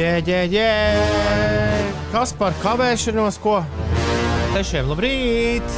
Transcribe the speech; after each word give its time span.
jē, 0.00 0.12
jē, 0.24 0.40
jē. 0.48 0.68
Kas 2.10 2.32
par 2.36 2.54
kavēšanos, 2.62 3.38
ko? 3.42 3.60
Tešiem, 4.54 4.88
labrīt! 4.90 5.76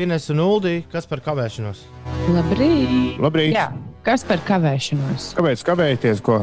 Ines 0.00 0.26
un 0.32 0.42
Uldī, 0.42 0.74
kas 0.90 1.06
par 1.08 1.22
kavēšanos? 1.24 1.84
Labrīt! 2.34 3.20
Labrīt! 3.22 3.54
Jā, 3.54 3.68
kas 4.06 4.24
par 4.26 4.42
kavēšanos? 4.48 5.30
Kāpēc 5.38 5.64
kavēties? 5.68 6.22
Ko? 6.24 6.40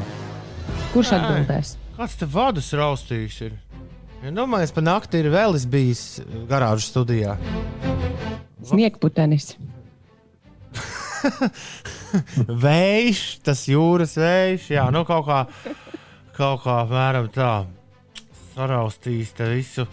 Kurš 0.93 1.13
Nē. 1.13 1.19
atbildēs? 1.19 1.75
Kāds 1.97 2.17
te 2.19 2.29
vadus 2.29 2.71
raustījis 2.77 3.39
ir? 3.49 3.57
Ja 4.23 4.33
domāju, 4.33 4.69
pa 4.73 4.83
nakti 4.85 5.21
ir 5.21 5.31
vēl 5.33 5.57
bijis 5.69 6.21
garāžas 6.49 6.91
studijā. 6.93 7.35
Sniegputenis. 8.67 9.55
Vējš, 12.65 13.21
tas 13.45 13.65
jūras 13.69 14.15
vējš, 14.19 14.69
jā, 14.77 14.85
nu 14.93 15.03
kaut 15.07 15.25
kā, 15.27 15.39
kaut 16.37 16.63
kā 16.63 16.77
mēram 16.89 17.27
tā 17.33 17.51
saraustījis 18.53 19.35
te 19.37 19.49
visu. 19.51 19.87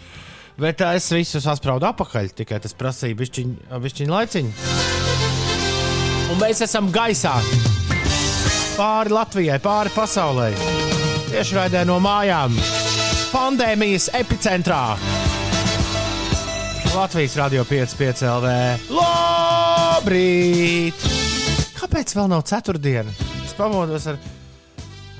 Bet 0.55 0.79
es 0.87 1.09
visu 1.11 1.41
sasprādu 1.43 1.87
apakaļ, 1.89 2.31
tikai 2.37 2.61
tas 2.63 2.75
prasīja 2.77 3.17
bišķiņu 3.19 3.81
bišķiņ 3.83 4.13
laiciņu. 4.13 4.53
Un 6.31 6.41
mēs 6.41 6.63
esam 6.65 6.87
gaisā. 6.95 7.35
Pāri 8.75 9.13
Latvijai, 9.15 9.59
pāri 9.63 9.91
pasaulē. 9.95 10.49
Tieši 11.29 11.59
raidē 11.59 11.83
no 11.87 11.99
mājām. 12.03 12.55
Pandēmijas 13.31 14.09
epicentrā. 14.15 14.81
Latvijas 16.95 17.35
radio 17.39 17.63
5,5 17.67 18.25
LV. 18.31 18.51
Labrīt! 18.95 21.07
Kāpēc 21.75 22.15
vēl 22.15 22.29
nav 22.31 22.45
ceturtdiena? 22.47 23.11
Es 23.43 23.55
pamodos 23.57 24.07
ar, 24.11 24.19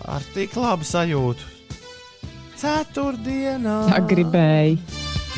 ar 0.08 0.24
tik 0.36 0.56
labu 0.60 0.86
sajūtu. 0.88 1.52
Ceturtdienā. 2.60 3.76
Tā 3.92 4.00
gribēja. 4.08 4.78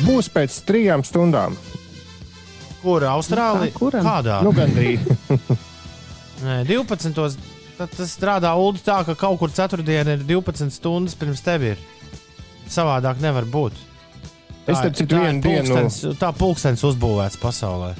Būs 0.06 0.28
pēc 0.30 0.54
trijām 0.68 1.02
stundām. 1.06 1.56
Kur 2.82 3.02
Austrālijā? 3.10 3.72
Kā 3.74 3.78
kuram? 3.80 4.06
Kādā? 4.06 4.36
Nu, 4.46 4.52
gandrīz. 4.54 5.02
Nē, 6.46 6.60
12. 6.68 7.38
Tad 7.78 7.92
tas 7.94 8.10
strādā 8.14 8.52
Ulu 8.58 8.78
tā, 8.82 9.00
ka 9.06 9.14
kaut 9.18 9.38
kur 9.38 9.50
ceturtdiena 9.54 10.14
ir 10.16 10.22
12 10.26 10.70
stundas 10.74 11.14
pirms 11.18 11.42
tevis. 11.46 11.82
Savādāk 12.70 13.20
nevar 13.22 13.46
būt. 13.48 13.74
Es 14.68 14.76
Tā- 14.76 14.80
starp 14.82 14.96
citu 14.98 15.14
tā 15.14 15.18
ir 15.18 15.26
vienu 15.28 15.42
dienu- 15.42 15.74
pulkstens- 15.74 16.18
Tā 16.20 16.30
pulkstenis 16.36 16.82
uzbūvēts 16.84 17.38
pasaulē. 17.42 17.92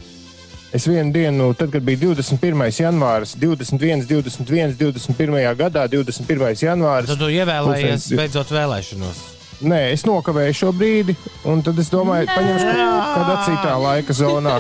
Es 0.72 0.84
vienu 0.84 1.12
dienu, 1.14 1.54
tad, 1.56 1.70
kad 1.72 1.82
bija 1.82 1.96
21. 2.02 2.66
janvāris, 2.76 3.32
21, 3.40 4.04
21, 4.04 4.74
21. 4.76 5.54
gadā, 5.56 5.86
21. 5.88 6.52
janvāris. 6.60 7.08
Tad 7.08 7.22
tu 7.22 7.30
ievēlējies 7.32 8.04
Pulkstenis- 8.04 8.18
beidzot 8.20 8.52
vēlēšanos. 8.52 9.22
Nē, 9.64 9.78
es 9.94 10.04
nokavēju 10.06 10.54
šo 10.54 10.72
brīdi, 10.76 11.16
un 11.48 11.62
tad 11.66 11.78
es 11.80 11.88
domāju, 11.90 12.28
paņemšu 12.30 12.66
kaut 12.68 13.08
kādā 13.16 13.38
citā 13.46 13.72
laika 13.80 14.12
zonā. 14.14 14.58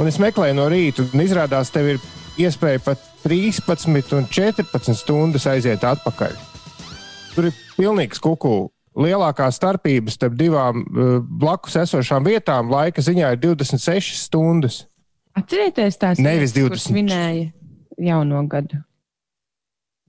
Un 0.00 0.08
es 0.10 0.16
meklēju 0.18 0.56
no 0.56 0.64
rīta, 0.72 1.04
un 1.04 1.20
izrādās, 1.22 1.70
tev 1.70 1.92
ir 1.92 2.00
iespēja 2.40 2.80
pat 2.82 3.04
13 3.22 4.16
un 4.16 4.26
14 4.26 4.96
stundas 4.98 5.46
aiziet 5.46 5.84
atpakaļ. 5.86 6.32
Tur 7.34 7.50
ir 7.50 7.54
pilnīgs 7.76 8.18
kuku. 8.18 8.70
Lielākā 8.96 9.48
starpība 9.50 10.10
starp 10.10 10.34
divām 10.38 10.82
uh, 10.82 11.20
blakus 11.20 11.74
esošām 11.82 12.24
vietām 12.26 12.70
laika 12.70 13.02
ziņā 13.02 13.32
ir 13.34 13.40
26 13.42 14.14
stundas. 14.24 14.84
Atcerieties 15.34 15.96
tās 15.98 16.20
Nevis 16.22 16.52
vietas, 16.54 16.68
20. 16.68 16.68
kur 16.70 16.82
svinēja 16.84 17.46
jauno 18.10 18.42
gadu. 18.50 18.82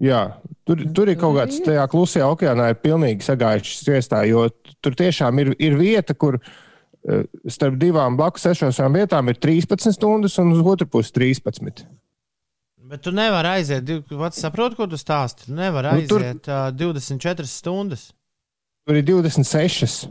Jā, 0.04 0.20
tur, 0.68 0.82
tur 0.94 1.08
ir 1.10 1.16
kaut 1.18 1.38
kāds 1.38 1.62
tajā 1.64 1.86
klusajā 1.90 2.26
okeānā, 2.34 2.68
ir 2.74 2.80
pilnīgi 2.84 3.24
sagājušas 3.24 3.84
sviestā, 3.86 4.26
jo 4.28 4.44
tur 4.84 4.98
tiešām 5.00 5.40
ir, 5.40 5.54
ir 5.64 5.78
vieta, 5.80 6.14
kur 6.20 6.36
uh, 6.42 7.22
starp 7.48 7.78
divām 7.80 8.18
blakus 8.20 8.44
esošām 8.52 8.98
vietām 9.00 9.32
ir 9.32 9.40
13 9.40 9.96
stundas, 9.96 10.36
un 10.44 10.52
uz 10.52 10.60
otru 10.68 10.90
pusi 10.92 11.16
13. 11.16 11.86
Bet 12.86 13.02
tu 13.08 13.16
nevari 13.16 13.54
aiziet, 13.56 13.86
div- 13.88 14.04
pats 14.20 14.44
saproti, 14.44 14.76
ko 14.78 14.86
tu 14.92 15.00
stāsti. 15.00 15.48
Tu 15.48 15.56
nevari 15.58 15.96
Nu, 15.96 16.06
tur- 16.12 16.22
aiziet 16.28 16.52
uh, 16.52 16.68
24 16.76 17.48
stundas. 17.50 18.10
Tur 18.86 19.00
ir 19.00 19.08
26 19.08 20.04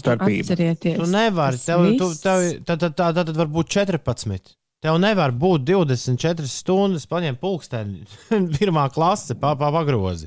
starpība. 0.00 0.46
Atcerieties. 0.46 0.96
Tu 1.02 1.10
nevari. 1.12 1.58
Tev, 1.60 1.82
tu, 2.00 2.06
tev, 2.22 2.46
tad, 2.64 2.78
tad, 2.86 2.94
tad, 2.96 3.18
tad 3.26 3.36
var 3.36 3.50
būt 3.52 3.74
14. 3.74 4.54
Tev 4.82 4.98
nevar 4.98 5.30
būt 5.30 5.62
24 5.68 6.48
stundas, 6.50 7.06
paņem 7.06 7.36
pulksteni, 7.38 8.02
pirmā 8.58 8.88
klase, 8.94 9.36
pa, 9.38 9.54
pa, 9.58 9.70
pagrozi. 9.74 10.26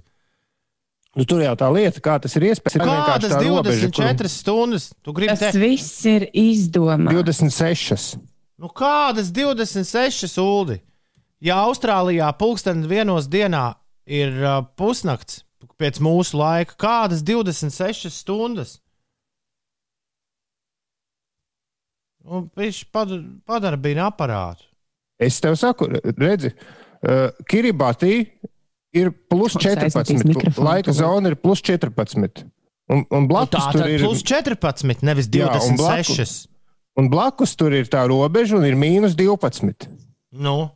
Nu, 1.16 1.24
tur 1.24 1.42
jau 1.44 1.54
tā 1.60 1.68
lieta, 1.72 2.02
kā 2.04 2.18
tas 2.20 2.34
ir 2.36 2.50
iespējams. 2.50 2.84
Kādas 2.84 3.32
tā 3.32 3.40
robeža, 3.40 3.88
24 3.88 4.32
stundas? 4.32 4.90
Tas 5.04 5.44
te... 5.44 5.52
viss 5.60 6.02
ir 6.12 6.28
izdomāts. 6.36 7.16
26. 7.16 8.18
Nu, 8.60 8.72
kādas 8.72 9.32
26 9.36 10.36
ūdi? 10.44 10.80
Ja 11.44 11.62
Austrālijā 11.68 12.28
pulksteni 12.40 12.88
vienos 12.88 13.28
dienā 13.32 13.74
ir 14.08 14.36
uh, 14.40 14.62
pusnakts 14.80 15.44
pēc 15.80 16.00
mūsu 16.04 16.40
laika, 16.40 16.76
kādas 16.80 17.24
26 17.28 18.12
stundas? 18.12 18.78
Nu, 22.26 22.46
Viņš 22.58 22.80
padara 23.46 23.78
bija 23.78 24.08
aparātu. 24.10 24.66
Es 25.22 25.38
tev 25.40 25.56
saku, 25.60 25.88
redzi, 26.20 26.50
uh, 27.06 27.30
Kiribati 27.48 28.16
ir 28.96 29.12
plus 29.30 29.56
Mums 29.56 29.68
aizmetīs 29.70 30.24
14. 30.24 30.28
mikrofonu 30.28 30.66
Laika 30.68 30.96
zona 30.96 31.32
ir 31.32 31.38
plus 31.40 31.62
14. 31.64 32.44
Un, 32.92 33.02
un 33.10 33.24
Nu, 33.24 33.30
blakus 33.30 33.62
tā 33.64 33.72
tur 33.74 33.88
ir 33.90 34.04
plus 34.04 34.22
14, 34.26 35.06
nevis 35.08 35.30
Jā, 35.34 35.48
un 35.70 35.78
26. 35.80 36.36
Un 37.00 37.10
blakus 37.12 37.56
tur 37.60 37.74
ir 37.76 37.88
tā 37.92 38.04
robeža, 38.08 38.56
un 38.60 38.66
ir 38.68 38.76
mīnus 38.80 39.16
12. 39.20 39.88
Nu, 40.36 40.70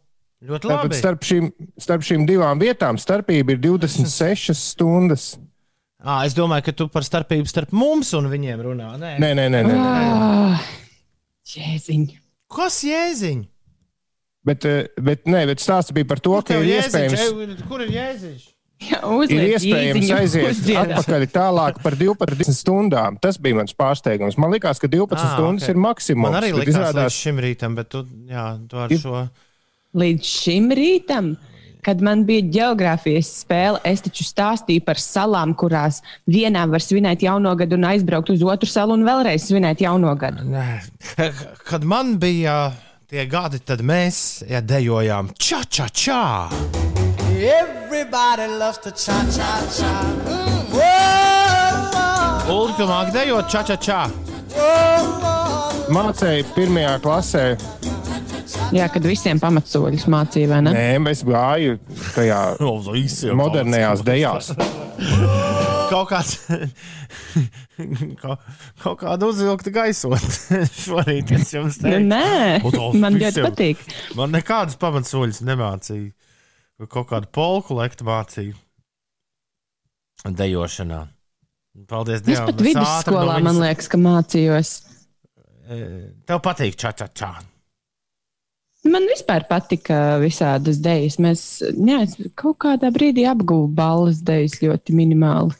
ļoti 0.43 0.67
Tātad 0.69 0.87
labi. 0.89 0.97
starp 1.01 1.27
šīm, 1.27 1.49
starp 1.79 2.03
šīm 2.07 2.25
divām 2.27 2.59
vietām 2.61 2.97
starpība 2.99 3.55
ir 3.55 3.61
26 3.63 4.55
stundas. 4.57 5.33
À, 5.99 6.21
es 6.23 6.31
domāju, 6.35 6.69
ka 6.69 6.73
tu 6.79 6.87
par 6.91 7.03
starpību 7.03 7.47
starp 7.51 7.73
mums 7.75 8.13
un 8.15 8.29
viņiem 8.31 8.61
runā. 8.63 8.93
Nē, 8.99 9.17
Nē, 9.19 9.31
nē, 9.35 9.47
nē. 9.51 9.63
nē, 9.67 9.73
nē. 9.75 10.11
Ah, 10.55 10.67
Jēziņ. 11.57 12.03
Kas 12.49 12.81
jēziņ? 12.83 13.41
Bet, 14.45 14.65
eh, 14.65 14.87
bet, 15.01 15.25
nē, 15.25 15.45
bet 15.49 15.59
stāsts 15.61 15.91
bija 15.93 16.07
par 16.07 16.19
to, 16.23 16.31
Kur 16.37 16.43
ka 16.43 16.53
ir 16.59 16.69
jēziņš? 16.69 17.13
iespējams, 17.17 17.67
Kur 17.67 17.81
ir 17.81 17.89
jēziņš? 17.93 18.47
Jā, 18.79 18.95
ir 18.95 19.11
uzliek 19.11 19.49
iespējams 19.57 20.09
aiziet 20.15 20.45
uzdziedāt. 20.53 20.91
atpakaļ 20.95 21.25
tālāk 21.35 21.81
par 21.83 21.97
12 21.99 22.53
stundām. 22.55 23.17
Tas 23.19 23.35
bija 23.37 23.57
mans 23.57 23.73
pārsteigums. 23.75 24.37
Man 24.39 24.51
liekas, 24.55 24.79
ka 24.79 24.87
12 24.87 25.19
Ah, 25.19 25.33
stundas 25.35 25.63
ok. 25.67 25.69
ir 25.69 25.75
maksimums. 25.83 26.31
Man 26.31 26.41
arī 26.41 26.53
likās 26.55 26.77
izrādās, 26.77 27.09
līdz 27.11 27.17
šim 27.19 27.41
rītam, 27.43 27.75
bet 27.75 27.89
tu, 27.89 28.05
jā, 28.29 28.45
tu 28.69 28.77
ar 28.77 28.89
Ir- 28.89 28.97
šo. 29.03 29.29
Līdz 29.95 30.23
šim 30.23 30.69
rītam, 30.71 31.35
kad 31.85 32.01
man 32.05 32.25
bija 32.27 32.45
geogrāfijas 32.57 33.31
spēle, 33.43 33.79
es 33.87 34.03
taču 34.05 34.25
stāstīju 34.27 34.83
par 34.87 34.99
salām, 35.01 35.55
kurās 35.57 36.01
vienā 36.29 36.65
var 36.69 36.83
svinēt 36.83 37.23
jauno 37.25 37.55
gadu 37.59 37.79
un 37.79 37.87
aizbraukt 37.91 38.33
uz 38.33 38.43
otru 38.43 38.69
salu 38.69 38.97
un 38.97 39.07
vēlreiz 39.07 39.47
svinēt 39.49 39.83
jauno 39.85 40.13
gadu. 40.19 40.45
Nē. 40.49 40.81
Kad 41.69 41.87
man 41.87 42.17
bija 42.21 42.71
tie 43.09 43.25
gadi, 43.29 43.59
tad 43.63 43.81
mēs 43.85 44.43
ja, 44.49 44.61
dejojām 44.61 45.33
čā. 45.39 46.23
Everybody 47.39 48.47
loves 48.59 48.79
to 48.79 48.91
cha 48.91 49.23
cha 49.31 49.63
cha. 49.71 49.93
Mm, 50.27 50.49
māki 52.89 53.11
dejot 53.13 53.47
čā. 53.79 54.01
mācīja 55.89 56.45
pirmajā 56.53 56.97
klasē. 57.01 57.43
Jā, 58.75 58.85
kad 58.93 59.05
visiem 59.07 59.39
pamatsoļus 59.41 60.05
mācīja, 60.11 60.49
vai 60.51 60.59
ne? 60.65 60.73
Nē, 60.75 60.83
es 61.11 61.23
gāju 61.25 61.77
tajā 62.15 62.39
modernajās 63.41 64.03
dejās. 64.05 64.51
Kaut 65.89 66.09
kāds. 66.11 66.35
kaut, 68.21 68.43
kaut 68.83 68.99
kāda 69.01 69.25
uzvilkta 69.31 69.71
gaisot. 69.73 70.21
Šorīt 70.75 71.31
es 71.33 71.53
jums 71.55 71.79
Nu, 71.81 71.87
teicu. 71.89 72.03
nē, 72.11 72.73
to 72.75 72.89
man 73.01 73.17
ļoti 73.17 73.41
patīk. 73.47 73.81
Man 74.19 74.35
nekādas 74.35 74.77
pamatsoļas 74.77 75.41
nemācīja. 75.49 76.11
Kaut 76.93 77.09
kādu 77.09 77.31
polku 77.33 77.73
lektu 77.79 78.05
mācīja. 78.07 78.53
Dejošanā. 80.29 81.07
Paldies 81.89 82.21
Es 82.21 82.25
Dievam. 82.27 82.45
pat 82.51 82.53
es 82.53 82.59
ātri 82.59 82.69
vidusskolā, 82.73 83.25
no 83.25 83.43
man 83.47 83.55
viņas- 83.55 83.61
liekas, 83.65 83.87
ka 83.89 83.97
mācījos. 84.03 84.71
Tev 86.27 86.41
patīk 86.45 86.75
čā. 87.15 87.33
Man 88.87 89.09
vispār 89.11 89.43
patika 89.49 90.19
visādas 90.21 90.79
idejas. 90.79 91.17
Mēs 91.19 91.41
jā, 91.63 91.99
es 92.05 92.15
kaut 92.39 92.61
kādā 92.63 92.91
brīdī 92.95 93.25
apgūvām 93.27 93.73
balvas 93.75 94.21
idejas 94.23 94.61
ļoti 94.63 94.95
minimāli. 94.95 95.57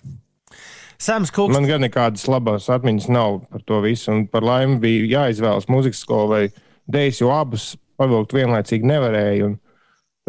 Sams 0.99 1.31
Kukas. 1.31 1.55
Man 1.55 1.67
gan 1.67 1.83
nekādas 1.83 2.25
labas 2.31 2.67
atmiņas 2.71 3.09
nav 3.11 3.41
par 3.51 3.63
to 3.67 3.79
visu. 3.83 4.11
Un 4.13 4.25
par 4.31 4.43
laimi 4.47 4.79
bija 4.83 5.25
jāizvēlas 5.25 5.67
muzikas 5.71 6.03
skola 6.03 6.29
vai 6.31 6.41
dēļas, 6.91 7.21
jo 7.23 7.31
abus 7.35 7.69
pavilkt 7.99 8.35
vienlaicīgi 8.35 8.87
nevarēja. 8.87 9.51
Un 9.51 9.59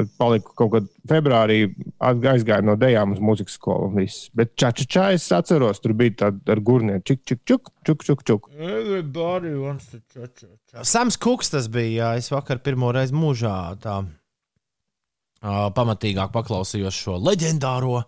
Tad 0.00 0.12
paliku 0.17 0.55
kaut 0.56 0.70
kad 0.73 0.87
februārī, 1.11 1.58
aizgāju 2.00 2.64
no 2.64 2.76
dejām 2.81 3.12
uz 3.12 3.19
mūzikas 3.20 3.58
skolu. 3.58 3.91
viss. 3.99 4.31
Bet 4.32 4.55
čačačā 4.56 5.11
es 5.12 5.26
atceros, 5.37 5.82
tur 5.85 5.93
bija 5.99 6.14
tāda 6.23 6.55
ar 6.55 6.62
gurniem. 6.64 7.02
Čuk, 7.05 7.20
čuk, 7.29 7.43
čuk, 7.44 7.69
čuk, 7.85 8.05
čuk, 8.06 8.23
čuk. 8.25 8.49
Everybody 8.56 9.52
wants 9.61 9.91
to 9.93 10.00
touch 10.08 10.47
it. 10.47 10.56
Sams 10.88 11.20
Kuks 11.20 11.52
tas 11.52 11.69
bija. 11.69 11.91
Jā, 11.91 12.23
es 12.23 12.31
vakar 12.32 12.62
pirmo 12.64 12.94
reizi 12.97 13.12
mūžā 13.12 13.56
tā 13.82 13.99
uh, 14.06 15.69
pamatīgāk 15.76 16.32
paklausījos 16.32 16.97
šo 16.97 17.19
leģendāro 17.20 18.00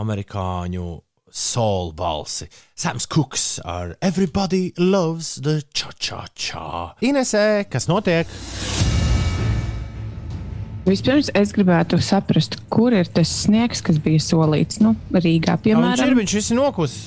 amerikāņu 0.00 0.88
soul 1.34 1.92
balsi. 1.98 2.48
Sams 2.78 3.10
Kuks 3.10 3.58
ar 3.60 3.96
Everybody 4.00 4.72
loves 4.78 5.36
the 5.42 5.60
cha-cha-cha. 5.74 6.94
Inesē, 7.04 7.66
kas 7.68 7.90
notiek? 7.92 8.93
Vispirms 10.84 11.30
es 11.34 11.52
gribētu 11.56 11.96
saprast, 12.04 12.58
kur 12.68 12.92
ir 12.92 13.08
tas 13.08 13.30
sniegs, 13.44 13.80
kas 13.84 13.96
bija 14.04 14.20
solīts. 14.20 14.80
Nu, 14.84 14.94
Rīgā, 15.12 15.56
Viņš 15.56 15.58
ir, 15.58 15.62
piemēram. 15.64 16.16
viņš 16.20 16.34
viss 16.40 16.50
ir 16.52 16.58
nokusis. 16.60 17.02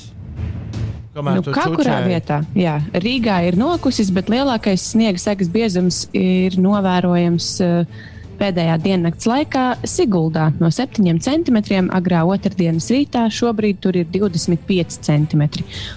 Kamēr 1.18 1.40
Nu, 1.40 1.42
kā 1.50 1.64
kurā 1.74 1.98
čučēji. 2.02 2.10
vietā? 2.12 2.42
Jā, 2.58 2.76
Rīgā 2.94 3.40
ir 3.48 3.56
nokusis, 3.58 4.12
bet 4.14 4.30
lielākais 4.30 4.84
sniega 4.94 5.18
sekas 5.22 5.50
biezums 5.50 6.04
ir 6.14 6.58
novērojams 6.62 7.48
uh, 7.66 8.04
pēdējā 8.38 8.76
diennakts 8.84 9.26
laikā 9.26 9.64
Siguldā 9.90 10.52
no 10.62 10.70
7 10.70 11.18
cm. 11.26 11.58
Agrā 11.90 12.22
otrdienas 12.30 12.90
rītā 12.94 13.26
šobrīd 13.34 13.80
tur 13.82 13.98
ir 13.98 14.06
25 14.14 15.00
cm. 15.02 15.48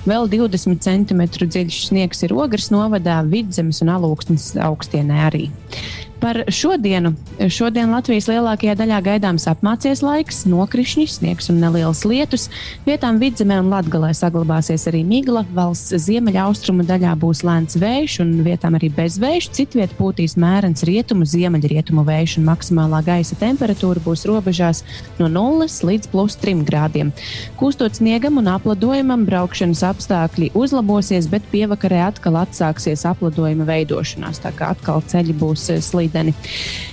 Vēl 0.08 0.28
20 0.32 0.80
cm 0.80 1.20
dziļš 1.36 1.82
sniegs 1.90 2.24
ir 2.24 2.32
Ogres 2.32 2.70
novadā, 2.72 3.20
Vidzemes 3.28 3.82
un 3.84 3.92
Alūksnes 3.92 4.54
augstienē 4.56 5.20
arī. 5.28 5.50
Par 6.20 6.43
šodienu. 6.52 7.14
Šodien 7.49 7.88
Latvijas 7.94 8.26
lielākajā 8.28 8.75
daļā 8.76 8.99
gaidāms 9.06 9.46
apmācies 9.49 10.02
laiks, 10.05 10.43
nokrišņi, 10.44 11.06
sniegs 11.08 11.49
un 11.49 11.62
nelielas 11.62 12.02
lietus. 12.05 12.50
Vietām 12.84 13.17
vidzemē 13.22 13.56
un 13.62 13.70
latgalē 13.72 14.11
saglabāsies 14.12 14.84
arī 14.90 15.00
migla. 15.08 15.46
Valsts 15.56 15.94
ziemeļaustrumu 16.05 16.84
daļā 16.84 17.14
būs 17.22 17.40
lēns 17.49 17.78
vējš 17.81 18.19
un 18.26 18.34
vietām 18.44 18.76
arī 18.76 18.90
bezvējš. 18.99 19.49
Citviet 19.56 19.94
pūtīs 19.96 20.37
mērens 20.37 20.84
rietumu, 20.84 21.25
ziemeļrietumu 21.25 22.05
vējš 22.05 22.37
un 22.43 22.50
maksimālā 22.50 23.00
gaisa 23.06 23.40
temperatūra 23.40 24.05
būs 24.05 24.26
robežās 24.28 24.84
no 25.16 25.31
0 25.32 25.70
līdz 25.88 26.12
plus 26.12 26.37
3 26.44 26.66
grādiem. 26.69 27.14
Kūstot 27.56 27.96
sniegam 27.96 28.37
un 28.43 28.52
apladojumam, 28.52 29.25
braukšanas 29.25 29.87
apstākļi 29.88 30.52
uzlabosies, 30.52 31.32
bet 31.32 31.49
pievakarē 31.49 32.05
atkal 32.11 32.43
atsāksies 32.44 33.08
apladojuma 33.08 33.64
veidošanās. 33.73 34.44
Tā 34.44 34.52
kā 34.52 34.75
atkal 34.76 35.00
ceļi 35.08 35.40
būs 35.40 35.69
eh, 35.73 35.81
slīdeni. 36.10 36.34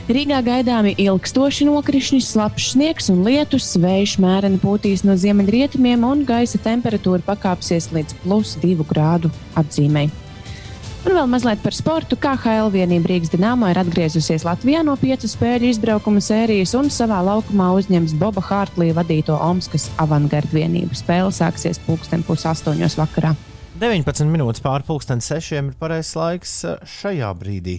Rīgā 0.07 0.41
gaidāmi 0.45 0.95
ilgstoši 0.97 1.67
nokrišņi, 1.67 2.21
slapjš 2.21 2.71
sniegs 2.75 3.09
un 3.09 3.23
lietus, 3.25 3.75
vējš 3.77 4.19
mēreni 4.19 4.59
pūtīs 4.61 5.03
no 5.03 5.17
ziemeļrietumiem 5.17 6.03
un 6.03 6.23
gaisa 6.25 6.57
temperatūra 6.57 7.21
pakāpsies 7.25 7.91
līdz 7.91 8.15
plus 8.23 8.57
2 8.61 8.87
grādu 8.87 9.31
atzīmei. 9.55 10.09
Un 11.07 11.13
vēl 11.15 11.27
mazliet 11.29 11.61
par 11.63 11.71
sportu. 11.71 12.17
KHL 12.19 12.71
vienība 12.73 13.07
Rīgas 13.07 13.31
Dienāmo 13.31 13.69
ir 13.71 13.77
atgriezusies 13.79 14.43
Latvijā 14.43 14.81
no 14.83 14.97
piecu 14.99 15.29
spēļu 15.29 15.69
izbraukuma 15.69 16.19
sērijas 16.19 16.73
un 16.75 16.89
savā 16.91 17.21
laukumā 17.23 17.69
uzņems 17.77 18.15
Boba 18.19 18.43
Hārtlī 18.43 18.89
vadīto 18.97 19.37
Omskas 19.39 19.87
avangardu 20.03 20.57
vienību. 20.57 20.97
Spēle 20.97 21.31
sāksies 21.31 21.79
pulksten 21.85 22.25
pus 22.27 22.43
astoņos 22.49 22.97
vakarā. 22.99 23.37
19 23.79 24.27
minūtes 24.33 24.63
pāri 24.65 24.83
pusdienas 24.87 25.29
sešiem 25.29 25.69
ir 25.69 25.79
pareizais 25.79 26.17
laiks 26.17 26.57
šajā 26.97 27.31
brīdī. 27.39 27.77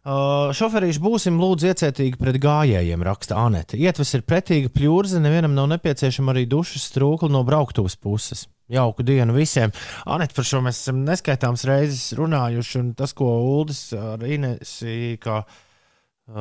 Uh, 0.00 0.48
šoferīši 0.56 1.00
būsim 1.04 1.36
lūdzu 1.36 1.66
iecietīgi 1.68 2.16
pret 2.16 2.38
gājējiem, 2.40 3.02
raksta 3.04 3.36
Anete. 3.36 3.76
Ietves 3.76 4.14
ir 4.16 4.22
pretīga 4.24 4.70
pļūrze, 4.72 5.20
nevienam 5.20 5.52
nav 5.52 5.66
nepieciešama 5.74 6.32
arī 6.32 6.46
dušas 6.48 6.86
strūkla 6.88 7.28
no 7.28 7.42
brauktuvas 7.44 7.98
puses. 8.00 8.46
Jauku 8.72 9.04
dienu 9.04 9.34
visiem. 9.36 9.74
Anete, 10.08 10.32
par 10.38 10.46
šo 10.48 10.62
mēs 10.64 10.80
esam 10.80 11.02
neskaitāmas 11.04 11.66
reizes 11.68 12.14
runājuši, 12.16 12.78
un 12.80 12.94
tas, 12.96 13.12
ko 13.18 13.28
Uldis 13.58 13.90
ar 13.92 14.24
Inesi, 14.24 15.18
kā 15.20 15.42
uh, 15.44 16.40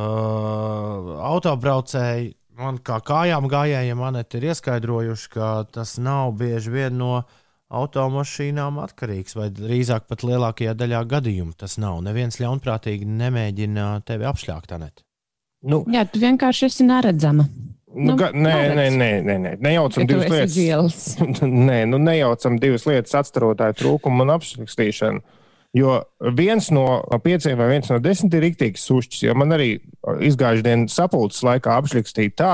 autobraucēji, 1.27 2.31
man 2.63 2.79
kā 2.79 3.01
kājām 3.03 3.51
gājējiem, 3.51 4.05
Anete 4.07 4.39
ir 4.39 4.53
ieskaidrojuši, 4.53 5.31
ka 5.35 5.51
tas 5.67 5.97
nav 5.99 6.31
bieži 6.39 6.71
vien 6.77 6.95
no 7.01 7.25
automašīnām 7.69 8.79
atkarīgs, 8.81 9.35
vai 9.37 9.49
drīzāk 9.53 10.07
pat 10.09 10.23
lielākajā 10.25 10.73
daļā 10.77 11.03
gadījumu 11.09 11.53
tas 11.57 11.77
nav. 11.81 11.99
Neviens 12.05 12.39
ļaunprātīgi 12.41 13.05
nemēģina 13.05 13.89
tevi 14.07 14.25
apšļākt, 14.29 14.73
Anet. 14.77 15.03
Nu, 15.69 15.83
Jā, 15.91 16.05
tu 16.07 16.21
vienkārši 16.21 16.69
esi 16.69 16.87
neredzama. 16.87 17.45
nu, 17.89 18.11
Nu, 18.11 18.15
ga, 18.17 18.29
nē, 18.33 18.55
nē, 18.77 18.87
nē, 18.95 19.09
nē, 19.25 19.35
nē, 19.43 19.51
nejaucam 19.65 20.05
Ja 20.05 20.07
divas 20.13 20.55
lietas. 20.55 21.17
Nē, 21.69 21.79
nu 21.89 21.97
nejaucam 21.97 22.57
divas 22.61 22.85
lietas, 22.85 23.15
atstarotāju 23.17 23.77
trūkumu 23.81 24.23
un 24.25 24.33
apšakstīšanu. 24.37 25.21
Jo 25.77 25.99
viens 26.37 26.71
no 26.73 26.85
pieciem 27.21 27.57
vai 27.59 27.67
viens 27.75 27.89
no 27.91 27.99
desmit 28.01 28.33
ir 28.33 28.45
rīktīgs 28.47 28.85
sušķis. 28.89 29.23
Jo 29.27 29.35
man 29.37 29.53
arī 29.53 29.71
izgājušajā 30.25 30.65
dienas 30.65 30.95
sapulces 30.97 31.43
laikā 31.45 31.75
apšakstīja 31.81 32.33
tā, 32.39 32.53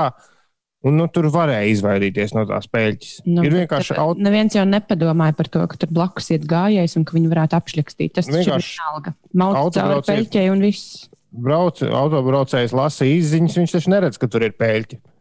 un 0.84 0.98
nu, 1.00 1.08
tur 1.12 1.30
varēja 1.32 1.72
izvairīties 1.72 2.36
no 2.36 2.44
tās 2.48 2.68
pēļķis. 2.72 3.16
Nu, 3.26 3.44
ir 3.46 3.56
vienkārši 3.62 3.94
tāpēc 3.94 4.02
auto. 4.02 4.24
Neviens 4.26 4.56
jau 4.58 4.64
nepadomāja 4.68 5.36
par 5.38 5.50
to, 5.52 5.64
ka 5.70 5.80
tur 5.80 5.92
blakus 5.96 6.30
iet 6.34 6.46
gājējs 6.50 6.98
un 7.00 7.06
ka 7.08 7.16
viņi 7.16 7.32
varētu 7.32 7.58
apšļakstīt. 7.58 8.14
Tas 8.18 8.28
taču 8.28 8.38
ir 8.38 8.46
Vienkārši 8.46 8.78
vienalga. 8.78 9.14
Mauc 9.42 9.76
cauri 9.76 10.06
peļķei 10.10 10.48
un 10.52 10.64
viss. 10.66 11.04
Brauc, 11.36 11.82
autobraucējs 11.84 12.72
lasa 12.76 13.08
izziņas, 13.08 13.58
viņš 13.60 13.76
taču 13.76 13.92
neredz, 13.92 14.20
ka 14.20 14.28
tur 14.30 14.46
ir 14.46 14.54
pēļķi. 14.56 15.00
Nu, 15.02 15.16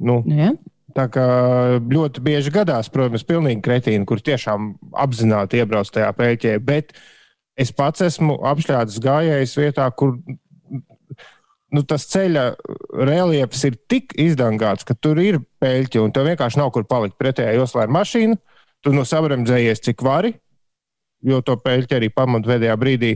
Nu, 0.00 0.22
ja? 0.32 0.54
Tā 0.96 1.06
kā 1.12 1.24
ļoti 1.86 2.22
bieži 2.24 2.50
gadās, 2.54 2.88
protams, 2.90 3.22
pilnīgi 3.26 3.62
kretīni, 3.62 4.06
kur 4.08 4.22
tiešām 4.24 4.72
apzināti 4.98 5.60
iebrauc 5.60 5.90
tajā 5.92 6.08
pēķē, 6.18 6.56
bet 6.66 6.94
es 7.60 7.70
pats 7.76 8.02
esmu 8.08 8.40
apšļāvis 8.50 8.98
gājējis 9.04 9.54
vietā, 9.60 9.86
kur 9.94 10.16
nu, 11.74 11.82
tas 11.86 12.06
ceļa 12.10 12.44
reliefs 13.06 13.64
ir 13.68 13.78
tik 13.90 14.14
izdangāts, 14.20 14.86
ka 14.86 14.96
tur 14.98 15.20
ir 15.22 15.40
pēļķi 15.62 16.02
un 16.02 16.14
tev 16.14 16.28
vienkārši 16.30 16.60
nav 16.60 16.72
kur 16.74 16.86
palikt 16.88 17.18
pretējā 17.20 17.56
joslā 17.58 17.86
ar 17.86 17.94
mašīnu. 17.94 18.38
Tu 18.80 18.92
no 18.96 19.04
sabremzējies, 19.04 19.82
cik 19.84 20.02
vari, 20.04 20.32
jo 21.26 21.42
to 21.44 21.58
pēļķi 21.60 21.98
arī 21.98 22.08
pamat 22.14 22.46
pēdējā 22.48 22.76
brīdī, 22.80 23.10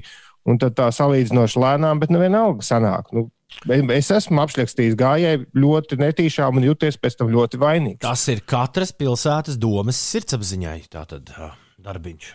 un 0.44 0.60
tad 0.60 0.76
tā 0.76 0.90
salīdzinoši 0.92 1.62
lēnām, 1.62 2.02
bet 2.02 2.12
nevienalga 2.12 2.66
sanāk. 2.66 3.08
Nu, 3.16 3.30
Es 3.70 4.08
esmu 4.10 4.40
apšļakstījis 4.42 4.96
gājēju 4.98 5.44
ļoti 5.62 5.98
netīšām 6.00 6.58
un 6.58 6.64
jūties 6.66 6.96
pēc 6.98 7.20
tam 7.20 7.28
ļoti 7.30 7.60
vainīgs. 7.62 8.00
Tas 8.02 8.24
ir 8.32 8.40
katras 8.50 8.90
pilsētas 8.96 9.60
domas 9.62 10.00
sirdsapziņai. 10.10 10.80
Tātad 10.90 11.30
ā, 11.38 11.52
darbiņš. 11.84 12.32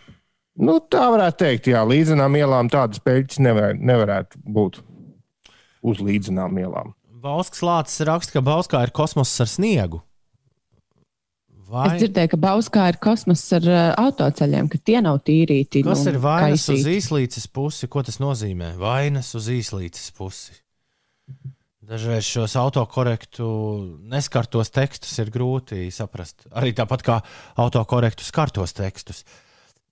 Nu, 0.64 0.78
tā 0.92 1.10
varētu 1.12 1.42
teikt, 1.44 1.70
jā, 1.74 1.82
līdzinām 1.88 2.38
ielām 2.40 2.72
tādas 2.72 3.04
peļķes 3.04 3.42
nevar, 3.44 3.76
nevarētu 3.76 4.40
būt 4.56 4.80
uz 5.82 6.02
līdzinām 6.04 6.60
ielām. 6.62 6.94
Bauskas 7.20 7.64
lācis 7.66 8.06
raksta, 8.08 8.38
ka 8.38 8.46
Bauskā 8.46 8.84
ir 8.86 8.94
kosmoss 8.96 9.40
ar 9.44 9.50
sniegu. 9.52 10.00
Vai 11.70 11.86
Es 11.92 12.00
dzirdēju, 12.02 12.32
ka 12.32 12.38
Bauskā 12.42 12.88
ir 12.90 12.98
kosmos 13.04 13.44
ar 13.54 13.66
uh, 13.70 13.82
autoceļiem, 14.02 14.70
ka 14.72 14.80
tie 14.82 15.04
nav 15.06 15.20
tīrīti. 15.28 15.84
kas 15.86 16.02
nu, 16.02 16.14
ir 16.14 16.18
vainas 16.24 16.64
uz 16.64 16.80
kaisīti. 16.80 16.96
īslīces 16.98 17.46
pusi? 17.54 17.90
Ko 17.92 18.02
tas 18.06 18.18
nozīmē? 18.22 18.72
Vainas 18.80 19.30
uz 19.38 19.52
īslīces 19.54 20.10
pusi. 20.18 20.58
Dažreiz 21.90 22.26
šos 22.26 22.56
autokorektu 22.58 23.46
neskartos 24.10 24.74
tekstus 24.74 25.14
ir 25.22 25.30
grūti 25.34 25.88
saprast. 25.94 26.48
Arī 26.54 26.74
tāpat 26.78 27.06
kā 27.06 27.20
autokorektu 27.62 28.26
skartos 28.26 28.74
tekstus. 28.78 29.24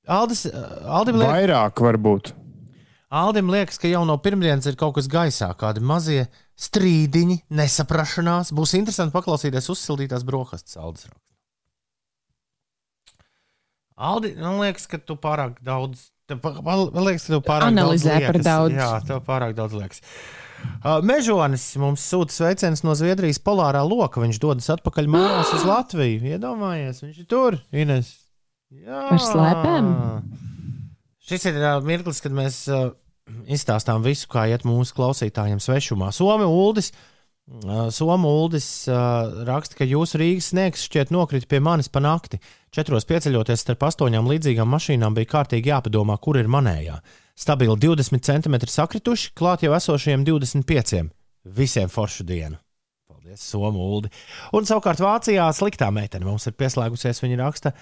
Aldis, 0.07 0.47
Aldim, 0.85 1.17
liek, 1.21 1.29
Vairāk 1.29 1.81
varbūt. 1.83 2.33
Aldim 3.07 3.47
liekas, 3.47 3.77
ka 3.79 3.87
jau 3.87 4.01
no 4.07 4.17
pirmdienas 4.19 4.65
ir 4.67 4.75
kaut 4.79 4.97
kas 4.97 5.07
gaisā, 5.07 5.47
kādi 5.55 5.79
mazie 5.79 6.25
strīdiņi, 6.59 7.37
nesaprašanās. 7.55 8.51
Būs 8.57 8.75
interesanti 8.75 9.15
paklausīties 9.15 9.69
uzsildītās 9.71 10.25
brokastis, 10.27 10.75
Aldis. 10.81 11.07
Aldi, 13.97 14.33
man 14.37 14.59
liekas, 14.59 14.89
ka 14.91 14.99
tu 14.99 15.15
pārāk 15.17 15.61
daudz. 15.65 16.09
Man 16.27 17.07
liekas, 17.07 17.29
ka 17.29 17.37
tu 17.37 17.39
pārāk 17.45 17.71
Analizē 17.71 18.17
daudz 18.17 18.27
par 18.27 18.35
liekas. 18.35 18.49
daudz. 18.49 18.75
Jā, 18.75 18.89
tev 19.07 19.23
pārāk 19.29 19.55
daudz 19.57 19.77
liekas. 19.79 20.03
Uh, 20.57 20.99
Mežonis 21.05 21.63
mums 21.79 22.03
sūta 22.11 22.33
sveicienus 22.33 22.83
no 22.83 22.97
Zviedrijas 22.97 23.39
polārā 23.39 23.85
loka. 23.87 24.19
Viņš 24.19 24.41
dodas 24.43 24.67
atpakaļ 24.73 25.07
mājās 25.15 25.55
uz 25.55 25.63
Latviju. 25.71 26.27
Iedomājies, 26.35 27.01
viņš 27.05 27.23
ir 27.23 27.29
tur, 27.31 27.59
Ines. 27.71 28.11
Jā. 28.73 29.07
Ar 29.13 29.23
slēpēm? 29.23 29.89
Šis 31.27 31.43
ir 31.49 31.59
uh, 31.59 31.81
mirklis, 31.83 32.21
kad 32.23 32.31
mēs 32.31 32.61
uh, 32.71 32.93
izstāstām 33.51 34.03
visu, 34.05 34.29
kā 34.31 34.45
iet 34.47 34.63
mūsu 34.67 34.95
klausītājiem 34.95 35.59
svešumā. 35.63 36.13
Somi 36.15 36.47
Uldis. 36.47 36.93
Uh, 37.47 37.87
Somu 37.91 38.31
Uldis 38.43 38.67
uh, 38.91 39.43
raksta, 39.47 39.77
ka 39.79 39.87
jūsu 39.87 40.21
Rīgas 40.21 40.51
sniegs 40.53 40.85
šķiet 40.87 41.11
nokrita 41.15 41.47
pie 41.51 41.59
manis 41.63 41.91
pa 41.91 41.99
nakti. 42.03 42.39
Četros 42.75 43.07
pieceļoties 43.07 43.63
starp 43.63 43.83
astoņām 43.87 44.27
līdzīgām 44.27 44.71
mašīnām 44.71 45.15
bija 45.15 45.31
kārtīgi 45.33 45.71
jāpadomā, 45.71 46.15
kur 46.23 46.39
ir 46.39 46.47
manējā. 46.51 46.99
Stabili 47.37 47.75
20 47.79 48.23
cm 48.23 48.57
sakrituši, 48.71 49.33
klāt 49.37 49.63
jau 49.63 49.75
esošajiem 49.77 50.23
25. 50.27 51.03
Visiem 51.59 51.91
foršu 51.91 52.23
dienu. 52.27 52.59
Paldies, 53.07 53.43
Somūldi. 53.51 54.11
Un 54.55 54.67
savukārt 54.67 55.03
Vācijā 55.03 55.47
sliktā 55.55 55.91
meitene 55.91 56.27
mums 56.27 56.47
ir 56.47 56.55
pieslēgusies. 56.55 57.19
Viņa 57.23 57.39
raksta, 57.43 57.75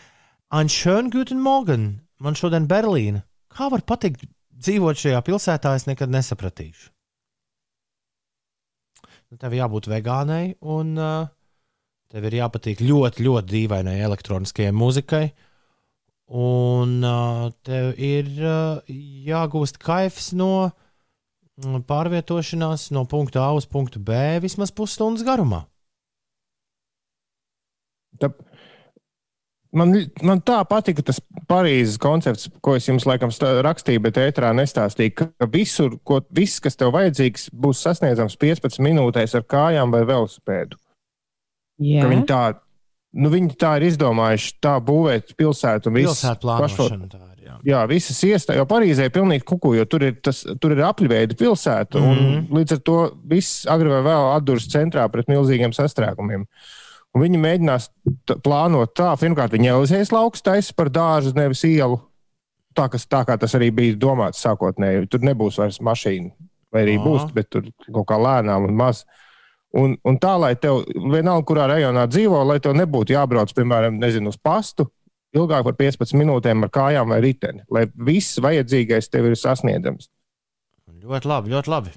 Anšēn 0.54 1.14
Guten 1.14 1.42
Morgen, 1.42 1.88
man 2.22 2.38
šodien 2.38 2.70
Berlīna. 2.70 3.22
Kā 3.56 3.70
var 3.72 3.86
patikt 3.88 4.26
dzīvot 4.66 5.00
šajā 5.00 5.22
pilsētā, 5.24 5.76
es 5.78 5.88
nekad 5.88 6.12
nesapratīšu. 6.12 6.92
Nu, 9.32 9.40
tev 9.42 9.56
jābūt 9.58 9.88
vegānai, 9.90 10.56
un 10.62 10.94
uh, 11.00 11.28
tev 12.12 12.28
ir 12.30 12.38
jāpatīk 12.42 12.84
ļoti, 12.86 13.26
ļoti 13.26 13.52
dīvainai 13.54 13.98
elektroniskajai 14.06 14.74
muzikai. 14.76 15.26
Un 16.36 17.00
uh, 17.06 17.48
tev 17.66 17.94
ir 18.02 18.30
uh, 18.42 18.96
jāgūst 19.30 19.80
kaifs 19.82 20.32
no 20.38 20.68
mm, 20.68 21.86
pārvietošanās 21.90 22.90
no 22.96 23.06
punkta 23.10 23.44
A 23.46 23.54
uz 23.58 23.70
punktu 23.70 24.02
B 24.02 24.40
vismaz 24.44 24.74
pusstundas 24.74 25.26
garumā. 25.26 25.64
Tā, 28.22 28.32
man, 29.78 29.94
man 30.26 30.42
tā 30.46 30.58
patika 30.70 31.04
tas 31.06 31.20
Parīzes 31.50 32.00
koncepts, 32.02 32.48
ko 32.64 32.76
es 32.78 32.88
jums 32.88 33.06
laikam 33.06 33.34
rakstīju, 33.66 34.02
bet 34.08 34.18
ētrā 34.22 34.50
nestāstīju, 34.58 35.14
ka 35.20 35.50
visur, 35.52 36.00
ko, 36.08 36.22
viss, 36.34 36.62
kas 36.64 36.80
tev 36.80 36.94
vajadzīgs, 36.96 37.50
būs 37.54 37.84
sasniedzams 37.86 38.38
15 38.42 38.82
minūtēs 38.86 39.36
ar 39.38 39.46
kājām 39.46 39.94
vai 39.94 40.06
velosipēdu. 40.08 40.80
Jā, 41.86 42.08
Viņi 42.08 42.26
tā, 42.30 42.42
nu, 43.20 43.32
viņi 43.34 43.58
tā 43.60 43.76
ir 43.80 43.90
izdomājuši, 43.90 44.54
tā 44.64 44.78
būvēt 44.84 45.36
pilsētu 45.38 45.92
un 45.92 46.00
visu 46.00 46.14
Pilsētu 46.14 46.46
plānošana. 46.46 47.10
tā 47.12 47.22
ir, 47.34 47.44
jā. 47.50 47.58
Jā, 47.68 47.84
visas 47.92 48.22
iestājas, 48.24 48.62
jo 48.62 48.66
Parīzē 48.70 49.10
ir 49.10 49.14
pilnīgi 49.16 49.44
kuku, 49.48 49.74
jo 49.76 49.86
tur 49.92 50.08
ir, 50.08 50.16
tas, 50.24 50.46
tur 50.62 50.76
ir 50.76 50.86
apļveida 50.88 51.36
pilsēta. 51.40 52.00
Mm. 52.00 52.16
-hmm. 52.16 52.48
Līdz 52.56 52.78
ar 52.78 52.82
to 52.88 52.98
viss 53.28 53.68
agri 53.68 53.92
vai 53.92 54.02
vēl 54.08 54.32
atduras 54.38 54.70
centrā 54.72 55.08
pret 55.12 55.28
milzīgiem 55.32 55.76
sastrēgumiem. 55.76 56.48
Un 56.48 56.84
viņi 57.24 57.40
mēģinās 57.42 57.90
plānot 58.44 58.92
tā, 58.98 59.14
pirmkārt, 59.20 59.54
viņi 59.56 59.72
Elizējas 59.72 60.12
lauks 60.16 60.44
taisa 60.46 60.76
par 60.76 60.92
dārzu, 60.94 61.36
nevis 61.38 61.64
ielu. 61.68 62.00
Tā, 62.76 62.90
kas, 62.92 63.06
tā 63.08 63.22
kā 63.28 63.38
tas 63.40 63.56
arī 63.56 63.70
bija 63.72 63.96
domāts 63.96 64.42
sākotnēji. 64.44 65.08
Tur 65.12 65.24
nebūs 65.24 65.62
vairs 65.62 65.80
mašīna, 65.80 66.34
vai 66.76 66.84
arī 66.84 66.98
Aha. 67.00 67.06
būs, 67.06 67.30
bet 67.36 67.48
tur 67.54 67.70
kaut 67.88 68.10
kā 68.10 68.20
lēnām 68.20 68.68
un 68.68 68.76
maz. 68.76 69.06
Un, 69.76 69.96
un 70.08 70.20
tā, 70.20 70.34
lai 70.40 70.54
tev 70.60 70.84
vienalga, 70.92 71.46
kurā 71.48 71.70
rajonā 71.72 72.06
dzīvo, 72.12 72.44
lai 72.48 72.60
tev 72.64 72.76
nebūtu 72.76 73.16
jābrauc, 73.16 73.52
piemēram, 73.56 74.00
nezinu, 74.00 74.32
uz 74.32 74.40
pastu 74.40 74.90
ilgāk 75.36 75.66
par 75.68 75.76
15 75.80 76.16
minūtēm 76.20 76.64
ar 76.64 76.72
kājām 76.72 77.12
vai 77.12 77.20
riteni, 77.24 77.64
lai 77.72 77.86
viss 78.08 78.40
vajadzīgais 78.44 79.12
tev 79.12 79.30
ir 79.30 79.40
sasniedzams. 79.40 80.10
Ļoti 81.06 81.32
labi, 81.32 81.52
ļoti 81.56 81.72
labi. 81.72 81.96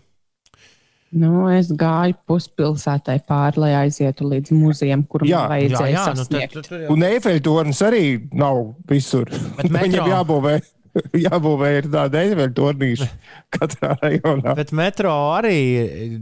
Nu, 1.17 1.47
es 1.53 1.71
gāju 1.73 2.17
puspilsētai 2.29 3.19
pāri, 3.29 3.61
lai 3.63 3.71
aizietu 3.85 4.29
līdz 4.29 4.53
muzejam, 4.57 5.05
kur 5.09 5.25
Jā, 5.29 5.45
man 5.47 5.55
vajadzēja 5.55 5.93
jā, 5.93 5.95
jā, 5.95 6.07
nu, 6.13 6.25
sasniegt. 6.25 6.57
tad, 6.59 6.67
tur 6.69 6.83
jau 6.83 6.97
Un 6.97 7.07
eifeļtornis 7.09 7.85
arī 7.89 8.03
nav 8.37 8.61
visur. 8.91 9.31
Viņam 9.65 10.11
jābūvē, 10.13 10.55
jābūvē 11.29 11.71
ir 11.79 11.91
tāda 11.93 12.25
eifeļtornīša 12.27 13.09
katrā 13.57 13.95
rajonā. 14.03 14.57
Bet 14.59 14.73
metro 14.77 15.15
arī, 15.37 15.59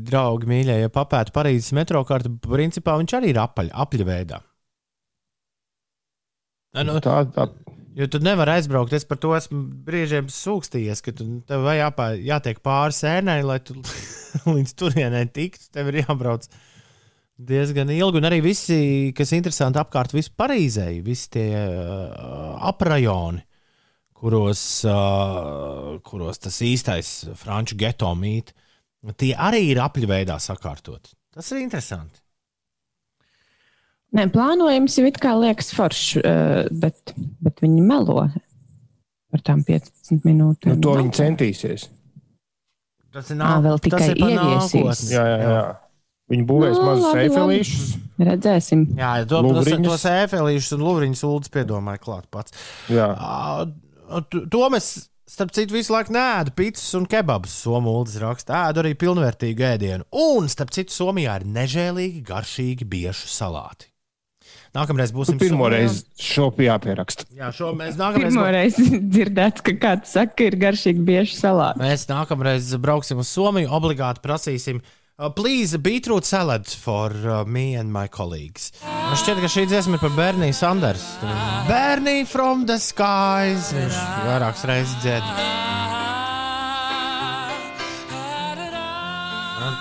draugi, 0.07 0.51
mīļie, 0.53 0.81
ja 0.85 0.93
papētu 0.93 1.35
Parīzes 1.37 1.75
metro 1.77 2.05
kartu, 2.07 2.37
principā 2.47 2.99
viņš 3.01 3.17
arī 3.19 3.35
ir 3.35 3.43
apaļ, 3.43 3.73
apļa 3.87 4.09
veidā. 4.13 4.43
Nu, 6.77 6.99
Tā, 7.01 7.23
tā, 7.33 7.47
jo 7.97 8.09
tu 8.13 8.21
nevari 8.23 8.57
aizbraukt. 8.59 8.95
Es 8.97 9.07
par 9.09 9.21
to 9.23 9.33
esmu 9.37 9.63
brīžiem 9.87 10.29
sūkstījies, 10.33 11.03
ka 11.05 11.15
tu, 11.17 11.27
tev 11.49 11.67
jāpā, 11.73 12.11
jātiek 12.21 12.61
pāri 12.65 12.97
sēnai, 12.97 13.41
lai 13.47 13.59
tu 13.65 13.79
līdz 14.57 14.75
turienei 14.79 15.27
tiktu. 15.33 15.71
Tev 15.75 15.93
ir 15.93 16.03
jābrauc 16.05 16.49
diezgan 17.37 17.93
ilgi. 17.93 18.21
Un 18.21 18.29
arī 18.29 18.43
visi, 18.45 18.79
kas 19.17 19.33
ir 19.33 19.41
interesanti 19.41 19.81
apkārt, 19.81 20.15
visi 20.17 20.35
Parīzē, 20.37 20.91
visi 21.05 21.33
tie 21.39 21.49
uh, 21.57 22.57
aprajoni, 22.69 23.43
kuros, 24.17 24.63
uh, 24.89 25.97
kuros 26.05 26.41
tas 26.45 26.61
īstais 26.65 27.17
franču 27.37 27.77
geto 27.81 28.13
mīt, 28.17 28.53
tie 29.21 29.33
arī 29.37 29.67
ir 29.73 29.83
apļu 29.85 30.09
veidā 30.11 30.39
sakārtot. 30.43 31.13
Tas 31.37 31.53
ir 31.53 31.61
interesanti. 31.61 32.26
Nē, 34.17 34.27
plānojums 34.33 34.95
jau 34.97 35.07
it 35.11 35.19
kā 35.21 35.35
liekas 35.37 35.73
foršs, 35.77 36.17
eh, 36.25 36.69
bet, 36.73 37.13
bet 37.45 37.61
viņi 37.61 37.83
melo 37.85 38.23
par 39.31 39.43
tām 39.45 39.65
15 39.67 40.23
minūtēm. 40.25 40.77
nu, 40.77 40.81
to 40.81 40.95
viņi 40.97 41.13
centīsies. 41.19 41.89
Tas 43.13 43.31
ir, 43.33 43.37
Ā, 43.41 43.51
vēl 43.65 43.79
tas 43.81 43.85
tikai 43.87 44.15
ieviesīs. 44.15 45.03
Jā, 45.13 45.25
jā, 45.25 45.37
jā. 45.43 45.61
Viņi 46.33 46.45
būvēs 46.49 46.75
Nu, 46.81 46.85
mazus 46.89 47.19
eiffelīšus. 47.23 47.91
Redzēsim. 48.19 48.81
Jā, 48.99 49.11
to, 49.31 49.43
Luvriņus. 49.47 49.87
tos 49.87 50.07
ēfelīšus 50.11 50.73
un 50.75 50.81
lūriņus 50.83 51.23
ūdens 51.29 51.53
piedomāja 51.55 52.01
klāt 52.03 52.25
pats. 52.35 52.53
Jā. 52.91 53.13
Tu- 54.31 54.47
To 54.51 54.69
mēs, 54.71 55.09
starp 55.29 55.53
citu, 55.53 55.73
visu 55.77 55.93
laiku 55.95 56.11
nēdu 56.17 56.53
pizzas 56.57 56.95
un 56.99 57.07
kebabus. 57.07 57.55
Somu 57.63 57.95
ūdens 58.03 58.19
raksta, 58.21 58.67
ēdu 58.73 58.83
arī 58.83 58.95
pilnvērtīgu 58.99 59.65
ēdienu. 59.71 60.05
Un, 60.13 60.49
starp 60.49 60.71
citu, 60.71 60.91
Somijā 60.91 61.41
ir 61.41 61.47
nežēlīgi 61.47 62.25
garšīgi 62.27 62.85
biešu 62.85 63.31
salāti. 63.31 63.87
Nākamreiz 64.75 65.13
būsim 65.15 65.39
Pirmo 65.41 65.65
Somijā. 65.67 65.79
reizi 65.79 66.05
šo 66.21 66.51
jāpieraksta. 66.51 67.25
Jā, 67.37 67.53
šo 67.55 67.71
mēs 67.79 67.97
nākamreiz, 68.01 68.35
Pirmo 68.35 68.51
reizi 68.53 69.01
dzirdēts, 69.15 69.63
ka 69.65 69.77
kāds 69.81 70.13
saka, 70.17 70.35
ka 70.37 70.51
ir 70.51 70.57
garšīgi 70.67 71.05
bieži 71.07 71.39
salāti. 71.39 71.81
mēs 71.85 72.07
nākamreiz 72.11 72.75
brauksim 72.83 73.23
uz 73.23 73.29
Somiju. 73.33 73.71
Obligāti 73.71 74.25
prasīsim. 74.25 74.83
Uh, 75.17 75.31
please, 75.33 75.73
beetroot 75.81 76.27
salad 76.29 76.67
for 76.69 77.09
uh, 77.25 77.45
me 77.49 77.75
and 77.75 77.89
my 77.91 78.05
colleagues. 78.07 78.73
Man 78.85 79.17
šķiet, 79.17 79.39
ka 79.41 79.49
šī 79.49 79.65
dziesma 79.71 79.97
ir 79.97 80.03
par 80.03 80.13
Berniju 80.13 80.53
Sanders. 80.53 81.07
Bernija 81.71 82.27
from 82.29 82.67
the 82.69 82.77
skies. 82.77 83.73
Viņš 83.73 83.97
vairākas 84.27 84.67
reizes 84.69 84.99
dzied. 85.01 85.25
Uh, 85.25 85.55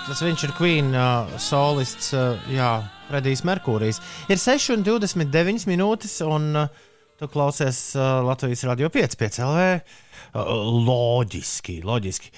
Tas 0.06 0.20
viņš 0.22 0.42
ir 0.46 0.52
Queen 0.56 0.92
uh, 0.94 1.26
solists, 1.42 2.12
uh, 2.14 2.38
jā, 2.48 2.70
Fredijs 3.06 3.44
Merkūrijs. 3.46 4.00
Ir 4.32 4.40
6,29 4.40 5.66
minūtes, 5.70 6.18
un 6.26 6.50
uh, 6.64 6.84
tu 7.20 7.28
klausies 7.32 7.80
uh, 7.96 8.20
Latvijas 8.26 8.66
radio 8.68 8.90
5,5 8.92 9.42
LV. 9.46 9.66
Uh, 10.36 10.52
loģiski, 10.86 11.80
loģiski. 11.86 12.32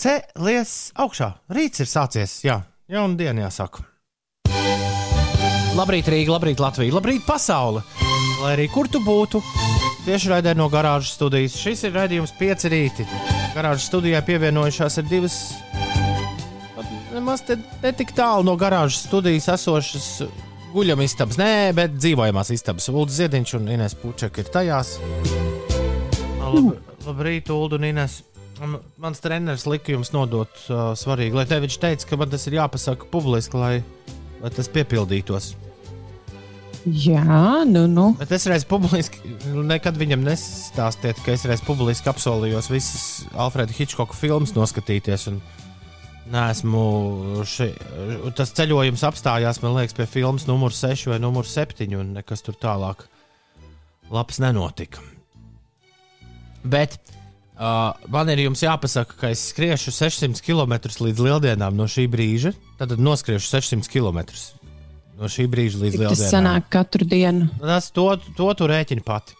Cēlies 0.00 0.74
augšā. 1.00 1.32
Rīts 1.52 1.82
ir 1.84 1.90
sācies, 1.90 2.40
jā, 2.46 2.60
jauna 2.88 3.18
diena 3.20 3.48
jāsaka. 3.48 3.84
Labrīt, 5.76 6.08
Rīga, 6.10 6.34
labrīt, 6.34 6.60
Latvija, 6.60 6.96
labrīt, 6.96 7.22
pasaule! 7.28 7.84
Lai 8.40 8.54
arī 8.54 8.66
kur 8.72 8.88
tu 8.88 9.02
būtu, 9.04 9.42
tieši 10.06 10.32
raidē 10.32 10.54
no 10.56 10.70
garāžas 10.72 11.12
studijas. 11.18 11.58
Šis 11.60 11.84
ir 11.86 11.94
raidījums 11.94 12.32
pieci 12.38 12.72
rīti. 12.72 13.04
Garāžas 13.54 13.90
studijā 13.90 14.22
pievienojušās 14.24 14.96
ir 15.02 15.10
divas 15.10 15.36
nemaz 17.20 17.44
te, 17.46 17.58
ne 17.82 17.92
tik 17.96 18.14
tālu 18.16 18.42
no 18.48 18.56
garāžas 18.58 19.04
studijas 19.06 19.46
esošas 19.52 20.08
guļamistabas, 20.72 21.36
nē, 21.40 21.52
bet 21.76 21.96
dzīvojamās 21.98 22.50
istabas. 22.54 22.88
Ulu 22.90 23.06
Ziediņš 23.10 23.54
un 23.58 23.68
Ines 23.76 23.94
Pučeka 23.98 24.40
ir 24.44 24.50
tajās. 24.54 24.96
Lab, 26.40 26.72
labrīt, 27.06 27.50
Ulu 27.52 27.78
un 27.78 27.88
Ines. 27.92 28.20
Man- 28.60 28.78
Mans 29.00 29.22
treneris 29.24 29.64
lika 29.64 29.94
jums 29.94 30.10
nodot 30.12 30.50
uh, 30.68 30.90
svarīgi, 30.98 31.32
lai 31.38 31.46
te 31.48 31.56
viņš 31.62 31.76
teica, 31.80 32.06
ka 32.10 32.18
man 32.20 32.28
tas 32.32 32.42
ir 32.50 32.58
jāpasaka 32.58 33.06
publiski, 33.12 33.56
lai, 33.56 33.74
lai 34.42 34.50
tas 34.52 34.68
piepildītos. 34.68 35.54
Jā, 36.84 37.60
nu, 37.68 37.86
nu. 37.88 38.06
Bet 38.20 38.30
es 38.32 38.46
reiz 38.48 38.64
publiski, 38.68 39.20
nekad 39.68 39.98
viņam 40.00 40.22
nestāstiet, 40.24 41.18
ka 41.24 41.34
es 41.36 41.44
reiz 41.48 41.60
publiski 41.64 42.08
apsolījos 42.12 42.70
visas 42.72 43.02
Alfreda 43.36 43.74
Hitchcocka 43.76 44.16
filmas 44.16 44.54
noskatīties. 44.56 45.26
un 45.32 45.40
Nesmu 46.30 46.82
ši, 47.48 47.72
tas 48.38 48.52
ceļojums 48.54 49.02
apstājās, 49.08 49.58
man 49.64 49.74
liekas, 49.74 49.96
pie 49.98 50.06
filmas 50.06 50.46
numur 50.46 50.74
6 50.74 51.08
vai 51.10 51.18
numur 51.22 51.48
7, 51.48 51.88
un 51.98 52.12
nekas 52.20 52.44
tur 52.46 52.54
tālāk 52.60 53.02
labs 54.14 54.38
nenotika. 54.42 55.02
Bet 56.62 56.98
uh, 57.58 57.96
man 58.12 58.30
ir 58.30 58.44
jāpasaka, 58.46 59.16
ka 59.18 59.32
es 59.34 59.48
skriešu 59.50 59.94
600 59.96 60.44
km 60.44 60.78
līdz 61.02 61.26
lieldienām 61.26 61.74
no 61.78 61.88
šī 61.90 62.06
brīža. 62.12 62.54
Tad 62.78 62.94
noskriešu 63.00 63.50
600 63.50 63.90
km 63.90 64.22
no 65.20 65.28
šī 65.28 65.48
brīža 65.52 65.82
līdz 65.82 65.96
Cik 65.96 66.00
tas 66.04 66.18
lieldienām. 66.18 66.32
sanāk 66.32 66.70
katru 66.72 67.08
dienu. 67.08 67.50
Tas 67.60 67.90
to, 67.96 68.06
to 68.38 68.52
tu 68.56 68.70
rēķini 68.70 69.04
pati. 69.04 69.36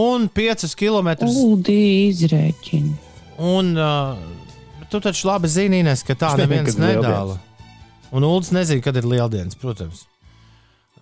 Un 0.00 0.28
5 0.30 0.70
km. 0.78 1.12
Uldi 1.26 1.80
izrēķini. 2.08 2.92
Un 3.50 3.72
uh, 3.74 4.18
tu 4.90 5.00
taču 5.00 5.28
labi 5.28 5.48
zini, 5.48 5.80
Ines, 5.84 6.02
ka 6.06 6.16
tā 6.18 6.34
neviens 6.40 6.76
nedāla. 6.78 7.38
Un 8.10 8.26
Ulas 8.26 8.50
nezina, 8.54 8.82
kad 8.82 8.96
ir 8.98 9.06
lieldienas, 9.06 9.54
protams. 9.58 10.04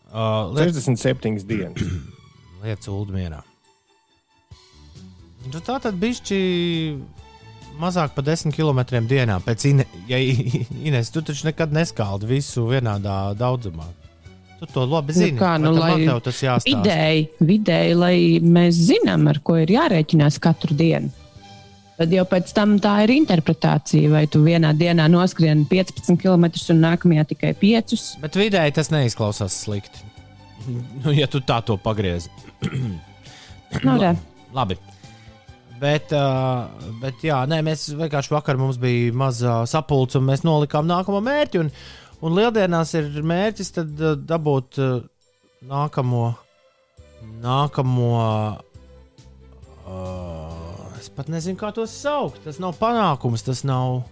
Uh, 0.09 0.49
liec, 0.57 0.75
67 0.77 1.45
dienas. 1.49 1.81
liec 2.65 2.89
Ulu 2.89 3.13
mierā. 3.17 3.43
Nu, 5.49 5.61
tā 5.65 5.79
tad 5.81 5.97
bišķi 6.01 6.39
mazāk 7.81 8.13
par 8.17 8.27
10 8.27 8.53
km 8.57 8.83
dienā. 9.09 9.39
Pēc 9.45 9.65
Ine, 9.71 9.87
ja, 10.13 10.19
Ines, 10.89 11.13
tu 11.15 11.23
taču 11.25 11.49
nekad 11.49 11.73
neskaldi 11.73 12.29
visu 12.37 12.67
vienādā 12.69 13.21
daudzumā. 13.39 13.89
Tu 14.59 14.67
to 14.75 14.83
labi 14.91 15.15
Nu 15.15 15.21
zini. 15.21 15.39
kā, 15.39 15.53
nu, 15.63 15.71
bet 15.71 15.79
man 15.79 15.93
lai 16.01 16.07
tev 16.09 16.21
tas 16.27 16.41
jāstāsta. 16.43 16.73
Vidēji, 16.83 17.27
vidēji, 17.47 17.95
lai 17.95 18.15
mēs 18.43 18.81
zinām, 18.89 19.29
ar 19.31 19.39
ko 19.47 19.55
ir 19.63 19.71
jārēķinās 19.71 20.41
katru 20.43 20.75
dienu. 20.75 21.13
Tad 21.99 22.13
jau 22.15 22.23
pēc 22.31 22.53
tam 22.55 22.77
tā 22.79 22.93
ir 23.03 23.11
interpretācija, 23.17 24.11
vai 24.13 24.27
tu 24.31 24.45
vienā 24.45 24.71
dienā 24.79 25.09
noskrien 25.11 25.65
15 25.67 26.15
km 26.21 26.47
un 26.47 26.85
nākamajā 26.85 27.25
tikai 27.33 27.51
5. 27.59 27.97
Bet 28.23 28.39
vidēji 28.39 28.77
tas 28.77 28.93
neizklausās 28.95 29.57
slikti. 29.65 30.05
Nu, 30.69 31.11
ja 31.15 31.27
tu 31.31 31.41
tā 31.43 31.59
to 31.67 31.79
pagriezi. 31.81 32.31
Nu, 33.85 33.97
re. 34.01 34.15
Labi. 34.55 34.79
Bet, 35.79 36.13
uh, 36.17 36.71
bet 37.03 37.23
jā, 37.23 37.43
nē, 37.51 37.61
mēs 37.67 37.89
vienkārši 37.99 38.33
vakar 38.33 38.59
mums 38.59 38.79
bija 38.83 39.13
maza 39.15 39.61
sapulce, 39.71 40.19
un 40.19 40.27
mēs 40.31 40.43
nolikām 40.47 40.87
nākamo 40.89 41.21
mērķi. 41.27 41.61
Un, 41.63 41.69
un 42.23 42.35
lieldienās 42.39 42.95
ir 42.99 43.11
mērķis 43.23 43.75
tad, 43.77 43.93
uh, 44.01 44.17
dabūt 44.19 44.81
uh, 44.83 45.03
nākamo, 45.69 46.25
nākamo 47.45 48.11
uh, 48.23 48.57
pat 51.19 51.29
nezinu, 51.33 51.59
kā 51.61 51.73
to 51.75 51.85
saukt. 51.91 52.41
Tas 52.47 52.61
nav 52.63 52.77
panākums, 52.81 53.45
tas 53.47 53.65
nav 53.67 54.05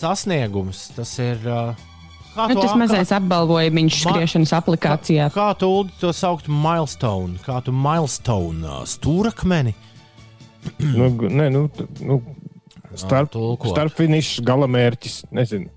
sasniegums. 0.00 0.90
Tas 0.96 1.12
ir. 1.22 1.40
Uh, 1.44 1.86
kā 2.34 2.46
Nu, 2.52 2.60
tas 2.62 2.76
mazais 2.78 3.10
apbalvojums 3.16 3.96
skriešanas 4.04 4.52
aplikācijā. 4.60 5.30
Kā, 5.34 5.50
kā 5.50 5.58
tu 5.58 5.72
to 6.00 6.12
saukt 6.16 6.48
milestone? 6.52 7.40
Kā 7.44 7.58
tu 7.64 7.74
milestone 7.74 8.62
uh, 8.68 8.84
stūrakmeni? 8.88 9.74
Nu, 10.84 11.08
nē, 11.08 11.48
nu, 11.52 11.66
t- 11.72 11.88
nu, 12.04 12.20
starp, 13.00 13.34
starp 13.72 13.96
finiša 13.96 14.44
galamērķis. 14.44 15.22
Nezinu. 15.32 15.72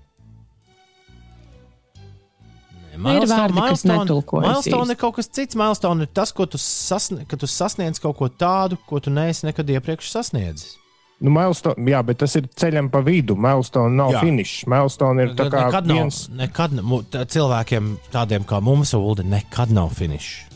Ir 2.94 3.26
vārdi, 3.30 3.60
kas 3.60 3.84
netulkojas 3.88 4.48
milestone 4.48 4.94
ir 4.94 5.00
kaut 5.00 5.18
kas 5.18 5.28
cits. 5.28 5.58
Milestone 5.58 6.06
ir 6.06 6.14
tas, 6.14 6.32
ko 6.34 6.46
tu, 6.50 6.60
sasni, 6.60 7.26
ka 7.28 7.38
tu 7.40 7.50
sasniedz 7.50 8.00
kaut 8.02 8.16
ko 8.20 8.30
tādu, 8.30 8.78
ko 8.88 9.02
tu 9.02 9.12
neesi 9.14 9.48
nekad 9.48 9.70
iepriekš 9.76 10.12
sasniedzis. 10.14 10.78
Nu, 11.24 11.30
milestone, 11.32 11.78
jā, 11.88 12.00
bet 12.04 12.18
tas 12.20 12.34
ir 12.36 12.48
ceļam 12.58 12.90
pa 12.92 13.00
vidu. 13.04 13.36
Milestone 13.38 13.94
nav 13.96 14.18
finišs. 14.18 14.64
Milestone 14.70 15.28
ir 15.28 15.36
tā 15.38 15.46
kā 15.52 15.68
nekad 15.68 15.86
nav, 15.88 16.00
viens. 16.00 16.24
nekad, 16.34 16.74
cilvēkiem 17.32 17.94
tādiem 18.12 18.46
kā 18.48 18.58
mums, 18.64 18.92
Uldi, 18.98 19.26
nekad 19.30 19.72
nav 19.72 19.94
finišs. 19.94 20.53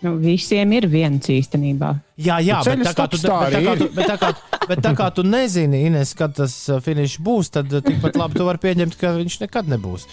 Nu, 0.00 0.14
visiem 0.16 0.70
ir 0.72 0.86
viens 0.88 1.26
īstenībā. 1.28 1.90
Jā, 2.20 2.38
jā 2.40 2.60
Nu, 2.64 2.76
bet 2.80 2.88
tā 2.88 2.94
kā 2.96 3.06
tu, 3.12 3.18
bet 3.20 3.66
tā 3.66 3.76
tu, 3.76 3.88
bet 3.96 4.08
tā 4.08 4.16
kā, 4.20 4.30
bet 4.70 4.82
tā 4.84 4.92
kā 4.96 5.08
tu 5.16 5.24
nezini, 5.26 5.82
Ines, 5.90 6.14
kad 6.16 6.32
tas 6.36 6.54
uh, 6.72 6.80
finišs 6.84 7.18
būs, 7.24 7.52
tad 7.52 7.72
uh, 7.72 7.82
tikpat 7.84 8.16
labi 8.16 8.40
tu 8.40 8.46
vari 8.48 8.62
pieņemt, 8.62 8.96
ka 9.00 9.12
viņš 9.18 9.40
nekad 9.42 9.68
nebūs. 9.68 10.06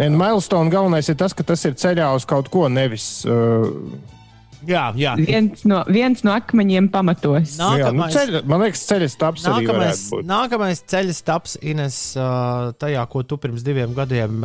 Nē, 0.00 0.10
nu, 0.10 0.20
milestone 0.20 0.72
galvenais 0.72 1.08
ir 1.08 1.16
tas, 1.20 1.36
ka 1.36 1.46
tas 1.46 1.64
ir 1.64 1.78
ceļā 1.80 2.10
uz 2.18 2.28
kaut 2.28 2.52
ko, 2.52 2.66
nevis. 2.72 3.08
Uh, 3.24 3.72
Jā, 4.66 4.84
jā. 4.96 5.12
Viens 5.18 5.64
no, 5.68 5.82
viens 5.88 6.22
no 6.24 6.32
akmeņiem 6.34 6.88
pamatos. 6.92 7.56
nu, 7.58 7.68
jā, 7.78 7.90
nu, 7.92 8.02
Nākamais- 8.02 8.14
ceļa, 8.16 8.42
man 8.48 8.60
liekas, 8.64 8.82
ceļa 8.88 9.08
stāps 9.12 9.44
arī 9.50 9.66
Nākamais, 9.66 10.00
varētu 10.00 10.10
būt. 10.14 10.28
nākamais 10.30 10.82
ceļš 10.92 11.22
taps 11.24 11.56
Ines 11.62 11.98
tajā, 12.80 13.08
ko 13.08 13.22
tu 13.22 13.36
pirms 13.36 13.62
diviem 13.66 13.94
gadiem 13.94 14.40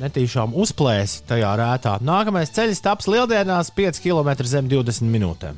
netīšām 0.00 0.54
uzplēsi 0.54 1.22
tajā 1.28 1.52
rētā. 1.60 1.98
Nākamais 2.00 2.50
ceļš 2.54 2.82
taps 2.82 3.06
lieldienās 3.06 3.70
5 3.74 4.00
km 4.00 4.44
zem 4.44 4.68
20 4.68 5.10
minūtēm. 5.12 5.56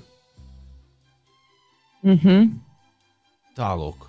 Mm 2.03 2.19
-hmm. 2.19 2.51
Tālāk. 3.57 4.07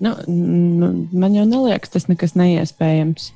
nu, 0.00 0.10
nu, 0.26 1.08
man 1.12 1.34
jau 1.34 1.44
neliekas, 1.48 1.88
tas 1.94 2.06
nekas 2.10 2.34
neiespējams. 2.36 3.30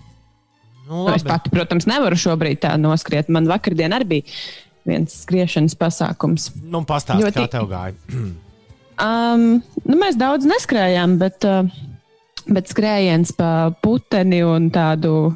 Nu, 0.90 1.04
Nu, 1.06 1.14
es 1.14 1.23
labi. 1.23 1.30
pati, 1.30 1.50
protams, 1.54 1.87
nevaru 1.87 2.18
šobrīd 2.18 2.59
tā 2.64 2.73
noskriet. 2.80 3.29
Man 3.31 3.46
vakardien 3.46 3.94
arī 3.94 4.09
bija 4.16 4.22
viens 4.90 5.14
skriešanas 5.22 5.76
pasākums. 5.79 6.48
Nu, 6.66 6.81
pastāsti, 6.88 7.22
Ļoti- 7.22 7.44
kā 7.44 7.50
tev 7.57 7.68
gāja. 7.70 7.94
Um, 9.00 9.62
nu, 9.88 9.94
mēs 9.96 10.18
daudz 10.20 10.44
neskrējām, 10.44 11.14
bet, 11.16 11.40
uh, 11.48 11.64
bet 12.53 12.68
skrējiens 12.68 13.31
pa 13.33 13.70
puteni 13.81 14.42
un 14.44 14.66
tādu 14.74 15.31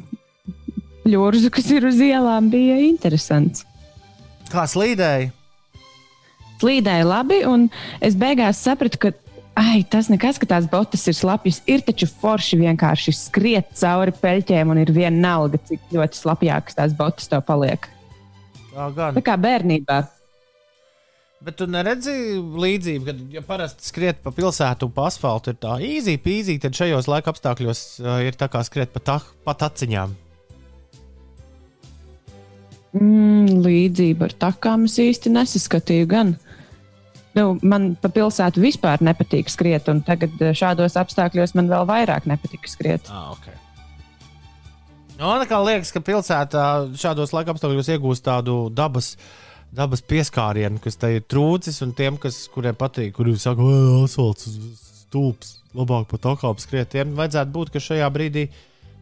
ļurzu, 1.09 1.49
kas 1.49 1.71
ir 1.73 1.87
uz 1.89 1.97
ielām, 1.97 2.51
bija 2.53 2.75
interesants. 2.85 3.63
Kā 4.51 4.67
slīdēji? 4.69 5.31
Slīdēja 6.61 7.07
labi, 7.09 7.39
un 7.49 7.65
es 8.05 8.13
beigās 8.13 8.61
sapratu, 8.61 9.01
ka 9.01 9.11
ai, 9.59 9.83
tas 9.89 10.09
nekas, 10.11 10.39
ka 10.41 10.47
tās 10.49 10.67
botas 10.71 11.05
ir 11.09 11.15
slapjas. 11.17 11.61
Ir 11.69 11.83
taču 11.87 12.07
forši 12.09 12.59
vienkārši 12.61 13.15
skriet 13.15 13.71
cauri 13.79 14.13
peļķēm, 14.21 14.73
un 14.73 14.81
ir 14.83 14.91
vienalga, 14.95 15.59
cik 15.69 15.95
ļoti 15.95 16.21
slapjākas 16.21 16.77
tās 16.77 16.97
botas 16.97 17.31
tev 17.31 17.45
paliek. 17.47 17.87
Tā 18.73 18.89
gan. 18.95 19.15
Tā 19.15 19.23
kā 19.23 19.37
bērnībā. 19.39 20.01
Bet 21.45 21.59
tu 21.59 21.67
neredzi 21.69 22.11
līdzību, 22.41 23.05
kad 23.05 23.35
ja 23.35 23.41
parasti 23.45 23.85
skriet 23.85 24.21
pa 24.23 24.31
pilsētu 24.33 24.87
un 24.87 24.93
pa 24.95 25.09
asfaltam 25.11 25.53
ir 25.53 25.59
tā 25.61 25.75
īzī, 25.83 26.15
pīzī, 26.21 26.55
tad 26.61 26.73
šajos 26.77 27.09
laika 27.11 27.29
apstākļos 27.29 27.81
uh, 28.01 28.15
ir 28.25 28.37
tā 28.39 28.47
kā 28.49 28.63
skriet 28.65 28.89
pa, 28.95 29.03
tā, 29.03 29.17
pa 29.45 29.53
taciņām. 29.59 30.15
Mm, 32.95 33.59
līdzība 33.65 34.29
ar 34.29 34.35
takām 34.47 34.87
es 34.87 34.95
īsti 35.03 35.33
nesaskatīju. 35.35 36.07
Gan. 36.09 36.33
Nu, 37.35 37.57
man 37.67 37.93
pa 37.99 38.07
pilsētu 38.15 38.61
vispār 38.63 39.01
nepatīk 39.03 39.49
skriet, 39.51 39.89
un 39.91 39.99
tagad 40.07 40.39
eh, 40.39 40.53
šādos 40.55 40.95
apstākļos 40.99 41.55
man 41.59 41.67
vēl 41.71 41.87
vairāk 41.89 42.29
nepatīk 42.31 42.69
skriet. 42.71 43.09
Ah, 43.11 43.33
okay. 43.35 43.55
Nu, 45.17 45.27
man 45.27 45.43
liekas, 45.67 45.91
ka 45.95 46.03
pilsētā 46.03 46.63
šādos 46.99 47.35
laika 47.35 47.51
apstākļos 47.55 47.91
iegūst 47.91 48.23
tādu 48.23 48.55
dabas, 48.75 49.13
dabas 49.75 50.03
pieskārienu, 50.07 50.79
kas 50.83 50.99
te 50.99 51.11
ir 51.17 51.27
trūcis, 51.27 51.81
un 51.83 51.91
tiem, 51.95 52.19
kas, 52.19 52.45
kuriem 52.51 52.75
patīk, 52.79 53.13
kuriem 53.19 53.39
saka, 53.39 53.63
ka 53.63 53.99
asfalts 54.05 54.47
stūps, 55.03 55.57
labāk 55.75 56.07
pat 56.11 56.31
akāp 56.31 56.63
skriet, 56.63 56.93
tiem 56.95 57.15
vajadzētu 57.19 57.55
būt, 57.55 57.75
ka 57.75 57.83
šajā 57.83 58.09
brīdī 58.15 58.47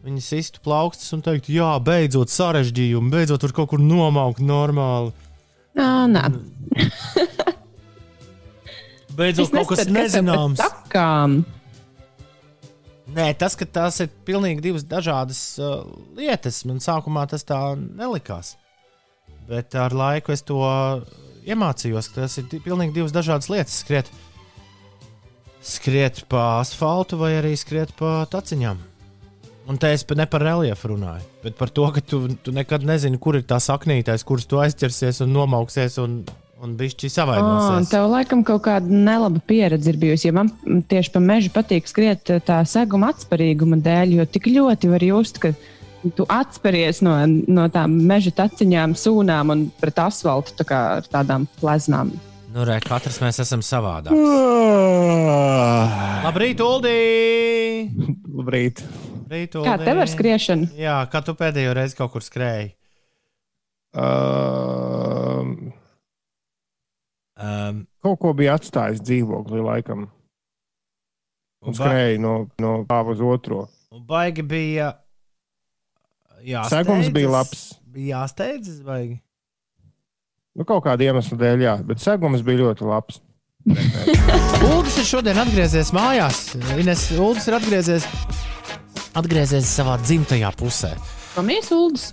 viņi 0.04 0.22
sistu 0.22 0.62
plaukstus 0.62 1.14
un 1.16 1.22
teikt, 1.24 1.54
jā, 1.54 1.70
beidzot 1.82 2.34
sarežģījumu, 2.34 3.14
beidzot 3.14 3.46
var 3.46 3.54
kaut 3.62 3.72
kur 3.72 3.82
nomaukt 3.82 4.42
normāli. 4.42 5.14
Nā, 5.78 6.06
nā. 6.10 6.28
Beidzot, 9.18 9.50
kaut 9.54 9.68
kas 9.74 9.84
nezināms. 9.94 10.58
Nē, 13.14 13.26
tas, 13.38 13.54
ka 13.60 13.66
tās 13.68 14.00
ir 14.00 14.08
pilnīgi 14.26 14.62
divas 14.64 14.84
dažādas 14.88 15.40
uh, 15.60 15.82
lietas, 16.16 16.62
man 16.64 16.80
sākumā 16.80 17.26
tas 17.30 17.44
tā 17.46 17.58
nelikās. 17.78 18.54
Bet 19.48 19.74
ar 19.76 19.92
laiku 19.92 20.32
es 20.32 20.40
to 20.42 20.56
iemācījos, 21.44 22.08
ka 22.14 22.22
tas 22.24 22.38
ir 22.40 22.48
pilnīgi 22.64 22.96
divas 22.96 23.12
dažādas 23.12 23.50
lietas. 23.52 23.76
Skriet, 23.84 24.08
skriet 25.64 26.22
pa 26.32 26.60
asfaltam 26.62 27.20
vai 27.20 27.34
arī 27.42 27.52
skriet 27.60 27.92
pa 27.98 28.22
taciņām. 28.32 28.80
Un 29.68 29.78
te 29.80 29.92
es 29.96 30.02
pa- 30.04 30.16
ne 30.16 30.26
par 30.28 30.42
reliefu 30.44 30.90
runāju, 30.92 31.24
bet 31.42 31.56
par 31.56 31.70
to, 31.72 31.86
ka 31.92 32.00
tu, 32.04 32.26
tu 32.44 32.52
nekad 32.52 32.82
nezini, 32.84 33.16
kur 33.20 33.36
ir 33.36 33.44
tā 33.48 33.56
saknītais, 33.64 34.24
kurš 34.24 34.44
tu 34.48 34.58
aizķersies 34.60 35.22
un 35.24 35.32
nomauksies 35.32 35.96
un, 36.02 36.18
un 36.64 36.74
bišķi 36.80 37.06
Oh, 37.10 37.12
savainosies. 37.12 37.90
tev 37.92 38.06
laikam 38.10 38.42
kaut 38.46 38.62
kāda 38.64 38.88
nelaba 38.88 39.40
pieredze 39.44 39.92
ir 39.92 39.98
bijusi. 40.00 40.28
Ja 40.30 40.34
man 40.38 40.48
tieši 40.88 41.12
pa 41.14 41.20
mežu 41.20 41.50
patīk 41.54 41.86
skriet 41.90 42.30
eh, 42.32 42.40
tā 42.40 42.62
seguma 42.68 43.12
atsparīguma 43.12 43.76
dēļ, 43.84 44.14
jo 44.18 44.24
tik 44.26 44.48
ļoti 44.50 44.90
var 44.92 45.04
just, 45.04 45.38
ka 45.42 45.52
tu 46.16 46.24
atspēries 46.28 47.02
no, 47.04 47.14
no 47.48 47.68
tām 47.72 47.94
meža 48.08 48.32
taciņām, 48.42 48.92
sūnām 48.96 49.52
un 49.54 49.66
pret 49.80 49.98
asfaltu 50.04 50.52
tā 50.58 50.66
kā 50.68 50.80
ar 50.98 51.06
tādām 51.08 51.46
pleznām. 51.60 52.10
Nu, 52.54 52.62
re, 52.68 52.76
katrs 52.84 53.16
mēs 53.22 53.40
esam 53.42 53.62
savādāki. 53.66 54.14
Ah, 55.34 56.22
Labrīt, 56.28 56.60
Uldī! 56.62 56.98
Labrīt. 58.38 58.80
Labrīt, 59.24 59.56
Kā 59.56 59.74
Uldī! 59.74 59.84
tev 59.88 60.02
ar 60.04 60.10
skriešanu? 60.12 60.68
Jā, 60.78 61.00
kā 61.10 61.20
tu 61.26 61.34
pēdējo 61.38 61.72
reizi 61.76 61.98
kaut 61.98 62.12
kur 62.14 62.22
skrēji? 62.24 62.72
Uh, 63.94 65.42
Um, 65.44 65.72
kaut 68.04 68.20
ko 68.22 68.32
bija 68.36 68.54
atstājis 68.58 69.02
dzīvoklī, 69.04 69.62
laikam. 69.64 70.08
un, 71.64 71.76
skrēja 71.76 72.20
no, 72.20 72.34
no 72.60 72.76
pāva 72.88 73.14
uz 73.14 73.22
otro. 73.24 73.66
un 73.94 74.04
baigi 74.06 74.42
bija. 74.42 74.92
Jā, 76.44 76.66
Segums 76.68 77.08
bija 77.12 77.30
labs. 77.32 77.68
Bija 77.94 78.18
jāsteidzas, 78.20 78.82
baigi. 78.84 79.20
Nu, 80.54 80.66
kaut 80.68 80.84
kāda 80.84 81.02
iemesla 81.08 81.38
dēļ, 81.40 81.62
jā, 81.64 81.74
bet 81.88 82.02
segums 82.02 82.44
bija 82.46 82.60
ļoti 82.60 82.86
labs. 82.86 83.20
Uldis 83.64 84.98
ir 85.00 85.06
šodien 85.08 85.40
atgriezies 85.40 85.90
mājās. 85.96 86.42
Ines 86.78 87.08
Uldis 87.16 87.48
ir 87.48 87.56
atgriezies, 87.56 88.06
atgriezies 89.18 89.70
savā 89.72 89.96
dzimtajā 90.04 90.52
pusē. 90.60 90.92
Pamies, 91.34 91.72
Uldis. 91.74 92.12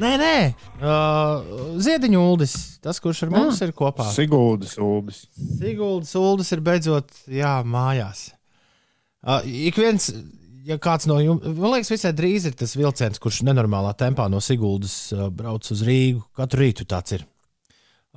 Nē, 0.00 0.12
nē, 0.16 0.36
uh, 0.80 1.42
Ziediņu 1.82 2.20
Uldis, 2.24 2.54
tas, 2.80 2.96
kurš 3.02 3.26
ar 3.26 3.32
mums 3.34 3.58
ir 3.64 3.74
kopā. 3.76 4.06
Siguldas 4.14 4.78
Uldis. 4.80 5.26
Siguldas 5.36 6.14
Uldis 6.16 6.52
ir 6.56 6.62
beidzot 6.64 7.12
jā, 7.28 7.58
mājās. 7.68 8.30
Uh, 9.20 9.44
ik 9.68 9.76
viens, 9.76 10.08
ja 10.64 10.78
kāds 10.80 11.04
no 11.10 11.18
jums, 11.20 11.44
man 11.44 11.74
liekas, 11.74 11.92
visai 11.92 12.14
drīz 12.16 12.48
ir 12.48 12.56
tas 12.56 12.72
vilciens, 12.78 13.20
kurš 13.20 13.42
nenormālā 13.44 13.92
tempā 14.00 14.30
no 14.32 14.40
Siguldas 14.40 14.96
uh, 15.12 15.28
brauc 15.28 15.68
uz 15.68 15.84
Rīgu. 15.84 16.24
Katru 16.40 16.64
rītu 16.64 16.88
tāds 16.88 17.18
ir. 17.18 17.28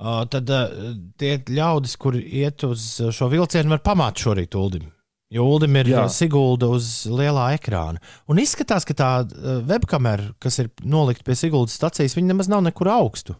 Uh, 0.00 0.24
tad 0.32 0.48
uh, 0.52 0.72
tie 1.20 1.36
ļaudis, 1.44 2.00
kuri 2.00 2.24
iet 2.40 2.64
uz 2.64 2.88
šo 3.12 3.28
vilcienu, 3.32 3.76
var 3.76 3.84
pamāt 3.84 4.24
šorīt 4.24 4.56
Uldim. 4.56 4.88
Jo 5.34 5.46
Ulim 5.56 5.74
ir 5.80 5.88
Jā. 5.90 6.04
Sigulda 6.12 6.68
uz 6.70 7.06
lielā 7.10 7.48
ekrāna. 7.56 7.98
Un 8.30 8.38
izskatās, 8.38 8.86
ka 8.86 8.94
tā 8.94 9.10
uh, 9.24 9.56
webkamera, 9.66 10.30
kas 10.42 10.60
ir 10.62 10.70
nolikta 10.86 11.26
pie 11.26 11.34
Siguldas 11.38 11.74
stācijas, 11.74 12.14
viņa 12.14 12.30
nemaz 12.30 12.50
nav 12.52 12.62
nekur 12.66 12.90
augstu. 12.92 13.34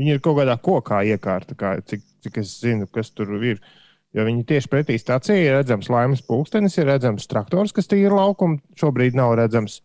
Viņi 0.00 0.16
ir 0.16 0.22
kaut 0.24 0.38
kādā 0.40 0.56
kokā 0.60 1.02
iekārta, 1.08 1.56
kā, 1.56 1.74
cik, 1.84 2.04
cik 2.24 2.40
es 2.40 2.54
zinu, 2.62 2.88
kas 2.92 3.12
tur 3.12 3.34
ir. 3.44 3.60
Jo 4.16 4.24
viņi 4.24 4.46
tieši 4.48 4.70
pretī 4.72 4.96
stācijai 5.00 5.42
ir 5.42 5.58
redzams 5.58 5.90
laimes 5.92 6.22
pulkstenis, 6.24 6.78
ir 6.80 6.88
redzams 6.88 7.28
traktors, 7.28 7.74
kas 7.76 7.88
tīra 7.90 8.16
laukumu. 8.16 8.62
Šobrīd 8.80 9.16
nav 9.18 9.34
redzams. 9.40 9.82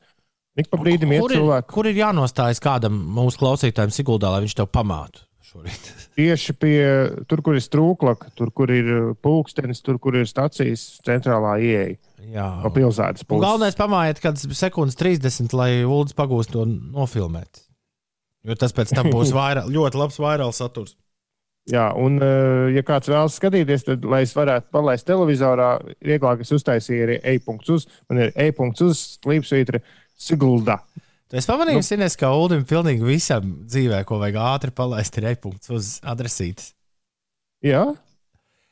Ik 0.60 0.72
pa 0.72 0.80
brīdim 0.80 1.12
ir, 1.16 1.26
cilvēki 1.32 1.72
kur 1.72 1.88
ir 1.92 2.00
jānostājas 2.00 2.60
kādam 2.64 2.96
mūsu 3.16 3.40
klausītājam 3.40 3.92
Siguldā, 3.96 4.32
lai 4.32 4.44
viņš 4.46 4.56
tev 4.60 4.72
pamātu 4.72 5.26
šorīt? 5.52 5.90
tieši 6.20 6.56
pie 6.60 6.78
tur, 7.30 7.44
kur 7.46 7.58
ir 7.60 7.66
strūklaka, 7.66 8.32
tur, 8.38 8.54
kur 8.56 8.72
ir 8.74 8.92
pulkstenis, 9.24 9.84
tur, 9.86 10.00
kur 10.02 10.18
ir 10.20 10.30
stacijas 10.30 10.86
centrālā 11.06 11.58
ieeja 11.62 11.98
Jā, 12.32 12.48
no 12.64 12.72
pilsētas 12.74 13.26
puses. 13.28 13.44
galvenais 13.44 13.78
pamājiet 13.80 14.24
kādas 14.24 14.48
sekundes 14.58 14.98
30, 15.00 15.54
lai 15.58 15.72
Ulas 15.84 16.16
pagūst 16.18 16.54
to 16.56 16.66
nofilmēt. 16.70 17.66
Jo 18.48 18.58
tas 18.58 18.74
pēc 18.74 18.94
tam 18.96 19.12
būs 19.14 19.34
vairāk, 19.38 19.70
ļoti 19.70 20.02
labs 20.02 20.20
vairāls 20.22 20.62
saturs. 20.62 20.96
Jā, 21.70 21.92
un, 21.94 22.18
eh, 22.26 22.72
ja 22.74 22.82
kāds 22.86 23.10
vēlas 23.12 23.36
skatīties, 23.38 23.86
tad, 23.86 24.06
lai 24.10 24.24
es 24.26 24.34
varētu 24.34 24.72
palaist 24.74 25.06
televizorā, 25.06 25.76
vieglāk 26.02 26.42
es 26.42 26.50
uztaisīju 26.56 27.06
arī 27.06 27.18
e-punkts 27.36 27.70
uz. 27.76 27.86
Man 28.10 28.24
ir 28.24 28.32
e-punkts 28.48 28.82
uz 28.82 29.04
slīpsvītra 29.22 29.84
Sigulda. 30.18 30.80
Tu 31.32 31.40
esi 31.40 31.48
pamanījis, 31.48 31.90
nu, 31.94 31.98
Ines, 31.98 32.20
ka 32.20 32.34
Ulim 32.36 32.66
pilnīgi 32.68 33.08
visam 33.08 33.62
dzīvē, 33.64 34.04
ko 34.08 34.20
vajag 34.20 34.40
ātri 34.44 34.76
palaist, 34.76 35.16
ir 35.18 35.30
e-punkts 35.32 35.72
uz 35.72 35.94
adresītes. 36.04 36.74
Jā, 37.64 37.86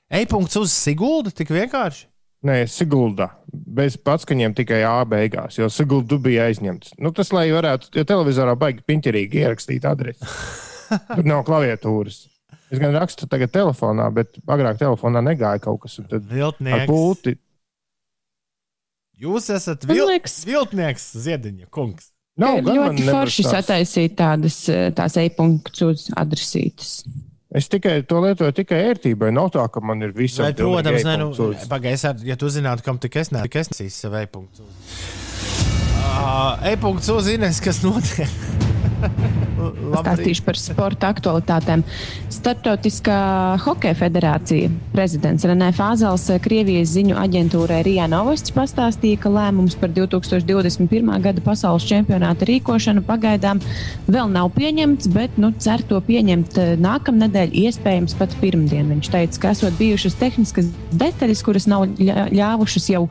E-punkts 0.09 0.57
uz 0.57 0.73
Siguldu, 0.73 1.29
tik 1.29 1.51
vienkārši. 1.53 2.07
nē, 2.41 2.63
Sigulda. 2.71 3.29
Bez 3.45 3.97
patskaņiem 4.01 4.55
tikai 4.57 4.79
A 4.87 5.03
beigās, 5.05 5.59
jo 5.59 5.67
Sigulda 5.69 6.17
bija 6.17 6.47
aizņemts. 6.49 6.95
Nu, 6.97 7.11
tas, 7.13 7.29
lai 7.35 7.49
varētu, 7.53 7.91
jo 7.93 8.05
televizorā 8.07 8.55
baigi 8.57 8.81
piņķerīgi 8.89 9.43
ierakstīt 9.43 9.85
adresi. 9.85 10.25
Tur 11.15 11.27
nav 11.29 11.43
klaviatūras. 11.45 12.23
Es 12.73 12.81
gan 12.81 12.95
rakstu 12.97 13.27
tagad 13.29 13.53
telefonā, 13.53 14.07
bet 14.13 14.39
agrāk 14.49 14.79
telefonā 14.81 15.21
negāja 15.25 15.61
kaut 15.61 15.83
kas. 15.85 15.99
Viltnieks. 16.09 16.89
pulti 16.89 17.35
Jūs 19.19 19.49
esat 19.51 19.83
vil... 19.83 20.07
viltnieks, 20.47 21.09
Ziediņa 21.19 21.67
kungs. 21.75 22.13
Nav. 22.41 22.59
Ļoti 22.65 23.07
forši 23.09 23.47
sataisīt 23.47 24.15
tādas 24.19 24.61
eh, 24.71 24.89
tās 24.95 25.17
e-punktus 25.21 25.85
uz 25.85 26.05
adresītes. 26.19 27.01
Es 27.49 27.65
tikai 27.65 28.03
to 28.05 28.19
lietoju 28.21 28.53
tikai 28.59 28.83
ērtībai. 28.91 29.31
Nav 29.33 29.49
tā, 29.55 29.63
ka 29.73 29.81
man 29.81 30.05
ir 30.05 30.13
viss 30.13 30.37
Bet, 30.37 30.59
protams, 30.61 31.05
ne, 31.07 31.15
nu, 31.17 31.29
pagaidām, 31.71 32.21
ja 32.27 32.37
tu 32.37 32.51
zinātu, 32.53 32.85
kam 32.85 33.01
tik 33.01 33.17
es 33.23 33.33
neesmu, 33.33 33.49
es 33.63 33.73
nesīju 33.73 33.95
sev 33.95 34.19
e-punktu. 34.21 34.69
Uh, 35.99 36.59
e-punkts 36.69 37.09
uz 37.13 37.31
Ines, 37.33 37.61
kas 37.63 37.81
notiek? 37.85 38.68
Labrīt. 38.99 40.03
Stāstīšu 40.03 40.43
par 40.45 40.57
sporta 40.59 41.09
aktualitātēm. 41.13 41.83
Startautiskā 42.31 43.19
hokeja 43.63 43.95
federācija 43.97 44.69
prezidents 44.93 45.45
Renē 45.47 45.69
Fāzels 45.75 46.27
Krievijas 46.43 46.93
ziņu 46.95 47.17
aģentūrai 47.19 47.81
Rijā 47.87 48.07
Novosts 48.11 48.53
pastāstīja, 48.55 49.21
ka 49.23 49.31
lēmums 49.33 49.77
par 49.79 49.91
2021. 49.95 51.11
gada 51.23 51.43
pasaules 51.45 51.87
čempionāta 51.89 52.47
rīkošanu 52.49 53.03
pagaidām 53.07 53.63
vēl 54.07 54.31
nav 54.35 54.51
pieņemts, 54.57 55.11
bet 55.15 55.39
nu, 55.41 55.51
cer 55.59 55.83
to 55.89 55.99
pieņemt 56.05 56.59
eh, 56.59 56.75
nākamnedēļ, 56.79 57.55
iespējams 57.65 58.15
pat 58.19 58.35
pirmdien. 58.43 58.91
Viņš 58.93 59.11
teica, 59.15 59.43
ka 59.43 59.55
esot 59.55 59.75
bijušas 59.79 60.19
tehniskas 60.19 60.71
detaļas, 60.91 61.43
kuras 61.45 61.67
nav 61.71 61.87
ļāvušas 61.99 62.91
jau 62.93 63.07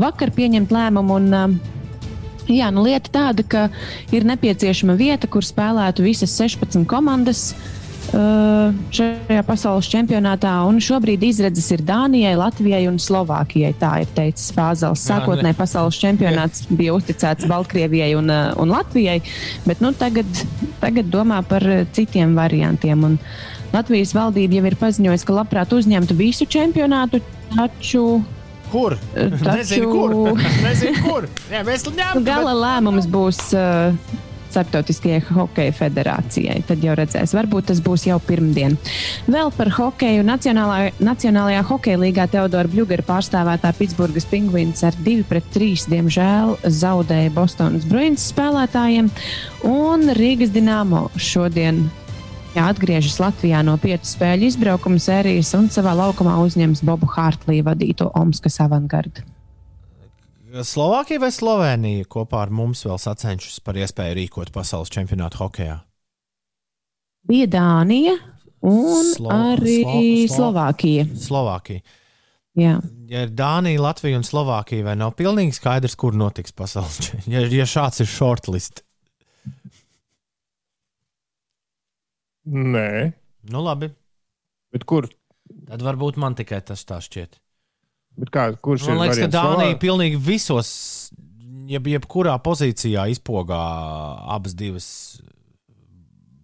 vakar 0.00 0.32
pieņemt 0.36 0.72
lēmumu. 0.74 1.20
Un, 1.20 1.30
um, 1.34 1.60
Jā, 2.50 2.70
nu 2.74 2.82
lieta 2.82 3.12
tāda, 3.14 3.44
ka 3.46 3.68
ir 4.14 4.26
nepieciešama 4.26 4.96
vieta, 4.98 5.28
kur 5.30 5.46
spēlētu 5.46 6.02
visas 6.02 6.32
16 6.34 6.82
komandas 6.90 7.52
uh, 8.10 8.74
šajā 8.94 9.44
pasaules 9.46 9.88
čempionātā. 9.90 10.52
un 10.66 10.80
Šobrīd 10.82 11.22
izredzes 11.28 11.70
ir 11.76 11.84
Dānijai, 11.86 12.34
Latvijai 12.40 12.82
un 12.90 12.98
Slovākijai. 12.98 13.70
Tā 13.78 13.92
ir 14.02 14.10
teicis 14.16 14.50
Fāzels. 14.56 15.04
Jā, 15.04 15.20
Sākotnēji 15.20 15.58
pasaules 15.58 16.00
čempionāts 16.02 16.66
bija 16.70 16.96
uzticēts 16.98 17.46
Baltkrievijai 17.50 18.16
un, 18.18 18.32
uh, 18.34 18.50
un 18.60 18.74
Latvijai, 18.74 19.20
bet 19.68 19.84
nu, 19.84 19.94
tagad, 19.94 20.42
tagad 20.82 21.12
domā 21.12 21.42
par 21.46 21.64
citiem 21.94 22.34
variantiem. 22.38 23.06
Un 23.12 23.18
Latvijas 23.70 24.16
valdība 24.16 24.58
jau 24.58 24.66
ir 24.66 24.78
paziņojusi, 24.80 25.26
ka 25.28 25.38
labprāt 25.38 25.72
uzņemtu 25.76 26.18
visu 26.18 26.50
čempionātu, 26.50 27.22
taču 27.54 28.04
Kur? 28.70 28.96
Taču- 29.14 29.52
Nezinu, 29.52 29.92
kur. 29.92 30.40
Nezinu, 30.66 31.04
kur. 31.04 31.28
Jā, 31.52 31.62
mēs 31.66 31.86
ņemam. 31.88 32.24
Gala 32.26 32.56
lēmums 32.56 33.08
būs 33.10 33.40
uh, 33.58 33.94
Startautiskajai 34.50 35.20
hokeja 35.30 35.72
federācijai. 35.78 36.56
Tad 36.66 36.82
jau 36.82 36.96
redzēs, 36.98 37.34
varbūt 37.36 37.68
tas 37.70 37.78
būs 37.84 38.08
jau 38.08 38.16
pirmdien. 38.26 38.74
Vēl 39.30 39.52
par 39.54 39.70
hokeju. 39.76 40.24
Nacionālajā, 40.26 40.90
Nacionālajā 41.06 41.62
hokeja 41.68 42.00
līgā 42.02 42.26
Teodora 42.32 42.70
Bļūgera 42.72 43.06
pārstāvētā 43.06 43.70
Pitsburgas 43.78 44.26
pingvīns 44.30 44.82
ar 44.86 44.98
2-3 45.06 45.86
diemžēl 45.92 46.56
zaudēja 46.80 47.30
Bostonas 47.36 47.86
Bruins 47.86 48.26
spēlētājiem. 48.32 49.12
Un 49.70 50.10
Rīgas 50.18 50.50
Dienāmo 50.54 51.06
šodien 51.14 51.84
Jā, 52.50 52.64
atgriežas 52.72 53.20
Latvijā 53.22 53.60
no 53.62 53.76
piecu 53.78 54.08
spēļu 54.10 54.48
izbraukuma 54.50 54.98
sērijas 54.98 55.52
un 55.54 55.68
savā 55.70 55.92
laukumā 55.94 56.32
uzņems 56.42 56.80
Bobu 56.86 57.06
Hārtlī 57.12 57.60
vadīto 57.66 58.08
Omskas 58.18 58.58
avangardu. 58.64 59.22
Slovākija 60.66 61.20
vai 61.22 61.28
Slovenija 61.30 62.08
kopā 62.10 62.40
ar 62.42 62.50
mums 62.50 62.82
vēl 62.82 62.98
sacenšas 62.98 63.60
par 63.62 63.78
iespēju 63.78 64.16
rīkot 64.18 64.50
pasaules 64.54 64.90
čempionātu 64.90 65.44
hokeja? 65.44 65.76
bija 67.30 67.46
Dānija 67.52 68.16
un 68.66 69.04
Slo 69.14 69.30
arī 69.30 69.76
Slo- 69.84 70.00
Slo- 70.00 70.34
Slovākija. 70.36 71.04
Slovākija. 71.28 71.82
Jā. 72.58 72.80
Ja 73.06 73.22
ir 73.22 73.30
Dānija, 73.38 73.78
Latvija 73.84 74.18
un 74.18 74.24
Slovākija, 74.26 74.82
vai 74.88 74.96
nav 74.98 75.12
pilnīgi 75.14 75.54
skaidrs, 75.54 75.94
kur 76.00 76.16
notiks 76.18 76.50
pasaules 76.56 76.96
čempionāts? 76.98 77.30
Ja, 77.30 77.44
ja 77.60 77.66
šāds 77.70 78.00
ir 78.02 78.08
shortlist, 78.10 78.82
Nē, 82.46 83.12
nu 83.52 83.62
labi, 83.64 83.90
bet 84.72 84.84
kur? 84.88 85.08
tad 85.66 85.82
varbūt 85.82 86.16
man 86.16 86.34
tikai 86.38 86.60
tas 86.64 86.84
tā 86.86 87.00
šķiet. 87.02 87.36
Bet 88.20 88.30
kā, 88.30 88.44
kurš 88.62 88.86
Man 88.88 88.96
ir 88.96 89.00
liekas, 89.02 89.18
ka? 89.18 89.28
Dānija 89.34 89.72
Slovā- 89.74 89.80
pilnīgi 89.82 90.18
visos, 90.22 90.70
jeb, 91.70 91.84
jebkurā 91.90 92.36
pozīcijā 92.42 93.08
izpogā 93.10 93.58
abas 94.34 94.54
divas 94.54 94.88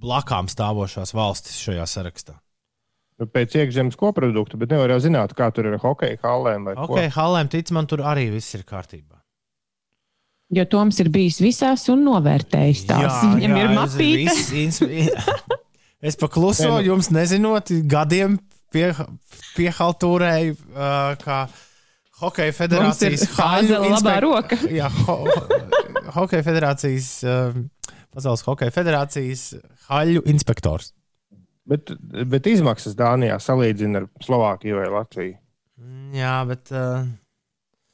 blakām 0.01 0.47
stāvošās 0.51 1.15
valstis 1.17 1.57
šajā 1.65 1.87
sarakstā. 1.91 2.37
Nu, 3.19 3.25
pēc 3.33 3.55
iekšzemes 3.57 3.97
koprodukta, 3.97 4.59
bet 4.61 4.71
nevar 4.75 4.93
jau 4.93 4.99
zināt, 5.01 5.33
kā 5.39 5.49
tur 5.55 5.71
ir 5.71 5.79
hokeja 5.81 6.19
hallēm 6.23 6.67
vai 6.69 6.75
Ok, 6.77 6.99
Halēm 7.15 7.49
tic, 7.49 7.71
man 7.73 7.87
tur 7.89 8.03
arī 8.05 8.27
viss 8.35 8.55
ir 8.59 8.63
kārtībā. 8.69 9.23
Jo 10.55 10.65
Toms 10.71 11.01
ir 11.03 11.09
bijis 11.11 11.41
visās 11.43 11.89
un 11.91 12.05
novērtējis 12.07 12.85
tās. 12.87 13.23
Viņam 13.25 13.57
ir 13.57 13.71
es- 13.71 13.79
mapīte. 13.79 14.29
viss 14.29 14.53
ins- 14.53 14.83
Es 16.07 16.17
pakluso, 16.21 16.69
Nē, 16.69 16.75
nu- 16.81 16.87
jums 16.93 17.09
nezinot, 17.15 17.73
gadiem 17.91 18.37
pie, 18.75 18.93
piehaltūrēju, 19.57 20.57
uh, 20.75 21.15
kā 21.23 21.39
Hokeja 22.21 22.53
federācijas 22.57 23.27
labā 23.37 23.89
inspek- 23.91 24.21
roka. 24.25 24.59
Jā, 24.79 24.89
ho, 25.05 25.17
Hokeja 26.17 26.45
federācijas, 26.47 27.09
uh, 27.27 27.59
Pasaules 28.15 28.45
Hokeja 28.47 28.73
federācijas 28.73 29.49
haļu 29.91 30.23
inspektors. 30.33 30.93
Bet, 31.67 31.91
bet 32.31 32.47
izmaksas 32.47 32.95
Dānijā 32.97 33.37
salīdzina 33.43 34.05
ar 34.05 34.07
Slovākiju 34.23 34.79
vai 34.79 34.87
Latviju. 34.95 35.37
Mm, 35.83 36.13
Jā, 36.17 36.37
bet. 36.49 36.71
Uh, 36.73 37.09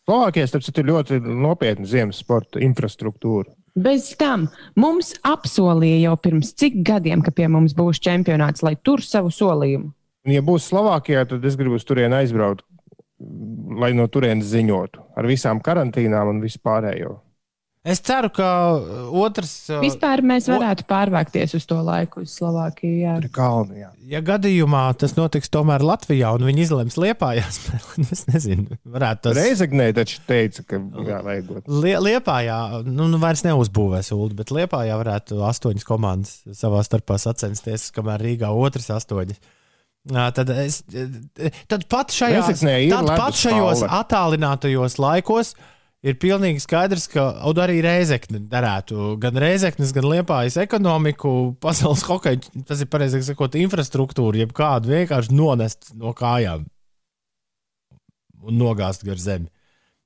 Slovākijā 0.07 0.45
starp 0.51 0.65
citu 0.67 0.83
ir 0.83 0.89
ļoti 0.91 1.19
nopietna 1.23 1.87
ziemas 1.89 2.19
sporta 2.21 2.61
infrastruktūra. 2.63 3.49
Bez 3.73 4.11
tam 4.21 4.51
mums 4.77 5.15
apsolīja 5.25 6.03
jau 6.03 6.17
pirms 6.21 6.53
cik 6.61 6.83
gadiem, 6.85 7.23
ka 7.25 7.33
pie 7.33 7.49
mums 7.49 7.73
būs 7.77 8.03
čempionāts, 8.05 8.61
lai 8.67 8.75
tur 8.77 9.01
savu 9.01 9.33
solījumu. 9.33 9.89
Un, 10.27 10.35
ja 10.35 10.43
būs 10.45 10.69
Slovākijā, 10.69 11.25
tad 11.31 11.45
es 11.49 11.57
gribu 11.59 11.79
uz 11.81 11.87
turieni 11.89 12.21
aizbraukt, 12.21 12.67
lai 13.81 13.95
no 13.97 14.05
turienes 14.13 14.51
ziņotu 14.53 15.01
ar 15.17 15.29
visām 15.31 15.63
karantīnām 15.65 16.35
un 16.35 16.43
vispārējo. 16.45 17.17
Es 17.83 17.99
ceru, 17.99 18.29
ka 18.31 18.49
uh, 18.79 19.09
otrs. 19.25 19.51
uh, 19.73 19.81
Vispār 19.83 20.21
mēs 20.23 20.47
varētu 20.47 20.85
pārvākties 20.87 21.57
uz 21.59 21.65
to 21.67 21.81
laiku, 21.83 22.23
uz 22.23 22.31
Slovākiju. 22.39 22.93
Jā. 23.01 23.15
Kalni. 23.35 23.81
Jā. 23.81 23.89
Ja 24.07 24.21
gadījumā 24.23 24.85
tas 25.01 25.17
notiks 25.17 25.51
tomēr 25.51 25.83
Latvijā, 25.83 26.31
un 26.37 26.47
viņi 26.47 26.63
izlems 26.63 26.95
liepājā 27.03 27.43
spēlēt, 27.57 28.13
es 28.15 28.23
nezinu, 28.31 28.79
varētu 28.87 29.25
tas 29.27 29.35
Reizegnē 29.41 29.89
taču 29.99 30.21
teica, 30.29 30.63
ka 30.71 30.79
jā, 30.79 31.19
vajag. 31.27 31.51
Lie, 31.67 31.97
Liepājā, 32.07 32.61
nu, 32.87 33.09
nu 33.11 33.19
vairs 33.23 33.43
neuzbūvēs 33.49 34.13
ULD, 34.15 34.39
bet 34.39 34.55
Liepājā 34.55 35.01
varētu 35.03 35.43
astoņas 35.51 35.89
komandas 35.89 36.39
savā 36.63 36.85
starpā 36.87 37.19
sacensties, 37.19 37.91
kamēr 37.99 38.23
Rīgā 38.29 38.55
otrs 38.55 38.93
astoņas. 38.95 39.43
Ā, 40.15 40.31
Tad, 40.35 40.55
es, 40.55 40.85
tad 41.71 41.91
pat 41.91 42.15
šajās, 42.15 42.63
tad 42.63 43.11
pat 43.11 43.43
šajos 43.43 43.83
attālinātajos 43.87 44.99
laikos 45.03 45.57
ir 46.03 46.19
pilnīgi 46.23 46.63
skaidrs, 46.63 47.07
ka 47.13 47.29
un 47.49 47.61
arī 47.63 47.79
Reizekne 47.85 48.43
darētu 48.51 49.15
gan 49.23 49.39
Reizeknes, 49.39 49.95
gan 49.95 50.09
Liepājas 50.11 50.59
ekonomiku, 50.65 51.55
pasaules 51.63 52.05
hokeja, 52.09 52.43
tas 52.69 52.83
ir 52.83 52.91
pareizāk 52.93 53.25
sakot, 53.27 53.59
infrastruktūru, 53.59 54.43
jeb 54.43 54.55
kādu 54.57 54.93
vienkārši 54.97 55.35
nonest 55.37 55.93
no 55.99 56.15
kājām 56.17 56.67
un 58.43 58.59
nogāzt 58.59 59.07
gar 59.07 59.21
zemi. 59.23 59.51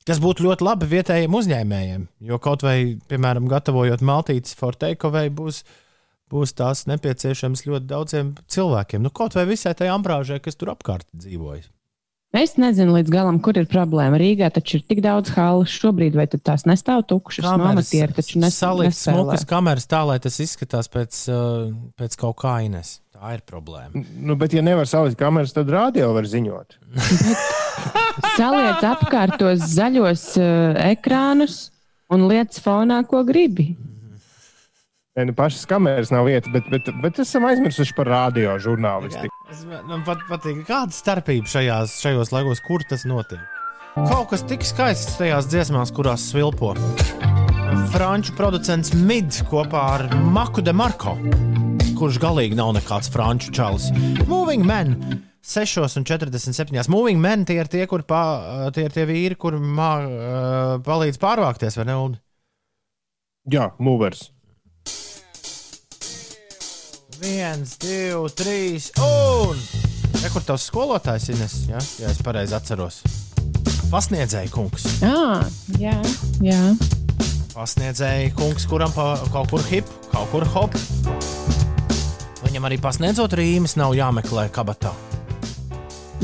Tas 0.06 0.20
būtu 0.22 0.44
ļoti 0.46 0.62
labi 0.62 0.86
vietējiem 0.86 1.34
uzņēmējiem, 1.34 2.02
jo 2.28 2.36
kaut 2.38 2.62
vai, 2.62 2.94
piemēram, 3.10 3.48
gatavojot 3.50 4.04
maltītes 4.06 4.54
Forteikovai, 4.54 5.24
būs, 5.34 5.64
būs 6.30 6.54
tās 6.54 6.84
nepieciešams 6.86 7.64
ļoti 7.66 7.90
daudziem 7.90 8.36
cilvēkiem. 8.52 9.02
Nu, 9.02 9.10
kaut 9.10 9.34
vai 9.34 9.48
visai 9.48 9.74
tai 9.74 9.90
ambrāžai, 9.90 10.38
kas 10.44 10.60
tur 10.60 10.70
apkārt 10.76 11.08
dzīvojas. 11.10 11.72
Es 12.36 12.56
nezinu 12.60 12.92
līdz 12.98 13.12
galam, 13.12 13.38
kur 13.40 13.56
ir 13.56 13.64
problēma. 13.70 14.18
Rīgā 14.20 14.50
taču 14.52 14.76
ir 14.76 14.84
tik 14.84 15.00
daudz 15.04 15.30
halu 15.32 15.64
šobrīd, 15.70 16.16
vai 16.18 16.26
tad 16.28 16.42
tās 16.44 16.66
nestāv 16.68 17.06
tukšas? 17.08 17.46
No 17.46 17.70
amatieri 17.70 18.12
taču 18.16 18.42
nes, 18.42 18.58
salikt 18.60 18.98
smukas 18.98 19.46
kameras 19.48 19.88
tā, 19.88 20.02
lai 20.04 20.18
tas 20.20 20.36
izskatās 20.44 20.90
pēc, 20.92 21.22
uh, 21.32 21.70
pēc 21.96 22.18
kaut 22.20 22.36
kā 22.42 22.58
ines. 22.66 22.98
Tā 23.16 23.32
ir 23.38 23.40
problēma. 23.48 24.02
Nu, 24.20 24.36
bet, 24.36 24.52
ja 24.52 24.60
nevar 24.64 24.88
salikt 24.90 25.16
kameras, 25.20 25.54
tad 25.56 25.72
rādio 25.72 26.10
var 26.12 26.28
ziņot. 26.28 26.76
Saliec 28.36 28.84
apkārt 28.84 29.38
tos 29.40 29.64
zaļos 29.72 30.28
uh, 30.36 30.76
ekrānus 30.90 31.70
un 32.12 32.28
lietas 32.28 32.60
fonā, 32.64 33.00
ko 33.08 33.24
gribi. 33.24 33.70
Nē, 35.16 35.24
nu, 35.30 35.32
pašas 35.32 35.62
kameras 35.64 36.10
nav 36.12 36.26
vieta, 36.28 36.50
bet, 36.52 36.66
bet, 36.68 36.90
bet 37.00 37.18
esam 37.22 37.46
aizmirsuši 37.48 37.94
par 37.96 38.10
radio 38.10 38.58
žurnālistiku. 38.60 39.32
Man 39.88 40.02
pat 40.04 40.20
patīk, 40.28 40.58
kāda 40.68 40.92
starpība 40.92 41.48
šajās, 41.48 41.94
šajos 42.02 42.32
laikos, 42.34 42.60
kur 42.66 42.84
tas 42.84 43.06
notiek. 43.08 43.40
Kaut 43.94 44.26
kas 44.34 44.44
tik 44.44 44.66
skaists 44.68 45.16
tajās 45.16 45.48
dziesmās, 45.48 45.94
kurās 45.96 46.26
svilpo. 46.34 46.74
Franču 47.94 48.36
producents 48.36 48.92
Mid 48.92 49.40
kopā 49.48 49.86
ar 49.94 50.06
Maku 50.36 50.60
de 50.60 50.76
Marko, 50.76 51.16
kurš 51.96 52.20
galīgi 52.20 52.60
nav 52.60 52.74
nekāds 52.76 53.08
franču 53.08 53.56
čalis. 53.56 53.88
Moving 54.28 54.68
Man 54.68 54.98
6,47. 55.40 56.92
Moving 56.92 57.24
Men 57.24 57.48
tie 57.48 57.62
ir 57.62 57.72
tie, 57.72 57.86
kur 57.88 58.04
pā, 58.04 58.22
tie, 58.76 58.90
ir 58.90 58.92
tie 58.92 59.08
vīri, 59.08 59.40
kur 59.40 59.56
mā, 59.56 59.90
uh, 60.04 60.78
palīdz 60.84 61.16
pārvākties, 61.24 61.80
vai 61.80 61.88
ne? 61.88 62.00
Jā, 63.48 63.70
movers. 63.80 64.26
Viens, 67.20 67.76
divi, 67.80 68.30
trīs, 68.36 68.90
un. 69.02 69.60
Re, 70.20 70.30
kur 70.32 70.44
tavs 70.46 70.66
skolotājs 70.70 71.28
ir? 71.32 71.42
Ja? 71.70 71.80
ja 72.02 72.12
es 72.12 72.20
pareizi 72.24 72.56
atceros. 72.56 73.02
Pasniedzēja 73.92 74.50
kungs. 74.52 74.86
Ah, 75.06 75.44
jā, 75.80 75.96
jā. 76.44 76.60
Pasniedzēja 77.54 78.32
kungs, 78.36 78.66
kuram 78.68 78.92
pa, 78.96 79.14
kaut 79.32 79.52
kur 79.54 79.64
hip, 79.70 79.90
kaut 80.12 80.30
kur 80.34 80.46
hop. 80.56 80.76
Viņam 82.44 82.68
arī 82.68 82.80
pasniedzot 82.82 83.36
rīmes, 83.38 83.78
nav 83.80 83.96
jāmeklē 83.96 84.48
kabatā. 84.54 84.94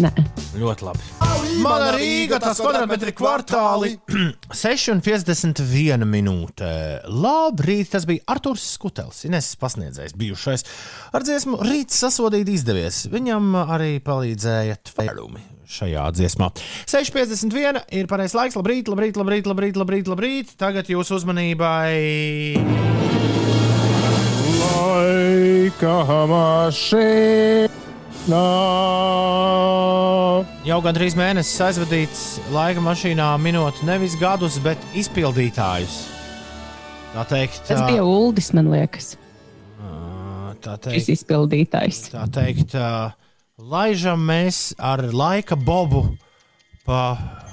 Nē. 0.00 0.12
Ļoti 0.57 0.90
labi. 0.90 1.31
Mana 1.60 1.90
Rīga, 1.96 2.38
tas 2.40 2.60
kvadrātmetri 2.62 3.12
kvartāli. 3.16 3.96
6,51 4.62 6.06
minūte. 6.08 6.70
Labrīt, 7.12 7.90
tas 7.92 8.06
bija 8.08 8.24
Arthurs 8.32 8.64
Skutels, 8.76 9.24
Ines 9.28 9.52
pasniedzējs 9.60 10.16
bijušais. 10.18 10.64
Ar 11.12 11.26
dziesmu 11.26 11.60
Rīts 11.66 12.00
sasodīt 12.04 12.48
izdevies. 12.52 13.04
Viņam 13.12 13.52
arī 13.66 13.96
palīdzēja 14.04 14.80
tvērumi 14.92 15.42
šajā 15.72 16.06
dziesmā. 16.16 16.50
6,51 16.90 17.84
ir 17.96 18.08
pareizais 18.10 18.36
laiks. 18.38 18.58
Labrīt, 18.60 18.90
labrīt, 18.92 19.20
labrīt, 19.20 19.48
labrīt, 19.48 19.78
labrīt, 19.80 20.10
labrīt. 20.12 20.56
Tagad 20.60 20.90
jūsu 20.92 21.20
uzmanībai. 21.20 22.56
Laika 24.62 25.96
mašīna. 26.30 27.71
Jau 30.62 30.76
gandrīz 30.85 31.16
mēnesis 31.18 31.58
aizvadīts 31.66 32.20
laika 32.54 32.82
mašīnā, 32.85 33.32
minot 33.42 33.80
nevis 33.87 34.14
gadus, 34.20 34.61
bet 34.62 34.78
izpildītājus. 34.94 35.96
Tā 37.12 37.24
teikt, 37.28 37.64
Tas 37.66 37.82
bija 37.88 38.04
Uldis, 38.06 38.52
man 38.56 38.70
liekas, 38.72 39.16
tā 40.62 40.76
šis 40.78 40.87
teikt, 40.87 41.11
izpildītājs. 41.16 41.98
tā 42.14 42.22
teikt 42.32 42.76
uh, 42.78 43.11
laižam 43.58 44.22
mēs 44.28 44.70
ar 44.78 45.02
laika 45.11 45.58
bobu 45.58 46.04
pa, 46.87 47.02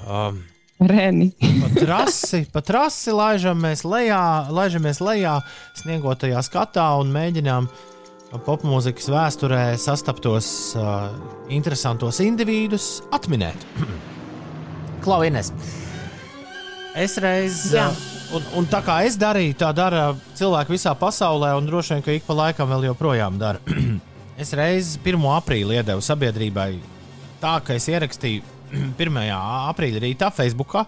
um, 0.06 0.38
Reni. 0.80 1.32
pa 1.42 1.68
trasi, 1.74 2.44
pa 2.52 2.62
trasi 2.64 3.12
laižam 3.12 3.58
mēs 3.60 3.82
lejā, 3.84 4.22
laižamies 4.54 5.02
lejā, 5.02 5.40
sniegotajā 5.82 6.40
skatā 6.46 6.86
un 7.02 7.10
mēģinām 7.12 7.68
popmūzikas 8.38 9.08
vēsturē 9.10 9.62
sastaptos 9.80 10.48
uh, 10.78 11.10
interesantos 11.50 12.20
individus 12.22 13.00
atminēt. 13.14 13.66
Klau, 15.04 15.24
Ines. 15.26 15.50
Es 16.98 17.16
reiz, 17.22 17.70
Jā. 17.74 17.88
uh, 17.90 18.36
un, 18.38 18.46
un 18.60 18.68
tā 18.70 18.82
kā 18.86 19.00
es 19.06 19.18
darīju, 19.18 19.56
tā 19.58 19.72
dara 19.74 20.12
cilvēki 20.38 20.76
visā 20.76 20.94
pasaulē, 20.98 21.52
un 21.58 21.66
droši 21.66 21.96
vien, 21.96 22.06
ka 22.06 22.14
ik 22.14 22.28
pa 22.28 22.36
laikam 22.44 22.70
vēl 22.70 22.90
joprojām 22.90 23.38
dara. 23.40 23.62
es 24.42 24.54
reiz 24.54 24.94
1. 25.02 25.18
aprīlī 25.34 25.80
iedevu 25.80 26.04
sabiedrībai 26.04 26.70
tā, 27.42 27.56
ka 27.64 27.74
es 27.74 27.88
ierakstīju 27.90 28.46
1. 29.00 29.20
aprīļa 29.72 30.04
rītā 30.06 30.30
Facebookā. 30.34 30.86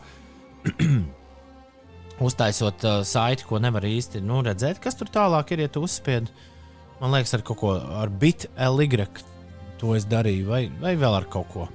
Uztaisot 2.22 2.84
uh, 2.86 3.00
saiti, 3.02 3.46
ko 3.48 3.58
nevar 3.58 3.82
īsti 3.88 4.22
nu, 4.22 4.44
redzēt, 4.46 4.78
kas 4.82 4.94
tur 4.94 5.10
tālāk 5.10 5.56
ir, 5.56 5.64
ja 5.66 5.72
tu 5.72 5.82
uzspied. 5.82 6.30
Man 7.02 7.10
liekas, 7.16 7.34
ar 7.34 7.42
kaut 7.42 7.58
ko 7.58 7.74
ar 7.74 8.10
bit.ly 8.22 8.88
to 9.82 9.96
es 9.98 10.04
darīju, 10.06 10.46
vai, 10.46 10.62
vai 10.78 10.94
vēl 10.94 11.16
ar 11.18 11.24
kaut 11.30 11.48
ko. 11.50 11.66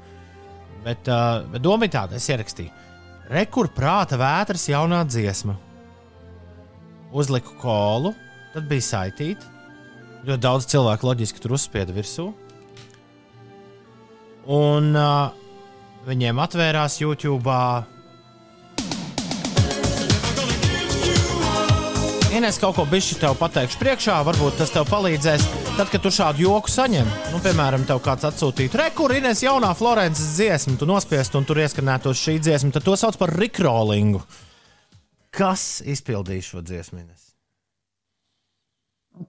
Bet, 0.85 1.09
uh, 1.11 1.43
bet 1.51 1.63
doma 1.65 1.87
ir 1.87 1.91
tāda, 1.91 2.15
es 2.15 2.29
ierakstīju. 2.31 2.71
Rekur 3.27 3.67
prāta 3.75 4.15
vētras 4.15 4.69
jaunā 4.71 5.01
dziesma. 5.03 5.57
Uzliku 7.11 7.57
kolu, 7.59 8.13
tad 8.53 8.69
bija 8.69 8.85
saitīta. 8.87 9.51
Ļoti 10.23 10.43
daudz 10.43 10.69
cilvēku 10.71 11.09
loģiski 11.09 11.43
tur 11.43 11.57
uzspieda 11.57 11.91
virsū. 11.95 12.29
Un 14.47 14.89
uh, 14.95 15.35
viņiem 16.07 16.39
atvērās 16.39 17.01
YouTube. 17.03 17.51
Ines 22.37 22.59
kaut 22.61 22.75
ko 22.77 22.83
bišķi 22.85 23.15
tev 23.17 23.33
pateikšu 23.39 23.79
priekšā, 23.81 24.15
varbūt 24.27 24.59
tas 24.59 24.69
tev 24.69 24.83
palīdzēs. 24.91 25.41
Tad, 25.73 25.89
kad 25.89 26.03
tu 26.03 26.11
šādu 26.13 26.43
joku 26.43 26.69
saņem, 26.69 27.07
nu, 27.33 27.39
piemēram, 27.41 27.81
tev 27.89 27.97
kāds 28.05 28.27
atsūtītu, 28.29 28.77
re, 28.77 28.91
kur 28.93 29.09
Ines 29.15 29.41
jaunā 29.41 29.71
Florences 29.77 30.35
dziesma, 30.35 30.75
tu 30.77 30.85
nospiestu 30.85 31.41
un 31.41 31.47
tur 31.49 31.57
ieskanētos 31.63 32.21
šī 32.21 32.35
dziesma, 32.45 32.69
tad 32.75 32.85
to 32.85 32.93
sauc 32.99 33.17
par 33.17 33.33
rikrollingu. 33.33 34.21
Kas 35.33 35.81
izpildīja 35.81 36.45
šo 36.45 36.61
dziesmu? 36.61 37.01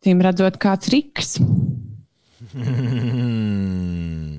Cīm 0.05 0.21
redzot, 0.29 0.61
kāds 0.61 0.93
riks. 0.93 1.41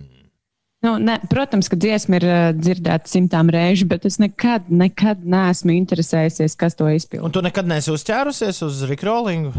Nu, 0.80 0.94
ne, 1.04 1.18
protams, 1.28 1.68
ka 1.68 1.76
dziesma 1.76 2.20
ir 2.22 2.26
uh, 2.26 2.38
dzirdēta 2.56 3.10
simtām 3.12 3.50
reižu, 3.52 3.84
bet 3.92 4.06
es 4.08 4.16
nekad, 4.22 4.70
nekad 4.72 5.26
neesmu 5.28 5.74
interesējusies, 5.76 6.56
kas 6.60 6.78
to 6.80 6.88
Un 6.88 6.96
izpildīja. 6.96 7.34
tu 7.36 7.44
nekad 7.44 7.68
neesi 7.68 7.92
uzķērusies 7.92 8.62
uz 8.64 8.80
rikrollingu? 8.88 9.52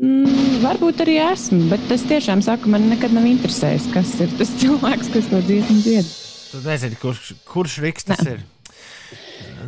Mm, 0.00 0.60
varbūt 0.64 1.00
arī 1.06 1.16
esmu, 1.24 1.70
bet 1.72 1.88
es 1.92 2.04
tiešām 2.08 2.44
saku, 2.44 2.68
man 2.72 2.84
nekad 2.92 3.16
nav 3.16 3.24
interesējis, 3.28 3.88
kas 3.96 4.12
ir 4.20 4.36
tas 4.36 4.52
cilvēks, 4.60 5.10
kas 5.16 5.32
to 5.32 5.40
dziesmu 5.48 5.80
dzied. 5.88 6.12
Tu 6.50 6.60
nezini, 6.66 7.00
kurš, 7.00 7.32
kurš 7.48 7.78
riks 7.84 8.08
tas 8.12 8.20
ir. 8.28 8.44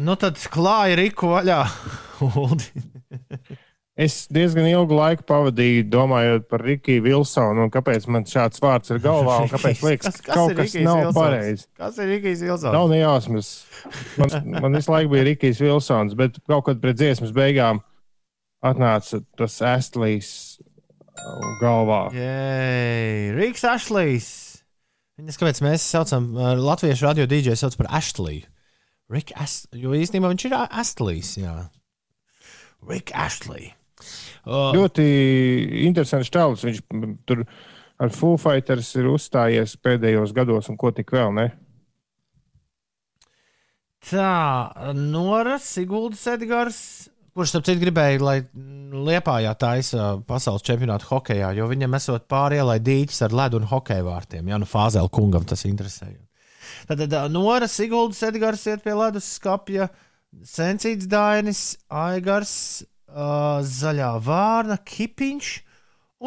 Nu, 0.05 0.17
tad 0.21 0.37
klāja 0.53 1.01
riku 1.01 1.33
vaļā. 1.33 1.63
Es 3.92 4.22
diezgan 4.33 4.64
ilgu 4.70 4.96
laiku 4.96 5.24
pavadīju 5.28 5.85
domājot 5.92 6.46
par 6.48 6.62
Rikiju 6.64 7.02
Vilsonu, 7.05 7.66
un 7.66 7.72
kāpēc 7.72 8.07
man 8.09 8.24
šāds 8.24 8.62
vārds 8.64 8.88
ir 8.94 9.02
galvā, 9.05 9.42
un 9.44 9.50
kāpēc 9.52 9.83
liekas, 9.87 10.16
ka 10.24 10.33
kaut 10.33 10.55
kas 10.57 10.70
Rikijs 10.72 10.87
nav 10.87 11.00
Vilsons? 11.02 11.18
pareizi. 11.18 11.66
Kas 11.76 11.98
ir 12.00 12.09
Rīgas 12.09 12.44
Ilzons? 12.46 12.72
Nav 12.72 12.88
nejausmas. 12.88 13.50
Man, 14.16 14.33
man 14.64 14.78
visu 14.78 14.94
laiku 14.94 15.12
bija 15.12 15.26
Rikijs 15.28 15.61
Vilsons, 15.61 16.16
bet 16.16 16.38
kaut 16.48 16.64
kad 16.70 16.81
pret 16.81 16.96
dziesmas 16.96 17.35
beigām 17.37 17.83
atnāca 18.64 19.20
tas 19.37 19.59
Estlīs 19.74 20.33
galvā. 21.61 22.07
Jē, 22.16 23.37
Rīgas 23.37 23.66
Ašlīs. 23.74 24.31
Viņas, 25.20 25.37
kāpēc 25.37 25.61
mēs 25.68 25.85
saucam 25.85 26.31
uh, 26.33 26.55
latviešu 26.57 27.11
radio 27.11 27.28
dīdžeju 27.28 27.61
sauc 27.61 27.76
par? 27.76 27.92
Rick 29.12 29.37
Ast 29.37 29.68
jo 29.76 29.92
īstenībā 29.92 30.33
viņš 30.33 30.48
ir 30.48 30.57
Astlīs, 30.64 31.37
jā. 31.37 31.52
Rick 32.88 33.12
Ashley. 33.12 33.74
Uh, 34.42 34.72
Ļoti 34.74 35.05
interesants 35.87 36.31
čalis. 36.33 36.64
Viņš 36.66 36.81
tur 37.28 37.44
ar 38.02 38.14
Foo 38.14 38.38
Fighters 38.40 38.90
ir 38.98 39.07
uzstājies 39.12 39.76
pēdējos 39.78 40.35
gados, 40.35 40.70
un 40.72 40.78
ko 40.81 40.90
tik 40.94 41.12
vēl 41.14 41.31
ne. 41.37 41.48
tā, 44.11 44.92
Nora 44.98 45.59
Siguldas 45.62 46.24
Edgars. 46.33 46.83
Kurš, 47.33 47.48
starp 47.55 47.64
citu, 47.64 47.81
gribēja, 47.81 48.18
lai 48.20 48.37
Liepājā 48.92 49.55
taisa 49.57 50.09
pasaules 50.28 50.64
čempionātu 50.66 51.07
hokeja, 51.09 51.55
jo 51.57 51.64
viņam 51.70 51.96
esot 51.96 52.26
pārielai 52.28 52.76
dīķis 52.85 53.22
ar 53.24 53.37
ledu 53.38 53.62
un 53.62 53.70
hokeja 53.70 54.05
vārtiem. 54.05 54.50
Jā, 54.50 54.59
nu 54.61 54.68
Fāzēla 54.68 55.09
kungam 55.09 55.46
tas 55.48 55.64
interesē. 55.64 56.11
Tad, 56.90 57.07
Nora 57.33 57.70
Siguldas 57.70 58.20
Edgars 58.26 58.66
iet 58.68 58.85
pie 58.85 58.92
ledus 58.98 59.31
skapja, 59.38 59.88
Sencīts 60.44 61.09
Dainis, 61.09 61.62
Aigars, 61.88 62.83
uh, 63.12 63.61
Zaļā 63.64 64.11
Vārna, 64.25 64.79
Kipiņš 64.81 65.53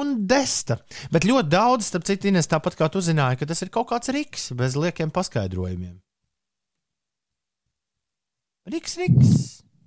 un 0.01 0.15
Desta. 0.29 0.79
Bet 1.13 1.27
ļoti 1.27 1.51
daudz, 1.51 1.89
starp 1.89 2.07
citu, 2.07 2.29
Ines, 2.31 2.49
tāpat 2.51 2.77
kā 2.79 2.89
tu 2.91 3.03
zināji, 3.03 3.41
ka 3.41 3.49
tas 3.49 3.63
ir 3.65 3.71
kaut 3.73 3.89
kāds 3.91 4.11
riks 4.13 4.51
bez 4.57 4.77
liekiem 4.79 5.13
paskaidrojumiem. 5.13 5.97
Riks, 8.71 8.97
riks. 8.97 9.33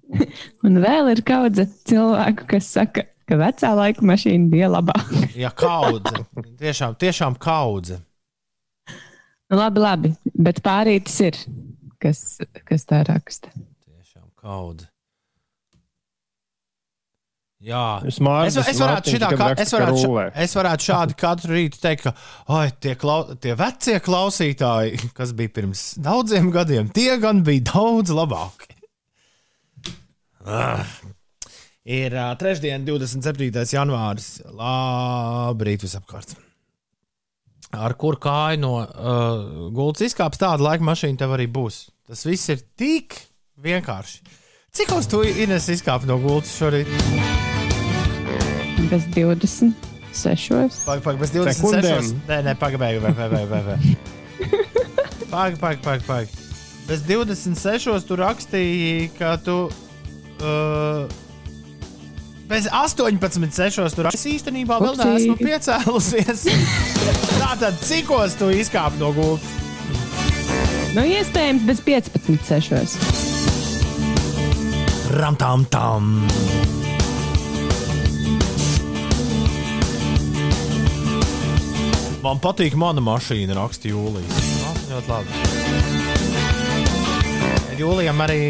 Un 0.66 0.80
vēl 0.82 1.12
ir 1.12 1.22
kaudze 1.26 1.66
cilvēku, 1.88 2.46
kas 2.54 2.68
saka, 2.76 3.04
ka 3.28 3.38
vecā 3.40 3.72
laika 3.76 4.04
mašīna 4.06 4.50
bija 4.52 4.70
labāka. 4.72 5.24
Jā, 5.42 5.50
kaudze. 5.56 6.24
Tiešām, 6.60 6.94
tiešām 7.00 7.38
kaudze. 7.42 8.00
Nu, 9.48 9.56
labi, 9.56 9.80
labi, 9.80 10.12
bet 10.36 10.60
pārītis 10.64 11.16
ir, 11.24 11.40
kas, 12.02 12.38
kas 12.68 12.84
tā 12.88 13.00
raksta. 13.08 13.52
Tiešām 13.88 14.28
kaudze. 14.36 14.90
Jā, 17.58 18.00
Es, 18.06 18.20
Es, 18.22 18.56
es, 18.70 18.78
varētu 18.78 19.10
šitā, 19.16 19.28
kā, 19.34 19.48
es, 19.58 19.72
varētu, 19.74 19.98
ša- 19.98 20.26
es 20.44 20.52
varētu 20.54 20.84
šādi 20.86 21.16
katru 21.24 21.56
rītu 21.56 21.80
teikt, 21.82 22.04
ka 22.06 22.12
oi, 22.54 22.68
tie, 22.78 22.94
klau, 22.94 23.34
tie 23.42 23.56
vecie 23.58 23.96
klausītāji, 24.04 25.00
kas 25.18 25.32
bija 25.34 25.50
pirms 25.56 25.82
daudziem 25.98 26.52
gadiem, 26.54 26.90
tie 26.94 27.16
gan 27.18 27.42
bija 27.46 27.66
daudz 27.72 28.14
labāki. 28.14 28.76
Ah. 30.46 30.84
Ir 31.88 32.14
uh, 32.14 32.30
trešdiena, 32.38 32.84
27. 32.86 33.50
janvāris. 33.74 34.28
Labrīt, 34.54 35.82
visapkārt. 35.84 36.36
Ar 37.74 37.94
kur 38.00 38.16
kāju 38.22 38.60
no 38.62 38.72
uh, 38.80 39.68
gultas 39.76 40.06
izkāps 40.08 40.40
tāda 40.40 40.62
laika 40.64 40.84
mašīna 40.88 41.20
tev 41.20 41.34
arī 41.36 41.48
būs. 41.52 41.82
Tas 42.08 42.22
viss 42.28 42.48
ir 42.54 42.62
tik 42.80 43.18
vienkārši. 43.60 44.22
Cik 44.78 44.94
uz 44.96 45.08
to 45.10 45.24
Ines 45.26 45.68
izkāpa 45.72 46.08
no 46.08 46.20
gultas 46.22 46.54
šorīt? 46.60 47.47
Bez 48.86 49.04
26. 49.10 49.74
Pagaid, 50.86 51.02
pagaid, 51.02 51.18
bez 51.18 51.30
26. 51.34 51.58
Sekundēm. 51.58 52.12
Nē, 52.30 52.38
nē, 52.46 52.54
pagaid, 52.60 52.78
pagaid, 52.78 53.02
pagaid, 53.02 53.48
pagaid. 53.50 53.80
Pagaid, 55.28 55.58
pagaid. 55.82 56.06
Pag. 56.10 56.28
Bez 56.88 57.02
26. 57.04 58.06
tu 58.08 58.16
rakstīji, 58.16 59.10
ka 59.18 59.34
tu. 59.42 59.68
Uh, 60.38 61.04
bez 62.48 62.70
18. 62.70 63.18
6. 63.52 63.98
tu 63.98 64.06
rakstīji, 64.06 64.38
es 64.38 64.40
īstenībā 64.40 64.78
vēl 64.80 64.96
neesmu 65.02 65.36
piecēlusies. 65.42 66.46
Tātad, 67.42 67.76
cikos 67.84 68.38
tu 68.40 68.48
izkāpi 68.54 69.02
no 69.02 69.12
gultas? 69.12 69.56
Nu, 70.96 71.04
iespējams, 71.04 71.66
bez 71.68 71.84
15. 71.84 72.40
sešos. 72.48 72.96
Ram 75.18 75.36
tam 75.36 75.68
tam. 75.68 76.24
Man 82.24 82.40
patīk 82.42 82.74
mana 82.78 83.02
mašīna, 83.04 83.54
raksta 83.58 83.88
Jūlijas. 83.92 84.38
No, 84.62 84.70
ļoti 84.90 85.08
labi. 85.12 85.28
Jūlijam 87.78 88.18
arī 88.24 88.40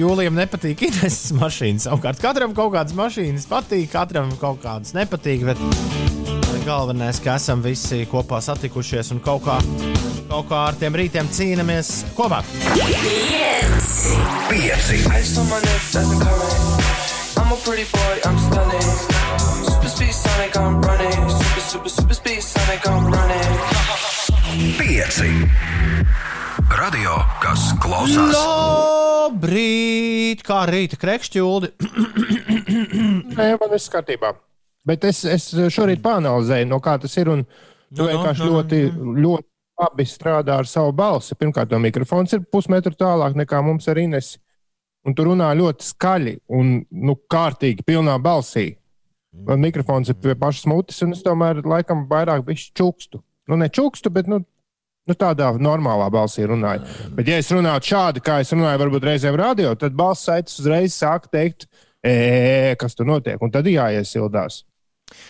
Jūlijam 0.00 0.38
nepatīk 0.38 0.86
Ineses 0.88 1.34
mašīna. 1.36 1.82
Savukārt 1.84 2.22
katram 2.22 2.54
kaut 2.56 2.72
kādas 2.76 2.96
mašīnas 2.96 3.44
patīk, 3.50 3.90
katram 3.92 4.32
kaut 4.40 4.62
kādas 4.64 4.94
nepatīk. 4.96 5.44
Bet 5.44 5.60
galvenais, 6.64 7.20
ka 7.24 7.36
esam 7.40 7.60
visi 7.64 8.06
kopā 8.08 8.40
satikušies 8.44 9.12
un 9.14 9.20
kaut 9.24 9.44
kā, 9.44 9.58
kaut 10.28 10.48
kā 10.48 10.64
ar 10.70 10.80
tiem 10.80 10.96
rītiem 10.96 11.28
cīnāmies 11.32 11.88
kopā. 12.16 12.40
Pieci. 14.48 15.04
Current. 15.04 16.88
I'm 17.36 17.52
a 17.52 17.56
pretty 17.64 17.84
boy, 17.92 18.20
I'm 18.24 18.38
stunning. 18.38 19.77
Speed 19.98 20.14
Sonic, 20.14 20.56
I'm 20.56 20.80
running. 20.80 21.28
Super, 21.28 21.60
super, 21.60 21.88
super 21.88 22.14
speed 22.14 22.40
Sonic, 22.40 22.86
I'm 22.86 23.10
running. 23.10 23.58
Pieci. 24.78 25.26
Radio, 26.70 27.16
kas 27.42 27.74
klausās. 27.82 28.38
Labrīt, 28.38 30.46
kā 30.46 30.60
rīta 30.70 31.00
krekšķūdi. 31.02 31.72
Nē, 33.34 33.48
man 33.58 33.74
viss 33.74 33.90
kārtībā. 33.90 34.36
Bet 34.86 35.08
es, 35.10 35.24
es 35.26 35.50
šorīt 35.50 36.06
panalizēju, 36.06 36.70
no 36.70 36.78
kā 36.78 36.94
tas 37.02 37.18
ir. 37.18 37.34
Un 37.34 37.42
tu 37.42 37.98
Nu, 37.98 38.04
nu, 38.04 38.10
vienkārši 38.12 38.46
nu, 38.46 38.52
nu, 38.52 38.54
ļoti, 38.54 38.82
ļoti 39.26 39.48
labi 39.82 40.10
strādā 40.14 40.62
ar 40.62 40.74
savu 40.78 40.94
balsi. 40.94 41.34
Pirmkārt, 41.42 41.74
no 41.74 41.82
mikrofons 41.82 42.38
ir 42.38 42.46
pusmetru 42.46 42.94
tālāk 42.94 43.34
nekā 43.34 43.66
mums 43.66 43.90
ar 43.90 43.98
Inesu. 43.98 44.38
Un 45.02 45.18
tu 45.18 45.26
runā 45.26 45.56
ļoti 45.58 45.90
skaļi 45.90 46.40
un 46.54 46.76
nu, 46.86 47.22
kārtīgi, 47.26 47.82
pilnā 47.82 48.20
balsī. 48.22 48.76
Man 49.32 49.60
mikrofons 49.60 50.08
ir 50.08 50.16
pie 50.22 50.34
pašas 50.38 50.66
mutes, 50.70 51.00
un 51.04 51.12
es 51.12 51.24
tomēr 51.24 51.60
laikam 51.66 52.06
vairāk 52.10 52.48
čukstu. 52.76 53.20
Nu, 53.48 53.56
ne 53.60 53.68
čukstu, 53.72 54.10
bet 54.12 54.28
nu, 54.28 54.40
nu, 55.08 55.16
tādā 55.16 55.50
normālā 55.56 56.08
balsī 56.12 56.46
runāju. 56.48 56.84
Bet, 57.16 57.28
ja 57.28 57.40
es 57.40 57.50
runātu 57.52 57.92
šādi, 57.92 58.22
kā 58.24 58.40
es 58.44 58.52
runāju, 58.52 58.80
varbūt 58.84 59.06
reizēm 59.08 59.36
radio, 59.40 59.74
tad 59.78 59.96
balss 59.96 60.28
saites 60.28 60.58
uzreiz 60.60 60.96
sāk 60.96 61.30
teikt, 61.32 61.68
e, 62.04 62.74
kas 62.80 62.96
tur 62.96 63.08
notiek, 63.08 63.40
un 63.40 63.52
tad 63.52 63.68
jāiesildās. 63.68 64.62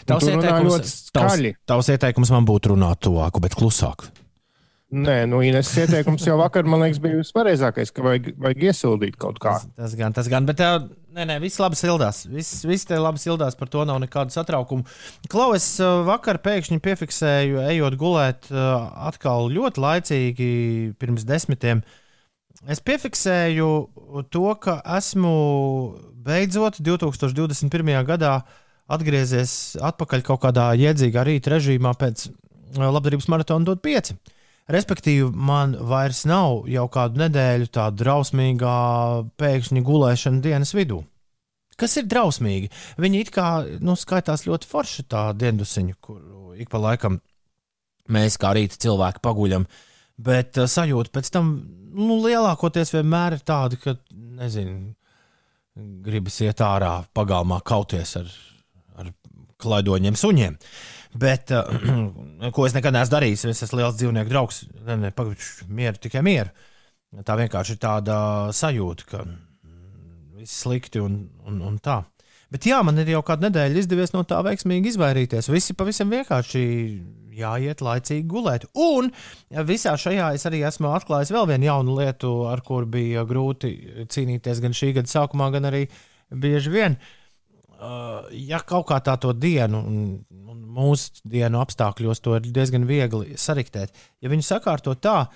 Tavs 0.07 0.27
ieteikums, 0.27 0.95
tavs, 1.15 1.43
tavs 1.69 1.91
ieteikums 1.95 2.33
man 2.35 2.47
būtu 2.49 2.75
runāt 2.75 3.03
tuvāk, 3.07 3.39
bet 3.43 3.55
klusāk. 3.59 4.09
Nē, 4.89 5.27
nu, 5.29 5.43
Ines 5.45 5.69
ieteikums 5.77 6.23
jau 6.25 6.39
vakar, 6.41 6.65
man 6.65 6.81
liekas, 6.81 6.99
bija 7.05 7.19
vispareizākais, 7.19 7.91
ka 7.93 8.01
vajag, 8.07 8.31
vajag 8.41 8.63
iesildīt 8.71 9.19
kaut 9.21 9.37
kā. 9.43 9.59
Tas, 9.61 9.75
tas 9.77 9.97
gan, 9.99 10.15
tas 10.17 10.31
gan, 10.33 10.47
bet 10.49 10.57
tev, 10.63 10.87
nē, 11.13 11.27
nē, 11.29 11.35
viss 11.43 11.61
labi 11.61 11.77
sildās. 11.77 12.23
Viss, 12.33 12.63
viss 12.65 12.89
te 12.89 12.97
labi 12.97 13.21
sildās, 13.21 13.57
par 13.59 13.69
to 13.69 13.85
nav 13.85 13.99
nekādu 14.01 14.33
satraukumu. 14.33 14.87
Klau, 15.29 15.51
es 15.59 15.67
uh, 15.85 16.01
vakar 16.07 16.41
pēkšņi 16.41 16.81
piefiksēju, 16.87 17.61
ejot 17.67 17.99
gulēt, 18.01 18.49
uh, 18.49 18.87
atkal 19.11 19.51
ļoti 19.53 19.85
laicīgi, 19.85 20.49
pirms 20.97 21.29
desmitiem. 21.29 21.85
Es 22.65 22.81
piefiksēju 22.81 23.69
to, 24.33 24.47
ka 24.65 24.79
esmu 24.97 25.35
beidzot 26.25 26.81
2021. 26.81 27.93
gadā 28.09 28.39
atgriezies 28.89 29.77
atpakaļ 29.85 30.25
kaut 30.33 30.47
kādā 30.49 30.71
iedzīgā 30.81 31.29
rīta 31.29 31.59
režīmā 31.59 31.93
pēc 32.01 32.31
uh, 32.31 32.89
labdarības 32.89 33.29
maratona 33.37 33.69
dot 33.69 33.85
pieci. 33.85 34.17
Respektīvi, 34.69 35.31
man 35.33 35.73
vairs 35.89 36.27
nav 36.29 36.67
jau 36.69 36.85
kādu 36.93 37.23
nedēļu 37.23 37.71
tāda 37.73 37.97
drausmīgā 38.03 38.75
pēkšņa 39.41 39.85
gulēšana 39.87 40.45
dienas 40.45 40.75
vidū. 40.77 41.01
Kas 41.79 41.95
ir 42.01 42.09
drausmīgi? 42.11 42.69
Viņi 43.01 43.23
it 43.23 43.33
kā 43.33 43.49
nu, 43.81 43.95
skaitās 43.97 44.45
ļoti 44.49 44.69
forši 44.69 45.07
tā 45.09 45.29
diendusiņa, 45.39 45.97
kur 46.03 46.59
ik 46.59 46.69
pa 46.73 46.81
laikam 46.83 47.21
mēs 48.13 48.37
kā 48.41 48.53
rīta 48.57 48.81
cilvēki 48.83 49.23
paguļam. 49.25 49.65
Bet 50.19 50.59
uh, 50.59 50.67
sajūta 50.67 51.15
pēc 51.15 51.31
tam 51.33 51.53
nu, 51.95 52.19
lielākoties 52.25 52.93
vienmēr 52.97 53.39
ir 53.39 53.45
tāda, 53.47 53.79
ka, 53.81 53.95
nezinu, 54.13 54.93
gribas 56.05 56.41
iet 56.43 56.61
ārā 56.65 56.99
pagalmā 57.15 57.61
kauties 57.67 58.17
ar, 58.21 58.33
ar 58.99 59.13
klaidoņiem 59.63 60.19
suņiem. 60.19 60.59
Bet, 61.19 61.51
uh, 61.51 62.51
ko 62.55 62.67
es 62.69 62.77
nekad 62.77 62.95
neesmu 62.95 63.15
darījis, 63.17 63.47
es 63.51 63.65
esmu 63.67 63.81
liels 63.81 63.97
dzīvnieku 63.99 64.31
draugs. 64.33 64.63
Pagaidām, 64.85 65.73
mieru, 65.81 66.01
tikai 66.03 66.23
mieru. 66.27 66.53
Tā 67.25 67.39
vienkārši 67.41 67.75
ir 67.75 67.81
tāda 67.81 68.19
sajūta, 68.55 69.07
ka 69.09 69.25
viss 70.39 70.63
slikti 70.63 71.01
un, 71.03 71.23
un, 71.49 71.63
un 71.65 71.79
tā. 71.83 72.03
Bet 72.53 72.65
jā, 72.69 72.79
man 72.85 73.01
ir 73.01 73.11
jau 73.13 73.23
kādu 73.27 73.47
nedēļu 73.49 73.81
izdevies 73.83 74.15
no 74.15 74.23
tā 74.29 74.39
veiksmīgi 74.45 74.93
izvairīties. 74.93 75.51
Visi 75.53 75.77
pavisam 75.77 76.13
vienkārši 76.13 76.63
jāiet 77.39 77.83
laicīgi 77.85 78.25
gulēt. 78.29 78.65
Un 78.79 79.11
visā 79.69 79.95
šajā 80.01 80.31
es 80.37 80.47
arī 80.49 80.63
esmu 80.69 80.93
atklājis 80.97 81.33
vēl 81.35 81.49
vienu 81.51 81.69
jaunu 81.69 81.99
lietu, 82.01 82.33
ar 82.49 82.65
kuru 82.65 82.89
bija 82.93 83.25
grūti 83.29 83.73
cīnīties 84.13 84.63
gan 84.65 84.77
šī 84.77 84.95
gada 85.01 85.13
sākumā, 85.13 85.51
gan 85.57 85.69
arī 85.69 85.85
bieži 86.29 86.73
vien. 86.73 86.97
Uh, 86.97 87.18
ja 87.79 88.61
kaut 88.67 88.89
kā 88.91 88.99
tā 89.05 89.15
to 89.21 89.33
dienu, 89.37 89.81
un, 89.81 90.09
mūsu 90.79 91.23
dienu 91.27 91.61
apstākļos 91.63 92.23
to 92.23 92.37
ir 92.39 92.49
diezgan 92.55 92.87
viegli 92.89 93.39
sariktēt, 93.39 93.95
ja 94.23 94.31
viņi 94.31 94.47
sakārto 94.47 94.95
tā, 94.95 95.29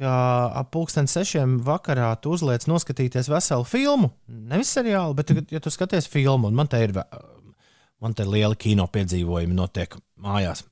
ka 0.00 0.12
ap 0.56 0.70
pulksten 0.72 1.10
sešiem 1.10 1.58
vakarā 1.66 2.14
tu 2.22 2.32
uzliec 2.34 2.64
noskatīties 2.70 3.28
veselu 3.30 3.66
filmu, 3.68 4.12
nevis 4.26 4.72
seriālu, 4.72 5.14
bet, 5.18 5.34
ja 5.52 5.60
tu 5.60 5.72
skaties 5.72 6.08
filmu, 6.08 6.48
un 6.48 6.56
man 6.56 6.70
te 6.70 6.80
ir, 6.82 6.94
man 8.00 8.16
te 8.16 8.24
ir 8.24 8.32
lieli 8.32 8.58
kino 8.58 8.86
piedzīvojumi, 8.90 9.56
notiek 9.56 9.98
mājās 10.20 10.64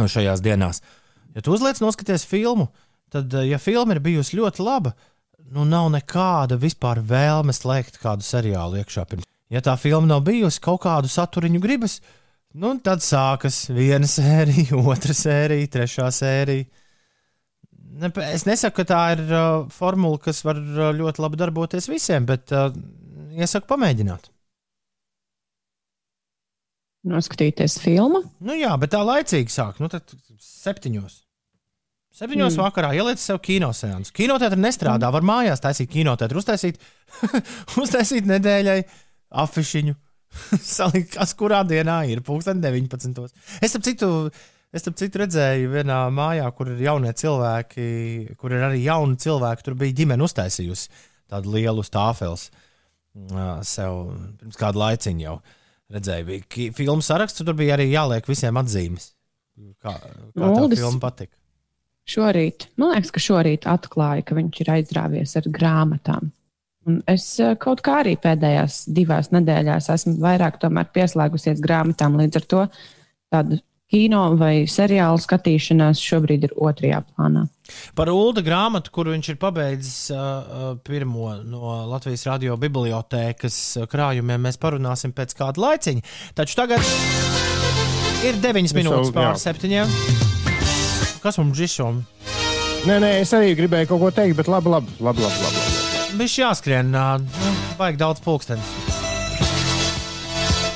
šajās 0.00 0.40
dienās. 0.40 0.78
Ja 1.34 1.42
tu 1.44 1.52
uzliec 1.52 1.80
noskaties 1.82 2.24
filmu, 2.24 2.70
tad, 3.12 3.34
ja 3.44 3.58
filma 3.60 3.96
ir 3.96 4.00
bijusi 4.04 4.38
ļoti 4.38 4.64
laba, 4.64 4.94
nu 5.50 5.66
nav 5.68 5.90
nekāda 5.92 6.56
vispār 6.60 7.02
vēlme 7.04 7.52
slēgt 7.52 7.98
kādu 8.00 8.24
seriālu 8.24 8.80
iekšā. 8.80 9.04
Ja 9.50 9.62
tā 9.64 9.74
filma 9.80 10.06
nav 10.06 10.22
bijusi, 10.26 10.62
kaut 10.62 10.84
kādu 10.84 11.10
saturiņu 11.10 11.60
gribas, 11.62 11.98
nu 12.54 12.76
tad 12.84 13.02
sākas 13.02 13.64
viena 13.74 14.06
sērija, 14.10 14.78
otra 14.92 15.16
sērija, 15.16 15.70
trešā 15.74 16.10
sērija. 16.14 16.68
Es 18.30 18.46
nesaku, 18.46 18.80
ka 18.80 18.86
tā 18.86 19.00
ir 19.16 19.24
uh, 19.26 19.64
formula, 19.74 20.20
kas 20.22 20.44
var 20.46 20.60
uh, 20.60 20.92
ļoti 20.96 21.24
labi 21.24 21.40
darboties 21.40 21.90
visiem, 21.90 22.28
bet 22.28 22.54
uh, 22.54 22.70
iesaku 23.34 23.66
pamēģināt. 23.72 24.30
Noskatīties 27.10 27.78
filmu? 27.80 28.22
Nu 28.44 28.54
jā, 28.54 28.70
bet 28.80 28.92
tā 28.92 29.00
laicīgi 29.04 29.52
sāk. 29.52 29.80
Nu, 29.80 29.88
tad 29.90 30.12
septiņos. 30.44 31.20
Septiņos 32.20 32.56
mm. 32.56 32.62
vakarā 32.66 32.90
ieliec 32.98 33.22
sev 33.22 33.38
kinoseansu. 33.42 34.12
Kinoteātris 34.16 34.60
nestrādā, 34.60 35.08
mm. 35.08 35.14
var 35.16 35.26
mājās 35.26 35.62
taisīt 35.64 35.90
kinoteātris, 35.94 36.42
uztaisīt, 36.42 36.82
uztaisīt 37.82 38.28
nedēļai 38.28 38.80
afišiņu, 39.30 39.96
salikt, 40.76 41.16
kas 41.16 41.34
kurā 41.38 41.64
dienā 41.66 42.02
ir, 42.10 42.24
pulksten 42.26 42.62
19. 42.62 43.28
Es 43.62 43.76
ap 43.76 43.86
citu 43.86 44.30
Es 44.70 44.84
tam 44.86 44.94
citu 44.94 45.18
redzēju 45.18 45.72
vienā 45.72 45.96
mājā, 46.14 46.44
kur 46.54 46.68
ir 46.70 46.82
jaunie 46.84 47.10
cilvēki, 47.10 47.86
kur 48.38 48.52
ir 48.54 48.62
arī 48.68 48.84
jauni 48.84 49.18
cilvēki. 49.18 49.64
Tur 49.66 49.74
bija 49.80 49.96
ģimene 49.98 50.22
uztaisījusi 50.22 50.92
tādu 51.26 51.56
lielu 51.56 51.82
stāfeli 51.82 52.38
sev 53.66 53.96
pirms 54.38 54.58
kāda 54.60 54.78
laiciņa 54.84 55.24
jau. 55.24 55.40
Redzēju, 55.90 56.26
bija 56.28 56.74
filmu 56.76 57.02
saraksts, 57.02 57.42
tur 57.42 57.56
bija 57.58 57.74
arī 57.74 57.88
jāliek 57.90 58.26
visiem 58.30 58.58
atzīmes. 58.60 59.10
Kā, 59.82 59.96
kā 59.98 60.50
tev 60.54 60.76
filma 60.76 61.02
patika? 61.02 61.34
Šorīt, 62.10 62.68
man 62.78 62.94
liekas, 62.94 63.10
ka 63.14 63.22
šorīt 63.22 63.66
atklāja, 63.70 64.22
ka 64.26 64.38
viņš 64.38 64.60
ir 64.62 64.70
aizrāvies 64.76 65.34
ar 65.38 65.48
grāmatām. 65.50 66.30
Un 66.88 67.00
es 67.10 67.24
kaut 67.60 67.82
kā 67.84 67.98
arī 68.00 68.14
pēdējās 68.20 68.86
divās 68.88 69.28
nedēļās 69.34 69.90
esmu 69.92 70.16
vairāk 70.22 70.60
pieslēgusies 70.94 71.60
grāmatām, 71.60 72.16
līdz 72.20 72.40
ar 72.40 72.46
to 72.48 72.62
tādu 73.30 73.60
kino 73.90 74.22
vai 74.38 74.66
seriālu 74.70 75.18
skatīšanās 75.20 76.00
šobrīd 76.00 76.46
ir 76.46 76.54
otrajā 76.56 77.02
plānā. 77.04 77.46
Par 77.98 78.10
Ulu 78.10 78.42
grāmatu, 78.46 78.92
kuru 78.94 79.14
viņš 79.14 79.32
ir 79.32 79.38
pabeidzis 79.42 79.98
uh, 80.14 80.76
pirmo 80.86 81.34
no 81.42 81.74
Latvijas 81.90 82.24
radio 82.30 82.56
bibliotēkas 82.60 83.58
krājumiem, 83.90 84.46
mēs 84.46 84.58
parunāsim 84.62 85.14
pēc 85.14 85.34
kāda 85.38 85.62
laiciņa. 85.66 86.06
Taču 86.38 86.58
tagad 86.62 86.86
ir 88.26 88.40
9 88.42 88.76
minūtes 88.78 89.12
pār 89.14 89.38
septiņiem. 89.42 89.98
Kas 91.20 91.36
mums 91.42 91.60
ir 91.60 91.70
šom? 91.70 92.00
Nē, 92.88 92.96
nē, 93.02 93.10
es 93.20 93.34
arī 93.36 93.52
gribēju 93.58 93.90
kaut 93.90 94.06
ko 94.06 94.14
teikt, 94.22 94.38
bet 94.40 94.48
labi, 94.48 94.72
labi, 94.72 94.96
labi. 95.04 95.26
labi, 95.26 95.44
labi. 95.44 95.69
Viņš 96.20 96.38
jāskrien, 96.42 96.92
uh, 96.92 97.16
vajag 97.80 98.00
daudz 98.04 98.20
pulkstenis 98.24 98.98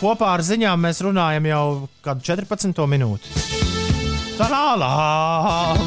kopā 0.05 0.35
ar 0.37 0.43
ziņām 0.45 0.83
mēs 0.85 1.01
runājam 1.05 1.47
jau 1.49 1.65
kādu 2.05 2.27
14 2.27 2.85
minūti. 2.93 3.31
Tā 4.35 4.65
lā, 4.77 4.91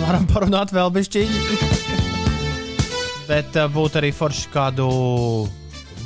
varam 0.08 0.26
parunāt 0.32 0.74
vēl 0.74 0.89
bišķiņi. 0.95 1.60
Bet 3.28 3.60
būtu 3.76 3.99
arī 3.99 4.14
forši 4.16 4.49
kādu 4.53 4.88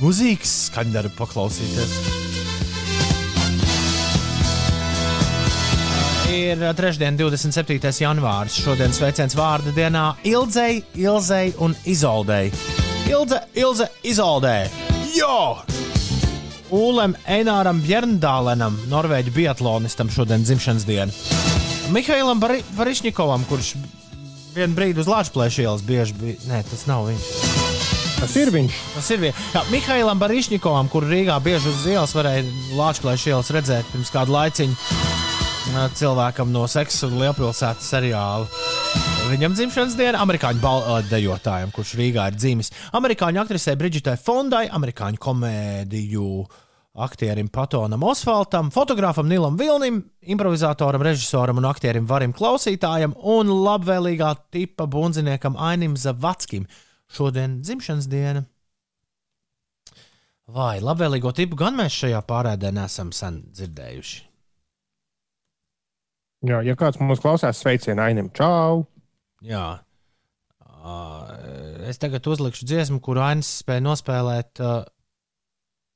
mūzikas 0.01 0.55
skaņdaru 0.71 1.13
paklausīties. 1.15 1.95
Ir 6.31 6.63
trešdiena, 6.75 7.15
27. 7.19 7.91
janvāris. 8.01 8.59
Šodien 8.65 8.95
sveiciens 8.95 9.37
vārda 9.37 9.75
dienā 9.75 10.05
Ilzei, 10.27 10.81
Ilzei 10.99 11.51
un 11.61 11.75
Izoldei. 11.85 12.49
Ilze, 13.09 13.39
Ilze, 13.55 13.87
Izoldē! 14.03 14.69
Jo! 15.15 15.57
Ulem 16.71 17.15
Eināram 17.27 17.81
Bjerndālenam, 17.83 18.77
norvēģu 18.91 19.33
biatlonistam, 19.35 20.11
šodien 20.13 20.45
dzimšanas 20.45 20.85
diena. 20.87 21.11
Mihailam 21.91 22.39
Bar 22.39 22.55
Barišņikovam, 22.77 23.43
kurš 23.49 23.73
vienu 24.55 24.77
brīdi 24.77 25.03
uz 25.03 25.09
Latvijas 25.11 25.57
ielas 25.59 25.83
bieži 25.83 26.15
bija. 26.19 26.37
Nē, 26.47 26.61
tas 26.69 26.85
nav 26.87 27.09
viņš. 27.09 27.27
Tas 28.21 28.35
ir 28.39 28.53
viņš. 28.53 28.79
Tas 28.95 29.09
ir 29.11 29.25
viņš. 29.25 29.41
Jā, 29.55 29.65
Mihailam 29.73 30.21
Barišņikovam, 30.21 30.91
kur 30.93 31.09
Rīgā 31.09 31.39
bieži 31.43 31.73
uz 31.73 31.83
ielas 31.89 32.15
varēja 32.15 32.45
Latvijas 32.77 33.27
ielas 33.27 33.51
redzēt 33.51 33.91
pirms 33.91 34.13
kāda 34.13 34.37
laiciņa 34.37 35.20
cilvēkam 36.01 36.49
no 36.51 36.63
seksa 36.69 37.07
un 37.07 37.19
lielpilsētas 37.21 37.89
seriāla. 37.93 38.47
Viņam 39.29 39.53
dzimšanas 39.55 39.95
diena 39.99 40.21
amerikāņu 40.23 40.59
balodejotājam, 40.63 41.71
kurš 41.75 41.93
Rīgā 41.99 42.27
ir 42.31 42.37
dzimis. 42.39 42.71
Amerikāņu 42.97 43.41
aktrisei 43.43 43.77
Brigitei 43.79 44.17
Fondai, 44.19 44.65
amerikāņu 44.73 45.21
komēdiju 45.21 46.29
aktierim 47.05 47.47
Patonam 47.47 48.03
Osvaltam, 48.03 48.71
fotogrāfam 48.73 49.29
Nilam 49.29 49.59
Vilnim, 49.59 50.01
improvizatoram, 50.21 51.05
režisoram 51.07 51.61
un 51.61 51.69
aktierim 51.69 52.07
Varim 52.09 52.33
Klausītājam 52.35 53.13
un 53.15 53.53
labvēlīgā 53.63 54.33
tipa 54.51 54.89
bundziniekam 54.91 55.55
Ainim 55.59 55.95
Zavatskim. 55.95 56.65
Šodien 57.11 57.61
dzimšanas 57.61 58.09
diena. 58.11 58.43
Vai 60.51 60.81
labvēlīgo 60.83 61.31
tipu 61.35 61.55
gan 61.59 61.77
mēs 61.79 62.01
šajā 62.01 62.25
pārēdē 62.27 62.73
nesam 62.75 63.13
sen 63.15 63.43
dzirdējuši? 63.55 64.30
Jā, 66.41 66.63
ja 66.65 66.73
kāds 66.77 66.97
mums 67.01 67.21
klausās, 67.21 67.59
sveicienu 67.61 68.01
Ainim 68.01 68.31
Čau! 68.33 68.87
Jā. 69.45 69.81
Uh, 70.81 71.85
es 71.89 72.01
tagad 72.01 72.25
uzlikšu 72.25 72.65
dziesmu, 72.65 72.97
kuru 73.05 73.21
Ainis 73.21 73.59
spēja 73.61 73.83
nospēlēt 73.85 74.61
uh, 74.65 74.81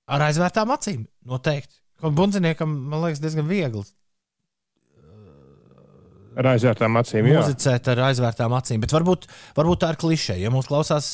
ar 0.06 0.26
aizvērtām 0.28 0.74
acīm. 0.76 1.08
Noteikti. 1.26 1.80
Bundziniekam, 2.06 2.70
man 2.92 3.02
liekas, 3.08 3.24
diezgan 3.24 3.50
viegli. 3.50 3.82
Ar 6.36 6.52
aizvērtām 6.52 7.00
acīm. 7.00 7.30
Mūzicēt 7.32 7.90
ar 7.94 8.04
aizvērtām 8.12 8.54
acīm. 8.58 8.84
Bet 8.84 8.94
varbūt, 8.94 9.30
varbūt 9.58 9.82
tā 9.82 9.94
ir 9.94 10.02
klišē. 10.02 10.36
Ja 10.44 10.52
mūsu 10.54 10.70
klausās, 10.74 11.08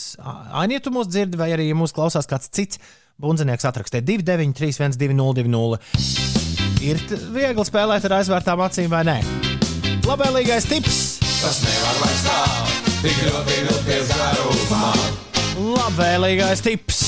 Aini, 0.60 0.82
tu 0.84 0.92
mūs 0.92 1.12
dzirdi, 1.12 1.40
vai 1.40 1.54
arī 1.56 1.70
ja 1.70 1.78
mūsu 1.78 1.96
klausās 1.96 2.28
kāds 2.28 2.50
cits 2.52 2.82
bundzinieks, 3.22 3.68
atrakstē 3.70 4.02
293, 4.04 4.82
1202. 4.98 6.51
Ir 6.82 6.98
viegli 7.34 7.66
spēlēt 7.68 8.06
ar 8.10 8.20
aizvērtām 8.22 8.62
acīm 8.66 8.90
vai 8.90 9.04
nē? 9.06 9.20
Labvēlīgais 10.08 10.66
tips! 10.66 11.22
tas 11.42 11.62
nevar 11.66 11.96
vairs 12.04 12.24
tā, 12.26 12.40
tik 13.02 13.20
ļoti 13.26 13.56
vilties 13.66 14.12
garumā. 14.14 14.90
Labvēlīgais 15.58 16.62
tips! 16.66 17.00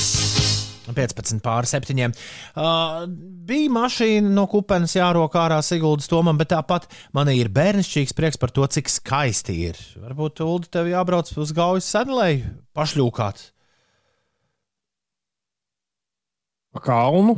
15 0.94 1.42
pār 1.42 1.66
7. 1.66 2.12
Uh, 2.54 3.06
bija 3.50 3.72
mašīna 3.74 4.30
no 4.36 4.44
kupenes 4.52 4.94
jārok 4.94 5.38
ārā 5.42 5.58
Siguldas 5.66 6.10
tomam, 6.12 6.38
bet 6.38 6.52
tāpat 6.54 6.86
man 7.18 7.32
ir 7.34 7.50
bērnišķīgs 7.54 8.14
prieks 8.18 8.42
par 8.42 8.54
to, 8.54 8.68
cik 8.70 8.92
skaisti 8.94 9.58
ir. 9.72 9.80
Varbūt 10.02 10.44
Ulu 10.46 10.70
tev 10.70 10.92
jābrauc 10.92 11.34
uz 11.42 11.54
gaujas 11.56 11.90
sedlēju, 11.94 12.54
pašļūkāt. 12.78 13.46
Pa 16.74 16.86
kalnu? 16.90 17.38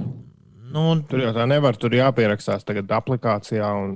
Nu, 0.76 0.90
tur 1.08 1.24
jau 1.24 1.32
tā 1.36 1.46
nevar, 1.48 1.78
tur 1.80 1.94
jāpierakstās 1.96 2.66
tagad 2.68 2.92
aplikācijā 2.92 3.68
un 3.80 3.96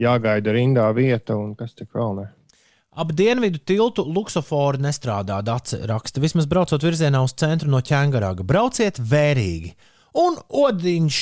jāgaida 0.00 0.52
rindā 0.52 0.88
vieta 0.96 1.36
un 1.38 1.54
kas 1.56 1.72
tik 1.78 1.94
vēl 1.96 2.18
ne. 2.18 2.26
Ap 2.94 3.10
dienvidu 3.16 3.58
tiltu 3.66 4.04
luksofori 4.06 4.78
nestrādā, 4.84 5.40
Dārsa 5.42 5.80
raksta. 5.90 6.22
Vismaz 6.22 6.46
braucot 6.46 6.84
virzienā 6.84 7.24
uz 7.26 7.34
centru 7.40 7.72
no 7.72 7.80
ķēngaraga. 7.82 8.46
Brauciet 8.46 9.00
vērīgi. 9.00 9.72
Un 10.22 10.36
Odiņš 10.54 11.18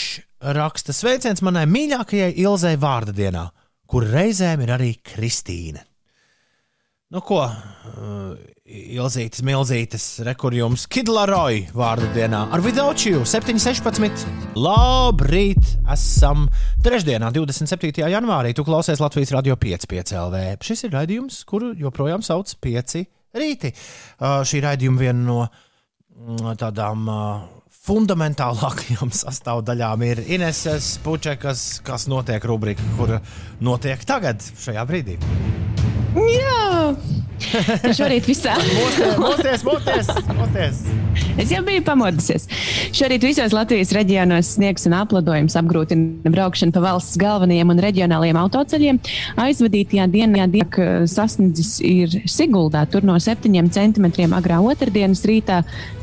raksta 0.59 0.93
sveiciens 0.93 1.41
manai 1.47 1.65
mīļākajai 1.71 2.35
Ilzai 2.43 2.75
vārda 2.81 3.15
dienā, 3.17 3.47
kur 3.89 4.05
reizēm 4.05 4.67
ir 4.67 4.75
arī 4.77 4.91
Kristīne. 5.01 5.87
Nu, 7.13 7.21
ko? 7.21 7.43
Uh, 7.45 8.33
Ilzītas, 8.73 9.43
milzītas, 9.45 10.05
rekurjums, 10.25 10.87
Kidlaroja 10.89 11.67
vārdu 11.77 12.07
dienā 12.15 12.47
ar 12.55 12.63
Vidaučiju 12.65 13.27
7.16. 13.29 14.23
Labrīt! 14.57 15.75
Esam 15.93 16.47
trešdienā, 16.81 17.29
27. 17.37 18.07
janvārī. 18.09 18.55
Tu 18.57 18.65
klausies 18.65 19.03
Latvijas 19.03 19.35
radio 19.37 19.59
5,5 19.61 20.15
LV. 20.23 20.41
Šis 20.65 20.87
ir 20.89 20.97
raidījums, 20.97 21.43
kuru 21.51 21.75
joprojām 21.77 22.25
sauc 22.25 22.55
5 22.65 23.03
rīti. 23.37 23.75
Uh, 23.75 24.41
šī 24.49 24.63
raidījuma 24.65 25.05
viena 25.05 25.27
no 25.27 25.39
mm, 25.45 26.57
tādām 26.65 27.05
uh, 27.13 27.45
fundamentālākajām 27.91 29.13
sastāvdaļām 29.23 30.09
ir 30.09 30.25
Ineses 30.39 30.95
Pučekas, 31.05 31.83
kas 31.85 32.09
notiek 32.09 32.49
rubrika, 32.49 32.89
kur 32.97 33.19
notiek 33.61 34.09
tagad, 34.09 34.41
šajā 34.65 34.89
brīdī. 34.89 35.21
Jā, 36.13 36.62
šorīt 37.99 38.29
visā. 38.31 38.57
Mosties, 39.21 39.65
mosties, 39.67 40.11
mosties! 40.37 40.83
Es 41.41 41.53
jau 41.53 41.63
biju 41.65 41.83
pamodusies. 41.85 42.47
Šorīt 42.97 43.25
visos 43.27 43.55
Latvijas 43.55 43.93
reģionos 43.97 44.55
sniegs 44.57 44.87
un 44.89 44.97
apladojums 44.97 45.57
apgrūtina 45.61 46.33
braukšanu 46.33 46.75
pa 46.75 46.83
valsts 46.85 47.19
galvenajiem 47.21 47.73
un 47.73 47.81
reģionālajiem 47.83 48.41
autoceļiem. 48.43 49.01
Aizvadītajā 49.43 50.09
dienā 50.13 50.47
diek 50.53 50.79
sasniedzis 51.11 51.79
ir 51.85 52.23
Siguldā, 52.29 52.85
tur 52.91 53.07
no 53.09 53.19
7 53.21 53.73
centimetriem 53.73 54.37
agrā 54.37 54.61
otrdienas 54.65 55.25
rītā. 55.29 55.63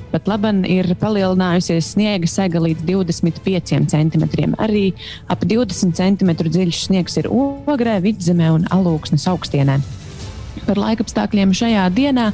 Pat 0.10 0.26
labi 0.26 0.50
ir 0.74 0.88
palielinājusies 0.98 1.92
sniega 1.94 2.26
sega 2.30 2.62
līdz 2.64 2.82
25 2.88 3.86
centimetriem. 3.92 4.58
Arī 4.58 4.88
ap 5.30 5.46
20 5.46 5.94
centimetru 5.98 6.50
dziļš 6.50 6.84
sniegs 6.88 7.22
ir 7.22 7.30
ogrē, 7.30 8.00
vidzemē 8.02 8.50
un 8.58 8.70
alūksnes 8.74 9.30
augstienē. 9.30 9.78
Par 10.68 10.78
laikapstākļiem 10.78 11.54
šajā 11.56 11.84
dienā 11.96 12.28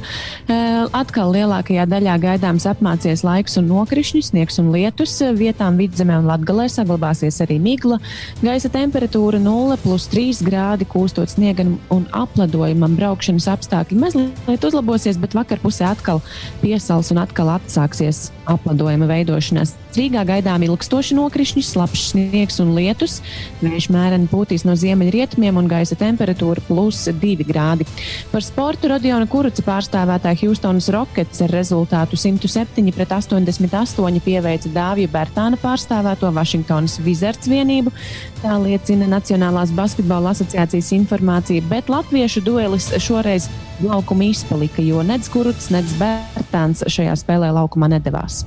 atkal 0.96 1.30
lielākajā 1.32 1.86
daļā 1.88 2.16
gaidāms 2.20 2.66
apmācies 2.68 3.22
laiks 3.24 3.56
un 3.60 3.68
nokrišņi, 3.70 4.22
sniegs 4.28 4.58
un 4.60 4.72
lietus. 4.74 5.14
Vietām 5.38 5.78
vidzemē 5.80 6.18
un 6.20 6.28
latgalē 6.28 6.66
saglabāsies 6.72 7.38
arī 7.44 7.56
migla. 7.62 8.00
Gaisa 8.42 8.68
temperatūra 8.72 9.40
0,3 9.40 10.42
grādi, 10.46 10.88
kūstot 10.90 11.32
sniegam 11.32 11.76
un 11.94 12.04
apledojumam. 12.16 12.96
Braukšanas 12.98 13.48
apstākļi 13.54 14.00
mazliet 14.00 14.68
uzlabosies, 14.68 15.20
bet 15.22 15.36
vakar 15.36 15.62
pusē 15.62 15.88
atkal 15.92 16.20
piesals 16.60 17.12
un 17.14 17.22
atkal 17.22 17.54
atsāksies 17.56 18.30
apledojuma 18.50 19.08
veidošanās. 19.10 19.76
Rīgā 19.96 20.26
gaidām 20.28 20.60
ilgstoši 20.66 21.16
nokrišņi, 21.16 21.62
slapjš 21.64 22.02
sniegs 22.10 22.60
un 22.60 22.74
lietus. 22.76 23.22
Vējš 23.62 23.88
mēreni 23.94 24.28
pūtīs 24.28 24.66
no 24.68 24.74
ziemeļrietumiem 24.76 25.56
un 25.56 25.70
gaisa 25.70 25.96
temperatūra 25.96 26.60
plus 26.68 27.06
2 27.08 27.46
grādi. 27.48 27.86
Par 28.32 28.44
sportu 28.44 28.90
Rodiona 28.90 29.26
Kuruca 29.30 29.62
pārstāvētāja 29.66 30.40
Houstonas 30.42 30.88
Rockets 30.94 31.42
ar 31.44 31.52
rezultātu 31.54 32.18
107 32.20 32.92
pret 32.96 33.14
88 33.16 34.22
pieveica 34.24 34.72
Dāvija 34.74 35.12
Bērtāna 35.12 35.60
pārstāvēto 35.62 36.30
Vašingtonas 36.36 36.98
Wizards 37.06 37.50
vienību. 37.50 37.92
Tā 38.42 38.56
liecina 38.62 39.08
Nacionālās 39.10 39.72
basketbola 39.76 40.34
asociācijas 40.34 40.92
informācija, 40.96 41.64
bet 41.70 41.90
latviešu 41.92 42.44
duelis 42.46 42.90
šoreiz 43.02 43.48
laukuma 43.84 44.30
izpalika, 44.30 44.82
jo 44.82 45.02
nedz 45.06 45.30
Kurucs, 45.32 45.70
nedz 45.74 45.96
Bērtāns 46.00 46.84
šajā 46.92 47.16
spēlē 47.20 47.52
laukumā 47.56 47.90
nedavās. 47.96 48.44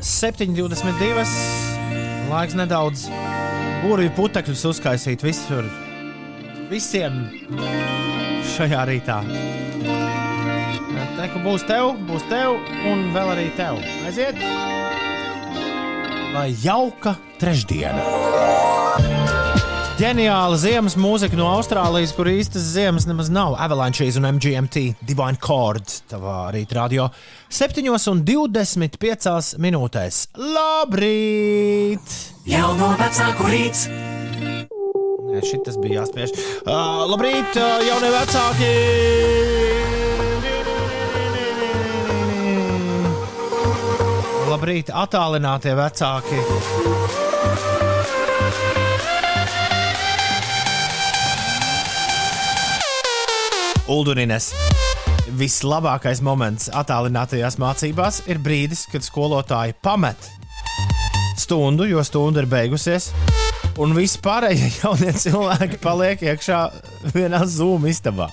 7,22. 0.00 1.26
Laiks 2.30 2.54
nedaudz 2.56 3.08
burvju 3.82 4.12
putekļus 4.16 4.64
uzkaisīt 4.72 5.24
visur. 5.24 5.66
Visiem 6.70 7.24
šajā 8.60 8.80
rītā. 8.90 9.16
Teiktu, 11.16 11.40
būs 11.44 11.62
tev, 11.68 11.94
būs 12.08 12.24
tev, 12.28 12.58
un 12.88 13.10
vēl 13.14 13.28
arī 13.34 13.48
tev. 13.56 13.74
Aiziet! 14.08 14.36
Lai 16.34 16.48
jauka 16.62 17.16
trešdiena! 17.40 18.02
Ģeniāla 20.00 20.56
ziemas 20.56 20.94
mūzika 20.96 21.36
no 21.36 21.44
Austrālijas, 21.58 22.14
kur 22.16 22.30
īstas 22.32 22.70
ziemas 22.72 23.04
nemaz 23.08 23.28
nav. 23.32 23.56
Avalanches 23.60 24.16
un 24.16 24.24
MGMT, 24.30 24.76
Divine 25.04 25.36
Chord, 25.44 25.84
tavā 26.08 26.48
rītā 26.56 26.78
radio. 26.78 27.10
7,25 27.52 29.60
minūtēs. 29.60 30.22
Labrīt! 30.40 32.16
Jauno 32.48 32.94
vecāku 33.00 33.44
rīts! 35.30 35.50
Šis 35.50 35.78
bija 35.80 36.02
jāspiež. 36.02 36.34
Uh, 36.64 37.06
labrīt, 37.10 37.56
uh, 37.58 37.80
jaunie 37.86 38.10
vecāki! 38.14 38.70
Labrīt, 44.50 44.90
attālinātie 44.90 45.76
vecāki! 45.78 46.40
Uldurines. 53.90 54.52
Vislabākais 55.40 56.20
moments 56.22 56.68
attālinātajās 56.74 57.56
mācībās 57.62 58.20
ir 58.30 58.42
brīdis, 58.42 58.84
kad 58.90 59.06
skolotāji 59.06 59.74
pamet 59.82 60.30
stundu, 61.40 61.86
jo 61.88 62.02
stunda 62.04 62.42
ir 62.42 62.46
beigusies, 62.46 63.08
un 63.80 63.94
visi 63.96 64.20
pārējie 64.22 64.70
jaunie 64.80 65.12
cilvēki 65.24 65.80
paliek 65.82 66.24
iekšā 66.30 66.60
vienā 67.14 67.42
zūmu 67.48 67.90
istabā. 67.90 68.30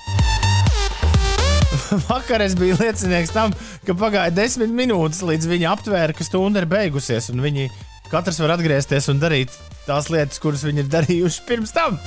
Vakar 2.07 2.43
es 2.45 2.55
biju 2.57 2.77
liecinieks 2.81 3.33
tam, 3.35 3.55
ka 3.87 3.95
pagāja 3.97 4.33
desmit 4.35 4.73
minūtes, 4.73 5.23
līdz 5.25 5.51
viņi 5.51 5.69
aptvēra, 5.71 6.15
ka 6.15 6.27
stunda 6.27 6.63
ir 6.63 6.69
beigusies, 6.71 7.31
un 7.33 7.43
viņi 7.43 7.69
katrs 8.11 8.39
var 8.43 8.55
atgriezties 8.57 9.09
un 9.11 9.23
darīt 9.23 9.55
tās 9.87 10.11
lietas, 10.11 10.39
kuras 10.43 10.63
viņi 10.67 10.85
ir 10.85 10.91
darījuši 10.91 11.47
pirms 11.47 11.75
tam 11.75 11.99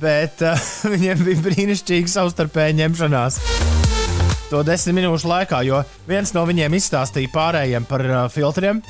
bet 0.00 0.42
uh, 0.44 0.56
viņiem 0.92 1.24
bija 1.26 1.44
brīnišķīga 1.44 2.10
savstarpēja 2.10 2.76
ņemšanās. 2.82 3.40
To 4.50 4.64
desmit 4.66 4.96
minūšu 4.98 5.30
laikā, 5.30 5.60
jo 5.68 5.82
viens 6.08 6.32
no 6.34 6.42
viņiem 6.48 6.74
izstāstīja 6.80 7.30
pārējiem 7.34 7.86
par 7.90 8.06
uh, 8.08 8.22
filtriem, 8.32 8.82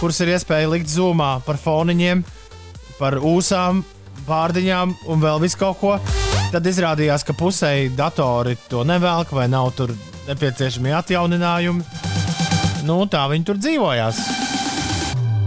kurus 0.00 0.20
ir 0.24 0.34
iespēja 0.34 0.70
likt 0.70 0.90
zūmā, 0.90 1.36
par 1.46 1.58
foniņiem, 1.60 2.22
par 2.98 3.18
ūsām, 3.18 3.82
pārdiņām 4.28 4.94
un 5.10 5.24
vēl 5.24 5.42
visu 5.44 5.60
kaut 5.60 5.80
ko. 5.80 5.96
Tad 6.54 6.66
izrādījās, 6.70 7.24
ka 7.26 7.36
pusēji 7.36 7.92
datori 7.98 8.56
to 8.70 8.84
nevelk 8.86 9.34
vai 9.34 9.48
nav 9.50 9.72
tur 9.78 9.94
nepieciešami 10.28 10.94
atjauninājumi. 11.00 11.84
Nu, 12.84 13.02
tā 13.10 13.26
viņi 13.32 13.48
tur 13.48 13.60
dzīvojās. 13.60 14.43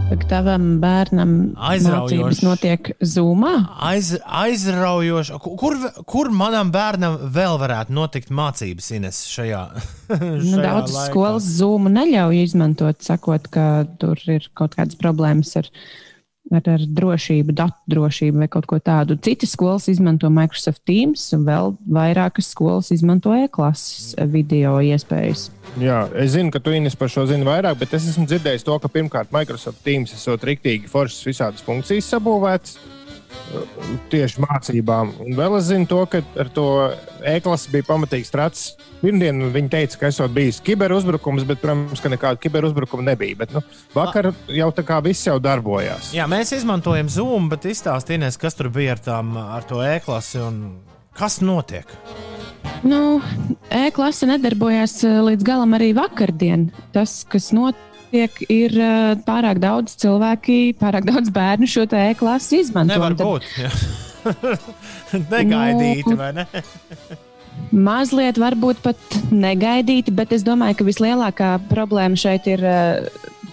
Tavam 0.07 0.77
bērnam 0.79 1.31
mācības 1.55 2.39
notiek 2.43 2.89
zūmā? 3.03 3.53
Aiz, 3.83 4.13
aizraujoši. 4.23 5.35
Kur, 5.59 5.75
kur 6.07 6.29
manam 6.35 6.71
bērnam 6.71 7.17
vēl 7.35 7.55
varētu 7.59 7.95
notikt 7.95 8.31
mācības, 8.35 8.89
Ines, 8.95 9.21
šajā? 9.31 9.61
šajā 10.07 10.31
nu, 10.43 10.59
daudz 10.63 10.95
laikā? 10.95 11.05
skolas 11.11 11.47
zūmu 11.57 11.91
neļauj 11.95 12.41
izmantot, 12.43 12.99
sakot, 13.03 13.47
ka 13.51 13.85
tur 13.99 14.19
ir 14.31 14.47
kaut 14.57 14.75
kādas 14.79 14.99
problēmas 14.99 15.53
ar, 15.59 15.71
ar, 16.51 16.63
ar 16.73 16.83
drošību, 16.99 17.55
datu 17.57 17.93
drošību 17.93 18.43
vai 18.43 18.49
kaut 18.51 18.67
ko 18.69 18.79
tādu. 18.83 19.17
Citas 19.23 19.53
skolas 19.55 19.87
izmanto 19.91 20.29
Microsoft 20.33 20.83
Teams, 20.87 21.25
un 21.35 21.45
vēl 21.47 21.73
vairākas 21.97 22.51
skolas 22.53 22.91
izmanto 22.95 23.35
e-klases 23.37 24.13
video 24.31 24.77
iespējas. 24.83 25.49
Jā, 25.81 26.05
es 26.17 26.33
zinu, 26.35 26.51
ka 26.53 26.61
tu 26.63 26.73
Ines 26.75 26.97
par 26.97 27.11
šo 27.11 27.27
zini 27.29 27.47
vairāk, 27.47 27.79
bet 27.81 27.95
es 27.97 28.09
esmu 28.11 28.27
dzirdējis 28.29 28.67
to, 28.67 28.77
ka 28.81 28.91
pirmkārt 28.91 29.33
Microsoft 29.35 29.83
Teams 29.85 30.15
esot 30.15 30.45
riktīgi 30.47 30.89
foršas 30.91 31.27
visādas 31.27 31.65
funkcijas 31.65 32.13
sabūvētas 32.15 32.96
tieši 34.11 34.41
mācībām. 34.43 35.13
Un 35.23 35.38
vēl 35.38 35.57
es 35.59 35.69
zinu 35.69 35.88
to, 35.89 36.01
ka 36.11 36.21
ar 36.39 36.51
to 36.53 36.67
e-klases 37.27 37.71
bija 37.71 37.88
pamatīgs 37.88 38.31
strats. 38.31 38.65
Pirmdien 39.01 39.49
viņi 39.53 39.71
teica, 39.73 39.99
ka 40.01 40.11
esot 40.11 40.33
bijis 40.35 40.61
kiberuzbrukums, 40.65 41.45
bet, 41.47 41.61
protams, 41.63 42.01
ka 42.03 42.11
nekāda 42.11 42.41
kiberuzbrukuma 42.41 43.05
nebija. 43.11 43.39
Bet, 43.43 43.55
nu, 43.55 43.63
vakar 43.95 44.31
jau 44.51 44.69
tā 44.75 44.85
kā 44.88 44.99
viss 45.05 45.27
jau 45.27 45.38
darbojās. 45.43 46.11
Jā, 46.17 46.27
mēs 46.31 46.55
izmantojam 46.57 47.11
Zoom, 47.13 47.51
bet 47.53 47.69
izstāstījieties, 47.69 48.39
kas 48.41 48.57
tur 48.57 48.71
bija 48.73 48.97
ar, 48.97 49.03
tām, 49.03 49.38
ar 49.38 49.67
to 49.67 49.83
e-klasi 49.85 50.41
un 50.43 50.63
kas 51.17 51.41
notiek. 51.45 51.89
Nu, 52.85 53.19
E-klase 53.73 54.27
nedarbojās 54.29 54.99
eh, 55.07 55.19
līdz 55.31 55.45
galam 55.45 55.75
arī 55.77 55.93
vakardien. 55.97 56.69
Tas, 56.95 57.21
kas 57.29 57.51
notiek, 57.55 57.96
ir 58.13 58.75
eh, 58.79 59.13
pārāk 59.27 59.61
daudz 59.63 59.95
cilvēki, 60.01 60.75
pārāk 60.79 61.07
daudz 61.07 61.31
bērnu 61.33 61.69
šo 61.69 61.87
e-klasi 61.91 62.61
izmanto. 62.63 62.93
Nevar 62.93 63.15
būt. 63.17 63.47
Negaidīti, 65.33 66.11
nu, 66.11 66.19
vai 66.19 66.33
ne? 66.35 66.47
Mazliet, 67.71 68.37
varbūt 68.39 68.83
pat 68.83 69.17
negaidīti, 69.33 70.13
bet 70.15 70.31
es 70.35 70.43
domāju, 70.45 70.77
ka 70.79 70.87
vislielākā 70.87 71.51
problēma 71.71 72.19
šeit 72.19 72.47
ir 72.47 72.63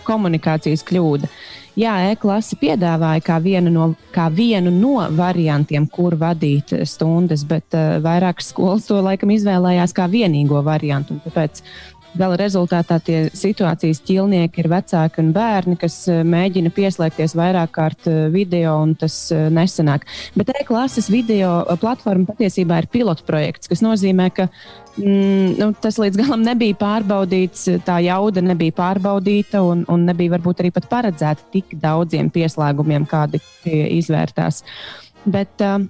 komunikācijas 0.04 0.84
kļūda. 0.86 1.30
Jā, 1.74 1.94
e-klase 2.12 2.54
piedāvāja 2.60 3.22
kā 3.26 3.40
vienu 3.42 3.70
no, 3.74 3.86
kā 4.14 4.28
vienu 4.30 4.70
no 4.70 5.08
variantiem, 5.18 5.88
kur 5.90 6.14
vadīt 6.14 6.70
stundas, 6.86 7.42
bet 7.50 7.74
uh, 7.74 7.96
vairākas 8.04 8.52
skolas 8.52 8.86
to 8.86 9.00
laikam 9.02 9.32
izvēlējās 9.34 9.94
kā 9.96 10.06
vienīgo 10.12 10.62
variantu. 10.62 11.18
Tāpēc 11.24 11.64
Gala 12.14 12.36
rezultātā 12.38 13.00
tie 13.02 13.16
situācijas 13.34 13.98
ķilnieki 14.06 14.60
ir 14.62 14.68
vecāki 14.70 15.18
un 15.18 15.32
bērni, 15.34 15.74
kas 15.80 15.96
eh, 16.12 16.20
mēģina 16.22 16.70
pieslēgties 16.74 17.34
vairāk 17.34 17.72
kārt 17.74 18.06
eh, 18.06 18.28
video, 18.30 18.76
un 18.84 18.92
tas 18.98 19.16
eh, 19.34 19.48
nesanāk. 19.50 20.06
Bet 20.38 20.52
e-klases 20.54 21.10
video 21.10 21.56
platforma 21.82 22.28
patiesībā 22.30 22.78
ir 22.84 22.88
pilotprojekts, 22.94 23.72
kas 23.72 23.82
nozīmē, 23.82 24.28
ka 24.36 24.46
mm, 24.46 25.58
nu, 25.58 25.72
tas 25.82 25.98
līdz 25.98 26.22
galam 26.22 26.46
nebija 26.46 26.78
pārbaudīts, 26.78 27.66
tā 27.88 27.98
jauda 28.06 28.46
nebija 28.46 28.78
pārbaudīta, 28.78 29.64
un, 29.66 29.82
un 29.90 30.06
nebija 30.06 30.36
varbūt 30.36 30.62
arī 30.62 30.70
pat 30.78 30.86
paredzēta 30.94 31.50
tik 31.56 31.74
daudziem 31.82 32.30
pieslēgumiem, 32.34 33.10
kādi 33.10 33.42
izvērtās. 33.66 34.62
Bet, 35.24 35.56
uh, 35.64 35.82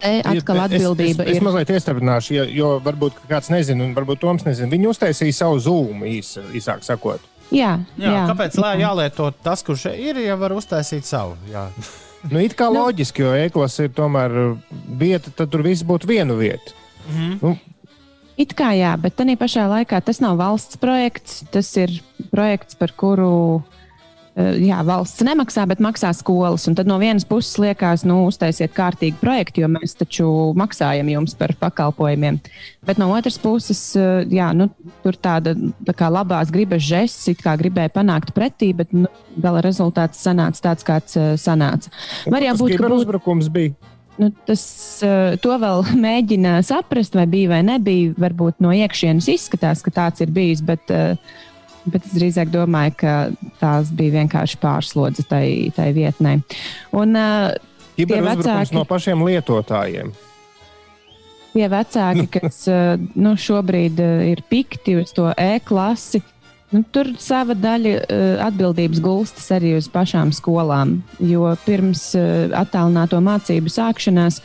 te 0.00 0.14
atkal 0.30 0.62
atbildība 0.64 1.24
es, 1.24 1.28
es, 1.28 1.34
es 1.34 1.36
ir. 1.36 1.42
Es 1.42 1.46
mazliet 1.46 1.74
iestrādināšu, 1.74 2.34
jo, 2.38 2.46
jo 2.58 2.70
varbūt 2.84 3.20
kāds 3.30 3.50
nezina, 3.52 3.84
un 3.86 3.94
varbūt 3.96 4.22
Toms 4.24 4.46
nezina. 4.46 4.70
Viņi 4.72 4.90
uztaisīja 4.90 5.38
savu 5.42 5.60
zūmu 5.64 6.08
īs, 6.16 6.34
īsāk 6.56 6.86
sakot. 6.86 7.22
Jā, 7.52 7.76
Jā, 8.00 8.08
jā. 8.10 8.24
kāpēc 8.30 8.56
lai 8.62 8.78
jālieto 8.80 9.28
tas, 9.44 9.62
kurš 9.62 9.90
ir, 9.92 10.18
ja 10.24 10.36
var 10.40 10.56
uztaisīt 10.56 11.06
savu? 11.08 11.38
Jā. 11.52 11.68
Nu, 12.24 12.38
it 12.40 12.54
kā 12.56 12.70
loģiski, 12.72 13.20
jo 13.20 13.34
e-klase 13.36 13.84
ir 13.84 13.90
tomēr 13.92 14.32
vieta, 14.96 15.28
tad 15.28 15.50
tur 15.52 15.60
viss 15.60 15.84
būtu 15.84 16.08
vienu 16.08 16.38
vietu. 16.38 16.72
Mhm. 17.10 17.34
Nu, 17.42 17.50
It 18.40 18.56
kā 18.58 18.72
jā, 18.74 18.96
bet 18.98 19.14
tā 19.14 19.26
pašā 19.38 19.68
laikā 19.70 20.00
tas 20.02 20.18
nav 20.18 20.38
valsts 20.40 20.78
projekts. 20.82 21.44
Tas 21.54 21.68
ir 21.78 21.92
projekts, 22.32 22.74
par 22.74 22.90
kuru 22.98 23.62
jā, 24.34 24.80
valsts 24.86 25.22
nemaksā, 25.22 25.62
bet 25.70 25.82
maksā 25.84 26.10
skolas. 26.16 26.66
Un 26.66 26.74
tad 26.78 26.88
no 26.90 26.96
vienas 26.98 27.26
puses 27.28 27.54
liekas, 27.62 28.02
nu, 28.08 28.24
uztaisiet 28.28 28.74
kārtīgu 28.74 29.20
projektu, 29.20 29.62
jo 29.62 29.70
mēs 29.70 29.94
taču 29.98 30.26
maksājam 30.58 31.12
jums 31.12 31.36
par 31.38 31.54
pakalpojumiem. 31.60 32.40
Bet 32.84 32.98
no 33.00 33.12
otras 33.14 33.38
puses, 33.38 33.80
eh, 33.96 34.26
jā, 34.34 34.50
nu, 34.56 34.68
tur 35.04 35.16
tāda 35.16 35.54
tā 35.86 35.94
kā 35.96 36.10
labās 36.10 36.52
gribas 36.54 36.82
žests, 36.84 37.30
kā 37.40 37.56
gribēja 37.60 37.94
panākt 37.94 38.34
pretī, 38.36 38.72
bet 38.76 38.92
nu, 38.92 39.10
gala 39.40 39.62
rezultāts 39.64 40.22
sanāca 40.26 40.70
tāds, 40.70 40.86
kāds 40.86 41.18
eh, 41.18 41.34
sanāca. 41.40 41.94
Var 42.26 42.50
jau 42.50 42.54
būt, 42.58 42.60
ka 42.60 42.64
būtu 42.64 42.78
kiberuzbrukums 42.82 43.50
bija. 43.54 43.92
Nu, 44.16 44.30
tas, 44.46 44.62
eh, 45.02 45.34
to 45.42 45.56
vēl 45.58 45.82
mēģina 46.06 46.58
saprast, 46.66 47.16
vai 47.18 47.26
bija 47.30 47.56
vai 47.56 47.62
nebija. 47.66 48.14
Varbūt 48.20 48.62
no 48.64 48.74
iekšienes 48.74 49.28
izskatās, 49.32 49.82
ka 49.84 49.94
tāds 49.94 50.22
ir 50.24 50.34
bijis, 50.34 50.62
bet, 50.64 50.90
eh, 50.94 51.16
bet 51.86 52.06
es 52.06 52.16
drīzāk 52.16 52.52
domāju, 52.52 52.96
ka 53.04 53.14
tās 53.60 53.92
bija 53.94 54.20
vienkārši 54.20 54.60
pārslodze 54.62 55.26
tai, 55.28 55.72
tai 55.76 55.92
vietnē. 55.96 56.38
Un, 56.92 57.16
eh, 57.16 57.56
Kiberuzbrukums 57.96 58.46
vecāki- 58.46 58.74
no 58.74 58.84
pašiem 58.84 59.22
lietotājiem. 59.22 60.14
Tie 61.54 61.66
vecāki, 61.70 62.26
kas 62.34 62.64
eh, 62.66 62.96
nu, 63.14 63.36
šobrīd 63.38 64.00
eh, 64.02 64.22
ir 64.32 64.42
pikti 64.50 64.96
uz 64.98 65.12
to 65.14 65.28
e-klasi, 65.38 66.18
nu, 66.74 66.82
tur 66.90 67.12
sava 67.22 67.54
daļa 67.54 67.92
eh, 68.02 68.22
atbildības 68.42 68.98
gulstas 69.04 69.52
arī 69.54 69.76
uz 69.78 69.86
pašām 69.92 70.32
skolām. 70.34 70.96
Jo 71.22 71.52
pirms 71.62 72.08
attālināto 72.58 73.22
mācību 73.22 73.70
sākšanās 73.70 74.40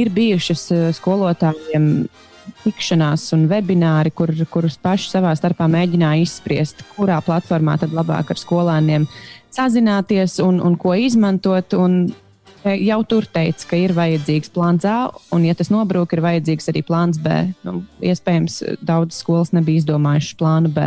ir 0.00 0.08
bijušas 0.14 0.70
skolotājiem 0.96 1.90
tikšanās 2.64 3.28
un 3.36 3.46
webināri, 3.50 4.12
kur, 4.14 4.32
kurus 4.50 4.76
paši 4.80 5.10
savā 5.12 5.34
starpā 5.38 5.68
mēģināja 5.70 6.26
izspriest, 6.26 6.84
kurā 6.96 7.20
platformā 7.24 7.78
tad 7.80 7.94
labāk 7.96 8.34
ar 8.34 8.40
skolēniem 8.40 9.08
sazināties 9.54 10.40
un, 10.42 10.60
un 10.64 10.76
ko 10.80 10.96
izmantot. 10.98 11.76
Un 11.78 12.06
E, 12.64 12.78
jau 12.80 13.02
tur 13.04 13.26
teica, 13.28 13.66
ka 13.68 13.76
ir 13.76 13.92
vajadzīgs 13.92 14.52
plāns 14.54 14.86
A, 14.88 15.10
un, 15.36 15.42
ja 15.44 15.52
tas 15.56 15.68
nobrūk, 15.72 16.14
ir 16.16 16.22
vajadzīgs 16.24 16.70
arī 16.72 16.80
plāns 16.86 17.18
B. 17.20 17.42
Nu, 17.66 17.82
iespējams, 18.00 18.62
daudzas 18.80 19.20
skolas 19.20 19.52
nebija 19.52 19.82
izdomājušas 19.82 20.38
plānu 20.40 20.72
B. 20.72 20.86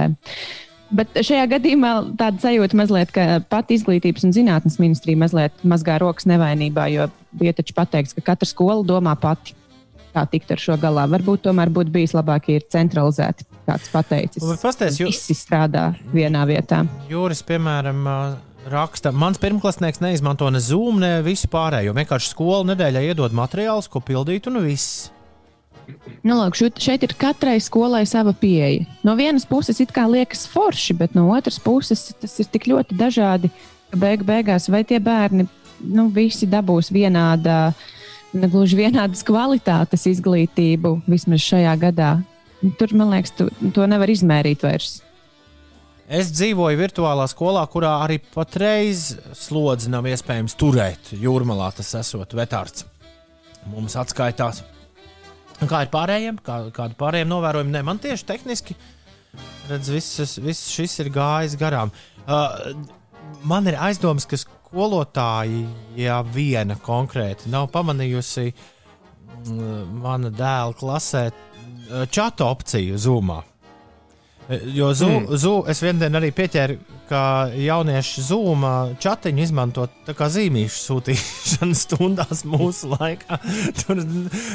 Bet 0.98 1.20
šajā 1.20 1.44
gadījumā 1.52 1.92
tāda 2.18 2.42
sajūta 2.42 2.80
mazliet, 2.80 3.12
ka 3.14 3.44
pat 3.52 3.70
izglītības 3.76 4.26
un 4.26 4.34
zinātnes 4.34 4.80
ministrija 4.82 5.20
mazliet 5.20 5.62
mazgā 5.68 6.00
rokas 6.02 6.26
nevainībā, 6.32 6.88
jo 6.96 7.10
bija 7.38 7.54
taču 7.60 7.76
pateikts, 7.78 8.16
ka 8.18 8.24
katra 8.32 8.50
skola 8.50 8.82
domā 8.88 9.14
pati, 9.20 9.54
kā 10.18 10.26
tikt 10.32 10.52
ar 10.56 10.62
šo 10.62 10.78
galā. 10.82 11.06
Varbūt 11.14 11.46
tomēr 11.46 11.70
būtu 11.74 11.94
bijis 11.94 12.16
labāk, 12.18 12.50
ja 12.50 12.62
ir 12.62 12.66
centralizēti, 12.74 13.46
kāds 13.70 13.92
pateicis. 13.94 14.44
Vai 14.48 14.58
pastāsti, 14.62 15.04
jo- 15.06 15.12
Visi 15.14 15.38
strādā 15.38 15.92
vienā 16.14 16.46
vietā. 16.50 16.82
Jūras, 17.12 17.44
piemēram, 17.46 18.02
raksta, 18.68 19.14
mans 19.14 19.38
pirmklasnieks 19.38 20.02
neizmanto 20.04 20.50
ne 20.52 20.60
Zoom, 20.60 21.00
ne 21.00 21.22
visu 21.26 21.48
pārējo. 21.52 21.94
Vienkārši 21.96 22.34
skola 22.34 22.66
nedēļā 22.74 23.06
iedod 23.12 23.32
materiālus, 23.32 23.88
ko 23.92 24.02
pildīt, 24.04 24.50
un 24.52 24.60
viss. 24.66 25.12
Nu, 26.28 26.36
lūk, 26.36 26.58
šeit 26.84 27.06
ir 27.06 27.14
katrai 27.16 27.62
skolai 27.64 28.04
sava 28.10 28.34
pieeja. 28.36 28.86
No 29.08 29.16
vienas 29.16 29.46
puses 29.48 29.80
it 29.80 29.94
kā 29.96 30.04
liekas 30.10 30.44
forši, 30.52 30.98
bet 31.00 31.16
no 31.16 31.30
otras 31.32 31.62
puses 31.64 32.10
tas 32.20 32.34
ir 32.44 32.50
tik 32.52 32.68
ļoti 32.68 32.98
dažādi, 33.00 33.52
beig 33.96 34.26
beigās 34.28 34.68
vai 34.68 34.84
tie 34.84 35.00
bērni 35.00 35.48
nu, 35.80 36.10
visi 36.12 36.50
dabūs 36.50 36.92
vienādā, 38.38 38.46
negluži 38.46 38.78
vienādas 38.78 39.24
kvalitātes 39.26 40.06
izglītību 40.08 41.04
vismaz 41.08 41.42
šajā 41.42 41.76
gadā. 41.80 42.22
Tur, 42.78 42.94
man 42.94 43.12
liekas, 43.12 43.32
tu, 43.38 43.50
to 43.74 43.86
nevar 43.88 44.10
izmērīt 44.10 44.64
vairs. 44.64 45.02
Es 46.08 46.32
dzīvoju 46.32 46.78
virtuālā 46.80 47.28
skolā, 47.28 47.68
kurā 47.68 48.04
arī 48.06 48.20
patreiz 48.20 49.18
slodzi 49.36 49.90
nav 49.90 50.06
iespējams 50.08 50.56
turēt. 50.56 51.12
Jūrmalā 51.12 51.74
tas 51.76 51.94
esot 52.00 52.34
vetārds. 52.34 52.86
Mums 53.68 53.96
atskaitās. 54.00 54.64
Kā 55.68 55.84
ir 55.84 55.92
pārējiem? 55.92 56.38
Kā, 56.40 56.70
kādu 56.72 56.96
pārējiem 56.96 57.28
novērojumi? 57.28 57.74
Nē, 57.74 57.84
man 57.84 58.00
tieši 58.00 58.26
tehniski 58.26 58.76
redz, 59.68 59.90
viss, 59.92 60.38
viss 60.40 60.72
šis 60.72 61.00
ir 61.04 61.12
gājis 61.12 61.58
garām. 61.60 61.92
Uh, 62.24 62.72
man 63.44 63.68
ir 63.68 63.76
aizdoms, 63.76 64.26
ka 64.26 64.40
skolotāji, 64.78 65.64
ja 65.98 66.20
viena 66.22 66.76
konkrēti 66.78 67.50
nav 67.50 67.72
pamanījusi 67.74 68.52
mm, 69.50 69.96
mana 70.04 70.30
dēla 70.30 70.76
klasē 70.78 71.24
uh, 71.32 72.04
čata 72.06 72.46
opciju 72.46 72.98
Zoomā. 72.98 73.40
Jo 74.48 74.94
zu, 74.94 75.10
mm. 75.10 75.34
zu, 75.42 75.54
es 75.68 75.82
vienā 75.82 76.06
dienā 76.06 76.22
arī 76.22 76.30
pieķēru, 76.32 76.78
ka 77.10 77.22
jaunieši 77.58 78.24
zūmā 78.30 78.76
chatiņu 79.02 79.44
izmanto 79.44 79.88
tā 80.06 80.14
kā 80.16 80.30
zīmīšu 80.32 80.84
sūtīšanas 80.84 81.82
stundās 81.88 82.46
mūsu 82.46 82.94
laikā. 82.94 83.42
Tur, 83.82 84.06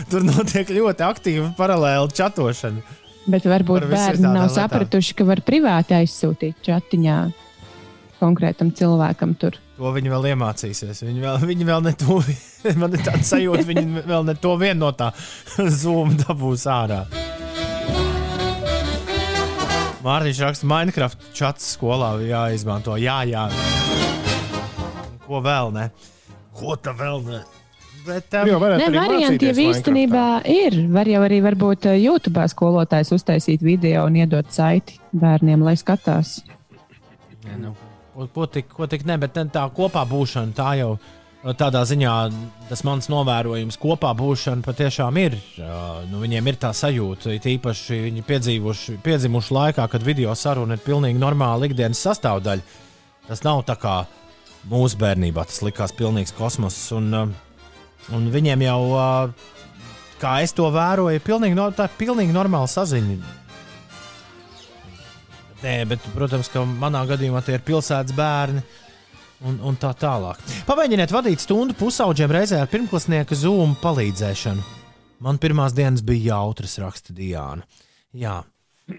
tur 0.09 0.25
notiek 0.31 0.70
ļoti 0.70 1.07
aktīva 1.09 1.51
paralēla 1.59 2.07
chatošana. 2.14 2.87
Bet 3.27 3.51
varbūt 3.51 3.91
bērni 3.91 4.23
nav 4.29 4.47
lietām. 4.47 4.55
sapratuši, 4.55 5.18
ka 5.18 5.27
var 5.27 5.43
privāti 5.45 5.99
aizsūtīt 5.99 6.62
chatiņā 6.70 7.18
konkrētam 8.23 8.70
cilvēkam 8.79 9.35
tur. 9.35 9.59
To 9.83 9.91
viņi 9.91 10.12
vēl 10.12 10.28
iemācīsies. 10.30 11.01
Viņi 11.03 11.24
vēl, 11.24 11.41
viņi 11.51 11.66
vēl 11.66 11.80
ne 11.83 11.93
to, 11.99 12.20
man 12.80 12.93
ir 12.95 13.03
tāds 13.03 13.33
sajūta, 13.33 13.66
viņi 13.66 14.05
vēl 14.12 14.28
ne 14.28 14.37
to 14.39 14.55
vienu 14.61 14.85
no 14.85 14.93
tā 14.95 15.11
zūmu 15.59 16.20
dabūs 16.22 16.68
ārā. 16.70 17.03
Mārtiņš 20.03 20.39
raksta, 20.43 20.66
Minecraft 20.70 21.26
čats 21.35 21.74
skolā 21.74 22.14
jāizmanto. 22.26 22.95
Jā, 22.99 23.20
jā. 23.26 23.49
Ko 25.26 25.43
vēl 25.43 25.74
ne? 25.74 25.91
Ko 26.59 26.78
tā 26.78 26.95
vēl 26.99 27.22
ne? 27.26 27.43
Bet, 28.03 28.35
um, 28.35 28.55
varētu 28.62 28.83
Nē, 28.83 28.89
arī 28.89 28.99
varianti 28.99 29.51
jau 29.51 29.66
īstenībā 29.66 30.26
ir. 30.51 30.80
Var 30.95 31.11
jau 31.11 31.22
arī 31.22 31.39
varbūt 31.43 31.87
eh, 31.91 32.01
YouTube 32.03 32.43
skolotājs 32.51 33.14
uztaisīt 33.14 33.62
video 33.62 34.09
un 34.09 34.18
iedot 34.18 34.51
saiti 34.51 34.99
bērniem, 35.14 35.62
lai 35.62 35.78
skatās. 35.78 36.41
Nē, 37.47 37.61
nu, 37.62 37.76
ko, 38.15 38.29
ko, 38.35 38.47
tik, 38.47 38.71
ko 38.73 38.89
tik 38.91 39.05
ne, 39.09 39.19
bet 39.21 39.37
tā 39.53 39.67
kopā 39.75 40.05
būšana, 40.09 40.55
tā 40.57 40.71
jau 40.81 40.95
tādā 41.59 41.83
ziņā 41.89 42.13
tas 42.69 42.85
mans 42.87 43.09
novērojums, 43.11 43.79
kopā 43.83 44.13
būšana 44.15 44.63
patiešām 44.63 45.19
ir. 45.19 45.39
Nu, 46.11 46.21
viņiem 46.23 46.51
ir 46.53 46.59
tā 46.63 46.71
sajūta, 46.77 47.33
it 47.35 47.49
īpaši 47.57 47.99
viņi 48.07 48.27
piedzīvojuši, 48.29 48.99
piedzimuši 49.03 49.57
laikā, 49.57 49.89
kad 49.91 50.07
video 50.07 50.35
saruna 50.39 50.79
ir 50.79 50.85
pilnīgi 50.85 51.19
normāla 51.19 51.67
ikdienas 51.67 52.03
sastāvdaļa. 52.07 52.79
Tas 53.27 53.43
nav 53.47 53.65
tā 53.67 53.77
kā 53.81 53.97
mūsu 54.71 54.99
bērnībā, 55.01 55.47
tas 55.49 55.63
likās 55.67 55.95
pilnīgs 55.99 56.35
kosmos. 56.39 56.79
Un, 56.95 57.11
un 58.15 58.31
viņiem 58.31 58.63
jau, 58.69 58.81
kā 60.23 60.39
es 60.47 60.55
to 60.55 60.71
vēroju, 60.71 61.19
ir 61.19 61.27
pilnīgi, 61.27 61.59
no, 61.59 61.71
pilnīgi 61.99 62.35
normāla 62.35 62.71
saziņa. 62.71 63.41
Nē, 65.63 65.75
bet, 65.93 66.03
protams, 66.17 66.49
ka 66.51 66.65
manā 66.67 67.05
gadījumā 67.07 67.43
tie 67.47 67.55
ir 67.59 67.63
pilsētas 67.67 68.15
bērni. 68.19 68.63
Un, 69.43 69.57
un 69.67 69.75
tā 69.75 69.91
tālāk. 69.99 70.39
Pamēģiniet 70.69 71.11
vadīt 71.11 71.43
stundu 71.43 71.75
pusaudžiem 71.75 72.31
reizē 72.31 72.61
ar 72.63 72.69
pirmklasnieka 72.71 73.35
zūmu 73.35 73.75
palīdzēšanu. 73.83 74.63
Man 75.23 75.39
pirmās 75.43 75.75
dienas 75.75 76.03
bija 76.07 76.37
jautras, 76.37 76.77
raksta 76.83 77.15
Diana. 77.15 77.67
Jā, 78.15 78.41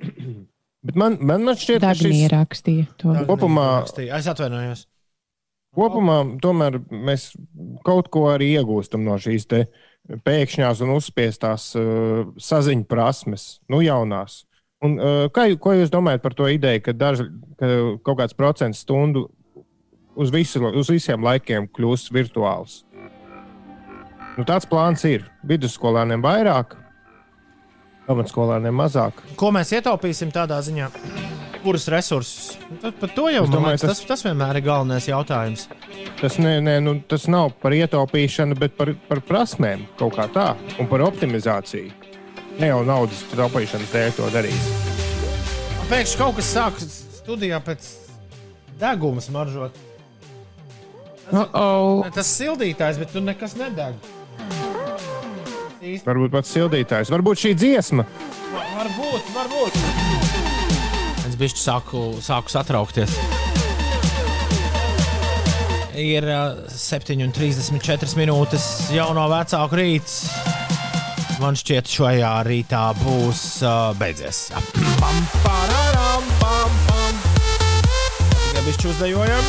Bet 0.83 0.97
man, 0.99 1.15
man, 1.23 1.45
man 1.47 1.55
šķiet, 1.55 1.79
ka 1.79 1.93
Dagmija 1.93 2.27
šis 2.27 2.33
rakstīja 2.33 2.87
to. 2.99 3.13
Kopumā- 3.29 3.69
Rakstīja. 3.85 4.17
Es 4.19 4.27
atvainojos. 4.27 4.81
kopumā 5.73 6.17
tomēr 6.43 6.75
mēs 6.91 7.29
kaut 7.87 8.09
ko 8.11 8.25
arī 8.33 8.49
iegūstam 8.57 9.05
no 9.07 9.15
šīs 9.15 9.47
pēkšņās 10.27 10.81
un 10.83 10.91
uzspiestās 10.97 11.69
uh, 11.79 12.25
saziņas 12.35 12.89
prasmes, 12.91 13.45
nu, 13.71 13.79
jaunās. 13.85 14.41
Un, 14.83 14.97
uh, 14.99 15.25
kā, 15.31 15.47
ko 15.59 15.75
jūs 15.77 15.91
domājat 15.93 16.23
par 16.23 16.35
to 16.35 16.49
ideju, 16.51 16.83
ka, 16.83 16.95
daži, 16.97 17.29
ka 17.59 17.71
kaut 18.03 18.19
kāds 18.19 18.35
procents 18.35 18.83
stundu 18.83 19.29
uz, 20.15 20.31
visu, 20.33 20.59
uz 20.75 20.91
visiem 20.91 21.23
laikiem 21.23 21.69
kļūs 21.71 22.09
virtuāls? 22.13 22.81
Nu, 24.33 24.43
tāds 24.49 24.67
plāns 24.67 25.05
ir. 25.05 25.27
Vidusskolāniem 25.45 26.23
vairāk, 26.23 26.73
pamatskolāniem 28.07 28.75
mazāk. 28.75 29.21
Ko 29.39 29.51
mēs 29.55 29.71
ietaupīsim 29.77 30.33
tādā 30.33 30.59
ziņā? 30.65 30.89
Kurus 31.63 31.87
resursus? 31.87 32.57
Tad 32.81 32.97
par 32.99 33.13
to 33.15 33.29
jau 33.31 33.45
Es 33.45 33.51
domāju, 33.51 33.77
liekas, 33.77 33.85
tas, 33.87 34.03
tas 34.09 34.25
vienmēr 34.25 34.59
ir 34.59 34.65
galvenais 34.65 35.07
jautājums. 35.07 35.69
Tas, 36.19 36.35
ne, 36.43 36.57
ne, 36.63 36.79
nu, 36.83 36.97
tas 37.07 37.29
nav 37.31 37.53
par 37.61 37.75
ietaupīšanu, 37.77 38.57
bet 38.59 38.75
par, 38.79 38.91
par 39.07 39.23
prasmēm 39.23 39.85
kaut 39.99 40.17
kā 40.17 40.27
tā 40.33 40.49
un 40.81 40.89
par 40.91 41.05
optimizāciju. 41.07 42.02
Ne 42.59 42.69
jau 42.69 42.83
naudas 42.85 43.23
taupīšanas 43.33 43.93
dēļ 43.93 44.11
to 44.17 44.29
darīs. 44.33 44.67
Pēkšņi 45.89 46.19
kaut 46.19 46.37
kas 46.37 46.51
sāk 46.53 46.77
studijā 46.83 47.59
pēc 47.63 47.87
deguma 48.81 49.23
smaržot. 49.23 49.77
Oh, 51.31 51.55
oh. 51.55 52.11
Tas 52.13 52.29
sildītājs, 52.35 52.99
bet 53.01 53.13
tur 53.15 53.23
nekas 53.25 53.55
nedeg. 53.57 53.95
Īsti. 55.83 56.05
Varbūt 56.07 56.31
pats 56.31 56.51
sildītājs, 56.55 57.11
varbūt 57.11 57.41
šī 57.41 57.53
dziesma. 57.59 58.05
Varbūt, 58.53 59.31
varbūt. 59.35 59.79
Es 61.27 61.35
bišķi 61.39 61.63
sāku, 61.63 62.03
sāku 62.23 62.53
satraukties. 62.53 63.17
Ir 65.99 66.25
uh, 66.25 66.63
7,34 66.73 68.17
minūtes 68.17 68.67
jauno 68.95 69.27
vecāku 69.31 69.77
rīts. 69.77 70.21
Man 71.41 71.55
šķiet, 71.57 71.89
šajā 71.89 72.31
rītā 72.47 72.81
būs 72.99 73.41
uh, 73.65 73.91
beidzies. 73.97 74.51
Tikai 78.43 78.63
bišķi 78.67 78.89
uzdejojam. 78.91 79.47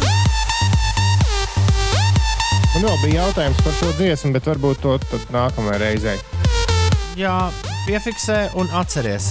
Man 2.75 2.87
vēl 2.87 2.97
bija 3.05 3.25
jautājums 3.25 3.61
par 3.67 3.77
šo 3.79 3.91
dziesmu, 3.99 4.33
bet 4.35 4.49
varbūt 4.51 4.83
to 4.85 5.21
nākamajai 5.35 5.81
reizei. 5.83 6.17
Jā, 7.19 7.37
piefiksē 7.85 8.39
un 8.59 8.73
atceries. 8.75 9.29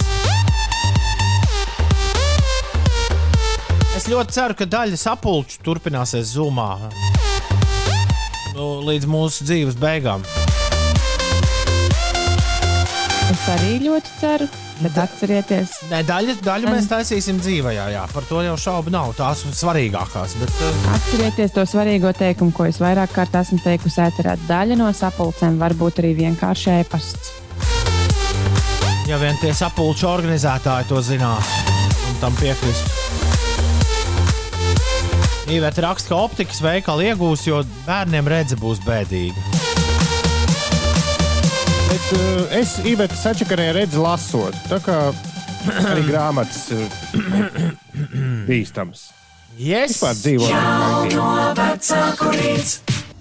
Es 3.94 4.08
ļoti 4.10 4.34
ceru, 4.34 4.56
ka 4.58 4.66
daļa 4.66 4.98
sapulču 4.98 5.60
turpināsies 5.66 6.32
zumā 6.34 6.72
nu, 8.54 8.66
līdz 8.86 9.06
mūsu 9.10 9.46
dzīves 9.48 9.78
beigām. 9.80 10.24
Es 13.44 13.50
arī 13.60 13.74
ļoti 13.84 14.08
ceru, 14.22 14.46
bet 14.80 14.94
atcerieties, 15.02 15.72
Nē, 15.90 15.98
daļu, 16.08 16.38
daļu 16.46 16.70
mēs 16.72 16.86
taisīsim 16.88 17.42
dzīvē, 17.42 17.74
jā, 17.76 18.04
par 18.08 18.24
to 18.24 18.40
jau 18.40 18.54
šaubu 18.56 18.88
nav. 18.94 19.10
Tās 19.18 19.42
ir 19.44 19.52
svarīgākās. 19.52 20.32
Bet, 20.40 20.54
uh, 20.64 20.86
atcerieties 20.94 21.52
to 21.52 21.66
svarīgo 21.68 22.08
teikumu, 22.16 22.54
ko 22.56 22.64
es 22.70 22.80
vairāk 22.80 23.12
kārt 23.12 23.36
esmu 23.36 23.58
teikusi 23.60 24.00
ēterā. 24.00 24.38
Daļa 24.48 24.78
no 24.80 24.88
sapulcēm 24.96 25.58
var 25.60 25.76
būt 25.76 26.00
arī 26.00 26.14
vienkārši 26.22 26.72
ēpasts. 26.78 27.34
ja 29.12 29.20
vien 29.20 29.36
tie 29.42 29.52
sapulču 29.52 30.08
organizētāji 30.08 30.88
to 30.88 31.04
zinātu 31.04 31.76
un 32.08 32.16
tam 32.24 32.40
piekristu. 32.40 32.96
Īvēta 35.52 35.84
raksta, 35.84 36.14
ka 36.14 36.22
optikas 36.24 36.64
veikali 36.64 37.12
iegūs, 37.12 37.44
jo 37.50 37.60
bērniem 37.84 38.24
redze 38.24 38.56
būs 38.56 38.80
bēdīga. 38.88 39.53
Bet 41.94 42.10
uh, 42.10 42.48
es 42.58 42.72
īstenībā 42.82 43.04
sačakarēju 43.14 43.72
redzi 43.76 44.00
lasot. 44.02 44.56
Tā 44.66 44.80
kā 44.82 44.96
arī 45.92 46.02
grāmatas 46.08 46.64
ir 46.74 46.88
bīstams. 48.48 49.04
Yes. 49.54 49.94
Vispār 49.94 50.16
dzīvo. 50.18 50.48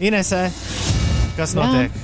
Inesē, 0.01 0.41
kas 1.37 1.53
Jā. 1.53 1.59
notiek? 1.59 2.01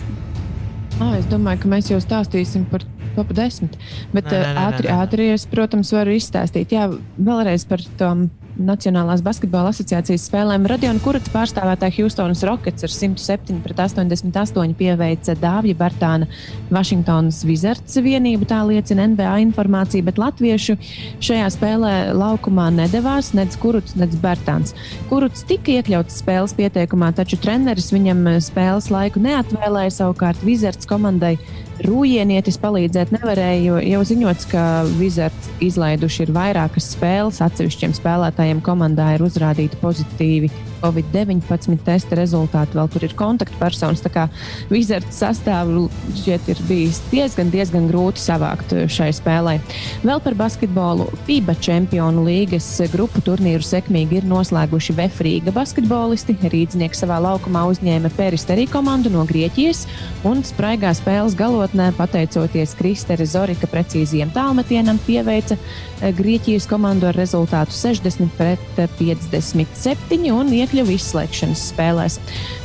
Ah, 1.01 1.15
es 1.17 1.25
domāju, 1.31 1.63
ka 1.63 1.71
mēs 1.73 1.89
jau 1.89 1.97
stāstīsim 2.05 2.69
par 2.69 2.85
top 3.17 3.33
10. 3.33 3.73
Bet 4.13 4.29
Nē, 4.29 4.37
nē, 4.37 4.37
nē, 4.37 4.53
nē, 4.53 4.67
ātri, 4.67 4.85
nē, 4.85 4.93
nē. 4.93 4.99
ātri 5.07 5.31
es, 5.33 5.49
protams, 5.49 5.89
varu 5.97 6.13
izstāstīt. 6.19 6.77
Jā, 6.77 6.85
vēlreiz 7.17 7.65
par 7.65 7.81
tom 7.97 8.27
Nacionālās 8.59 9.21
basketbola 9.23 9.71
asociācijas 9.71 10.25
spēlēm. 10.27 10.65
Radiona 10.67 10.99
Kurats 10.99 11.31
pārstāvētā 11.31 11.87
Houstonas 11.95 12.41
Rockets 12.47 12.83
ar 12.83 12.91
107 12.91 13.61
pret 13.63 13.79
88 13.79 14.73
pieveica 14.75 15.35
Dāvija 15.39 15.77
Bartāna 15.79 16.27
Vašingtonas 16.73 17.39
Wizards 17.47 17.95
vienību. 18.03 18.49
Tā 18.49 18.59
liecina 18.67 19.05
NBA 19.13 19.37
informācija, 19.45 20.03
bet 20.03 20.19
latviešu 20.19 20.75
šajā 21.23 21.47
spēlē 21.55 21.93
laukumā 22.17 22.67
nedavās 22.81 23.31
nec 23.37 23.55
Kurats, 23.61 23.95
nec 23.99 24.17
Bartāns. 24.19 24.75
Kurats 25.07 25.47
tika 25.47 25.77
iekļauts 25.77 26.19
spēles 26.19 26.57
pieteikumā, 26.59 27.13
taču 27.15 27.39
treneris 27.39 27.93
viņam 27.95 28.27
spēles 28.43 28.91
laiku 28.91 29.23
neatvēlēja. 29.23 29.95
Savukārt 30.01 30.43
Wizards 30.43 30.89
komandai 30.89 31.37
Rūjienietis 31.85 32.59
palīdzēt 32.59 33.13
nevarēja, 33.15 33.59
jo 33.63 33.77
jau 33.83 34.01
ziņots, 34.11 34.47
ka 34.51 34.63
Wizards 34.99 35.51
izlaiduši 35.63 36.25
ir 36.25 36.33
vairākas 36.35 36.91
spēles. 36.95 37.39
Atsevišķiem 37.45 37.95
spēlētājiem 37.95 38.59
komandā 38.65 39.13
ir 39.15 39.23
uzrādīti 39.23 39.79
pozitīvi 39.79 40.51
Covid-19 40.79 41.79
testa 41.85 42.17
rezultāti. 42.19 42.77
Vēl 42.77 42.89
tur 42.91 43.05
ir 43.07 43.15
kontaktpersonas. 43.19 44.03
Tā 44.03 44.11
kā 44.13 44.25
Wizards 44.71 45.19
sastāvu 45.19 45.87
šķiet 46.21 46.49
ir 46.53 46.61
bijis 46.69 47.01
diezgan, 47.11 47.51
diezgan 47.53 47.89
grūti 47.91 48.23
savākt 48.23 48.75
šai 48.91 49.09
spēlē. 49.15 49.57
Vēl 50.05 50.23
par 50.23 50.37
basketbolu 50.39 51.09
FIBA 51.27 51.57
čempionu 51.63 52.23
līgas 52.27 52.67
grupu 52.93 53.23
turnīru 53.25 53.65
sekmīgi 53.65 54.21
ir 54.21 54.29
noslēguši 54.29 54.95
Vefrīga 54.99 55.53
basketbolisti. 55.55 56.37
Rīdznieks 56.49 57.03
savā 57.03 57.19
laukumā 57.23 57.65
uzņēma 57.71 58.11
Peristerī 58.17 58.67
komandu 58.71 59.11
no 59.13 59.25
Grieķijas 59.29 59.85
un 60.27 60.43
spraigā 60.47 60.93
spēles 60.97 61.35
galotnē, 61.39 61.68
pateicoties 61.97 62.73
Kristere 62.77 63.25
Zorika 63.29 63.67
precīziem 63.69 64.31
tālmetienam, 64.33 64.99
pieveica 65.05 65.57
eh, 65.57 66.13
Grieķijas 66.15 66.67
komandu 66.69 67.09
ar 67.09 67.17
rezultātu 67.17 67.75
60 67.75 68.31
pret 68.37 68.63
57 68.99 70.31
un 70.33 70.53
iekļuva 70.59 70.95
izslēgšanas 70.95 71.67
spēlēs. 71.73 72.19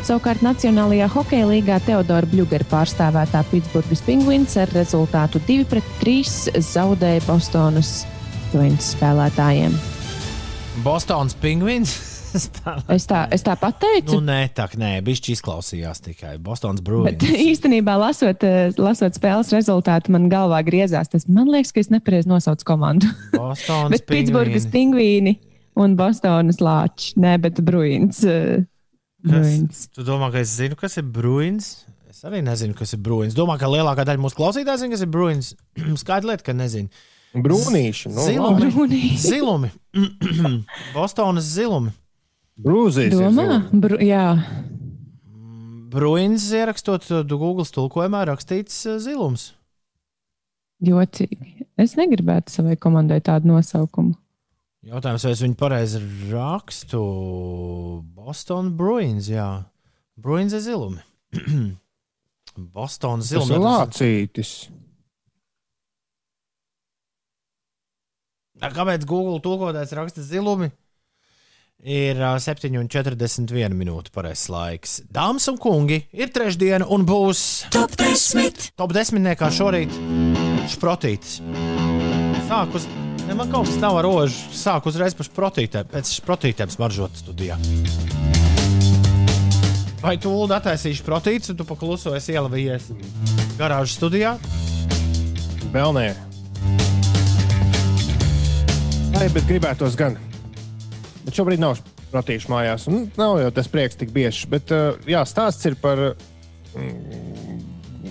Savukārt 0.04 0.44
Nacionālajā 0.44 1.10
hokeja 1.12 1.50
līgā 1.50 1.80
Teodora 1.84 2.28
Bļūgera 2.30 2.68
pārstāvētā 2.70 3.44
Pitsburgas 3.50 4.04
Penguins 4.06 4.56
ar 4.60 4.72
rezultātu 4.76 5.42
2 5.48 5.68
pret 5.68 5.92
3 6.00 6.64
zaudēja 6.64 7.24
Bostonas 7.28 8.02
Bruins 8.52 8.94
spēlētājiem. 8.94 9.76
Bostonas 10.84 11.36
pingvīns. 11.38 12.13
spēlē. 12.46 12.82
Es 12.96 13.06
tā, 13.10 13.22
es 13.34 13.42
tā 13.46 13.54
pateicu. 13.60 14.18
nu, 14.18 14.24
nē, 14.28 14.50
tā 14.56 14.66
nē, 14.80 14.90
bišķi 15.06 15.34
izklausījās 15.36 16.02
tikai 16.04 16.34
Bostonas 16.42 16.82
Bet 16.82 17.18
Bruins. 17.18 17.24
īstenībā, 17.44 17.94
lasot, 18.00 18.44
eh, 18.44 18.72
lasot 18.78 19.16
spēles 19.18 19.52
rezultātu, 19.54 20.10
man 20.14 20.28
galvā 20.32 20.60
griezās. 20.66 21.08
Tas 21.12 21.28
man 21.28 21.48
liekas, 21.52 21.72
ka 21.72 21.80
es 21.80 21.90
nepareizi 21.94 22.30
nosaucu 22.30 22.64
komandu. 22.64 23.06
Bostonas 23.38 23.94
bet 23.96 24.06
Pitsburgas 24.10 24.66
pingvīni. 24.66 25.36
pingvīni 25.38 25.38
un 25.76 25.96
Bostonas 25.98 26.60
lāči. 26.62 27.14
Nē, 27.20 27.38
bet 27.40 27.62
Bruins. 27.64 28.22
eh, 28.24 28.62
Bruins. 29.24 29.86
Kas, 29.86 29.88
tu 29.94 30.04
domā, 30.04 30.30
ka 30.34 30.42
es 30.44 30.52
zinu, 30.58 30.76
kas 30.76 30.98
ir 31.00 31.06
Bruins? 31.08 31.84
Es 32.10 32.20
arī 32.28 32.42
nezinu, 32.44 32.76
kas 32.78 32.92
ir 32.94 33.00
Bruins. 33.02 33.34
Domā, 33.34 33.56
ka 33.58 33.66
lielākā 33.66 34.04
daļa 34.06 34.20
mūsu 34.22 34.36
klausītāju 34.38 34.84
zina, 34.84 34.94
kas 34.94 35.02
ir 35.02 35.10
Bruins. 35.10 35.54
Skaidra 36.02 36.34
lieta, 36.34 36.44
ka 36.46 36.52
nezinu. 36.54 36.88
Brūnīši, 37.34 38.12
nu, 38.14 38.22
Zilumi. 38.22 38.68
Brūnīši. 38.70 39.16
Zilumi. 39.18 39.70
Bostonas 40.94 41.48
zilumi. 41.56 41.90
Brūzīs. 42.60 43.14
Domā. 43.16 43.62
Bru, 43.72 43.98
jā, 44.04 44.26
Bruins 45.94 46.48
ierakstot 46.50 47.06
uh, 47.12 47.22
Google 47.22 47.66
tulkojumā 47.70 48.24
rakstīts 48.26 48.80
uh, 48.88 48.98
zilums. 48.98 49.52
jocīgi. 50.82 51.68
Es 51.78 51.94
negribētu 51.98 52.50
savai 52.50 52.74
komandai 52.80 53.20
tādu 53.24 53.52
nosaukumu. 53.52 54.16
Jautājums, 54.84 55.24
vai 55.24 55.32
es 55.32 55.42
viņu 55.44 55.56
pareizi 55.56 56.00
rakstu? 56.32 57.00
Boston 58.14 58.74
Bruins, 58.76 59.30
jā. 59.30 59.46
Bruins 60.20 60.52
ir 60.52 60.64
zilumi. 60.66 61.00
Bostonas 62.74 63.30
Tas 63.32 63.48
ir 63.50 63.62
lācītis. 63.62 64.54
Kāpēc 68.64 69.06
Google 69.08 69.40
tulkotājs 69.44 69.94
raksta 69.96 70.22
zilumi? 70.26 70.70
Ir 71.84 72.16
uh, 72.16 72.38
7,41 72.40 73.74
minūte 73.76 74.08
pareizais 74.14 74.48
laiks. 74.48 74.92
Dāmas 75.12 75.44
un 75.52 75.58
kungi, 75.60 75.98
ir 76.16 76.30
trešdiena 76.32 76.88
un 76.88 77.04
būs 77.04 77.66
Top 77.74 77.92
10. 78.00 78.70
top 78.72 78.94
desmitniekā 78.96 79.50
šorīt 79.52 79.92
šprotītis. 80.72 81.42
Sāk 82.48 82.78
uz 82.80 82.88
Ne, 83.24 83.32
man 83.32 83.48
kaut 83.48 83.64
kas 83.68 83.78
nav 83.80 83.96
ar 83.96 84.04
rožu. 84.04 84.36
Sāk 84.52 84.84
uzreiz 84.88 85.14
par 85.16 85.28
protītēm, 85.32 85.88
pēc 85.88 86.10
protītēm 86.26 86.72
smaržot 86.72 87.16
studijā. 87.16 87.56
Vai 90.04 90.18
tu 90.20 90.28
Ulu 90.28 90.52
attaisīsi 90.52 91.00
protītus, 91.06 91.54
un 91.54 91.56
tu 91.56 91.64
paklusojies 91.64 92.28
ielavījies 92.34 92.90
garāžas 93.56 93.96
studijā? 93.96 94.34
Vēl 95.72 95.96
nē. 95.96 96.06
Nē, 99.16 99.26
bet 99.32 99.48
gribētos 99.48 99.96
gan. 99.96 100.20
Bet 101.24 101.38
šobrīd 101.38 101.62
nav 101.62 101.78
protīšu 102.12 102.52
mājās. 102.52 102.88
Un 102.90 103.08
nav 103.18 103.38
jau 103.40 103.50
tas 103.56 103.70
prieks 103.70 103.98
tik 104.00 104.12
bieži. 104.14 104.48
Bet 104.52 104.72
uh, 104.74 104.98
jā, 105.08 105.24
stāsts 105.28 105.64
ir 105.70 105.78
par. 105.80 106.12
mm, 106.76 107.62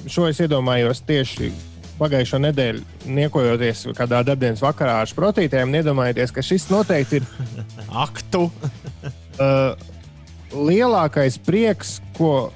Šo 0.10 0.26
es 0.28 0.40
iedomājos 0.42 1.00
tieši 1.08 1.52
pagājušo 2.00 2.40
nedēļu, 2.42 2.82
niekojoties 3.14 3.86
kādā 3.96 4.24
darbdienas 4.26 4.64
vakarā 4.64 4.98
ar 5.04 5.12
protītēm. 5.16 5.72
Iedomājieties, 5.80 6.34
ka 6.34 6.44
šis 6.44 6.66
noteikti 6.74 7.22
ir 7.22 7.28
Aktu. 8.04 8.50
uh, 8.50 9.78
lielākais 10.70 11.38
prieks, 11.46 12.00
ko 12.18 12.52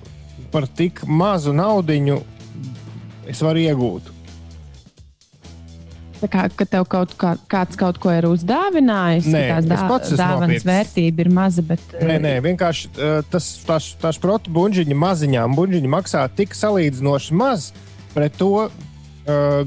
par 0.51 0.67
tik 0.67 1.03
mazu 1.07 1.53
naudu 1.55 1.93
es 3.27 3.41
varu 3.43 3.59
iegūt. 3.63 4.16
Kā 6.17 6.47
ka 6.49 6.65
tev 6.65 6.87
kaut 6.89 7.13
kā, 7.19 7.35
kāds 7.51 7.77
kaut 7.77 7.99
ko 8.01 8.11
ir 8.13 8.25
uzdāvinājis, 8.29 9.27
Nē, 9.29 9.43
tās 9.51 9.67
es 9.69 9.83
pats 9.91 10.13
dāvanas 10.17 10.65
vērtība 10.65 11.25
ir 11.25 11.31
maza. 11.33 11.61
Bet, 11.67 11.83
Nē, 12.01 12.17
nē, 12.23 12.33
vienkārši 12.45 12.89
uh, 12.95 13.17
tas 13.29 13.49
tās, 13.67 13.91
tās 14.01 14.19
protu 14.21 14.53
buļbuļsāņa 14.55 14.97
maziņām 14.97 15.57
buļbuļsāņi 15.57 15.93
maksā 15.93 16.23
tik 16.37 16.57
salīdzinoši 16.57 17.37
maz 17.37 17.69
pret 18.15 18.37
to 18.39 18.51
uh, 18.65 18.71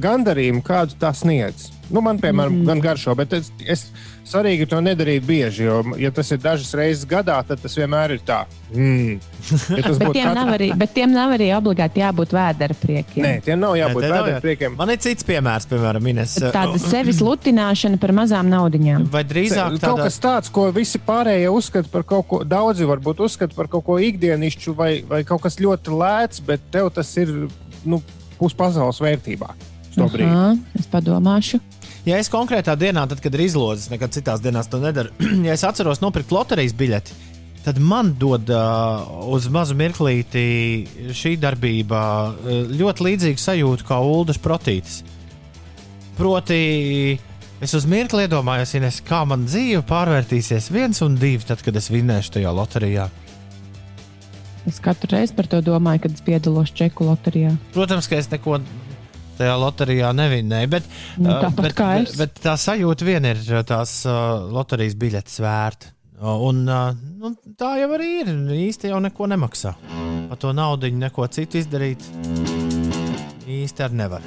gandarījumu, 0.02 0.64
kādu 0.66 0.98
tas 1.00 1.22
sniedz. 1.22 1.70
Nu, 1.90 2.02
man, 2.06 2.20
piemēram, 2.22 2.60
mm. 2.60 2.66
gan 2.70 2.82
garšo, 2.82 3.14
bet 3.18 3.34
es, 3.38 3.50
es 3.66 3.88
svarīgi 4.26 4.66
to 4.70 4.78
nedarīt 4.84 5.24
bieži, 5.26 5.64
jo, 5.66 5.80
ja 5.98 6.10
tas 6.14 6.28
ir 6.30 6.38
dažas 6.42 6.70
reizes 6.78 7.06
gadā, 7.08 7.38
tad 7.46 7.60
tas 7.62 7.74
vienmēr 7.78 8.14
ir 8.16 8.22
tā. 8.26 8.42
Mm. 8.74 9.18
Ja 9.80 9.82
tas 9.86 9.98
Bet 9.98 10.12
tiem, 10.14 10.28
nav 10.34 10.46
katru- 10.46 10.54
arī, 10.54 10.66
bet 10.78 10.92
tiem 10.94 11.12
nav 11.14 11.32
arī 11.34 11.48
obligāti 11.56 12.02
jābūt 12.02 12.34
vēdera 12.36 12.76
priekiem. 12.78 13.24
Nē, 13.24 13.32
tiem 13.46 13.58
nav 13.62 13.74
jābūt 13.78 14.04
Nē, 14.04 14.20
jā- 14.28 14.42
priekiem. 14.44 14.76
Man 14.78 14.92
ir 14.94 15.00
cits 15.02 15.26
piemērs, 15.26 15.66
piemēram, 15.70 16.08
Ines. 16.12 16.36
Tāda 16.54 16.78
sevis 16.82 17.22
lutināšana 17.24 17.98
par 18.02 18.12
mazām 18.16 18.50
naudiņām. 18.52 19.08
Vai 19.10 19.24
drīzāk 19.26 19.78
Kaut 19.78 19.82
tāda... 19.86 20.06
kas 20.06 20.20
tāds, 20.22 20.52
ko 20.52 20.68
visi 20.76 21.00
pārējie 21.02 21.48
uzskata 21.50 21.90
par 21.90 22.06
kaut 22.06 22.28
ko, 22.30 22.42
daudzi 22.44 22.86
varbūt 22.88 23.24
uzskata 23.26 23.56
par 23.56 23.70
kaut 23.72 23.86
ko 23.88 23.98
ikdienišķu 24.02 24.76
vai, 24.76 24.92
vai 25.08 25.24
kaut 25.26 25.42
kas 25.48 25.58
ļoti 25.62 25.96
lēts, 25.96 26.44
bet 26.46 26.68
tev 26.70 26.92
tas 26.94 27.10
ir 27.18 27.32
nu, 27.88 28.02
puspasaules 28.38 29.00
vērtībā. 29.02 29.50
Aha, 29.98 30.54
es 30.78 30.86
padomāšu. 30.86 31.58
Ja 32.08 32.16
es 32.16 32.30
konkrētā 32.32 32.76
dienā, 32.80 33.04
tad, 33.10 33.20
kad 33.20 33.34
ir 33.36 33.44
izlozes, 33.44 33.90
nekad 33.92 34.14
citās 34.16 34.40
dienās 34.40 34.70
to 34.72 34.80
nedaru, 34.80 35.12
ja 35.46 35.52
es 35.52 35.64
atceros 35.68 36.00
nopirkt 36.00 36.32
loterijas 36.32 36.72
biļeti, 36.76 37.16
tad 37.64 37.80
man 37.84 38.14
dod 38.16 38.48
uh, 38.48 39.04
uz 39.28 39.50
mazu 39.52 39.76
mirklīti 39.76 40.44
šī 41.16 41.34
darbība 41.42 42.02
uh, 42.30 42.62
ļoti 42.72 43.04
līdzīgu 43.04 43.42
sajūtu 43.42 43.88
kā 43.88 44.00
ULDS 44.00 44.40
protītis. 44.40 45.02
Proti, 46.16 46.60
es 47.60 47.76
uz 47.76 47.84
mirkli 47.88 48.24
iedomājos, 48.24 48.72
Ines, 48.80 49.02
kā 49.04 49.22
man 49.28 49.44
dzīve 49.48 49.84
pārvērtīsies 49.88 50.72
viens 50.72 51.04
un 51.04 51.20
divi, 51.20 51.44
tad, 51.48 51.60
kad 51.64 51.76
es 51.76 51.92
vinnēšu 51.92 52.38
tajā 52.38 52.52
loterijā. 52.56 53.10
Es 54.68 54.80
katru 54.84 55.08
reizi 55.14 55.36
par 55.36 55.48
to 55.48 55.60
domāju, 55.64 56.04
kad 56.04 56.16
es 56.16 56.24
piedalos 56.24 56.72
čeku 56.76 57.06
loterijā. 57.08 57.54
Protams, 57.76 58.08
ka 58.08 58.18
es 58.20 58.28
neko 58.32 58.58
tajā 59.40 59.56
loterijā 59.60 60.12
nevinnēju, 60.16 60.72
bet, 60.76 60.90
Nu, 61.20 61.32
bet, 61.56 61.74
bet, 61.80 62.14
bet 62.20 62.42
tā 62.44 62.54
sajūta 62.60 63.08
vien 63.08 63.26
ir 63.32 63.40
tās 63.68 64.02
loterijas 64.06 64.98
biļetes 65.00 65.40
vērta. 65.44 65.94
Un, 66.20 66.66
nu, 66.68 67.30
tā 67.56 67.78
jau 67.80 67.88
arī 67.96 68.10
ir. 68.20 68.30
Īsti 68.68 68.90
jau 68.92 69.00
neko 69.00 69.28
nemaksā. 69.32 69.72
Par 70.28 70.40
to 70.40 70.52
naudu 70.52 70.90
neko 70.92 71.24
citu 71.32 71.62
izdarīt 71.62 72.04
īsti 73.50 73.86
arī 73.86 74.00
nevar. 74.02 74.24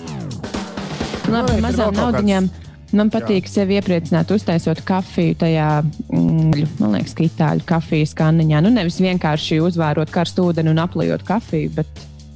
Labi, 1.29 1.53
vēl 1.53 1.61
mazām 1.63 1.93
kaut 1.93 1.95
kāds- 1.95 2.01
naudiņām. 2.01 2.49
Man 2.93 3.09
patīk 3.09 3.47
sevi 3.49 3.79
iepriecināt, 3.79 4.29
uztaisot 4.29 4.83
kafiju 4.85 5.35
tajā, 5.41 5.69
mm, 6.13 6.67
man 6.79 6.91
liekas, 6.93 7.15
ka 7.17 7.23
itāļu 7.25 7.65
kafijas 7.65 8.13
kanniņā. 8.13 8.61
Nu, 8.61 8.69
nevis 8.69 8.99
vienkārši 9.01 9.57
uzvārot 9.65 10.11
karstu 10.13 10.51
ūdeni 10.51 10.69
un 10.69 10.77
aplējot 10.83 11.23
kafiju, 11.25 11.71
bet 11.73 11.87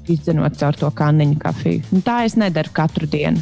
izdzenot 0.08 0.58
caur 0.60 0.76
to 0.80 0.89
kanniņu 0.91 1.38
kafiju. 1.43 1.84
Un 1.93 2.01
tā 2.05 2.22
es 2.26 2.36
nedaru 2.39 2.74
katru 2.74 3.08
dienu. 3.08 3.41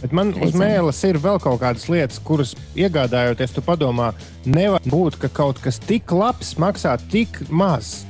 Bet 0.00 0.14
man 0.16 0.30
uz 0.32 0.38
Reizēm. 0.54 0.62
mēles 0.64 1.00
ir 1.04 1.18
vēl 1.20 1.40
kaut 1.44 1.58
kādas 1.60 1.84
lietas, 1.92 2.18
kuras 2.24 2.54
iegādājoties, 2.74 3.52
tu 3.52 3.60
padomā, 3.60 4.14
nevar 4.48 4.80
būt, 4.88 5.18
ka 5.20 5.28
kaut 5.28 5.60
kas 5.60 5.76
tik 5.78 6.10
labs 6.16 6.54
maksā 6.56 6.94
tik 7.12 7.42
maz. 7.50 8.06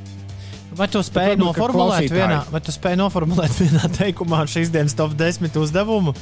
Vai 0.79 0.87
tu 0.87 1.01
spēj 1.03 1.33
ka 1.35 1.41
noformulēt 1.43 2.13
vienā, 2.15 2.45
vai 2.53 2.61
tu 2.63 2.71
spēj 2.71 2.95
noformulēt 3.01 3.57
vienā 3.65 3.89
teikumā 3.97 4.45
šīs 4.47 4.71
dienas 4.71 4.95
top 4.95 5.17
10 5.19 5.51
uzdevumu? 5.59 6.15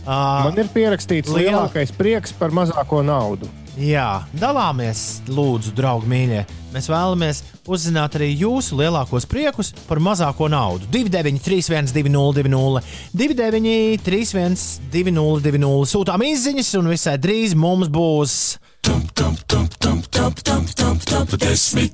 Uh, 0.00 0.48
Man 0.48 0.56
ir 0.56 0.70
pierakstīts 0.72 1.28
liela- 1.28 1.66
lielākais 1.68 1.92
prieks 1.92 2.32
par 2.32 2.48
mazāko 2.56 3.02
naudu. 3.04 3.44
Jā, 3.78 4.24
dalāmies, 4.34 5.20
lūdzu, 5.30 5.70
draugi 5.78 6.08
mīļie. 6.10 6.40
Mēs 6.74 6.88
vēlamies 6.90 7.40
uzzināt 7.70 8.16
arī 8.18 8.32
jūsu 8.40 8.74
lielākos 8.80 9.26
priekus 9.30 9.70
par 9.86 10.00
mazāko 10.02 10.48
naudu. 10.50 10.88
293, 10.90 11.92
202, 11.94 12.82
293, 13.14 14.64
202. 14.90 15.70
Sūtām 15.92 16.24
izziņas, 16.26 16.70
un 16.80 16.90
visai 16.90 17.14
drīz 17.22 17.54
mums 17.58 17.90
būs. 17.94 18.34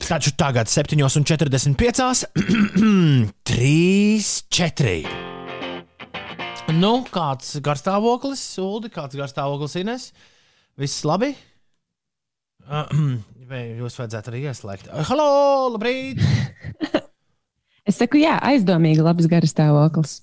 Taču 0.07 0.33
tagad, 0.41 0.71
7,45. 0.73 2.25
3, 3.53 4.31
4. 4.61 4.97
Nu, 6.77 6.95
kāds 7.13 7.61
garstāvoklis, 7.63 8.41
Ulu, 8.65 8.89
kāds 8.93 9.15
garstāvoklis 9.19 9.77
Ines? 9.83 10.09
Viss 10.81 11.05
labi? 11.07 11.35
Vai 13.51 13.61
jūs 13.79 13.95
vajadzētu 14.01 14.33
arī 14.33 14.41
ieslēgt? 14.51 14.89
Halo, 15.11 15.27
labrīt! 15.77 16.23
Es 17.87 18.01
saku, 18.01 18.19
jā, 18.19 18.33
aizdomīgi 18.43 18.99
labs 19.07 19.29
garas 19.31 19.53
stāvoklis. 19.55 20.17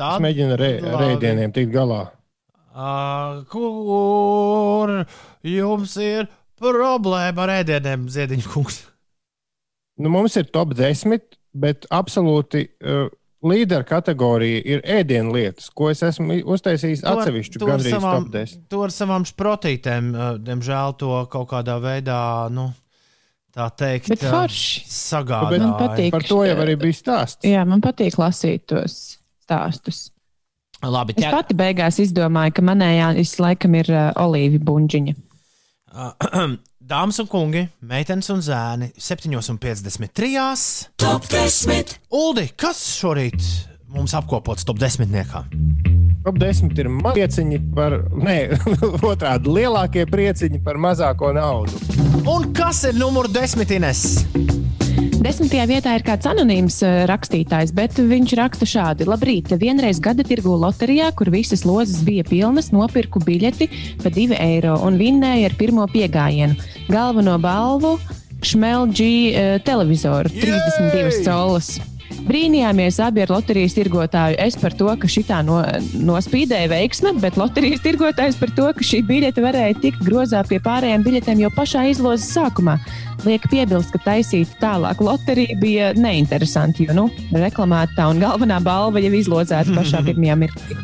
Tā, 0.00 0.14
Es 0.14 0.22
mēģinu 0.24 0.54
labi. 0.56 0.68
rēdieniem 1.02 1.50
tikt 1.52 1.74
galā. 1.74 1.98
uh, 2.72 3.42
kur 3.52 4.94
jums 5.44 5.96
ir 6.00 6.30
problēma 6.56 7.44
ar 7.44 7.52
ēdieniem, 7.58 8.06
Ziediņš 8.08 8.48
kungs? 8.54 8.78
Nu, 10.00 10.08
mums 10.14 10.38
ir 10.40 10.48
top 10.48 10.72
10, 10.78 11.36
bet 11.52 11.84
absolūti 11.92 12.64
uh, 12.80 13.10
līderu 13.46 13.86
kategorija 13.86 14.62
ir 14.64 14.80
ēdienu 14.82 15.32
lietas, 15.36 15.68
ko 15.70 15.90
es 15.92 16.02
esmu 16.02 16.40
uztaisījis 16.54 17.04
To 17.04 17.12
atsevišķu, 17.14 17.60
to 17.62 17.66
gandrīz 17.70 17.94
savām- 17.94 18.24
top 18.26 18.32
10. 18.34 18.64
To 18.72 18.82
ar 18.82 18.90
savām 18.94 19.26
sprotītēm, 19.28 20.10
uh, 20.14 20.36
diemžēl, 20.42 20.96
to 20.98 21.12
kaut 21.30 21.48
kādā 21.52 21.78
veidā, 21.82 22.18
nu, 22.50 22.72
tā 23.54 23.68
teikt, 23.74 24.08
Bet 24.08 24.26
forši. 24.26 24.84
sagādāja. 24.90 25.58
Man 25.62 25.74
patīk. 25.78 26.10
Par 26.10 26.22
to 26.22 26.42
jau 26.44 26.56
arī 26.64 26.76
bija 26.78 26.98
stāsts. 26.98 27.46
Jā, 27.46 27.64
man 27.66 27.80
patīk 27.80 28.18
lasīt 28.18 28.66
tos 28.66 29.18
stāstus. 29.46 30.10
Labi, 30.82 31.14
Es 31.16 31.24
ķer... 31.24 31.32
pati 31.34 31.54
beigās 31.58 31.96
izdomāju, 31.98 32.52
ka 32.54 32.62
manējā 32.62 33.08
laikam 33.42 33.74
ir 33.74 33.88
uh, 33.90 34.12
olīvi 34.14 34.60
buļģiņa. 34.62 35.14
Dāmas 36.88 37.18
un 37.20 37.26
kungi, 37.28 37.66
meitenes 37.84 38.30
un 38.32 38.38
zēni, 38.40 38.86
7,53. 38.96 40.86
Top 40.96 41.26
10. 41.28 41.90
Uldi, 42.16 42.46
kas 42.56 42.80
šorīt 42.96 43.44
mums 43.92 44.14
apkopots 44.16 44.64
top 44.64 44.80
10? 44.80 45.04
Top 46.24 46.40
10 46.40 46.80
ir 46.80 46.88
prieciņi 47.04 47.60
par, 47.76 47.98
nē, 48.16 48.38
otrādi 49.10 49.52
lielākie 49.58 50.06
prieciņi 50.08 50.62
par 50.64 50.80
mazāko 50.80 51.34
naudu. 51.36 51.76
Un 52.24 52.48
kas 52.56 52.86
ir 52.88 52.96
numur 52.96 53.28
10? 53.36 54.87
Desmitajā 55.18 55.64
vietā 55.66 55.96
ir 55.98 56.04
kāds 56.06 56.28
anonīms 56.30 56.76
eh, 56.86 57.00
rakstītājs, 57.10 57.72
bet 57.74 57.96
viņš 57.98 58.34
raksta 58.38 58.68
šādi: 58.70 59.08
Labrīt, 59.08 59.50
vienreiz 59.58 59.98
gada 59.98 60.22
tirgu 60.22 60.54
loterijā, 60.62 61.08
kur 61.18 61.32
visas 61.34 61.64
lozes 61.66 62.04
bija 62.06 62.22
pilnas, 62.28 62.70
nopirku 62.70 63.18
biļeti 63.26 63.66
par 64.04 64.14
2 64.14 64.38
eiro 64.38 64.76
un 64.86 64.94
vinnēju 65.00 65.50
ar 65.50 65.58
pirmo 65.58 65.88
piegājienu. 65.90 66.54
Galveno 66.86 67.34
balvu 67.42 67.96
Šmelģī 68.46 69.12
uh, 69.32 69.52
televizoru 69.66 70.30
32 70.38 71.24
colas. 71.26 71.74
Brīnījāmies 72.28 72.98
abi 73.04 73.22
ar 73.24 73.32
loterijas 73.32 73.76
tirgotāju. 73.76 74.36
Es 74.42 74.56
par 74.60 74.74
to, 74.76 74.88
ka 75.00 75.08
šī 75.10 75.22
tā 75.28 75.40
no, 75.46 75.60
nospīdēja 76.08 76.70
veiksme, 76.72 77.14
bet 77.22 77.38
loterijas 77.40 77.84
tirgotājs 77.84 78.38
par 78.40 78.52
to, 78.56 78.68
ka 78.76 78.84
šī 78.84 79.02
biļete 79.08 79.44
varēja 79.44 79.78
tikt 79.82 80.02
grozā 80.06 80.42
pie 80.48 80.60
pārējām 80.64 81.04
biļetēm 81.06 81.44
jau 81.44 81.52
pašā 81.56 81.86
izlozes 81.92 82.30
sākumā. 82.34 82.78
Liek 83.26 83.44
piebilst, 83.50 83.92
ka 83.94 84.02
taisīt 84.04 84.52
tālāk 84.62 85.00
loterija 85.04 85.56
bija 85.60 85.90
neinteresanti, 85.98 86.86
jo 86.88 86.96
nu, 86.96 87.08
reklamētā 87.34 88.08
un 88.12 88.22
galvenā 88.22 88.60
balva 88.64 89.02
jau 89.02 89.14
izlozēta 89.18 89.74
pašā 89.76 90.04
pirmajā 90.08 90.38
mirklī. 90.44 90.80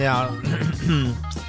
Jā, 0.00 0.18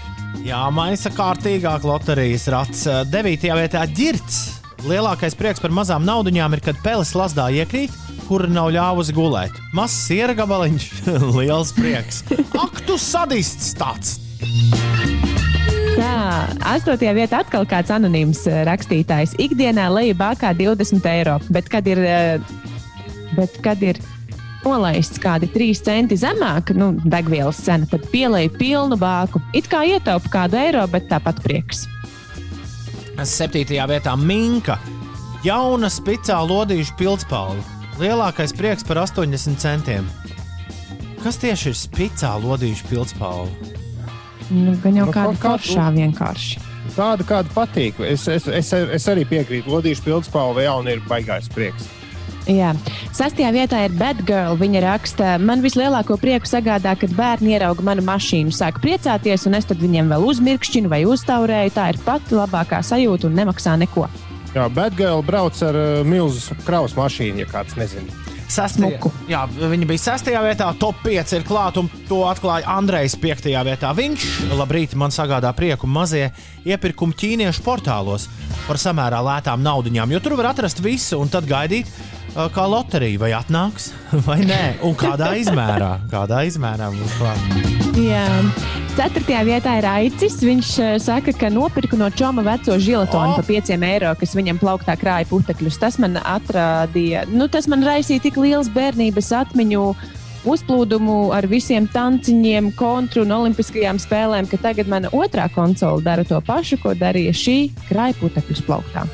Jā, 0.44 0.66
maisa 0.76 1.08
kārtīgāk 1.14 1.86
loterijas 1.88 2.50
rats. 2.52 2.82
9. 3.08 3.46
vietā 3.56 3.86
ģirts. 3.88 4.40
Lielākais 4.84 5.38
prieks 5.40 5.64
par 5.64 5.72
mazām 5.72 6.04
naudiņām 6.04 6.58
ir, 6.58 6.62
kad 6.66 6.82
peles 6.84 7.14
lasdā 7.16 7.46
iekrīt, 7.56 7.94
kur 8.34 8.48
nav 8.50 8.72
ļāvusi 8.74 9.14
gulēt. 9.14 9.58
Mazs 9.78 10.08
siera 10.08 10.34
gabaliņš, 10.34 10.86
liels 11.38 11.70
prieks. 11.78 12.24
Ak, 12.58 12.80
tu 12.88 12.98
sadists 12.98 13.76
tāds! 13.78 14.16
Tā, 15.94 16.16
astotajā 16.74 17.12
vietā 17.14 17.44
atkal 17.44 17.68
kāds 17.70 17.94
anonīms 17.94 18.42
eh, 18.50 18.64
rakstītājs. 18.66 19.36
Ikdienā 19.44 19.86
leju 19.94 20.16
bākā 20.18 20.50
20 20.58 21.06
eiro, 21.12 21.36
bet 21.54 21.70
kad 21.70 21.86
ir, 21.86 22.02
eh, 22.02 22.42
bet 23.38 23.60
kad 23.62 23.84
ir 23.86 24.02
nolaists 24.64 25.22
kādi 25.22 25.52
3 25.54 25.84
centi 25.86 26.18
zemāk, 26.18 26.74
nu, 26.74 26.90
degvielas 27.06 27.62
cena, 27.62 27.86
tad 27.92 28.10
pielēju 28.10 28.56
pilnu 28.58 28.98
bāku. 28.98 29.44
It 29.54 29.70
kā 29.70 29.84
ietaupu 29.94 30.34
kādu 30.34 30.58
eiro, 30.58 30.88
bet 30.90 31.06
tāpat 31.12 31.44
prieks. 31.46 31.86
Septītajā 33.14 33.86
vietā 33.94 34.18
Minka. 34.18 34.80
Jauna 35.46 35.94
spicā 35.94 36.42
lodīšu 36.42 36.98
pildspalva. 36.98 37.83
Lielākais 38.02 38.54
prieks 38.58 38.86
par 38.88 38.98
80 39.04 39.60
centiem. 39.62 40.08
Kas 41.22 41.38
tieši 41.40 41.72
ir 41.72 41.76
spicā 41.78 42.34
lodīšu 42.42 42.90
pildspalva? 42.90 43.48
Nu, 44.50 44.74
gan 44.84 44.98
jau 44.98 45.08
Nu, 45.08 45.14
kāda 45.16 45.36
foršā 45.40 45.88
vienkārši. 45.96 46.62
Tāda, 46.98 47.26
kāda 47.26 47.54
patīk. 47.54 48.02
Es, 48.04 48.26
es, 48.28 48.48
es, 48.50 48.74
es 48.74 49.06
arī 49.10 49.24
piekrītu. 49.30 49.72
Lodīšu 49.72 50.04
pildspalva 50.08 50.66
jau 50.66 50.80
ir 50.90 51.04
baigājis 51.08 51.52
prieks. 51.54 51.88
Jā. 52.50 52.74
Sastajā 53.16 53.54
vietā 53.56 53.86
ir 53.86 53.94
Bad 53.96 54.26
Girl. 54.28 54.58
Viņa 54.60 54.82
raksta, 54.84 55.38
man 55.40 55.64
vislielāko 55.64 56.18
prieku 56.20 56.50
sagādā, 56.50 56.98
kad 57.00 57.14
bērni 57.16 57.54
ierauga 57.56 57.86
manu 57.88 58.04
mašīnu, 58.10 58.52
sāk 58.52 58.82
priecāties, 58.84 59.48
un 59.48 59.56
es 59.56 59.70
tad 59.70 59.80
viņiem 59.80 60.12
vēl 60.12 60.28
uzmirkšķinu 60.28 60.92
vai 60.92 61.06
uztaurēju. 61.08 61.76
Tā 61.78 61.88
ir 61.94 62.02
pati 62.04 62.36
labākā 62.36 62.82
sajūta 62.84 63.30
un 63.30 63.40
nemaksā 63.40 63.78
neko. 63.86 64.10
Jā, 64.54 64.68
Batgirl 64.70 65.24
brauc 65.26 65.58
ar 65.66 65.78
uh, 65.80 66.04
milzu 66.06 66.54
kravas 66.68 66.94
mašīnu, 66.98 67.42
ja 67.42 67.50
kāds 67.50 67.78
nezina. 67.80 68.24
Sastajā, 68.54 69.00
jā, 69.26 69.40
viņa 69.50 69.88
bija 69.90 70.02
sastajā 70.04 70.42
vietā, 70.46 70.68
top 70.78 71.00
5 71.02 71.32
ir 71.40 71.46
klāta, 71.48 71.82
un 71.82 71.88
to 72.10 72.20
atklāja 72.30 72.68
Andrejs 72.76 73.16
5. 73.18 73.48
vietā. 73.66 73.94
Viņš, 73.98 74.26
labrīt, 74.60 74.94
man 75.00 75.14
sagādā 75.16 75.50
prieku 75.58 75.90
mazie 75.90 76.28
iepirkumi 76.68 77.18
ķīniešu 77.18 77.64
portālos 77.66 78.28
par 78.68 78.78
samērā 78.82 79.24
lētām 79.26 79.64
naudaiņām, 79.66 80.14
jo 80.14 80.22
tur 80.22 80.38
var 80.38 80.52
atrast 80.52 80.84
visu 80.86 81.18
un 81.24 81.32
tad 81.34 81.50
gaidīt, 81.50 81.90
ā, 82.36 82.46
kā 82.54 82.68
loterija 82.70 83.24
vai 83.24 83.32
atnāks 83.40 83.90
vai 84.28 84.44
nē, 84.46 84.62
un 84.86 84.94
kādā 85.00 85.34
izmērā. 85.42 85.96
Kādā 86.14 86.44
izmērā 86.52 86.92
mums 86.94 87.18
klāt. 87.18 87.83
Jā. 88.00 88.26
Ceturtajā 88.94 89.42
vietā 89.46 89.76
ir 89.80 89.86
Aicis. 89.90 90.40
Viņš 90.46 90.70
eh, 90.82 90.96
saka, 91.02 91.34
ka 91.38 91.50
nopirka 91.54 91.98
no 91.98 92.10
Čoma 92.14 92.44
veco 92.46 92.78
žiletonu 92.78 93.34
O! 93.34 93.38
par 93.38 93.46
5 93.48 93.74
eiro, 93.78 94.14
kas 94.20 94.36
viņam 94.38 94.62
plauktā 94.62 94.96
krāja 95.00 95.30
putekļus. 95.30 95.80
Tas 95.82 96.00
man 96.02 96.18
atrādīja, 96.22 97.28
nu, 97.34 97.50
tas 97.50 97.70
man 97.70 97.86
raisīja 97.86 98.28
tik 98.28 98.38
liels 98.42 98.72
bērnības 98.74 99.32
atmiņu. 99.44 99.88
Uzplūdumu 100.44 101.32
ar 101.32 101.46
visiem 101.48 101.86
tanciņiem, 101.88 102.74
kontru 102.76 103.24
un 103.24 103.32
olimpiskajām 103.32 104.02
spēlēm, 104.04 104.50
ka 104.52 104.60
tagad 104.60 104.92
mana 104.92 105.08
otrā 105.16 105.48
konsole 105.54 106.04
dara 106.04 106.28
to 106.28 106.42
pašu, 106.44 106.82
ko 106.84 106.92
darīja 107.00 107.32
šī 107.32 107.60
krāja 107.88 108.20
putekļus 108.20 108.66
plauktā. 108.68 109.08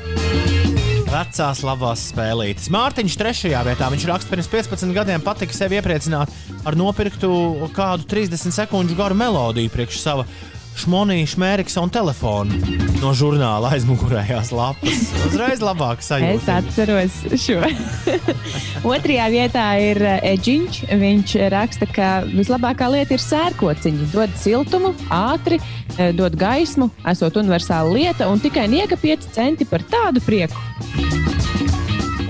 Vecās 1.10 1.58
labās 1.66 2.04
spēlītes. 2.12 2.68
Mārtiņš 2.70 3.14
trešajā 3.18 3.60
vietā. 3.66 3.88
Viņš 3.90 4.04
raksta, 4.06 4.30
pirms 4.30 4.46
15 4.52 4.92
gadiem 4.94 5.22
patika 5.24 5.56
sevi 5.56 5.80
iepriecināt 5.80 6.30
ar 6.62 6.76
nopirktu 6.78 7.30
kādu 7.74 8.06
30 8.12 8.54
sekundžu 8.54 8.94
garu 8.94 9.16
melodiju 9.18 9.72
priekš 9.74 9.98
sava 10.04 10.26
šmonija, 10.78 11.26
šmēriks 11.34 11.76
un 11.80 11.90
telefona 11.92 12.54
no 13.00 13.10
žurnāla 13.16 13.72
aizmugurējās 13.76 14.50
lapas. 14.54 15.00
Uzreiz 15.28 15.60
labāk 15.64 16.00
Es 16.02 16.08
sajūta. 16.10 16.58
atceros 16.60 17.16
šo. 17.40 17.58
Otrajā 18.92 19.26
vietā 19.32 19.66
ir 19.82 20.00
Eģiņš. 20.20 20.80
Viņš 21.00 21.34
raksta, 21.52 21.88
ka 21.90 22.10
vislabākā 22.28 22.90
lieta 22.92 23.16
ir 23.16 23.24
sērkociņi. 23.24 24.10
Dod 24.14 24.36
siltumu, 24.40 24.94
ātri, 25.12 25.60
eh, 25.96 26.12
dod 26.16 26.36
gaismu, 26.40 26.90
esot 27.08 27.40
universāla 27.40 27.92
lieta 27.92 28.28
un 28.30 28.40
tikai 28.40 28.68
nieka 28.70 28.96
5 29.00 29.28
centi 29.34 29.64
par 29.68 29.84
tādu 29.88 30.22
prieku. 30.24 30.56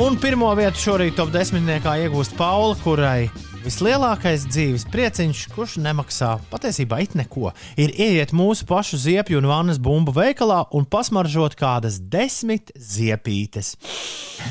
Un 0.00 0.16
pirmo 0.16 0.48
vietu 0.56 0.80
šorīt 0.80 1.18
top 1.18 1.28
10. 1.34 1.66
iegūst 1.84 2.32
Paula, 2.38 2.74
kurai 2.82 3.28
vislielākais 3.64 4.46
dzīves 4.50 4.86
prieciņš, 4.92 5.42
kurš 5.54 5.76
nemaksā 5.84 6.34
patiesībā 6.52 7.00
it 7.04 7.16
neko, 7.18 7.52
ir 7.80 7.92
ieiet 7.92 8.32
mūsu 8.36 8.66
pašu 8.68 9.00
ziepju 9.00 9.40
un 9.42 9.48
vannas 9.50 9.80
bumbu 9.82 10.14
veikalā 10.16 10.62
un 10.76 10.86
pasmaržot 10.88 11.56
kādas 11.60 12.00
desmit 12.00 12.72
ziepītes. 12.76 13.74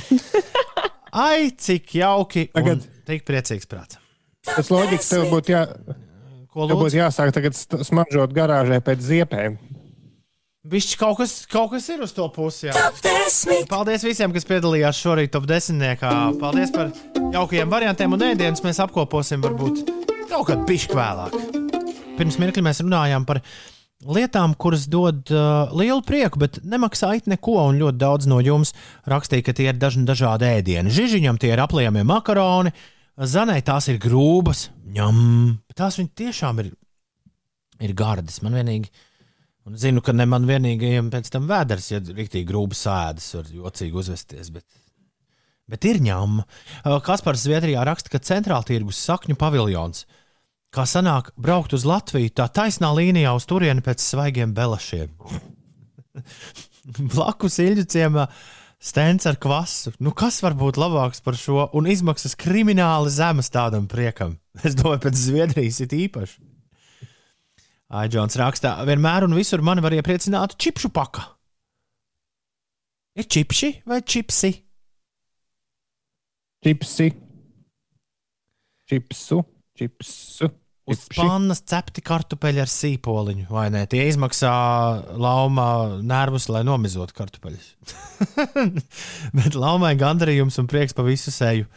Ai, 1.27 1.49
cik 1.57 1.95
jauki! 2.01 2.49
Tagad- 2.53 2.85
un 2.85 2.95
Tik 3.09 3.23
priecīgs 3.25 3.65
prāts. 3.65 3.97
Tas 4.45 4.67
loģiski 4.69 5.15
tev 5.15 5.23
būtu 5.31 5.49
jā, 5.55 5.63
Ko 6.53 6.67
tev 6.69 6.77
būtu 6.81 6.97
jāsāk 6.99 7.31
tagad 7.33 7.57
smaržot 7.57 8.33
garāžē 8.33 8.77
pēc 8.85 9.01
ziepēm. 9.05 9.57
Bišķi 10.69 10.97
kaut 11.01 11.17
kas, 11.17 11.31
kaut 11.49 11.71
kas 11.71 11.87
ir 11.89 12.01
uz 12.05 12.11
to 12.13 12.27
pusi. 12.33 12.67
Jā. 12.67 12.75
Top 12.77 12.99
10. 13.01 13.65
Paldies 13.71 14.03
visiem, 14.05 14.33
kas 14.35 14.45
piedalījās 14.45 14.99
šorīt 15.01 15.31
top 15.33 15.47
10. 15.49 16.03
Paldies 16.37 16.73
par 16.75 16.91
jaukajiem 17.33 17.71
variantiem 17.71 18.13
un 18.13 18.25
ēdienus. 18.27 18.61
Mēs 18.65 18.81
apkoposim 18.83 19.41
varbūt 19.41 19.81
kaut 20.29 20.45
kad 20.51 20.61
pišķi 20.69 20.99
vēlāk. 20.99 21.39
Pirms 22.19 22.37
mirkli 22.41 22.61
mēs 22.67 22.83
runājām 22.83 23.25
par 23.25 23.41
lietām, 24.05 24.53
kuras 24.61 24.85
dod 24.91 25.33
uh, 25.33 25.73
lielu 25.73 26.03
prieku, 26.05 26.43
bet 26.43 26.61
nemaksā 26.61 27.15
it 27.17 27.31
neko. 27.31 27.57
Un 27.71 27.81
ļoti 27.81 28.01
daudz 28.05 28.29
no 28.29 28.37
jums 28.43 28.75
rakstīja, 29.09 29.47
ka 29.49 29.57
tie 29.57 29.71
ir 29.71 29.81
dažni 29.81 30.05
dažādi 30.05 30.51
ēdieni. 30.51 30.93
Žižiņam 30.93 31.41
tie 31.41 31.55
ir 31.55 31.65
apliejamie 31.65 32.05
makaroni, 32.05 32.75
zanai 33.17 33.63
tās 33.65 33.89
ir 33.89 33.97
grūbas, 34.03 34.67
ņem. 34.85 35.19
Tās 35.73 35.97
viņi 35.97 36.13
tiešām 36.27 36.61
ir, 36.61 36.75
ir 37.89 37.97
gardas. 37.97 38.43
Man 38.45 38.59
vienīgi. 38.59 38.93
Un 39.67 39.75
zinu, 39.77 40.01
ka 40.05 40.13
ne 40.15 40.25
man 40.29 40.47
vienīgajam 40.49 41.09
pēc 41.13 41.31
tam 41.33 41.49
vēders, 41.49 41.89
ja 41.91 41.99
rīktīgi 42.01 42.47
grūbi 42.47 42.77
sēdes, 42.77 43.33
var 43.35 43.49
jocīgi 43.53 43.99
uzvesties. 44.01 44.51
Bet, 44.55 44.65
bet 45.69 45.85
ir 45.89 45.99
ņēmuma. 46.05 46.45
Kaspars 47.05 47.43
Zviedrijā 47.45 47.83
raksta, 47.87 48.13
ka 48.13 48.23
centrāla 48.23 48.65
tirgus 48.65 49.01
sakņu 49.05 49.37
paviljons. 49.39 50.05
Kā 50.73 50.85
sanāk, 50.85 51.31
braukt 51.37 51.73
uz 51.73 51.85
Latviju 51.89 52.31
tā 52.37 52.45
taisnā 52.53 52.91
līnijā 52.93 53.33
uz 53.37 53.47
turieni 53.49 53.81
pēc 53.85 54.03
svaigiem 54.05 54.53
belašiem. 54.57 55.11
Blakus 57.13 57.57
Ilģu 57.63 57.85
ciemā 57.89 58.27
stends 58.79 59.27
ar 59.29 59.39
kvasu. 59.41 59.93
Nu, 59.99 60.13
kas 60.15 60.39
var 60.45 60.55
būt 60.57 60.79
labāks 60.79 61.23
par 61.25 61.37
šo? 61.37 61.67
Un 61.75 61.89
izmaksas 61.89 62.37
krimināli 62.39 63.11
zemes 63.13 63.51
tādam 63.53 63.89
priekam. 63.91 64.37
Es 64.65 64.77
domāju, 64.77 65.05
pēc 65.07 65.19
Zviedrijas 65.19 65.81
ir 65.85 65.97
īpaši. 66.05 66.39
Aģents 67.89 68.37
rakstā, 68.37 68.75
vienmēr 68.85 69.25
un 69.25 69.33
visur 69.33 69.63
mani 69.65 69.81
var 69.81 69.95
iepriecināt 69.97 70.53
čipšu 70.61 70.91
paka. 70.93 71.23
Ir 73.17 73.25
čipši 73.25 73.71
vai 73.89 74.03
čipsi? 74.05 74.51
Čipsi, 76.61 77.07
čipsu, 78.89 79.41
čipsu. 79.79 80.51
Uz 80.89 81.03
pannas 81.13 81.61
cepti 81.69 82.01
kartupeļi 82.01 82.61
ar 82.63 82.69
sīpoliņu, 82.69 83.47
vai 83.53 83.67
ne? 83.73 83.83
Tie 83.89 84.07
izmaksā 84.09 84.53
laumā 85.21 85.69
nervus, 86.01 86.47
lai 86.49 86.63
nomizotu 86.65 87.13
kartupeļus. 87.17 87.67
Bet 89.37 89.57
laumai 89.57 89.93
gandarījums 89.99 90.57
un 90.61 90.69
prieks 90.69 90.97
pa 90.97 91.05
visu 91.05 91.33
seju. 91.33 91.69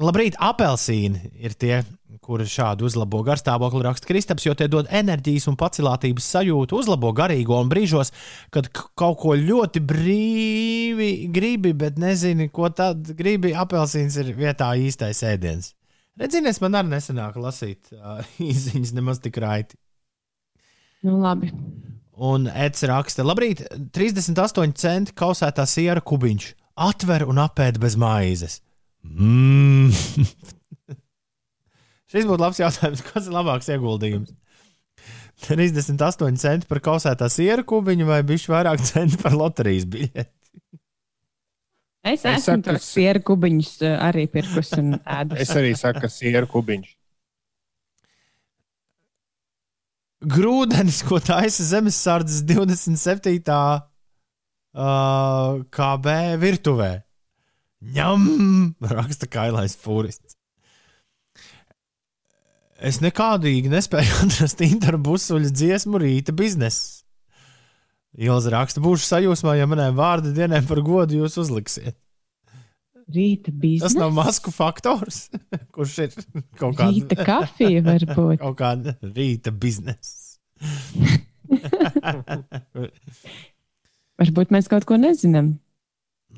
Labrīt, 0.00 0.36
apelsīni 0.42 1.32
ir 1.40 1.56
tie, 1.56 1.78
kuri 2.24 2.46
šādi 2.48 2.86
uzlabo 2.88 3.20
garstāvokli, 3.26 3.82
raksta 3.84 4.08
Kristaps, 4.08 4.46
jo 4.46 4.54
tie 4.56 4.68
dod 4.72 4.88
enerģijas 4.88 5.46
un 5.50 5.58
pacilātības 5.60 6.26
sajūtu, 6.36 6.80
uzlabo 6.80 7.12
garīgo 7.16 7.58
un 7.60 7.70
brīžos, 7.72 8.14
kad 8.54 8.70
kaut 8.72 9.20
ko 9.20 9.36
ļoti 9.38 9.82
brīvi 9.84 11.10
gribi, 11.34 11.74
bet 11.84 12.00
nezini, 12.00 12.48
ko 12.54 12.70
tad 12.72 13.12
gribi. 13.18 13.52
Apelsīns 13.54 14.16
ir 14.22 14.32
vietā 14.38 14.72
īstais 14.80 15.22
ēdiens. 15.28 15.74
Redzinies, 16.20 16.60
man 16.62 16.78
arī 16.78 16.94
nesenāk 16.94 17.38
lasīt 17.42 17.92
uh, 17.96 18.22
īsiņas 18.50 18.94
nemaz 18.96 19.20
tik 19.24 19.40
raiti. 19.42 19.78
Nu, 21.04 21.18
labi. 21.20 21.50
Un 22.24 22.46
Eds 22.48 22.84
raksta, 22.86 23.24
labrīt, 23.26 23.64
38 23.92 24.76
centi 24.78 25.16
kausētā 25.18 25.66
siera 25.68 26.00
kubiņš. 26.00 26.52
Atver 26.84 27.26
un 27.30 27.38
apēd 27.42 27.78
bez 27.82 27.98
maizes. 27.98 28.60
Mm. 29.04 29.90
Šis 32.14 32.28
būtu 32.30 32.42
labs 32.44 32.62
jautājums, 32.62 33.04
kas 33.10 33.28
ir 33.28 33.36
labāks 33.36 33.70
ieguldījums. 33.74 34.32
38 35.44 36.38
centi 36.38 36.68
par 36.70 36.78
kausētā 36.84 37.26
siera 37.32 37.64
kubiņu 37.66 38.06
vai 38.06 38.20
bišķi 38.26 38.52
vairāk 38.52 38.84
centi 38.86 39.18
par 39.20 39.34
loterijas 39.36 39.88
biļeti. 39.90 40.30
Es 42.04 42.20
Es 42.20 42.26
esmu 42.28 42.44
saku, 42.44 42.62
tos 42.68 42.86
sieru 42.94 43.22
kubiņus 43.24 43.70
eh, 43.82 43.94
arī 44.08 44.28
pirkus 44.30 44.74
un 44.76 44.94
ēdus. 45.18 45.40
Es 45.42 45.54
arī 45.56 45.72
saku, 45.78 46.04
ka 46.04 46.12
sieru 46.12 46.50
kubiņš. 46.52 46.92
grūdenis, 50.24 51.02
ko 51.06 51.20
taisa 51.22 51.64
zemesardzes 51.68 52.44
27. 52.48 53.44
Uh, 54.74 55.62
KB 55.70 56.14
virtuvē. 56.42 56.92
Ņem, 57.94 58.24
raksta 58.90 59.28
kailais 59.30 59.76
fūrists. 59.78 60.34
Es 62.84 63.00
nekādīgi 63.00 63.70
nespēju 63.72 64.18
atrast 64.26 64.60
interbusuļu 64.64 65.52
dziesmu 65.54 66.00
rīta 66.02 66.34
biznesu. 66.36 67.00
Ilza 68.14 68.52
raksta, 68.54 68.78
būšu 68.84 69.08
sajūsmā, 69.08 69.56
ja 69.58 69.66
manai 69.66 69.88
vārdu 69.96 70.30
dienai 70.36 70.60
par 70.68 70.78
godu 70.86 71.16
jūs 71.24 71.34
uzliksiet. 71.42 71.96
Rīta 73.10 73.50
Tas 73.50 73.58
biznesa. 73.60 73.98
nav 73.98 74.12
masku 74.16 74.52
faktors, 74.54 75.26
kurš 75.74 75.96
ir 76.06 76.14
kaut 76.60 76.78
kāda 76.78 76.92
Rīta 76.92 77.26
kafija 77.26 77.82
varbūt. 77.84 78.38
kaut 78.44 78.56
kāda 78.60 78.94
rīta 79.02 79.52
biznesa. 79.52 80.38
Varbūt 84.22 84.54
mēs 84.54 84.70
kaut 84.70 84.86
ko 84.88 84.96
nezinām. 85.00 85.56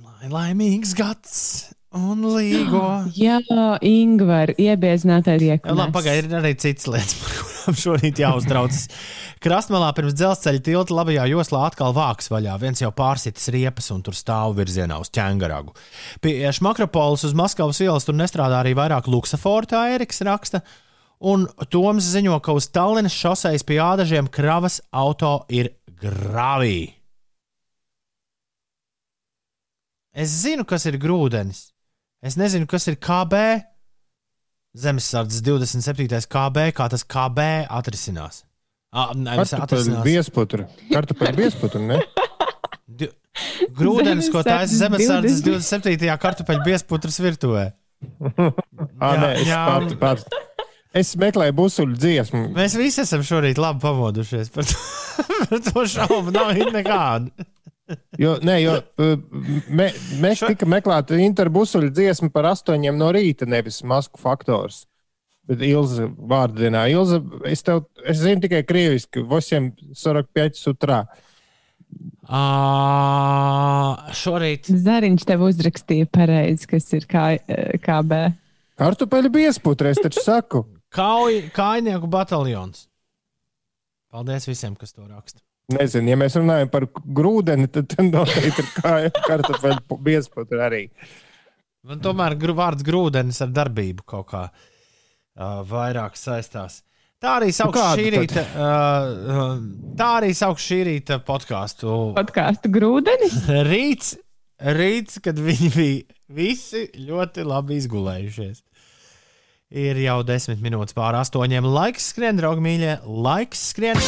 Lai 0.00 0.32
laimīgs 0.32 0.96
gads 0.96 1.36
un 1.96 2.24
līgo. 2.36 2.84
Jā, 3.16 3.40
Ingūna, 3.80 4.54
iebiezinātais 4.60 5.42
iekļūst. 5.42 5.76
labi, 5.76 5.94
pagaidi, 5.96 6.30
ir 6.30 6.38
arī 6.40 6.52
citas 6.60 6.88
lietas, 6.92 7.16
par 7.22 7.36
kurām 7.40 7.78
šorīt 7.82 8.22
jāuztraucas. 8.22 8.86
Krastmalā 9.42 9.90
pirms 9.96 10.16
dzelzceļa 10.16 10.62
tilta 10.64 10.96
labajā 10.96 11.26
joslā 11.30 11.66
atkal 11.68 11.94
vāks 11.96 12.30
vaļā. 12.32 12.56
Viens 12.62 12.80
jau 12.82 12.90
pārsitis 12.94 13.50
riepas 13.54 13.90
un 13.94 14.00
tur 14.06 14.16
stāv 14.16 14.56
virzienā 14.58 14.96
uz 15.02 15.12
ķēngaragu. 15.14 15.74
Pie 16.24 16.38
Šmakropolis 16.56 17.26
uz 17.28 17.36
Maskavas 17.36 17.80
ielas 17.84 18.08
tur 18.08 18.16
nestrādā 18.18 18.62
arī 18.62 18.74
vairāk 18.78 19.10
luksaforu, 19.12 19.68
tā 19.70 19.86
Eriks 19.94 20.24
raksta. 20.26 20.62
Un 21.26 21.46
Toms 21.72 22.10
ziņo, 22.12 22.40
ka 22.44 22.56
uz 22.56 22.68
Tallinas 22.72 23.14
šoseis 23.16 23.64
pie 23.64 23.78
ādažiem 23.80 24.28
kravas 24.32 24.82
auto 24.92 25.38
ir 25.48 25.72
gravī. 26.00 26.92
Es 30.16 30.32
zinu, 30.42 30.64
kas 30.64 30.88
ir 30.88 30.96
grūdienis. 31.00 31.75
Es 32.24 32.36
nezinu, 32.40 32.66
kas 32.70 32.86
ir 32.90 32.96
KB. 32.96 33.34
Zemesardzes 34.76 35.40
27. 35.40 36.26
KB, 36.28 36.66
kā 36.76 36.86
tas 36.92 37.04
KB 37.08 37.44
atrisinās. 37.72 38.42
Ah, 38.92 39.10
nevis 39.16 39.52
Kartupeļu 39.54 39.64
atrisinās. 39.64 40.04
biesputra. 40.04 40.66
Kartupeļu 40.92 41.36
biesputra, 41.40 41.80
ne? 41.80 42.00
Di- 42.86 43.08
Grūdienis, 43.76 44.28
ko 44.32 44.40
taisa 44.44 44.72
Zemesardzes 44.76 45.40
Zemesardzes 45.42 45.72
27. 45.72 46.12
kartupeļu 46.20 46.62
biesputras 46.64 47.18
virtuvē. 47.20 47.64
Ā, 47.72 48.52
Jā, 49.00 49.10
nē, 49.20 49.30
es 49.40 49.48
jā. 49.48 49.62
pats, 49.68 49.96
pats. 50.00 50.44
Es 50.96 51.10
meklēju 51.20 51.52
busuļu 51.58 51.96
dziesmu. 52.00 52.42
Mēs 52.56 52.76
visi 52.80 53.02
esam 53.02 53.24
šorīt 53.24 53.58
labi 53.60 53.82
pamodušies. 53.82 54.48
Par 54.54 54.64
to, 54.68 54.76
par 55.50 55.60
to 55.66 55.84
šaubu 55.92 56.32
nav 56.36 56.52
nekāda. 56.72 57.48
Jo, 58.18 58.34
nē, 58.42 58.56
jo 58.64 58.72
uh, 58.80 59.12
me, 59.70 59.90
mēs 60.22 60.42
tika 60.42 60.66
meklēta 60.68 61.18
interbusuļu 61.22 61.92
dziesma 61.94 62.32
par 62.34 62.50
astoņiem 62.50 62.96
no 62.98 63.12
rīta, 63.14 63.46
nevis 63.46 63.82
masku 63.86 64.18
faktors. 64.18 64.84
Bet 65.46 65.62
Ilza 65.62 66.08
vārdienā, 66.10 66.88
Ilza, 66.90 67.20
es 67.46 67.62
tev, 67.62 67.84
es 68.02 68.18
zinu 68.18 68.42
tikai 68.42 68.64
krieviski, 68.66 69.22
8.45 69.22 70.64
utrā. 70.72 71.04
À, 72.26 72.42
šorīt 74.18 74.66
Zariņš 74.66 75.28
tev 75.28 75.46
uzrakstīja 75.46 76.10
pareizi, 76.10 76.66
kas 76.74 76.90
ir 76.98 77.06
kā, 77.06 77.28
KB. 77.84 78.20
Kartupeļu 78.76 79.30
biesputra, 79.38 79.94
es 79.94 80.02
taču 80.02 80.26
saku. 80.26 80.66
kauj, 80.90 81.44
kājnieku 81.54 82.10
bataljons. 82.10 82.88
Paldies 84.10 84.50
visiem, 84.50 84.74
kas 84.74 84.96
to 84.96 85.06
raksta. 85.06 85.45
Nezinu, 85.74 86.12
ja 86.12 86.16
mēs 86.20 86.36
runājam 86.38 86.68
par 86.70 86.84
grūdeni, 86.94 87.66
tad 87.74 87.88
tad 87.90 88.06
noteikti 88.12 88.62
ir 88.62 88.68
kā 88.76 88.90
kartupeļu 89.26 89.96
biesputra 90.06 90.68
arī. 90.68 90.84
Man 91.86 91.98
tomēr 92.02 92.36
gru- 92.38 92.54
vārds 92.58 92.86
grūdienis 92.86 93.40
ar 93.42 93.50
darbību 93.54 94.04
kaut 94.06 94.28
kā 94.30 94.42
uh, 94.46 95.64
vairāk 95.66 96.14
saistās. 96.18 96.84
Tā 97.22 97.32
arī 97.40 97.48
sauc 97.56 97.72
kādu 97.74 97.98
šī 98.04 98.12
rīta, 98.14 98.44
uh, 98.54 99.56
tā 99.98 100.10
arī 100.20 100.30
sauc 100.38 100.60
šī 100.62 100.78
rīta 100.86 101.18
podkāstu. 101.26 101.90
Podkāstu 102.18 102.70
grūdenis. 102.70 103.34
Rīts, 103.70 104.12
rīts, 104.78 105.18
kad 105.24 105.40
viņi 105.42 105.72
bija 105.74 106.20
visi 106.36 106.84
ļoti 107.08 107.46
labi 107.46 107.80
izgulējušies. 107.80 108.62
Ir 109.82 109.98
jau 109.98 110.20
desmit 110.22 110.62
minūtes 110.62 110.94
pār 110.94 111.18
astoņiem. 111.24 111.66
Laiks 111.74 112.12
skrien, 112.12 112.38
draugi 112.38 112.62
mīļie, 112.68 113.00
laiks 113.02 113.66
skrien. 113.72 113.98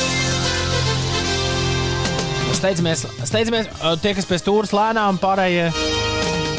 Steidzamies, 2.59 3.05
steidzamies, 3.23 3.69
uh, 3.79 3.93
tie, 4.03 4.11
kas 4.19 4.27
pie 4.27 4.37
stūres 4.41 4.73
lēnām, 4.75 5.21
pārējie 5.23 5.69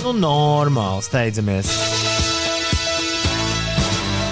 nu, 0.05 0.13
normāli 0.15 1.03
steidzamies. 1.03 1.71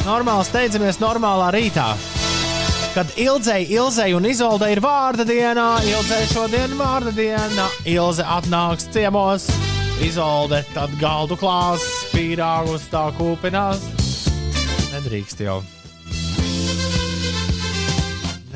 Normāli 0.07 0.47
steidzamies, 0.47 1.01
normālā 1.03 1.49
rītā. 1.51 1.89
Kad 2.95 3.11
Ilzei, 3.19 3.67
Ilzei 3.75 4.15
un 4.15 4.25
Izoldei 4.29 4.71
ir 4.77 4.81
vārda 4.81 5.27
diena, 5.27 5.73
Ilzei 5.83 6.23
šodien 6.31 6.71
ir 6.71 6.79
vārda 6.79 7.11
diena, 7.11 7.67
Ilze 7.83 8.23
atnāks 8.23 8.87
ciemos, 8.95 9.49
Izolde 10.07 10.63
tad 10.71 10.95
galdu 11.01 11.35
klās, 11.35 11.83
pīrāgus 12.13 12.87
tā 12.93 13.09
kūpinās. 13.19 13.83
Nedrīkst 14.95 15.43
jau. 15.43 15.59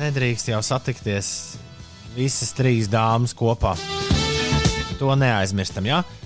Nedrīkst 0.00 0.48
jau 0.54 0.64
satikties 0.64 1.34
visas 2.16 2.52
trīs 2.56 2.90
dāmas 2.92 3.34
kopā. 3.36 3.76
To 5.00 5.16
neaizmirstam, 5.18 5.88
jā. 5.88 6.02
Ja? 6.02 6.18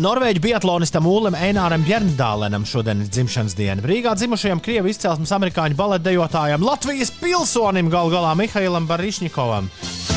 Norvēģi 0.00 0.40
biatlonistam 0.40 1.04
Ulim 1.10 1.34
Eināram 1.36 1.82
Bjerndālenam 1.84 2.62
šodien 2.64 3.02
ir 3.02 3.10
dzimšanas 3.12 3.56
diena. 3.58 3.82
Rīgā 3.84 4.14
dzimušajam 4.16 4.62
krievu 4.64 4.88
izcelsmes 4.88 5.32
amerikāņu 5.34 5.76
baletdejotājam, 5.76 6.64
Latvijas 6.64 7.12
pilsonim 7.18 7.90
gal 7.92 8.08
galā 8.12 8.32
Mihailam 8.38 8.88
Barišņikovam. 8.88 9.68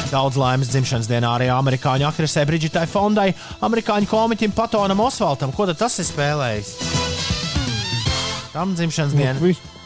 Daudz 0.07 0.39
laimes 0.39 0.71
dzimšanas 0.71 1.09
dienā 1.11 1.33
arī 1.35 1.49
amerikāņu 1.51 2.07
aktrisei 2.07 2.47
Brigittai 2.47 2.85
Fondai, 2.87 3.33
amerikāņu 3.67 4.07
komiķim 4.07 4.55
Patonam 4.55 5.03
Osvaltam. 5.03 5.51
Ko 5.51 5.67
tad 5.67 5.81
tas 5.81 5.99
ir 5.99 6.07
spēlējis? 6.13 6.75
Tam 8.53 8.77
dzimšanas 8.77 9.17
diena. 9.17 9.41
Viss 9.43 9.76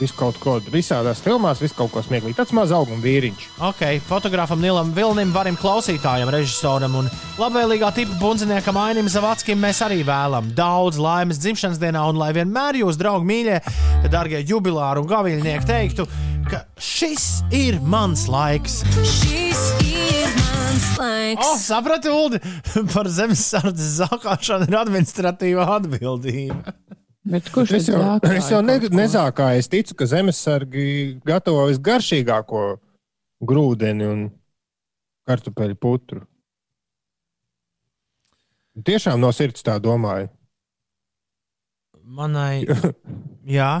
vis 0.00 0.12
kaut 0.16 0.36
ko 0.42 0.56
visādās 0.72 1.20
filmās, 1.24 1.60
viss 1.62 1.76
kaut 1.76 1.92
ko 1.94 2.02
smieklīgi. 2.04 2.36
Tas 2.36 2.52
maz 2.56 2.72
auguma 2.74 3.00
vīriņš. 3.04 3.46
Ok, 3.68 3.82
fotogrāfam 4.08 4.60
Nilam 4.62 4.92
Vilnim, 4.96 5.32
varim 5.34 5.56
klausītājam, 5.60 6.30
režisoram 6.32 6.98
un 7.00 7.10
labvēlīgā 7.40 7.92
tipa 7.96 8.18
bundziniekam 8.20 8.78
Ainim 8.80 9.10
Zavackim 9.12 9.60
mēs 9.62 9.82
arī 9.86 10.02
vēlam 10.06 10.52
daudz 10.56 11.00
laimes 11.00 11.40
dzimšanas 11.42 11.80
dienā 11.82 12.04
un 12.10 12.20
lai 12.20 12.32
vienmēr 12.36 12.82
jūs, 12.82 13.00
draugi 13.00 13.28
mīļie, 13.30 13.60
darbie 14.12 14.42
jubilāri 14.46 15.02
un 15.02 15.10
gaviļnieki, 15.10 15.68
teiktu, 15.68 16.08
ka 16.50 16.62
šis 16.80 17.26
ir 17.56 17.80
mans 17.82 18.26
laiks. 18.30 18.82
Šis 19.00 19.64
ir 19.86 20.28
mans 20.42 20.90
laiks. 21.00 21.46
O, 21.46 21.54
oh, 21.54 21.58
sapratu, 21.60 22.12
Ulu, 22.12 22.42
par 22.94 23.08
zemesardzes 23.10 23.98
zakāšanu 24.02 24.68
ir 24.68 24.78
administratīva 24.84 25.70
atbildība. 25.78 26.76
Bet 27.26 27.48
kurš 27.50 27.72
Es 27.80 27.88
jau, 27.90 27.98
zākāja 27.98 28.38
es 28.38 28.48
jau 28.52 28.60
ne, 28.62 28.76
nezākāju. 28.94 29.58
Es 29.58 29.68
ticu, 29.70 29.96
ka 29.98 30.06
zemesargi 30.06 30.86
gatavo 31.26 31.64
visgaršīgāko 31.72 32.62
grūdeni 33.46 34.06
un 34.06 34.22
kartupeļu 35.26 35.78
putru. 35.82 36.22
Tiešām 38.86 39.18
no 39.18 39.32
sirds 39.34 39.64
tā 39.66 39.78
domāju. 39.82 40.28
Manai, 42.06 42.62
jā. 43.58 43.72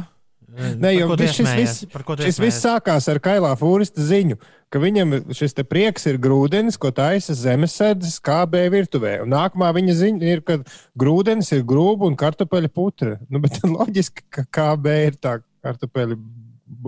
Nē, 0.56 0.92
jau 0.96 1.08
Par 1.10 1.12
ko 1.12 1.16
tu 1.18 1.26
viss 1.26 1.36
šis, 1.36 1.50
viss, 1.58 1.86
Par 1.92 2.04
ko 2.06 2.16
tu 2.16 2.24
šis 2.24 2.38
viss 2.40 2.62
sākās 2.64 3.08
ar 3.12 3.20
kailā 3.22 3.50
fūrista 3.60 4.04
ziņu, 4.04 4.38
ka 4.72 4.80
viņam 4.80 5.12
šis 5.36 5.56
te 5.56 5.64
prieks 5.68 6.08
ir 6.08 6.16
grūdienis, 6.22 6.78
ko 6.80 6.90
taisa 6.96 7.36
zemesardzes 7.36 8.16
KB 8.24 8.64
virtuvē. 8.72 9.18
Un 9.24 9.34
nākamā 9.34 9.68
viņa 9.76 9.98
ziņa 10.00 10.32
ir, 10.32 10.42
ka 10.46 10.58
grūdienis 10.98 11.52
ir 11.58 11.66
grūba 11.68 12.08
un 12.08 12.16
kartupeļu 12.18 12.72
putra. 12.72 13.18
Nu, 13.28 13.42
bet 13.44 13.60
loģiski, 13.76 14.24
ka 14.32 14.46
KB 14.48 14.98
ir 15.10 15.20
tā 15.20 15.38
kartupeļu 15.66 16.18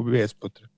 viesputra. 0.09 0.69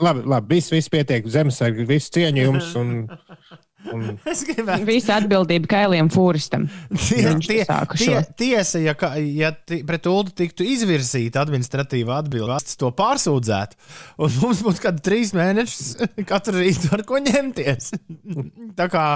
Labi, 0.00 0.24
labi 0.24 0.56
viss, 0.56 0.72
viss 0.72 0.88
pietiek. 0.92 1.26
Zemesargi, 1.28 1.84
viss 1.88 2.12
cieņu 2.14 2.46
jums. 2.46 2.72
Un, 2.80 2.94
un 3.92 4.04
Es 4.32 4.42
gribēju 4.48 4.86
Visa 4.88 5.16
atbildība 5.20 5.70
kailiem 5.70 6.10
fūristam. 6.12 6.66
Tie, 6.94 7.22
tie, 7.46 7.64
tie, 7.96 8.18
tiesa, 8.38 8.80
ja, 8.84 8.94
ka- 8.98 9.14
ja 9.20 9.52
ti- 9.56 9.80
pret 9.88 10.06
Ulu 10.10 10.32
tiktu 10.36 10.66
izvirzīta 10.68 11.42
administratīva 11.44 12.18
atbildība, 12.20 12.52
valsts 12.54 12.76
to 12.80 12.90
pārsūdzētu, 12.96 13.78
un 14.20 14.36
mums 14.42 14.60
būtu 14.66 14.84
kādi 14.86 15.04
trīs 15.08 15.32
mēneši 15.36 16.08
katru 16.30 16.60
rītu 16.60 16.92
ar 16.96 17.04
ko 17.08 17.20
ņemties. 17.24 17.92
Tā 18.78 18.88
kā 18.92 19.06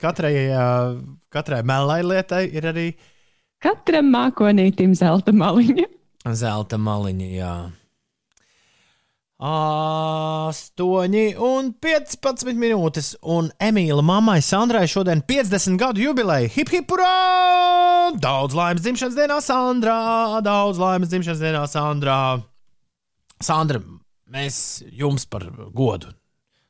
katrai, 0.00 0.34
katrai 1.32 1.60
melnai 1.68 2.00
lietai 2.06 2.46
ir 2.56 2.70
arī 2.72 2.88
Katram 3.60 4.06
mākonītim 4.08 4.94
zelta 4.96 5.34
maliņa. 5.36 5.84
zelta 6.32 6.78
maliņa. 6.80 7.26
Jā. 7.36 7.50
8 9.40 10.84
un 11.40 11.70
15 11.80 12.52
minūtes. 12.60 13.14
Un 13.24 13.48
Emīla 13.56 14.04
mammai 14.04 14.40
Sandrai 14.44 14.84
šodien 14.90 15.22
50 15.24 15.80
gadu 15.80 16.04
jubileja. 16.04 16.50
Hip 16.52 16.68
hip 16.74 16.92
hurrā! 16.92 18.12
Daudz 18.20 18.56
laimes 18.58 18.84
dzimšanas 18.84 19.16
dienā, 19.16 19.40
Sandrā! 19.40 19.96
Daudz 20.44 20.80
laimes 20.82 21.08
dzimšanas 21.08 21.40
dienā, 21.40 21.64
Sandrā! 21.72 22.20
Sandra, 23.40 23.80
mēs 24.28 24.82
jums 24.92 25.24
par 25.24 25.48
godu. 25.72 26.12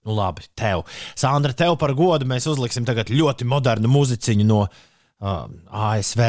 Nu, 0.06 0.14
labi, 0.16 0.46
tev. 0.56 0.86
Sandra, 1.18 1.52
tev 1.52 1.74
par 1.80 1.92
godu 1.98 2.28
mēs 2.28 2.46
uzliksim 2.48 2.86
tagad 2.88 3.10
ļoti 3.10 3.48
modernu 3.50 3.90
muziciņu 3.90 4.46
no 4.46 4.62
uh, 4.64 5.44
ASV 5.90 6.22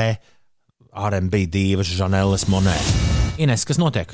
RB 0.91 1.45
divas 1.53 1.93
Žaneles 1.93 2.49
Monē. 2.51 2.75
Ines, 3.39 3.63
kas 3.69 3.79
notiek? 3.79 4.11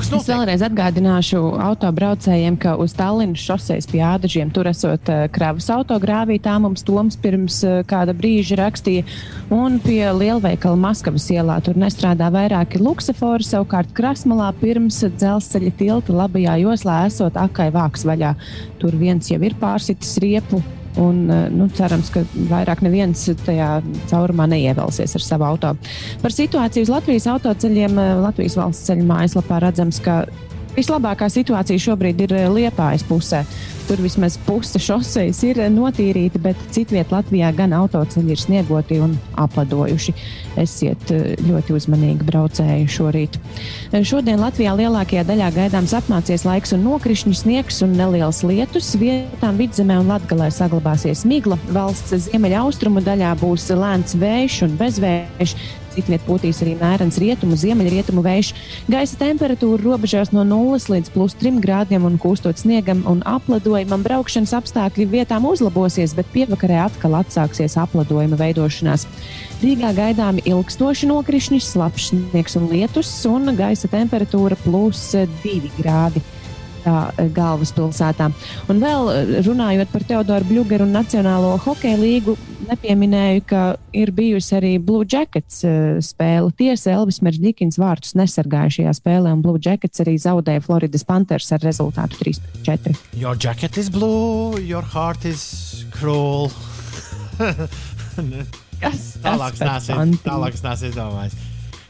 Kas 0.00 0.08
Es 0.08 0.14
notiek? 0.14 0.32
vēlreiz 0.32 0.62
atgādināšu 0.64 1.38
autobraucējiem, 1.60 2.54
ka 2.56 2.70
uz 2.80 2.94
Tallinas 2.96 3.42
šoseis 3.44 3.84
pie 3.90 4.00
ādažiem 4.00 4.48
tur 4.48 4.70
esot 4.70 5.10
eh, 5.12 5.26
kravas 5.28 5.68
autogrāvī. 5.74 6.38
Tā 6.40 6.54
mums 6.56 6.80
Toms 6.88 7.18
pirms 7.20 7.58
eh, 7.68 7.82
kāda 7.84 8.14
brīža 8.16 8.56
rakstīja. 8.62 9.04
Un 9.52 9.76
pie 9.84 10.00
lielveikala 10.16 10.80
Maskavas 10.80 11.28
ielā 11.28 11.58
tur 11.60 11.76
nestrādā 11.76 12.32
vairāki 12.32 12.80
luksafori. 12.80 13.44
Savukārt 13.44 13.92
Krasmalā 13.92 14.48
pirms 14.62 15.04
dzelzceļa 15.04 15.76
tilta 15.76 16.16
labajā 16.16 16.56
joslā 16.64 17.02
esot 17.12 17.36
akai 17.36 17.68
vāks 17.76 18.08
vaļā. 18.08 18.32
Tur 18.80 18.96
viens 18.96 19.28
jau 19.28 19.42
ir 19.44 19.58
pārsitis 19.60 20.16
riepu. 20.24 20.64
Un, 20.98 21.30
eh, 21.30 21.46
nu, 21.54 21.68
cerams, 21.74 22.10
ka 22.10 22.24
vairāk 22.50 22.82
neviens 22.82 23.28
tajā 23.46 23.68
caurumā 24.10 24.48
neievelsies 24.50 25.14
ar 25.14 25.22
savu 25.22 25.46
auto. 25.46 25.74
Par 26.22 26.34
situāciju 26.34 26.88
uz 26.88 26.90
Latvijas 26.90 27.28
autoceļiem 27.30 27.98
eh, 27.98 28.14
Latvijas 28.24 28.58
valsts 28.58 28.90
ceļu 28.90 29.06
mājaslapā 29.06 29.60
redzams, 29.62 30.00
ka 30.02 30.24
vislabākā 30.80 31.28
situācija 31.32 31.80
šobrīd 31.90 32.24
ir 32.24 32.36
eh, 32.36 32.48
Liepājas 32.50 33.04
pusē. 33.06 33.44
Tur 33.90 33.98
vismaz 34.04 34.36
puse 34.46 34.78
šoseis 34.80 35.40
ir 35.46 35.60
eh, 35.60 35.70
notīrīta, 35.72 36.40
bet 36.42 36.58
citviet 36.74 37.12
Latvijā 37.12 37.50
gan 37.56 37.74
autoceļi 37.76 38.34
ir 38.34 38.40
sniegoti 38.40 39.00
un 39.02 39.16
apladojuši. 39.40 40.14
Esiet 40.60 41.12
eh, 41.14 41.34
ļoti 41.46 41.76
uzmanīgi 41.76 42.28
braucēji 42.28 42.88
šorīt. 42.90 43.38
Šodien 44.06 44.40
Latvijā 44.40 44.76
lielākajā 44.78 45.24
daļā 45.28 45.50
gaidāms 45.56 45.94
apmācies 45.98 46.46
laiks 46.48 46.74
un 46.76 46.84
nokrišņi, 46.86 47.34
sniegs 47.42 47.82
un 47.86 47.96
neliels 47.98 48.44
lietus. 48.46 48.92
Vietām 49.00 49.60
vidzemē 49.60 50.00
un 50.00 50.14
latgalē 50.14 50.50
saglabāsies 50.54 51.26
migla. 51.28 51.58
Valsts 51.74 52.30
ziemeļaustrumu 52.30 53.02
daļā 53.04 53.34
būs 53.42 53.68
lēns 53.74 54.16
vējš 54.20 54.62
un 54.68 54.80
bezvējš. 54.80 55.56
Citviet 55.94 56.22
pūtīs 56.26 56.62
arī 56.64 56.76
mērens 56.78 57.18
rietumu, 57.20 57.58
ziemeļrietumu 57.58 58.22
vējš. 58.24 58.52
Gaisa 58.90 59.18
temperatūra 59.20 59.82
robežās 59.82 60.32
no 60.34 60.44
0 60.46 60.78
līdz 60.92 61.12
plus 61.14 61.36
3 61.40 61.60
grādiem 61.64 62.06
un 62.06 62.18
kūstot 62.20 62.62
sniegam 62.62 63.02
un 63.10 63.22
apledojumam. 63.28 64.04
Braukšanas 64.06 64.54
apstākļi 64.60 65.08
vietām 65.10 65.48
uzlabosies, 65.50 66.14
bet 66.16 66.30
pievakarē 66.34 66.80
atkal 66.86 67.18
atsāksies 67.20 67.78
apledojuma 67.80 68.38
veidošanās. 68.40 69.06
Rīgā 69.60 69.94
gaidāmi 69.96 70.46
ilgstoši 70.48 71.10
nokrišņi, 71.10 71.62
slapjš 71.64 72.10
sniegs 72.12 72.58
un 72.60 72.68
lietus, 72.72 73.14
un 73.28 73.54
gaisa 73.58 73.90
temperatūra 73.92 74.58
plus 74.64 75.10
2 75.44 75.74
grādi 75.78 76.22
tā 76.84 76.96
eh, 77.14 77.28
galvaspilsētā. 77.34 78.30
Un 78.70 78.80
vēl 78.82 79.10
eh, 79.12 79.34
runājot 79.46 79.92
par 79.92 80.06
Teodoru 80.08 80.48
Blugeru 80.48 80.86
un 80.86 80.94
Nacionālo 80.96 81.56
hokeja 81.64 81.98
līgu, 82.00 82.36
nepieminēju, 82.70 83.44
ka 83.50 83.62
ir 83.96 84.12
bijusi 84.14 84.56
arī 84.58 84.72
Blue 84.82 85.06
Jackets 85.08 85.62
eh, 85.66 85.98
spēle. 86.04 86.52
Tiesa 86.58 86.94
Elvis 86.96 87.20
Meržģikins 87.24 87.80
vārtus 87.80 88.16
nesargāja 88.18 88.76
šajā 88.78 88.96
spēlē, 89.00 89.34
un 89.36 89.44
Blue 89.44 89.60
Jackets 89.62 90.02
arī 90.04 90.16
zaudēja 90.20 90.64
Floridas 90.64 91.06
Panthers 91.08 91.50
ar 91.56 91.64
rezultātu 91.64 92.20
3-4. 92.24 92.96
Your 93.20 93.36
jacket 93.36 93.76
is 93.80 93.90
blue, 93.90 94.58
your 94.60 94.82
heart 94.82 95.24
is 95.28 95.86
cruel. 95.94 96.50
Kas 98.80 99.16
Tālāk 99.20 99.58
nāsiet, 99.60 100.20
tālāk 100.24 100.56
nāsiet 100.64 100.94
domājis. 100.96 101.36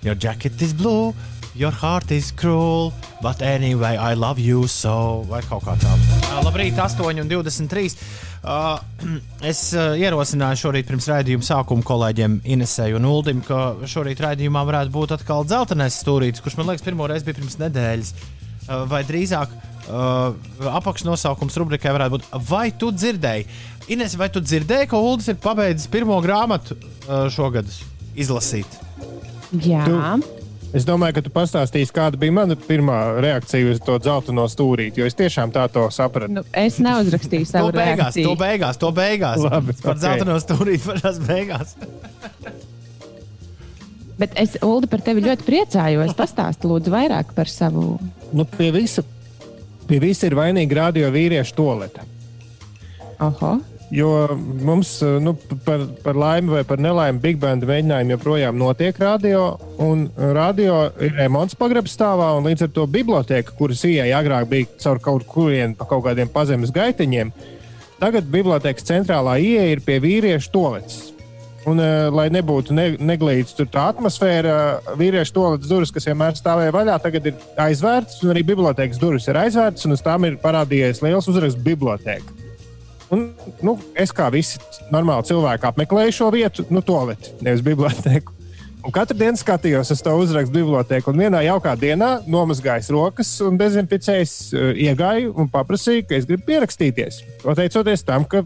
Your 0.03 0.17
jacket 0.19 0.61
is 0.65 0.73
blue, 0.75 1.13
your 1.55 1.71
heart 1.73 2.11
is 2.11 2.31
cruel, 2.33 2.93
but 3.23 3.43
anyway, 3.43 3.97
I 3.97 4.15
love 4.15 4.39
you 4.39 4.67
so. 4.69 5.25
Vai 5.29 5.43
kaut 5.43 5.65
kā 5.67 5.75
tāda. 5.81 6.19
Uh, 6.31 6.43
labrīt, 6.47 6.77
8,23. 6.79 7.95
Uh, 8.41 8.79
es 9.45 9.67
uh, 9.77 9.93
ierosināju 10.01 10.57
šorīt 10.63 10.87
pirms 10.89 11.09
raidījuma 11.11 11.45
sākuma 11.45 11.85
kolēģiem 11.85 12.39
Inesai 12.49 12.95
un 12.97 13.05
Uldim, 13.05 13.43
ka 13.45 13.75
šorīt 13.85 14.23
raidījumā 14.25 14.63
varētu 14.69 14.95
būt 14.95 15.13
atkal 15.19 15.45
dzeltenais 15.45 15.99
stūrītis, 16.01 16.41
kurš 16.45 16.57
man 16.61 16.71
liekas 16.71 16.87
pirmo 16.87 17.09
reizi 17.11 17.29
bija 17.29 17.41
pirms 17.43 17.59
nedēļas. 17.61 18.15
Uh, 18.71 18.87
vai 18.89 19.03
drīzāk 19.05 19.53
uh, 19.53 20.33
apakšnosaukums 20.81 21.59
rubrikai 21.61 21.93
varētu 21.99 22.17
būt, 22.17 22.31
vai 22.49 22.71
tu 22.73 22.93
dzirdēji? 22.95 23.49
Ines, 23.93 24.15
vai 24.17 24.31
tu 24.33 24.41
dzirdēji, 24.41 24.89
ka 24.93 25.01
Uldis 25.03 25.29
ir 25.33 25.41
pabeidzis 25.43 25.91
pirmo 25.91 26.17
grāmatu 26.25 26.79
uh, 26.79 27.27
šogad 27.35 27.69
izlasīt? 28.17 28.81
Jā, 29.67 29.83
Tu- 29.85 30.40
Es 30.77 30.85
domāju, 30.87 31.17
ka 31.17 31.23
tu 31.27 31.31
pastāstīsi, 31.35 31.91
kāda 31.91 32.19
bija 32.21 32.31
mana 32.37 32.55
pirmā 32.55 32.97
reakcija 33.25 33.73
uz 33.73 33.81
to 33.83 33.97
dzelteno 33.99 34.45
stūrīti, 34.53 35.03
jo 35.03 35.07
es 35.11 35.17
tiešām 35.19 35.51
tā 35.51 35.65
to 35.73 35.89
sapratu. 35.91 36.31
nu, 36.37 36.45
es 36.55 36.77
neuzrakstīju 36.79 37.47
To 37.49 37.51
savu 37.51 37.73
beigās, 37.75 38.15
to 38.15 38.21
reakciju. 38.23 38.37
beigās, 38.39 38.79
to 38.79 38.91
beigās. 38.95 39.43
Labi, 39.43 39.75
Par 39.83 39.97
ok. 39.97 40.03
zeltaino 40.05 40.37
stūrīti 40.45 40.85
par 40.87 41.01
tās 41.03 41.19
beigās. 41.27 41.75
Bet 44.21 44.35
es, 44.39 44.55
Uldi, 44.63 44.87
par 44.93 45.01
tevi 45.03 45.23
ļoti 45.25 45.47
priecājos. 45.47 46.15
Pastāsti, 46.19 46.69
lūdzu, 46.69 46.93
vairāk 46.93 47.31
par 47.35 47.49
savu. 47.49 47.97
Nu, 48.37 48.45
pie 48.45 48.69
visa, 48.75 49.03
pie 49.89 49.99
visa 50.03 50.29
ir 50.29 50.37
vainīga 50.39 50.77
radio 50.85 51.09
vīriešu 51.15 51.57
toleta. 51.57 52.05
Oho. 53.25 53.57
Jo 53.91 54.39
mums, 54.63 55.03
eh, 55.03 55.19
nu, 55.21 55.35
par, 55.65 55.81
par 56.03 56.15
laimi 56.15 56.49
vai 56.49 56.63
par 56.65 56.79
nelaimi, 56.79 57.19
Big 57.19 57.39
Band 57.43 57.67
mēģinājumi 57.67 58.15
joprojām 58.15 58.59
notiek 58.59 58.99
radio. 59.03 59.57
Un 59.83 60.07
radio 60.17 60.85
ir 61.03 61.17
remonts 61.19 61.59
pagrabs 61.59 61.97
stāvā, 61.99 62.31
un 62.39 62.47
līdz 62.47 62.69
ar 62.69 62.75
to 62.77 62.87
biblioteka, 62.87 63.57
kuras 63.59 63.83
ieeja 63.89 64.21
agrāk 64.23 64.47
bija 64.51 64.69
caur 64.85 65.01
kaut 65.03 65.27
kurien 65.27 65.75
pa 65.75 65.89
kaut 65.91 66.05
kādiem 66.07 66.31
pazemes 66.31 66.71
gaiteņiem, 66.75 67.33
tagad 67.99 68.31
bibliotekas 68.31 68.87
centrālā 68.87 69.41
ieeja 69.43 69.73
ir 69.75 69.83
pie 69.83 69.99
vīriešu 70.03 70.53
toaletes. 70.55 71.01
Un, 71.69 71.77
uh, 71.77 72.07
lai 72.15 72.31
nebūtu 72.33 72.73
ne, 72.73 72.87
neglīts 73.05 73.53
tur 73.53 73.67
tā 73.69 73.91
atmosfēra, 73.91 74.55
vīriešu 74.97 75.35
toaletes 75.37 75.69
durvis, 75.69 75.93
kas 75.93 76.07
vienmēr 76.09 76.39
stāvēja 76.39 76.73
vaļā, 76.73 76.95
tagad 77.05 77.27
ir 77.29 77.43
aizvērtas, 77.61 78.23
un 78.25 78.33
arī 78.33 78.47
bibliotekas 78.49 79.03
durvis 79.03 79.29
ir 79.29 79.37
aizvērtas, 79.43 79.85
un 79.85 79.99
uz 79.99 80.07
tām 80.07 80.25
ir 80.25 80.39
parādījies 80.41 81.03
liels 81.05 81.29
uzraksts 81.29 81.61
biblioteka. 81.61 82.50
Un, 83.11 83.31
nu, 83.67 83.75
es 83.99 84.13
kā 84.15 84.29
visi 84.31 84.61
normāli 84.95 85.27
cilvēki 85.31 85.67
apmeklēju 85.67 86.15
šo 86.15 86.29
vietu, 86.35 86.67
nu, 86.71 86.83
toaleti, 86.87 87.33
nevis 87.43 87.65
biblioteku. 87.67 88.37
Un 88.81 88.95
katru 88.95 89.17
dienu 89.19 89.37
skatījos 89.37 89.91
uz 89.93 90.01
to 90.01 90.13
uzrakstu 90.17 90.55
biblioteku, 90.55 91.13
un 91.13 91.21
vienā 91.21 91.43
jaukā 91.45 91.75
dienā 91.77 92.11
nomazgājis 92.31 92.89
rokas 92.95 93.33
un 93.45 93.59
dezinficējis, 93.61 94.35
uh, 94.55 94.71
iegāju 94.87 95.35
un 95.37 95.51
paprasīju, 95.53 96.07
ka 96.09 96.17
es 96.17 96.29
gribu 96.29 96.47
pierakstīties. 96.49 97.21
Pateicoties 97.43 98.07
tam, 98.07 98.25
ka 98.31 98.45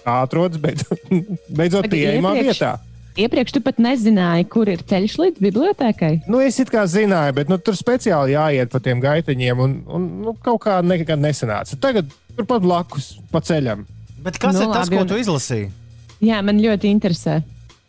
tā 0.00 0.20
atrodas 0.22 0.62
beidzot, 0.64 1.10
beidzot 1.58 1.90
pieejamā 1.92 2.36
vietā. 2.38 2.76
Iepriekš 3.16 3.54
tu 3.56 3.62
pat 3.64 3.78
nezināji, 3.80 4.44
kur 4.52 4.68
ir 4.68 4.82
ceļš 4.84 5.16
līdz 5.22 5.42
bibliotekai. 5.44 6.12
Nu, 6.28 6.40
es 6.44 6.60
it 6.60 6.70
kā 6.72 6.82
zināju, 6.88 7.32
bet 7.38 7.52
nu, 7.52 7.56
tur 7.56 7.76
speciāli 7.76 8.34
jāiet 8.36 8.70
pa 8.72 8.80
tiem 8.84 9.00
gaiteņiem, 9.00 9.62
un, 9.64 9.76
un 9.88 10.08
nu, 10.24 10.36
kaut 10.44 10.60
kā 10.66 10.78
nekad 10.84 11.20
nesanāca. 11.20 11.78
Tagad 11.80 12.12
turpat 12.36 12.64
blakus 12.64 13.14
pa 13.32 13.40
ceļam. 13.44 13.86
Bet 14.26 14.38
kas 14.42 14.56
Nu, 14.56 14.64
nu, 14.64 14.66
ir 14.66 14.72
tas, 14.74 14.88
labi, 14.88 14.96
ko 14.98 15.04
un- 15.06 15.10
tu 15.12 15.18
izlasīji? 15.22 15.68
Jā, 16.26 16.40
man 16.42 16.58
ļoti 16.58 16.90
interesē. 16.90 17.42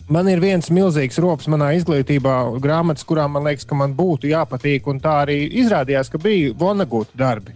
Man 0.08 0.28
ir 0.32 0.40
viens 0.40 0.70
milzīgs 0.72 1.18
rops 1.20 1.50
manā 1.52 1.74
izglītībā, 1.76 2.36
grāmatas, 2.64 3.04
kurām 3.08 3.34
man 3.36 3.44
liekas, 3.44 3.66
ka 3.68 3.76
man 3.76 3.96
būtu 3.98 4.30
jāpatīk, 4.32 4.86
un 4.88 5.02
tā 5.04 5.18
arī 5.26 5.40
izrādījās, 5.64 6.12
ka 6.14 6.22
bija 6.22 6.54
Vonagūta 6.56 7.18
darbi. 7.20 7.52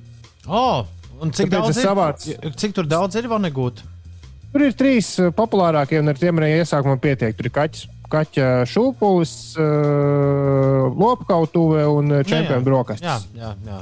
Oh, 0.50 0.84
un 1.22 1.32
cik 1.32 1.48
Tāpēc 1.48 1.62
daudz, 1.62 1.78
ir, 1.78 1.86
savācu- 1.86 2.56
cik 2.58 2.74
tur 2.76 2.90
daudz 2.92 3.16
ir 3.16 3.30
vanegūt? 3.32 3.84
Tur 4.52 4.66
ir 4.66 4.74
trīs 4.76 5.14
eh, 5.22 5.30
populārākie, 5.32 6.00
un 6.02 6.10
ar 6.12 6.20
tiem 6.20 6.42
arī 6.42 6.50
iesākumā 6.60 6.98
pietiek. 7.00 7.38
Tur 7.38 7.48
ir 7.48 7.54
kaķis, 7.56 7.86
kaķa 8.12 8.50
šūpulis, 8.68 9.32
uh, 9.56 10.92
lopkautuve 11.00 11.86
un 11.88 12.12
eh, 12.20 12.24
čempionu 12.28 12.66
brokastis. 12.66 13.06
Jā, 13.08 13.20
jā, 13.38 13.54
jā. 13.70 13.80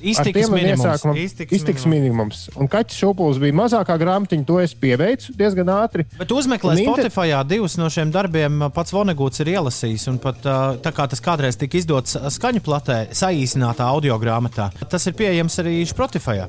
Iztiks 0.00 0.48
minimums. 0.48 1.04
Iztiks 1.16 1.52
iztiks 1.52 1.84
minimums. 1.84 2.46
minimums. 2.46 2.60
Un 2.60 2.68
kaķis 2.72 2.98
šūpulis 3.02 3.40
bija 3.42 3.56
mazākā 3.58 3.96
grāmatiņa, 4.00 4.46
to 4.48 4.58
es 4.62 4.72
pieveicu 4.74 5.34
diezgan 5.36 5.68
ātri. 5.74 6.06
Bet 6.18 6.32
uzmeklē 6.32 6.72
Un 6.72 6.78
inter- 6.82 7.08
Spotify 7.10 7.34
divus 7.46 7.76
no 7.76 7.86
šiem 7.92 8.10
darbiem. 8.12 8.70
Pats 8.72 8.92
Vonegūts 8.92 9.40
ir 9.44 9.52
ielasījis. 9.56 10.08
Un 10.08 10.18
pat 10.18 10.40
tā 10.42 10.92
kā 10.96 11.08
tas 11.08 11.20
kādreiz 11.20 11.56
tika 11.60 11.78
izdots 11.78 12.16
skaņu 12.16 12.60
platē, 12.64 12.98
saīsinātā 13.12 13.80
audio 13.86 14.18
grāmatā, 14.18 14.70
tas 14.88 15.06
ir 15.06 15.12
pieejams 15.14 15.58
arī 15.62 15.80
Spotify. 15.86 16.46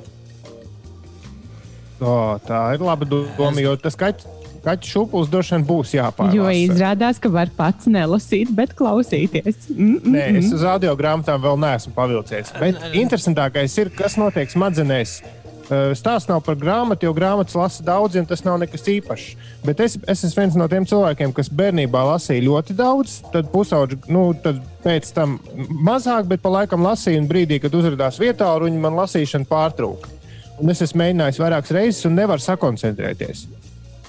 O, 2.02 2.14
tā 2.48 2.74
ir 2.74 2.82
laba 2.82 3.06
doma, 3.06 3.60
jo 3.62 3.76
tas 3.78 3.96
kaķis. 3.96 4.26
Kaķu 4.66 4.92
šūpulis 4.94 5.32
droši 5.32 5.56
vien 5.56 5.66
būs 5.68 5.96
jāpārlasa. 5.96 6.38
Jo 6.38 6.54
izrādās, 6.54 7.20
ka 7.22 7.32
var 7.34 7.52
pats 7.58 7.90
nelasīt, 7.92 8.54
bet 8.56 8.76
klausīties. 8.78 9.68
Mm 9.74 9.98
-mm. 9.98 10.16
Nē, 10.16 10.26
es 10.40 10.54
uz 10.54 10.64
audio 10.64 10.96
grāmatām 10.96 11.42
vēl 11.42 11.60
neesmu 11.60 11.94
pavilcies. 11.94 12.54
Bet 12.60 12.82
interesantākais 12.94 13.78
ir, 13.82 13.90
kas 13.90 14.18
notiek 14.18 14.50
smadzenēs. 14.50 15.22
Uh, 15.22 15.94
Stāsts 15.96 16.28
nav 16.28 16.42
par 16.44 16.58
grāmatu, 16.60 17.06
jo 17.06 17.14
grāmatas 17.16 17.56
lasa 17.56 17.84
daudz, 17.84 18.18
un 18.20 18.26
tas 18.26 18.44
nav 18.44 18.58
nekas 18.60 18.84
īpašs. 18.92 19.38
Bet 19.64 19.80
es, 19.80 19.98
es 20.08 20.24
esmu 20.28 20.42
viens 20.42 20.56
no 20.60 20.68
tiem 20.68 20.86
cilvēkiem, 20.86 21.32
kas 21.32 21.48
bērnībā 21.48 22.02
lasīja 22.10 22.44
ļoti 22.44 22.76
daudz, 22.76 23.22
tad 23.32 23.48
pusauģi, 23.54 24.02
nu, 24.12 24.34
tad 24.44 24.60
pēc 24.84 25.14
tam 25.16 25.40
mazāk, 25.72 26.28
bet 26.28 26.42
pa 26.42 26.50
laikam 26.50 26.84
lasīja, 26.84 27.22
un 27.22 27.30
brīdī, 27.30 27.62
kad 27.64 27.72
uzrādījās 27.72 28.20
vietā, 28.20 28.52
ruņi 28.60 28.84
man 28.84 29.00
lasīšana 29.00 29.48
pārtrūka. 29.48 30.12
Un 30.60 30.70
es 30.70 30.82
esmu 30.82 31.06
mēģinājis 31.06 31.40
vairākas 31.40 31.72
reizes, 31.72 32.06
un 32.06 32.20
nevaru 32.20 32.44
sakoncentrēties. 32.44 33.48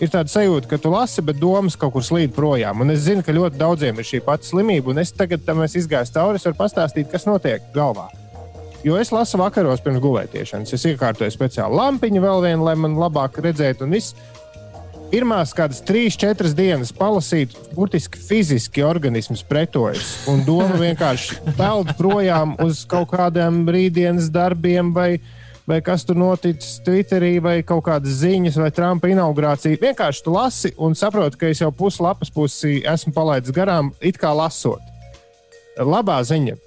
Ir 0.02 0.10
tāda 0.10 0.32
sajūta, 0.32 0.66
ka 0.66 0.80
tu 0.82 0.90
lasi, 0.90 1.22
bet 1.22 1.38
domas 1.38 1.76
kaut 1.78 1.92
kur 1.94 2.02
slīd 2.02 2.32
projām. 2.34 2.80
Un 2.82 2.90
es 2.90 3.04
zinu, 3.04 3.22
ka 3.22 3.34
ļoti 3.36 3.60
daudziem 3.60 4.00
ir 4.02 4.08
šī 4.08 4.18
pati 4.26 4.48
slimība, 4.48 4.90
un 4.90 4.98
es 4.98 5.14
tagad 5.14 5.44
tam 5.46 5.62
izgājis 5.62 6.10
cauri. 6.16 6.40
Es 6.40 6.46
varu 6.48 6.58
pastāstīt, 6.58 7.06
kas 7.12 7.28
notiek 7.28 7.68
galvā. 7.76 8.08
Jo 8.82 8.96
es 8.98 9.12
lasu 9.14 9.38
vakaros 9.38 9.82
pirms 9.84 10.02
gulētiešanas. 10.02 10.74
Es 10.74 10.86
iekārtoju 10.90 11.30
speciālu 11.30 11.78
lampiņu, 11.78 12.22
vēl 12.24 12.42
vienu, 12.48 12.66
lai 12.66 12.74
man 12.82 12.98
labāk 12.98 13.38
redzētu. 13.44 13.86
Un 13.86 13.94
viss 13.94 14.16
pirmās 15.12 15.52
kādas 15.54 15.78
trīs, 15.86 16.16
četras 16.18 16.56
dienas 16.58 16.90
palasīt, 16.96 17.54
burtiski 17.76 18.18
fiziski 18.18 18.82
organisms 18.82 19.44
pretojas. 19.46 20.16
Un 20.32 20.42
doma 20.48 20.80
vienkārši 20.86 21.54
peld 21.54 21.94
projām 22.00 22.56
uz 22.64 22.82
kaut 22.90 23.12
kādiem 23.14 23.62
rītdienas 23.70 24.32
darbiem 24.34 24.90
vai, 24.96 25.12
vai 25.72 25.80
kas 25.80 26.04
tur 26.04 26.18
noticis 26.20 26.80
Twitterī, 26.84 27.36
vai 27.40 27.54
kaut 27.64 27.86
kādas 27.86 28.18
ziņas, 28.20 28.58
vai 28.60 28.68
Trumpa 28.74 29.08
inaugurācija. 29.08 29.80
Vienkārši 29.80 30.24
tu 30.24 30.34
lasi 30.34 30.72
un 30.76 30.96
saproti, 30.98 31.38
ka 31.40 31.48
es 31.48 31.62
jau 31.62 31.70
puslapas 31.72 32.32
pusi 32.32 32.82
esmu 32.88 33.14
palaidis 33.16 33.54
garām, 33.56 33.92
it 34.04 34.20
kā 34.20 34.34
lasot. 34.36 34.82
Labā 35.80 36.18
ziņa. 36.28 36.58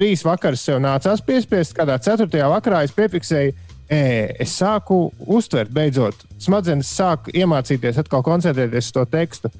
Trīs 0.00 0.24
vakaras 0.24 0.64
sev 0.64 0.80
nācās 0.84 1.24
piespiest, 1.24 1.72
kādā 1.76 1.96
ceturtajā 2.04 2.48
vakarā 2.52 2.82
es 2.84 2.92
piefiksēju, 2.96 3.56
e, 3.88 4.00
es 4.44 4.52
sāku 4.60 5.06
uztvert, 5.24 5.72
beidzot, 5.72 6.24
smadzenes 6.40 6.92
sāk 7.00 7.32
iemācīties 7.32 8.00
atkal 8.00 8.24
koncentrēties 8.24 8.90
uz 8.90 8.96
to 8.96 9.06
tekstu. 9.08 9.52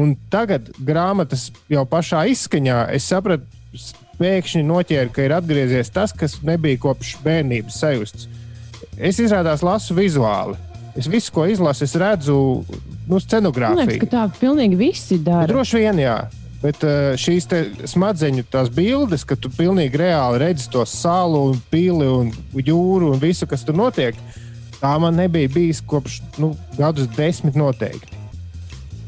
Un 0.00 0.14
tagad, 0.32 0.68
grāmatas 0.86 1.48
jau 1.68 1.84
pašā 1.88 2.24
izskaņā, 2.32 2.86
es 2.96 3.08
sapratu, 3.10 3.48
pēkšņi 4.20 4.62
noķēru, 4.68 5.12
ka 5.16 5.24
ir 5.26 5.34
atgriezies 5.38 5.90
tas, 5.94 6.12
kas 6.12 6.38
nebija 6.46 6.78
kopš 6.82 7.16
bērnības 7.24 7.78
sajusts. 7.80 8.28
Es 9.00 9.18
izrādās 9.22 9.64
lasu 9.64 9.96
vizuāli. 9.96 10.58
Es 10.98 11.06
visu, 11.08 11.32
ko 11.32 11.46
izlasu, 11.48 11.86
es 11.86 11.94
redzu 11.96 12.34
nu, 12.36 12.64
Man 12.66 13.16
liekas, 13.16 13.26
scenogrāfiju. 13.28 14.00
ka 14.02 14.08
tā 14.12 14.24
pilnīgi 14.40 14.76
visi 14.76 15.16
Nu, 15.16 15.24
dara. 15.30 15.48
Droši 15.48 15.80
vien, 15.80 16.02
jā. 16.02 16.18
Bet 16.60 16.82
uh, 16.84 17.14
šīs 17.16 17.46
smadzeņu 17.88 18.44
tās 18.52 18.68
bildes, 18.68 19.24
ka 19.24 19.38
tu 19.40 19.48
pilnīgi 19.48 19.96
reāli 19.96 20.42
redzi 20.42 20.68
to 20.68 20.84
salu, 20.84 21.46
un 21.54 21.62
pili 21.72 22.04
un 22.04 22.32
jūru 22.52 23.14
un 23.14 23.22
visu, 23.22 23.48
kas 23.48 23.64
tur 23.64 23.78
notiek, 23.80 24.18
tā 24.82 24.92
man 25.00 25.16
nebija 25.16 25.48
bijis 25.48 25.80
kopš 25.80 26.20
nu, 26.42 26.52
gadus 26.76 27.08
desmit 27.16 27.56
noteikti. 27.56 28.19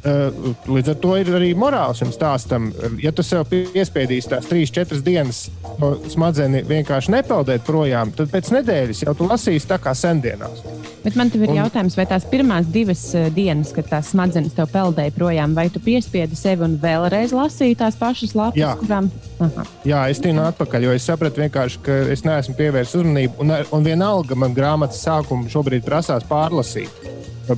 Uh, 0.03 0.55
līdz 0.67 0.89
ar 0.91 0.97
to 0.99 1.13
ir 1.21 1.29
arī 1.39 1.53
morāls 1.55 2.01
šim 2.03 2.11
stāstam. 2.11 2.73
Ja 2.99 3.13
tu 3.15 3.23
sev 3.23 3.45
piespiedīsi 3.47 4.33
tās 4.33 4.49
trīs, 4.51 4.73
četras 4.75 5.05
dienas 5.07 5.45
to 5.79 5.93
smadzeni 6.11 6.65
vienkārši 6.67 7.15
nepeldēt 7.15 7.63
projām, 7.67 8.11
tad 8.17 8.33
pēc 8.33 8.51
nedēļas 8.57 9.05
jau 9.07 9.15
tu 9.15 9.29
lasīsi 9.31 9.71
tā 9.71 9.79
kā 9.79 9.95
sendienās. 9.95 10.65
Bet 11.05 11.17
man 11.19 11.31
ir 11.35 11.49
Un- 11.49 11.57
jautājums, 11.57 11.97
vai 11.99 12.07
tās 12.07 12.27
pirmās 12.31 12.67
divas 12.71 13.03
eh, 13.15 13.29
dienas, 13.35 13.73
kad 13.75 13.89
tās 13.91 14.11
smadzenes 14.13 14.55
tev 14.55 14.71
peldēja 14.71 15.15
projām, 15.17 15.55
vai 15.55 15.69
tu 15.71 15.83
piespiedi 15.83 16.39
sevi 16.39 16.63
un 16.67 16.77
vēlreiz 16.83 17.35
lasīji 17.35 17.79
tās 17.79 17.99
pašas 17.99 18.35
lapas, 18.39 18.59
Jā. 18.59 18.75
kurām. 18.79 19.11
Aha. 19.43 19.65
Jā, 19.87 20.03
es 20.11 20.23
tienu 20.23 20.45
atpakaļ, 20.47 20.87
jo 20.87 20.93
es 20.95 21.07
sapratu, 21.07 21.43
vienkārši, 21.43 21.83
ka 21.83 21.97
es 22.15 22.23
neesmu 22.27 22.55
pievērsis 22.59 23.01
uzmanību. 23.01 23.39
Un, 23.43 23.55
un 23.75 23.87
vienalga 23.87 24.39
man 24.39 24.55
grāmatas 24.55 25.03
sākumu 25.03 25.51
šobrīd 25.51 25.83
prasās 25.87 26.27
pārlasīt. 26.31 27.02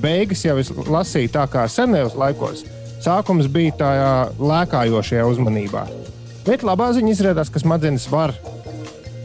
Beigas 0.01 0.45
jau 0.45 0.57
es 0.61 0.71
lasīju 0.73 1.33
tā 1.35 1.45
kā 1.51 1.67
senajos 1.71 2.17
laikos. 2.19 2.65
Sākums 3.05 3.51
bija 3.53 3.75
tajā 3.83 4.13
lēkājošajā 4.41 5.27
uzmanībā. 5.29 5.85
Bet 6.45 6.65
labā 6.65 6.91
ziņa 6.97 7.13
izrādās, 7.13 7.51
ka 7.53 7.61
smadzenes 7.61 8.07
var 8.13 8.33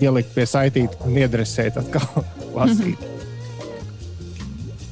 ielikt 0.04 0.36
pie 0.36 0.48
saitīta 0.48 1.00
un 1.08 1.16
iedresēt 1.20 1.80
atkal 1.80 2.28
lasīt. 2.58 3.08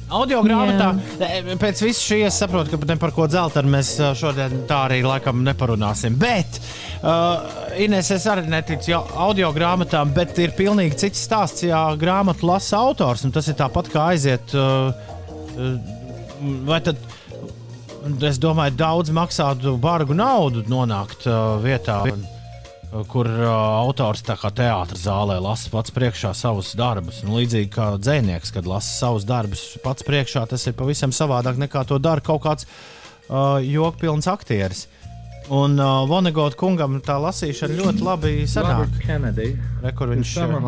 Audio 0.08 0.38
grāmatā, 0.40 0.94
e, 1.20 1.56
pēc 1.60 1.82
visu 1.84 2.00
šī 2.00 2.22
es 2.24 2.36
saprotu, 2.40 2.78
ka 2.80 2.86
ne 2.88 2.94
par 2.96 3.12
ko 3.12 3.26
dzeltenu 3.28 3.68
mēs 3.74 3.90
ā, 4.00 4.14
šodien 4.16 4.62
tā 4.68 4.78
arī 4.86 5.02
laikam 5.04 5.42
neparunāsim. 5.44 6.16
Bet, 6.16 6.56
uh, 7.02 7.44
Inês, 7.76 8.08
es 8.16 8.24
arī 8.32 8.46
neticu 8.48 8.96
audio 8.96 9.50
grāmatām, 9.52 10.14
bet 10.16 10.32
ir 10.40 10.56
pilnīgi 10.56 10.96
cits 11.04 11.26
stāsts, 11.28 11.66
ja 11.68 11.82
grāmatu 12.00 12.48
lasa 12.48 12.80
autors. 12.80 13.26
un 13.28 13.36
Tas 13.36 13.52
ir 13.52 13.60
tāpat 13.60 13.92
kā 13.92 14.08
aiziet. 14.14 14.56
Uh, 14.56 15.17
vai 16.68 16.80
tad, 16.84 16.98
es 18.24 18.40
domāju, 18.42 18.76
daudz 18.78 19.12
maksātu 19.14 19.76
bargu 19.80 20.16
naudu 20.16 20.64
nonākt 20.70 21.26
uh, 21.28 21.56
vietā. 21.62 22.02
Kur 22.88 23.28
uh, 23.28 23.48
autors 23.84 24.22
tā 24.24 24.38
kā 24.40 24.48
teātris 24.48 25.02
zālē 25.04 25.36
lasa 25.44 25.68
pats 25.68 25.92
priekšā 25.92 26.30
savus 26.32 26.70
darbus. 26.78 27.20
Un 27.26 27.34
līdzīgi 27.36 27.68
kā 27.74 27.90
dzinieks, 28.00 28.54
kad 28.54 28.68
lasa 28.68 28.94
savus 28.94 29.26
darbus 29.28 29.74
pats 29.84 30.06
priekšā, 30.08 30.46
tas 30.48 30.64
ir 30.70 30.76
pavisam 30.78 31.12
savādāk 31.12 31.60
nekā 31.60 31.84
to 31.90 31.98
dara 32.00 32.24
kaut 32.24 32.46
kāds 32.46 32.64
uh, 32.64 33.58
jokpilns 33.60 34.30
aktieris. 34.32 34.86
Un 35.52 35.76
uh, 35.80 36.04
Vonegot 36.08 36.56
kungam 36.60 36.98
tā 37.04 37.16
lasīšana 37.20 37.76
ļoti 37.76 38.04
labi 38.04 38.32
sanāk. 38.48 38.88
Re, 39.84 39.92
kur 39.96 40.12
viņš 40.12 40.32
summer 40.34 40.60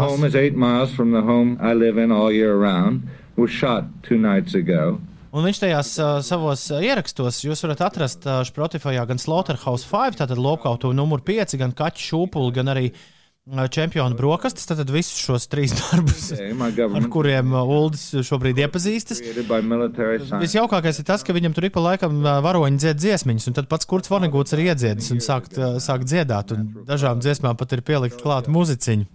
uh, 3.40 3.46
was 3.46 3.54
shot 3.56 3.88
two 4.04 4.20
nights 4.20 4.54
ago. 4.54 5.00
Un 5.30 5.46
viņš 5.46 5.60
tajās 5.62 5.92
uh, 6.02 6.18
savos 6.26 6.64
uh, 6.74 6.80
ierakstos, 6.82 7.44
jūs 7.44 7.62
varat 7.62 7.84
atrast 7.86 8.24
uh, 8.26 8.40
Spotify 8.42 8.96
gan 9.06 9.20
Slaughterhouse 9.22 9.86
5, 9.86 10.18
tātad 10.18 10.40
lokautu 10.42 10.90
numur 10.96 11.22
5, 11.22 11.54
gan 11.60 11.70
kaķu 11.78 12.02
šūpuli, 12.02 12.50
gan 12.56 12.72
arī 12.72 12.88
uh, 12.90 13.68
čempionu 13.70 14.18
brokastis. 14.18 14.66
Tad 14.66 14.90
visus 14.90 15.22
šos 15.22 15.46
trīs 15.46 15.76
darbus, 15.78 16.32
Okay, 16.34 16.50
ar 16.82 17.08
kuriem 17.14 17.54
uh, 17.54 17.62
Uldis 17.62 18.08
šobrīd 18.26 18.58
iepazīstas. 18.66 19.22
Visjaukākais 19.22 20.98
ir 20.98 21.06
tas, 21.06 21.22
ka 21.22 21.36
viņam 21.36 21.54
tur 21.54 21.70
ik 21.70 21.78
pa 21.78 21.86
laikam 21.92 22.24
ā, 22.26 22.40
varoņi 22.42 22.82
dzied 22.82 22.98
dziesmiņas, 23.06 23.50
un 23.52 23.60
tad 23.62 23.70
pats 23.70 23.86
Kurts 23.86 24.10
Vonegūts 24.10 24.58
ir 24.58 24.66
iedziedis 24.66 25.14
un 25.14 25.22
sākt, 25.22 25.54
ā, 25.54 25.76
sāk 25.78 26.10
dziedāt. 26.10 26.56
Un 26.58 26.72
dažām 26.90 27.22
dziesmām 27.22 27.54
pat 27.54 27.78
ir 27.78 27.86
pielikt 27.86 28.18
klāt 28.18 28.50
muziciņu. 28.50 29.06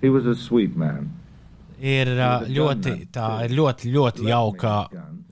He 0.00 0.08
was 0.08 0.24
a 0.24 0.34
sweet 0.34 0.80
man. 0.80 1.12
Ir 1.82 2.12
ļoti, 2.46 2.92
tā 3.10 3.28
ir 3.46 3.54
ļoti, 3.58 3.90
ļoti 3.90 4.26
jauka 4.28 4.74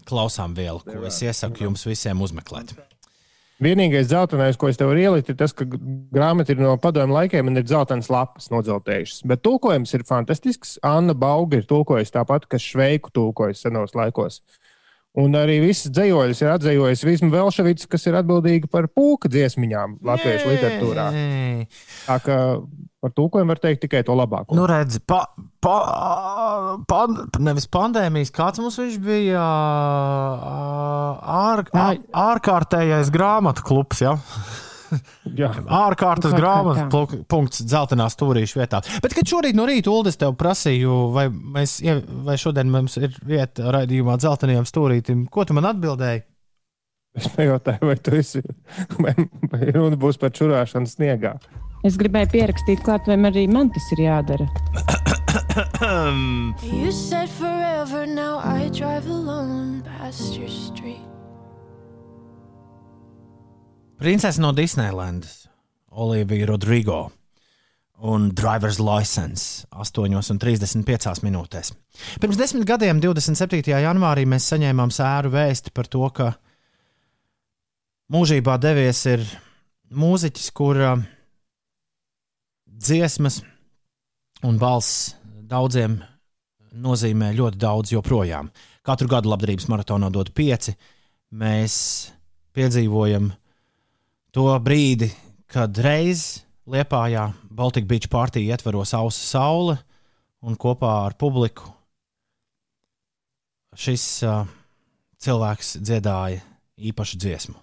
klausām 0.09 0.55
viela, 0.57 0.81
ko 0.83 1.05
es 1.07 1.21
iesaku 1.23 1.69
jums 1.69 1.87
visiem 1.87 2.23
uzmeklēt. 2.25 2.75
Vienīgais 3.61 4.09
dzeltenais, 4.09 4.57
ko 4.57 4.71
es 4.73 4.79
tev 4.81 4.89
varu 4.89 5.03
ielikt, 5.03 5.29
ir 5.29 5.37
tas, 5.37 5.53
ka 5.53 5.67
grāmata 5.69 6.55
ir 6.55 6.63
no 6.63 6.73
padomju 6.81 7.13
laikiem 7.13 7.51
un 7.51 7.61
ir 7.61 7.67
dzeltenas 7.69 8.09
lapas 8.09 8.49
nodzeltējušas. 8.49 9.21
Bet 9.29 9.43
tulkojums 9.45 9.93
ir 9.99 10.07
fantastisks. 10.09 10.79
Anna 10.87 11.13
Bauga 11.13 11.61
ir 11.61 11.67
tulkojusi 11.69 12.15
tāpat, 12.15 12.49
kas 12.49 12.65
Šveiku 12.65 13.13
tulkojas 13.13 13.61
senos 13.67 13.93
laikos. 13.93 14.41
Un 15.19 15.35
arī 15.35 15.57
visas 15.59 15.91
dzējoļas 15.91 16.41
ir 16.45 16.53
atzējojusi 16.53 17.09
Visma 17.09 17.33
Velševits, 17.33 17.89
kas 17.91 18.07
ir 18.07 18.19
atbildīga 18.21 18.71
par 18.71 18.87
pūka 18.95 19.27
dziesmiņām 19.33 19.97
latviešu 20.07 20.53
literatūrā. 20.53 21.07
Nē. 21.17 21.65
Tā 22.07 22.19
kā 22.23 22.37
par 23.03 23.15
tulkojumu 23.17 23.51
var 23.51 23.59
teikt 23.59 23.83
tikai 23.87 24.05
to 24.07 24.15
labāko. 24.15 24.55
Nu, 24.55 24.69
redz, 24.71 25.01
pa, 25.03 25.25
pa, 25.65 25.75
pan, 26.87 27.19
nevis 27.43 27.67
pandēmijas, 27.73 28.31
kāds 28.37 28.63
mums 28.63 28.79
viņš 28.79 28.99
bija 29.03 29.43
ār, 31.27 31.67
ār, 31.75 32.03
ārkārtējais 32.29 33.11
grāmatu 33.15 33.67
klubs. 33.67 34.05
Ja? 34.05 34.15
Ārkārtas 35.81 36.35
grāmatas 36.35 37.23
punkts 37.31 37.63
dzeltenā 37.67 38.09
stūrīša 38.13 38.61
vietā. 38.61 38.83
Bet, 39.05 39.15
kad 39.17 39.29
šorīt 39.31 39.59
no 39.59 39.67
rīta 39.69 39.93
Uldis 39.93 40.19
tev 40.21 40.35
prasīju, 40.41 40.97
vai, 41.15 41.29
mēs, 41.31 41.79
vai 42.27 42.37
šodien 42.41 42.71
mums 42.73 42.99
ir 43.01 43.15
vieta 43.27 43.73
raidījumā 43.77 44.19
dzeltenajam 44.21 44.69
stūrītim, 44.69 45.25
ko 45.33 45.47
tu 45.47 45.57
man 45.57 45.71
atbildēji? 45.73 46.25
Es 47.19 47.27
pajautāju, 47.35 47.87
vai 47.89 47.97
tu 47.99 48.15
esi, 48.15 48.43
vai, 49.03 49.17
vai 49.51 49.73
runa 49.75 49.99
būs 49.99 50.21
par 50.21 50.31
čurāšanu 50.37 50.91
sniegā. 50.91 51.35
Es 51.87 51.97
gribēju 51.99 52.29
pierakstīt 52.35 52.83
klāt, 52.85 53.09
vai 53.09 53.17
arī 53.31 53.47
man 53.51 53.73
tas 53.75 53.87
ir 53.97 54.05
jādara. 54.07 54.47
You 56.63 56.91
said 56.91 57.29
forever, 57.29 58.05
now 58.07 58.39
I 58.39 58.69
drive 58.69 59.07
alone 59.07 59.83
past 59.83 60.37
your 60.37 60.49
street. 60.49 61.01
Princese 64.01 64.41
no 64.41 64.53
Disneylandes, 64.53 65.49
Olivija 65.91 66.47
Rodrigo 66.47 67.13
un 67.99 68.31
Driver's 68.33 68.79
License 68.81 69.67
8,35 69.69 71.21
minūtēs. 71.21 71.75
Pirms 72.17 72.39
desmit 72.41 72.65
gadiem, 72.65 72.97
27. 73.05 73.61
janvārī, 73.69 74.25
mēs 74.25 74.47
saņēmām 74.55 74.89
sēru 74.89 75.35
vēsti 75.35 75.73
par 75.77 75.91
to, 75.93 76.07
ka 76.17 76.31
mūžībā 78.09 78.55
devies 78.57 79.03
ir 79.11 79.27
mūziķis, 79.93 80.49
kura 80.57 80.95
dziesmas 82.65 83.43
un 84.49 84.57
balss 84.57 85.11
daudziem 85.45 85.99
nozīmē 86.73 87.35
ļoti 87.37 87.61
daudz 87.61 87.93
joprojām. 87.93 88.49
Katru 88.81 89.13
gadu 89.13 89.29
labdarības 89.35 89.69
maratonā 89.69 90.09
dod 90.09 90.33
pieci. 90.33 90.73
Mēs 91.37 91.77
piedzīvojam 92.57 93.29
to 94.35 94.47
brīdi, 94.63 95.11
kad 95.51 95.77
reiz 95.83 96.43
Liepājā 96.71 97.31
Baltic 97.51 97.87
Beach 97.89 98.07
partija 98.11 98.55
ietveros 98.55 98.95
ausu 98.95 99.25
saule 99.27 99.79
un 100.47 100.57
kopā 100.61 100.93
ar 101.09 101.17
publiku 101.19 101.67
šis 103.77 104.05
uh, 104.27 104.45
cilvēks 105.23 105.77
dziedāja 105.81 106.41
īpašu 106.91 107.19
dziesmu. 107.21 107.59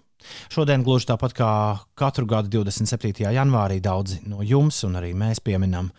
Šodien, 0.52 0.82
gluži 0.84 1.08
tāpat 1.08 1.34
kā 1.36 1.50
katru 1.98 2.26
gadu 2.28 2.50
27. 2.60 3.28
janvārī, 3.32 3.78
daudzi 3.80 4.20
no 4.26 4.42
jums 4.42 4.82
un 4.88 4.98
arī 4.98 5.12
mēs 5.16 5.40
pieminam 5.44 5.92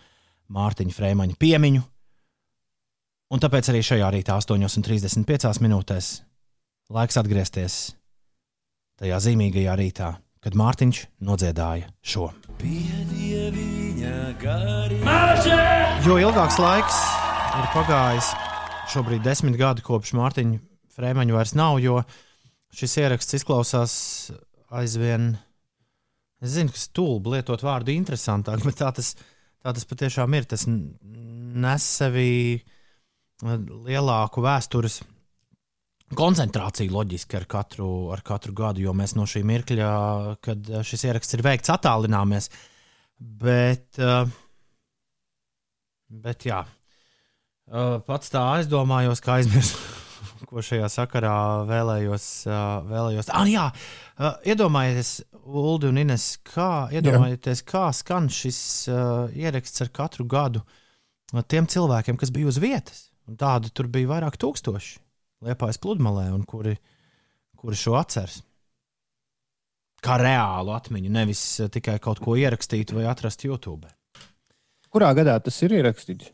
Mārtiņa 0.50 0.96
Frēmaņa 0.96 1.38
piemiņu. 1.40 1.82
Un 3.30 3.42
tāpēc 3.42 3.70
arī 3.70 3.80
šajā 3.86 4.08
rītā, 4.10 4.36
8,35 4.42 5.62
minūtēs, 5.62 6.10
laiks 6.90 7.20
atgriezties 7.20 7.76
tajā 9.00 9.20
zīmīgajā 9.24 9.76
rītā, 9.78 10.10
kad 10.44 10.56
Mārtiņš 10.56 11.02
nodziedāja 11.26 11.90
šo. 12.00 12.30
Jo 16.06 16.16
ilgāks 16.20 16.58
laiks 16.60 16.98
ir 17.60 17.68
pagājis, 17.74 18.32
šobrīd 18.94 19.24
desmit 19.26 19.58
gadi 19.60 19.84
kopš 19.84 20.14
Mārtiņa 20.16 20.60
Frēmaņa 20.96 21.36
vairs 21.36 21.54
nav, 21.56 21.78
jo 21.80 22.00
šis 22.76 22.96
ieraksts 23.00 23.38
izklausās 23.40 23.94
aizvien. 24.80 25.34
Es 26.40 26.54
zinu, 26.56 26.72
ka 26.72 26.80
stulbi 26.80 27.36
lietot 27.36 27.62
vārdu 27.64 27.92
interesantāk, 27.94 28.64
bet 28.64 28.80
tā 28.80 28.90
tas, 28.96 29.14
tā 29.60 29.74
tas 29.76 29.86
patiešām 29.88 30.36
ir. 30.38 30.48
Tas 30.48 30.66
nes 30.66 31.86
sevī 32.00 32.60
lielāku 33.40 34.44
vēstures 34.44 35.00
koncentrāciju 36.16 36.92
loģiski 36.94 37.38
ar 37.38 37.46
katru, 37.50 37.88
ar 38.14 38.22
katru 38.26 38.54
gadu, 38.56 38.82
jo 38.82 38.94
mēs 38.96 39.14
no 39.18 39.26
šī 39.30 39.44
mirkļa, 39.46 39.90
kad 40.42 40.70
šis 40.86 41.06
ieraksts 41.06 41.36
ir 41.36 41.44
veikts, 41.46 41.70
attālināmies. 41.72 42.50
Bet, 43.20 44.00
uh, 44.00 44.24
bet 46.10 46.46
jā, 46.48 46.62
uh, 46.64 47.98
pats 48.06 48.32
tā 48.32 48.42
aizdomājos, 48.56 49.22
ka 49.22 49.36
aizmirsu, 49.38 49.78
ko 50.50 50.64
šajā 50.64 50.88
sakarā 50.90 51.34
vēlējos. 51.68 52.26
Vēlējos. 52.90 53.30
Ah, 53.36 53.46
jā, 53.50 53.68
iedomājieties, 54.48 55.12
Ulu 55.50 55.88
un 55.88 55.98
Ines, 56.02 56.32
kā, 56.46 56.88
iedomājieties, 56.94 57.62
kā 57.66 57.88
skan 57.96 58.28
šis 58.32 58.60
ieraksts 58.88 59.82
ar 59.84 59.92
katru 59.94 60.26
gadu 60.30 60.64
tiem 61.50 61.68
cilvēkiem, 61.70 62.18
kas 62.18 62.32
bija 62.34 62.50
uz 62.50 62.58
vietas. 62.62 63.06
Tādu 63.38 63.70
tur 63.74 63.86
bija 63.90 64.10
vairāk 64.10 64.36
tūkstoši. 64.42 64.98
Liepājas 65.40 65.80
pludmalē, 65.80 66.26
un 66.34 66.42
kuri, 66.44 66.74
kuri 67.56 67.78
šo 67.78 67.94
atceras. 68.00 68.42
Kā 70.04 70.16
reālu 70.20 70.72
atmiņu, 70.72 71.12
nevis 71.12 71.40
tikai 71.72 71.98
kaut 72.00 72.20
ko 72.24 72.36
ierakstīt 72.40 72.92
vai 72.96 73.06
atrast 73.08 73.44
YouTube. 73.44 73.88
Kurā 74.90 75.12
gadā 75.16 75.36
tas 75.44 75.56
ir 75.64 75.76
ierakstīts? 75.76 76.32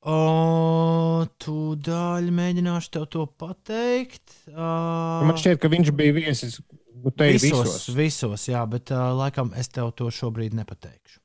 O, 0.00 1.26
tūdaļ 1.44 2.30
mēģināšu 2.32 2.92
tev 2.96 3.04
to 3.12 3.26
pateikt. 3.40 4.32
Uh, 4.48 5.26
Man 5.28 5.36
šķiet, 5.36 5.60
ka 5.60 5.68
viņš 5.72 5.90
bija 5.96 6.14
viesis 6.16 6.56
visos, 6.60 7.42
visos. 7.42 7.90
visos, 7.96 8.46
jā, 8.48 8.62
bet 8.68 8.92
uh, 8.96 9.10
laikam 9.16 9.52
es 9.60 9.68
tev 9.68 9.92
to 9.96 10.08
šobrīd 10.12 10.56
nepateikšu. 10.56 11.20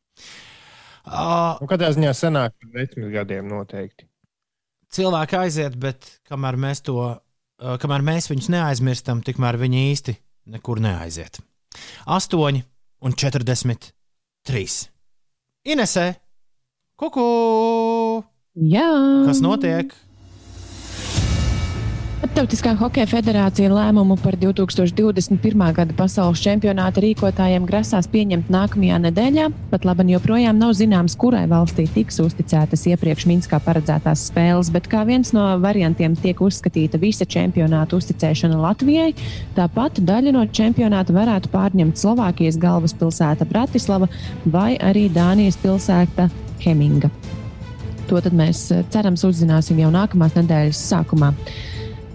Uh, 1.05 1.55
Un 1.61 1.69
Katrā 1.71 1.91
ziņā 1.95 2.11
senāk 2.17 2.55
par 2.59 2.75
desmit 2.75 3.11
gadiem 3.13 3.47
noteikti. 3.47 4.09
Cilvēki 4.95 5.37
aiziet, 5.39 5.75
bet 5.79 6.07
kamēr 6.29 6.57
mēs, 6.59 6.81
to, 6.85 6.97
uh, 7.11 7.75
kamēr 7.81 8.05
mēs 8.05 8.29
viņus 8.31 8.51
neaizmirstam, 8.53 9.23
tikmēr 9.25 9.59
viņi 9.61 9.83
īsti 9.91 10.15
nekur 10.55 10.81
neaiziet. 10.83 11.41
8 12.07 12.61
un 13.05 13.15
43. 13.19 14.75
Inesē, 15.65 16.05
kuku! 16.99 17.25
Jā, 18.55 18.87
Kas 19.27 19.41
notiek? 19.43 19.91
Starptautiskā 22.25 22.71
hokeja 22.79 23.05
federācija 23.05 23.69
lēmumu 23.69 24.15
par 24.17 24.33
2021. 24.41 25.59
gada 25.77 25.93
pasaules 25.93 26.39
čempionāta 26.41 27.03
rīkotājiem 27.03 27.67
grasās 27.69 28.07
pieņemt 28.09 28.47
nākamajā 28.49 28.97
nedēļā. 29.03 29.43
Pat 29.69 29.83
labi, 29.85 30.07
joprojām 30.15 30.57
nav 30.57 30.71
zināms, 30.73 31.13
kurai 31.21 31.43
valstī 31.51 31.85
tiks 31.93 32.17
uzticētas 32.23 32.87
iepriekš 32.89 33.27
Minskā 33.29 33.59
paredzētās 33.61 34.23
spēles, 34.31 34.71
bet 34.73 34.89
kā 34.89 35.03
viens 35.05 35.35
no 35.37 35.43
variantiem 35.61 36.15
tiek 36.17 36.41
uzskatīta 36.41 36.97
visa 37.03 37.29
čempionāta 37.29 37.99
uzticēšana 37.99 38.57
Latvijai. 38.57 39.11
Tāpat 39.53 40.01
daļa 40.09 40.33
no 40.33 40.47
čempionāta 40.49 41.13
varētu 41.13 41.53
pārņemt 41.53 42.01
Slovākijas 42.01 42.57
galvaspilsēta 42.57 43.45
Bratislava 43.53 44.09
vai 44.49 44.71
arī 44.81 45.11
Dānijas 45.13 45.61
pilsēta 45.61 46.31
Heminga. 46.65 47.13
To 48.09 48.25
mēs 48.33 48.65
eh, 48.73 48.81
cerams 48.89 49.29
uzzināsim 49.29 49.85
jau 49.85 49.93
nākamās 49.93 50.33
nedēļas 50.41 50.85
sākumā. 50.89 51.33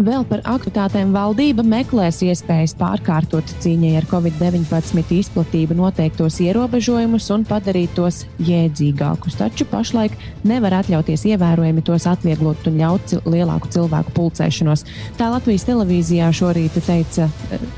Vēl 0.01 0.23
par 0.25 0.41
aktivitātēm 0.49 1.11
valdība 1.13 1.61
meklēs 1.67 2.23
iespējas 2.25 2.73
pārkārtot 2.79 3.51
cīņai 3.61 3.91
ar 3.99 4.07
covid-19 4.09 5.13
izplatību 5.19 5.77
noteiktos 5.77 6.39
ierobežojumus 6.41 7.27
un 7.35 7.45
padarīt 7.45 7.93
tos 7.99 8.23
jēdzīgākus. 8.41 9.37
Taču 9.43 9.67
pašlaik 9.69 10.17
nevar 10.49 10.79
atļauties 10.79 11.27
ievērojami 11.35 11.85
tos 11.85 12.09
atvieglot 12.09 12.71
un 12.71 12.81
ļaut 12.81 13.13
lielāku 13.29 13.69
cilvēku 13.77 14.17
pulcēšanos. 14.17 14.87
Tā 15.21 15.29
Latvijas 15.35 15.69
televīzijā 15.69 16.33
šorīt 16.33 16.81
teica 16.87 17.29
eh, 17.29 17.69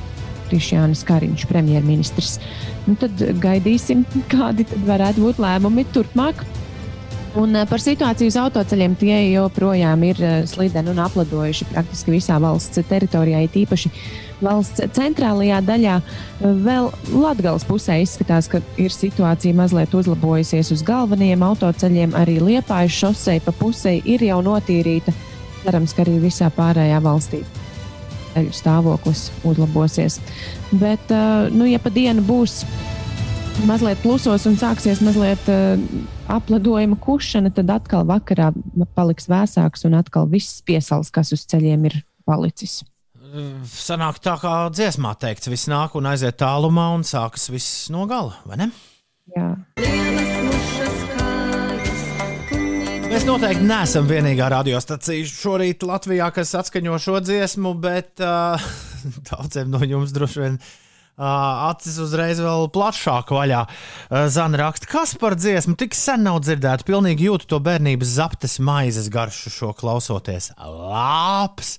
Krišjānis 0.52 1.02
Kariņš, 1.08 1.48
premjerministrs. 1.50 2.36
Nu, 2.86 2.94
tad 3.02 3.18
gaidīsim, 3.42 4.06
kādi 4.32 4.68
tad 4.70 4.86
varētu 4.86 5.26
būt 5.26 5.42
lēmumi 5.42 5.90
turpmāk. 5.90 6.46
Un 7.40 7.56
eh, 7.56 7.64
par 7.68 7.80
situāciju 7.80 8.28
uz 8.28 8.36
autoceļiem 8.36 8.96
tie 9.00 9.14
joprojām 9.32 10.02
ir 10.04 10.20
eh, 10.20 10.34
slideni 10.48 10.92
un 10.92 11.00
apladojuši 11.00 11.68
praktiski 11.70 12.12
visā 12.12 12.36
valsts 12.42 12.82
teritorijā, 12.90 13.40
it 13.46 13.56
īpaši 13.62 13.92
valsts 14.42 14.84
centrālajā 14.96 15.62
daļā. 15.64 15.96
Vēl 16.42 16.90
Latvijas 17.14 17.64
pusē 17.64 18.00
izskatās, 18.02 18.50
ka 18.52 18.60
ir 18.76 18.92
situācija 18.92 19.56
mazliet 19.56 19.94
uzlabojusies 19.96 20.74
uz 20.74 20.84
galvenajiem 20.84 21.46
autoceļiem. 21.46 22.16
Arī 22.18 22.36
Liepājas 22.42 23.00
šosei 23.00 23.40
pa 23.40 23.54
pusē 23.56 23.96
ir 24.04 24.26
jau 24.28 24.42
notīrīta. 24.44 25.14
Cerams, 25.62 25.94
ka 25.94 26.02
arī 26.04 26.18
visā 26.24 26.50
pārējā 26.52 26.98
valstī 27.00 27.44
stāvoklis 28.52 29.30
uzlabosies. 29.44 30.20
Bet, 30.72 31.10
eh, 31.10 31.48
nu, 31.52 31.64
ja 31.64 31.78
pa 31.78 31.90
dienu 31.90 32.22
būs 32.22 32.64
mazliet 33.66 34.00
plusos 34.02 34.44
un 34.48 34.56
sāksies 34.58 35.00
mazliet 35.04 35.48
uh, 35.50 35.80
apledojuma 36.32 36.96
kušana, 37.02 37.52
tad 37.54 37.70
atkal 37.72 38.06
vakarā 38.08 38.50
paliks 38.96 39.28
vēsāks 39.30 39.86
un 39.88 39.96
atkal 39.98 40.28
viss 40.30 40.62
piesals, 40.66 41.12
kas 41.14 41.32
uz 41.34 41.44
ceļiem 41.50 41.86
ir 41.90 41.98
palicis. 42.28 42.80
Sanāk 43.72 44.20
tā 44.24 44.34
kā 44.40 44.54
dziesmā 44.74 45.14
teikts, 45.20 45.48
viss 45.52 45.70
nāk 45.70 45.96
un 45.96 46.10
aiziet 46.10 46.36
tālumā 46.42 46.90
un 46.96 47.06
sākas 47.06 47.48
viss 47.52 47.86
no 47.92 48.04
gala, 48.10 48.36
vai 48.48 48.60
ne? 48.60 48.68
Jā. 49.32 49.48
Mēs 53.12 53.26
noteikti 53.28 53.64
neesam 53.68 54.06
vienīgā 54.08 54.46
radiostacija 54.52 55.28
šorīt 55.28 55.84
Latvijā, 55.84 56.30
kas 56.32 56.54
atskaņo 56.60 57.00
šo 57.00 57.18
dziesmu, 57.24 57.74
bet 57.80 58.22
uh, 58.24 58.70
daudziem 59.30 59.72
no 59.72 59.82
jums 59.84 60.14
droši 60.16 60.44
vien 60.44 60.56
uh, 60.56 60.70
acis 61.18 61.98
uzreiz 62.02 62.40
vēl 62.42 62.70
plašāk 62.72 63.32
vaļā. 63.34 63.64
Zana 64.32 64.62
raksta, 64.64 64.88
kas 64.90 65.16
par 65.20 65.36
dziesmu 65.38 65.76
tik 65.80 65.96
sen 65.96 66.24
nav 66.26 66.40
dzirdēta. 66.44 66.86
Pilnīgi 66.88 67.28
jūtu 67.28 67.50
to 67.50 67.60
bērnības 67.62 68.16
zaptes 68.16 68.58
maizes 68.62 69.10
garšu 69.12 69.52
šo 69.52 69.74
klausoties. 69.76 70.52
Labs! 70.58 71.76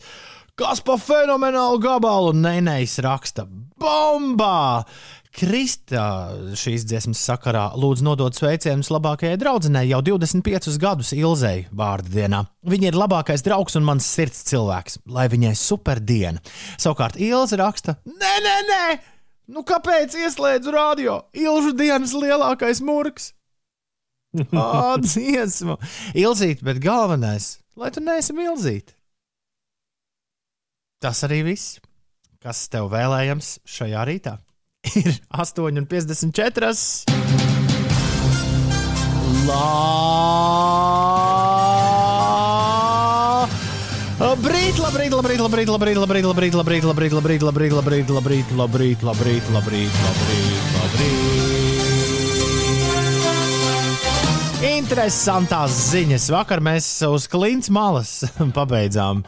Kas 0.53 0.83
pa 0.85 0.99
fenomenālu 1.01 1.79
gabalu 1.81 2.35
Neinējs 2.37 2.99
raksta? 3.01 3.47
Bombā! 3.81 4.85
Kristā 5.33 6.29
šīs 6.53 6.83
dziesmas 6.85 7.23
sakarā 7.25 7.71
lūdzu 7.73 8.05
nodot 8.05 8.37
sveicienus 8.37 8.91
labākajai 8.93 9.39
draudzenei 9.41 9.87
jau 9.89 10.03
25 10.05 10.77
gadus 10.77 11.09
Ilzei 11.17 11.63
vārdu 11.73 12.13
dienā. 12.13 12.43
Viņa 12.69 12.91
ir 12.91 12.99
labākais 13.01 13.41
draugs 13.41 13.79
un 13.79 13.87
mans 13.87 14.05
sirds 14.05 14.43
cilvēks, 14.51 14.99
lai 15.09 15.25
viņai 15.33 15.55
super 15.57 15.97
diena. 15.97 16.37
Savukārt 16.77 17.17
Ilze 17.17 17.57
raksta: 17.57 17.97
Nē, 18.05 18.35
nē, 18.45 18.55
nē! 18.69 18.83
Nu 19.51 19.63
kāpēc 19.67 20.15
ieslēdzu 20.15 20.71
radio? 20.71 21.17
Ilžu 21.35 21.73
dienas 21.75 22.13
lielākais! 22.15 22.79
Ā, 24.55 24.97
dziesmu! 25.03 25.77
Ilzīt, 26.17 26.63
bet 26.65 26.79
galvenais, 26.83 27.59
lai 27.77 27.91
tu 27.93 28.01
neesi 28.03 28.33
milzīt. 28.33 28.95
Tas 31.03 31.23
arī 31.27 31.43
viss. 31.51 31.79
kas 32.43 32.67
tev 32.71 32.89
vēlējams 32.91 33.59
šajā 33.67 34.03
rītā? 34.07 34.37
Ir 34.99 35.11
8,54. 35.31 36.73
Labrīt, 44.43 44.75
labrīt, 44.75 45.13
labrīt, 45.15 45.39
labrīt, 45.39 45.69
labrīt, 45.71 45.95
labrīt, 46.03 46.25
labrīt, 46.27 46.83
labrīt, 46.83 46.83
labrīt, 46.83 47.13
labrīt, 47.15 47.71
labrīt, 47.71 47.71
labrīt, 47.71 48.09
labrīt, 48.11 48.49
labrīt, 48.51 49.03
labrīt, 49.07 49.47
labrīt, 49.55 49.93
labrīt, 50.03 50.65
labrīt. 50.75 51.53
Interesantās 54.67 55.71
ziņas. 55.93 56.27
Vakar 56.35 56.59
mēs 56.59 56.89
uz 57.07 57.29
Klints 57.31 57.71
malas 57.71 58.11
pabeidzām. 58.57 59.23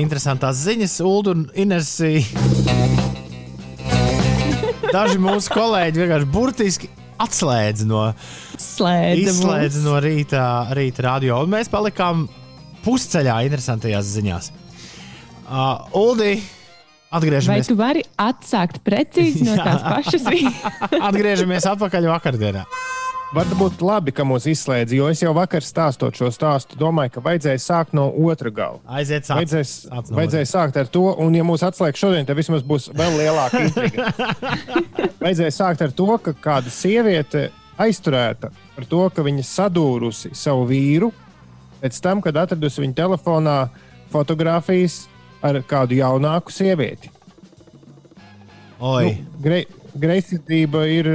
Interesantās 0.00 0.64
ziņas, 0.64 0.96
Ulu 1.04 1.36
un 1.36 1.44
Inesī. 1.60 2.24
Daži 4.88 5.20
mūsu 5.20 5.52
kolēģi 5.52 6.06
vienkārši 6.06 6.32
burtiski 6.32 6.88
atslēdz 7.20 7.84
no, 7.84 8.08
Slēdz 9.44 9.80
no 9.84 10.00
rīta, 10.00 10.72
rīta 10.72 11.10
radio, 11.12 11.44
un 11.44 11.52
mēs 11.52 11.68
palikām 11.68 12.30
pusceļā 12.84 13.40
interesantajās 13.48 14.14
ziņās. 14.16 14.50
Uh, 15.50 15.98
Uldi, 15.98 16.36
Vai 17.10 17.18
atgriežamies, 17.18 17.66
tu 17.66 17.74
vari 17.74 18.04
atsākt 18.22 18.84
precīzi 18.86 19.42
no 19.48 19.56
tās 19.66 19.82
pašas 19.82 20.28
vietas? 20.30 20.94
atgriežamies 21.10 21.66
atpakaļ 21.72 22.06
vakardienā. 22.12 22.64
Varbūt 23.30 23.78
labi, 23.86 24.10
ka 24.10 24.24
mūs 24.26 24.48
izslēdz, 24.50 24.90
jo 24.98 25.06
es 25.10 25.20
jau 25.22 25.30
vakar 25.36 25.62
stāstot 25.62 26.16
šo 26.18 26.32
stāstu, 26.34 26.74
domāju, 26.78 27.12
ka 27.14 27.20
vajadzēja 27.22 27.60
sākt 27.62 27.92
no 27.94 28.08
otra 28.26 28.50
gala. 28.50 28.80
Aiziet, 28.90 29.22
sāc, 29.28 29.36
Vajadzēs, 29.38 29.74
sāc 29.86 30.10
no 30.10 30.18
vajadzēja 30.18 30.48
sākt 30.50 30.78
ar 30.82 30.90
to, 30.90 31.04
un, 31.22 31.36
ja 31.38 31.44
mūs 31.46 31.62
atslēgs 31.66 32.02
šodien, 32.02 32.26
tad 32.26 32.38
vismaz 32.40 32.64
būs 32.66 32.88
vēl 32.98 33.20
lielāka 33.20 33.62
intriga. 33.68 34.08
vajadzēja 35.22 35.54
sākt 35.54 35.84
ar 35.86 35.94
to, 35.94 36.08
ka 36.26 36.34
kāda 36.42 36.74
sieviete 36.74 37.44
aizturēta 37.80 38.50
par 38.74 38.88
to, 38.90 39.04
ka 39.14 39.22
viņa 39.26 39.46
sadūrusi 39.46 40.32
savu 40.34 40.66
vīru 40.70 41.12
pēc 41.80 42.00
tam, 42.04 42.22
kad 42.24 42.38
atradusi 42.40 42.84
viņa 42.84 42.98
telefonā 43.02 43.56
fotogrāfijas 44.12 45.04
ar 45.44 45.60
kādu 45.68 45.98
jaunāku 46.00 46.52
sievieti. 46.52 47.12
Oi, 48.80 49.04
Nu, 49.04 49.40
grei, 49.44 49.64
greizsirdība 50.00 50.84
ir, 50.90 51.08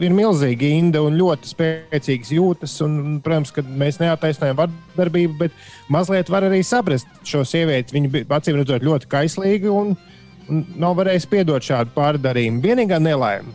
ir 0.00 0.14
milzīga 0.14 0.68
inda 0.78 1.02
un 1.04 1.16
ļoti 1.18 1.50
spēcīgas 1.50 2.32
jūtas. 2.34 2.76
Un, 2.84 3.18
protams, 3.24 3.52
ka 3.54 3.64
mēs 3.66 4.00
neataisnojam 4.02 4.58
vardarbību, 4.58 5.36
bet 5.44 5.56
mazliet 5.92 6.30
var 6.32 6.48
arī 6.48 6.62
saprast 6.66 7.10
šo 7.26 7.44
sievieti. 7.46 7.96
Viņa 7.96 8.12
bija 8.12 8.38
acīm 8.38 8.60
redzot 8.60 8.86
ļoti 8.86 9.10
kaislīga 9.12 9.72
un, 9.72 9.94
un 10.50 10.64
nav 10.80 10.96
varējusi 11.00 11.30
piedot 11.32 11.66
šādu 11.66 11.94
pārdarījumu. 11.96 12.62
Vienīgā 12.64 13.00
nelaime. 13.02 13.54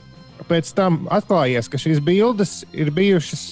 Pēc 0.50 0.72
tam 0.76 1.06
atklājies, 1.14 1.70
ka 1.72 1.80
šīs 1.80 2.02
bildes 2.04 2.62
ir 2.74 2.90
bijušas 2.96 3.52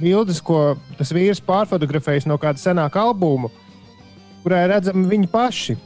bildes, 0.00 0.40
ko 0.44 0.76
tas 0.98 1.12
vīrs 1.14 1.42
pārfotografējis 1.44 2.28
no 2.30 2.38
kāda 2.40 2.60
senāka 2.62 3.02
albuma, 3.02 3.50
kurā 4.44 4.64
redzami 4.70 5.08
viņi 5.10 5.30
paši. 5.32 5.78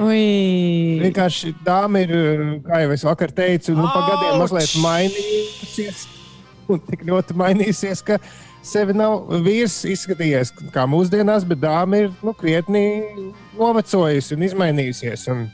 Ui, 0.00 1.00
Vienkārši 1.02 1.52
dāma 1.66 2.04
ir, 2.04 2.12
kā 2.64 2.84
jau 2.84 2.92
es 2.94 3.02
vakar 3.04 3.32
teicu, 3.34 3.74
nu, 3.76 3.88
pa 3.90 4.04
gadiem 4.06 4.36
Auč! 4.36 4.42
mazliet 4.44 4.76
mainījusies. 4.84 6.06
Un 6.70 6.78
tik 6.86 7.02
ļoti 7.08 7.34
mainījusies, 7.34 8.00
ka 8.06 8.20
sevi 8.62 8.94
nav 8.94 9.26
vīrs 9.42 9.80
izskatījies 9.90 10.52
kā 10.74 10.84
mūsdienās, 10.88 11.44
bet 11.48 11.58
dāma 11.64 12.04
ir 12.04 12.12
nu, 12.22 12.34
krietni 12.38 12.84
novecojusi 13.58 14.36
un 14.36 14.46
izmainījusies. 14.46 15.26
Un 15.34 15.48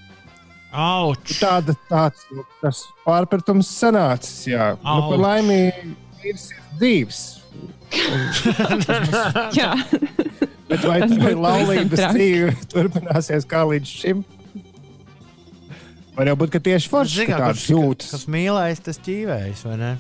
auč! 0.77 1.39
tāda, 1.41 1.75
tāds 1.89 2.27
nu, 2.37 2.45
tas 2.61 2.85
pārpratums 3.07 3.73
sanācis. 3.73 4.45
Jā, 4.53 4.75
nu, 4.77 4.93
Auč. 4.99 5.09
par 5.15 5.25
laimi 5.25 5.61
vīrs 6.23 6.51
ir 6.53 6.63
dzīves. 6.81 7.23
jā. 9.61 9.73
Bet 10.67 10.83
vai 10.83 10.99
Tas 11.03 11.13
tā 11.13 11.21
būtu 11.21 11.39
laulības 11.45 12.03
dzīve 12.11 12.57
turpināsies 12.73 13.47
kā 13.49 13.63
līdz 13.71 13.93
šim? 14.03 14.25
Var 16.17 16.31
jau 16.31 16.37
būt, 16.41 16.53
ka 16.55 16.61
tieši 16.65 16.91
forši 16.91 17.27
kā, 17.29 17.39
kurš, 17.45 17.65
jūtas. 17.75 18.13
kas 18.15 18.29
mīlēs, 18.33 18.81
tas 18.85 19.01
ķīvējs, 19.05 19.65
vai 19.69 19.77
ne? 19.83 19.91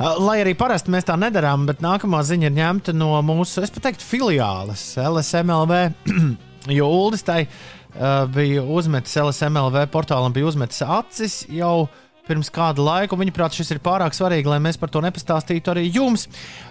Uh, 0.00 0.16
Lai 0.24 0.38
arī 0.40 0.54
parasti 0.56 0.92
mēs 0.92 1.04
tā 1.04 1.16
nedarām, 1.20 1.66
bet 1.68 1.82
nākamā 1.84 2.22
ziņa 2.24 2.48
ir 2.48 2.54
ņemta 2.56 2.94
no 2.96 3.12
mūsu, 3.28 3.60
es 3.60 3.72
teiktu, 3.74 4.06
filiāles 4.06 4.94
LSMLV. 5.00 5.82
Jo 6.68 6.90
Uldis 6.92 7.22
tai 7.24 7.46
uh, 7.46 8.26
bija 8.28 8.60
uzmetis 8.60 9.14
LSMLV 9.16 9.86
portālam, 9.88 10.28
bija 10.36 10.44
uzmetis 10.50 10.82
acis 10.84 11.38
jau 11.48 11.86
pirms 12.30 12.52
kāda 12.54 12.84
laika. 12.86 13.18
Viņuprāt, 13.18 13.58
šis 13.58 13.74
ir 13.74 13.82
pārāk 13.82 14.14
svarīgi, 14.16 14.48
lai 14.50 14.60
mēs 14.62 14.78
par 14.80 14.92
to 14.94 15.02
nepastāstītu 15.04 15.74
arī 15.74 15.88
jums. 15.90 16.28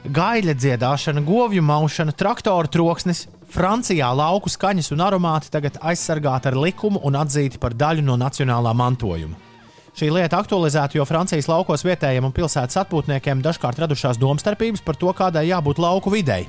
Gaļa 0.07 0.55
dziedāšana, 0.55 1.25
govju 1.27 1.65
maušana, 1.65 2.15
traktoru 2.15 2.71
troksnis, 2.71 3.27
Francijā 3.49 4.07
lauku 4.13 4.49
skaņas 4.53 4.91
un 4.93 5.01
aromāti 5.01 5.49
tagad 5.49 5.79
aizsargāti 5.81 6.51
ar 6.51 6.57
likumu 6.57 7.01
un 7.05 7.17
atzīti 7.17 7.57
par 7.61 7.73
daļu 7.73 8.05
no 8.05 8.17
nacionālā 8.21 8.75
mantojuma. 8.77 9.37
Šī 9.97 10.11
lieta 10.13 10.37
aktualizēta, 10.39 10.95
jo 10.95 11.05
Francijas 11.09 11.49
laukos 11.49 11.81
vietējiem 11.83 12.29
un 12.29 12.33
pilsētas 12.35 12.77
atpūtniekiem 12.83 13.41
dažkārt 13.43 13.81
radušās 13.81 14.21
domstarpības 14.21 14.85
par 14.85 14.99
to, 15.01 15.09
kādai 15.17 15.47
jābūt 15.49 15.81
lauku 15.81 16.13
videi. 16.13 16.45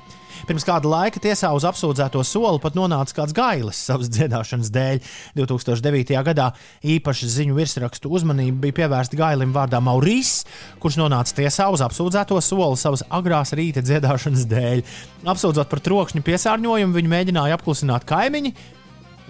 Pirms 0.49 0.65
kāda 0.67 0.89
laika 0.91 1.21
tiesā 1.23 1.51
uz 1.57 1.67
apsūdzēto 1.69 2.23
soli 2.27 2.61
pat 2.63 2.77
nonāca 2.79 3.17
kāds 3.21 3.35
gailis 3.37 3.81
savas 3.91 4.11
dziedāšanas 4.13 4.73
dēļ. 4.75 5.01
2009. 5.39 6.17
gadā 6.31 6.51
īpaši 6.97 7.31
ziņu 7.37 7.59
virsrakstu 7.59 8.13
uzmanība 8.17 8.67
bija 8.67 8.79
pievērsta 8.83 9.19
gailim 9.21 9.55
vārdā 9.57 9.83
Maurīs, 9.85 10.45
kurš 10.83 11.01
nonāca 11.03 11.37
tiesā 11.43 11.69
uz 11.73 11.85
apsūdzēto 11.85 12.41
soli 12.45 12.81
savas 12.81 13.05
agrās 13.11 13.55
rīta 13.57 13.85
dziedāšanas 13.85 14.49
dēļ. 14.51 14.85
Apsūdzot 15.31 15.71
par 15.71 15.85
trokšņa 15.85 16.27
piesārņojumu, 16.27 16.97
viņi 16.97 17.15
mēģināja 17.17 17.59
apklusināt 17.61 18.09
kaimiņu, 18.09 18.55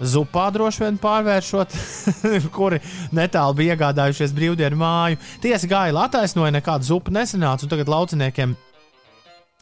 Zupā 0.01 0.47
droši 0.49 0.81
vien 0.81 0.95
pārvēršot, 0.97 1.75
kuri 2.55 2.79
netālu 3.13 3.59
bija 3.59 3.75
iegādājušies 3.75 4.33
brīvdienu 4.33 4.79
māju. 4.81 5.19
Tiesa 5.43 5.69
gaila 5.69 6.07
attaisnoja, 6.07 6.55
nekāda 6.57 6.87
zupa 6.87 7.13
nesanāca, 7.13 7.67
un 7.67 7.73
tagad 7.75 7.91
lauciniekiem 7.91 8.55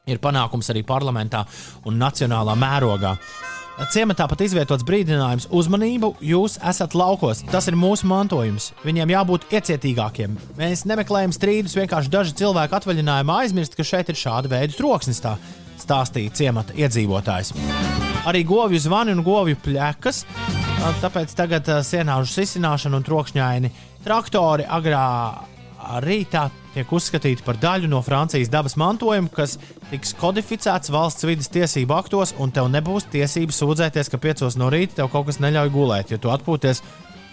ir 0.07 0.19
panākums 0.23 0.69
arī 0.71 0.83
parlamentā 0.87 1.45
un 1.85 1.99
nacionālā 1.99 2.55
mērogā. 2.59 3.15
Ciematā 3.93 4.25
pat 4.27 4.41
izvietots 4.43 4.83
brīdinājums: 4.83 5.47
uzmanību, 5.55 6.09
jūs 6.19 6.57
esat 6.67 6.97
laukos, 6.99 7.45
tas 7.47 7.69
ir 7.71 7.77
mūsu 7.79 8.09
mantojums. 8.11 8.73
Viņiem 8.83 9.13
jābūt 9.13 9.47
iecietīgākiem. 9.55 10.35
Mēs 10.59 10.83
nemeklējam 10.89 11.31
strīdus, 11.31 11.77
vienkārši 11.79 12.11
daži 12.11 12.35
cilvēki 12.41 12.75
atvaļinājumā 12.75 13.39
aizmirst, 13.45 13.79
ka 13.79 13.87
šeit 13.87 14.11
ir 14.11 14.19
šāda 14.19 14.51
veida 14.51 14.75
troksnis, 14.75 15.23
tā 15.23 15.37
stāstīja 15.79 16.35
ciemata 16.35 16.75
iedzīvotājs. 16.75 17.53
Arī 18.27 18.43
govju 18.43 18.81
zvani 18.83 19.15
un 19.15 19.23
govju 19.23 19.55
pļekas, 19.63 20.25
tāpēc 20.99 21.31
tagad 21.39 21.71
sienāžu 21.87 22.35
sisināšana 22.35 22.99
un 22.99 23.07
trokšņaini 23.07 23.71
traktori 24.03 24.67
agrā 24.67 25.05
rītā 26.03 26.49
tiek 26.73 26.91
uzskatīti 26.93 27.45
par 27.45 27.59
daļu 27.61 27.89
no 27.91 28.01
Francijas 28.05 28.51
dabas 28.51 28.77
mantojuma, 28.79 29.31
kas 29.33 29.57
tiks 29.89 30.13
kodificēts 30.19 30.93
valsts 30.93 31.27
vidas 31.27 31.51
tiesību 31.53 31.97
aktos, 31.97 32.35
un 32.39 32.53
tev 32.55 32.69
nebūs 32.73 33.09
tiesības 33.13 33.61
sūdzēties, 33.63 34.11
ka 34.11 34.21
piecos 34.21 34.59
no 34.59 34.69
rīta 34.73 35.01
tev 35.01 35.11
kaut 35.13 35.29
kas 35.29 35.41
neļauj 35.43 35.73
gulēt, 35.73 36.13
jo 36.13 36.21
tu 36.21 36.33
atpūties 36.33 36.83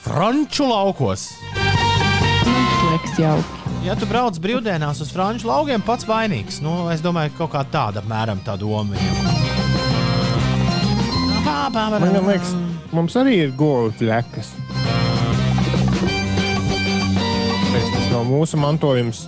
Franču 0.07 0.69
laukos. 0.71 1.31
Ja 3.87 3.95
tu 3.99 4.07
brauc 4.11 4.39
brīvdienās 4.43 4.99
uz 5.05 5.11
franču 5.15 5.47
laugiem, 5.47 5.83
pats 5.85 6.07
vainīgs. 6.09 6.59
Nu, 6.65 6.89
es 6.91 7.03
domāju, 7.05 7.35
ka 7.35 7.45
kaut 7.45 7.53
kā 7.53 7.63
tāda 7.71 8.03
apmēram 8.03 8.43
tā 8.47 8.57
doma 8.59 8.97
viņam. 8.97 9.15
Man 11.77 12.19
liekas, 12.27 12.55
mums 12.95 13.19
arī 13.21 13.41
ir 13.45 13.55
govu 13.59 13.93
flekas. 14.01 14.55
Nav 18.17 18.25
mūsu 18.25 18.57
mantojums. 18.57 19.27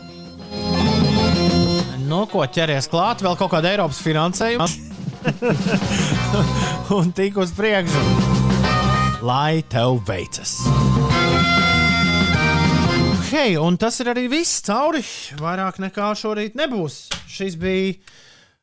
Nu, 2.09 2.23
ko 2.31 2.45
ķeries 2.49 2.89
klāt, 2.89 3.21
vēl 3.25 3.37
kaut 3.37 3.51
kāda 3.53 3.75
Eiropas 3.75 3.99
finansējuma. 4.01 4.69
Un 6.97 7.11
tik 7.13 7.37
uz 7.43 7.53
priekšu. 7.57 8.05
Lai 9.29 9.61
tev 9.69 9.99
veicas. 10.09 10.55
Hei, 13.29 13.59
un 13.61 13.77
tas 13.77 13.99
ir 14.01 14.09
arī 14.15 14.25
viss 14.33 14.63
cauri. 14.65 15.03
Vairāk 15.37 15.83
nekā 15.85 16.09
šorīt 16.17 16.57
nebūs. 16.57 17.03
Šis 17.29 17.59
bija 17.61 17.93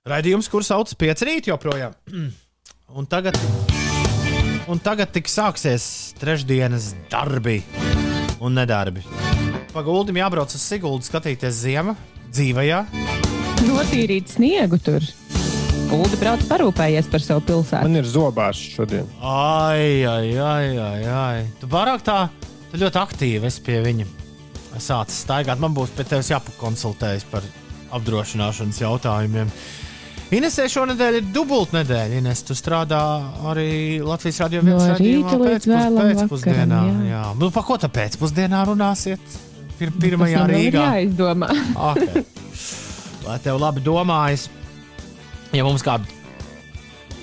raidījums, 0.10 0.49
kurš 0.49 0.72
sauc 0.72 0.95
pieci 0.97 1.30
rīt 1.30 1.52
joprojām. 1.52 1.93
Un 2.95 3.07
tagad, 3.10 3.35
un 4.72 4.80
tagad 4.80 5.10
tik 5.11 5.26
sāksies 5.27 6.14
trešdienas 6.22 6.93
darbi 7.11 7.57
un 8.39 8.53
nedarbi. 8.56 9.02
Paguldim 9.76 10.15
jābrauc 10.22 10.53
uz 10.56 10.61
Siguldu 10.64 11.03
skatīties 11.03 11.57
ziemu 11.65 11.97
dzīvajā. 12.31 12.77
Notīrīt 13.68 14.31
sniegu 14.31 14.80
tur. 14.80 15.03
Ulu 15.91 16.15
brauc 16.19 16.45
parūpējies 16.47 17.10
par 17.11 17.23
savu 17.23 17.43
pilsētu. 17.43 17.84
Man 17.84 17.99
ir 17.99 18.07
zobārs 18.07 18.61
šodien. 18.72 19.10
Ai, 19.19 20.06
ai, 20.07 20.31
ai, 20.39 20.69
ai, 20.80 21.02
ai. 21.11 21.41
Tu 21.60 21.68
pārāk 21.72 22.06
tā, 22.07 22.15
tu 22.72 22.80
ļoti 22.81 23.02
aktīvi 23.02 23.49
esi 23.49 23.64
pie 23.68 23.81
viņa. 23.84 24.07
Sācis 24.80 25.22
staigāt, 25.26 25.60
man 25.60 25.76
būs 25.76 25.91
pie 25.95 26.07
tevis 26.07 26.31
jāpakonsultējas 26.31 27.27
par 27.31 27.43
apdrošināšanas 27.99 28.80
jautājumiem. 28.80 29.52
Inesē 30.35 30.69
šonadēļ 30.72 31.19
ir 31.19 31.27
dubultā 31.35 31.81
nedēļa. 31.81 32.22
Ines, 32.23 32.41
tu 32.47 32.56
strādā 32.57 33.02
arī 33.52 33.99
Latvijas 34.03 34.39
radio 34.45 34.64
No 34.64 34.72
viens 34.80 35.03
rīta 35.03 35.35
līdz 35.38 35.68
vēlam 35.69 36.14
pēcpusdienā. 36.15 36.80
vakaram, 36.80 37.03
jā. 37.03 37.11
Jā. 37.11 37.26
Nu, 37.43 37.52
pa 37.53 37.64
ko 37.68 37.77
tā 37.80 37.91
pēcpusdienā 37.93 38.64
runāsiet? 38.72 39.38
Pir 39.80 39.91
pirmajā 40.02 40.45
Rīgā. 40.52 40.89
Jāizdomā. 40.89 41.52
Okay. 41.91 42.26
Lai 43.26 43.39
tev 43.41 43.57
labi 43.57 43.81
domājas, 43.81 44.47
ja 45.56 45.64
mums 45.65 45.81
kāda 45.85 46.06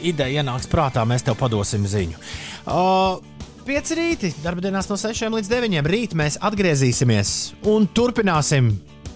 ideja 0.03 0.43
ienāks 0.43 0.67
prātā, 0.71 1.05
mēs 1.07 1.23
tev 1.23 1.37
padosim 1.39 1.87
ziņu. 1.87 2.19
Uh, 2.67 3.21
Pieci 3.63 3.95
rīti, 3.95 4.33
darba 4.43 4.65
dienās 4.65 4.89
no 4.91 4.97
6 4.99 5.29
līdz 5.31 5.47
9. 5.53 5.77
Rīt 5.87 6.17
mēs 6.19 6.35
atgriezīsimies 6.43 7.29
un 7.71 7.87
turpināsim 7.95 8.73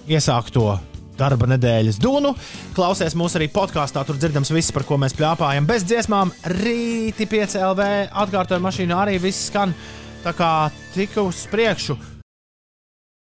iesākto 0.07 0.77
darba 1.19 1.49
nedēļas 1.51 1.99
dunu. 1.99 2.31
Klausies 2.77 3.17
mūs 3.19 3.35
arī 3.39 3.49
podkāstā, 3.51 4.05
tur 4.07 4.21
dzirdams 4.21 4.53
viss, 4.55 4.71
par 4.71 4.87
ko 4.87 5.01
mēs 5.03 5.17
plāpājam. 5.19 5.67
Bez 5.67 5.83
dziesmām, 5.89 6.31
rīti 6.61 7.27
5 7.27 7.59
LV 7.73 7.89
atkārtojuma 8.23 8.69
mašīnā 8.69 9.01
arī 9.03 9.19
viss 9.27 9.49
skan. 9.51 9.75
Tā 10.23 10.31
kā 10.37 10.53
tika 10.95 11.27
uz 11.27 11.43
priekšu. 11.51 11.99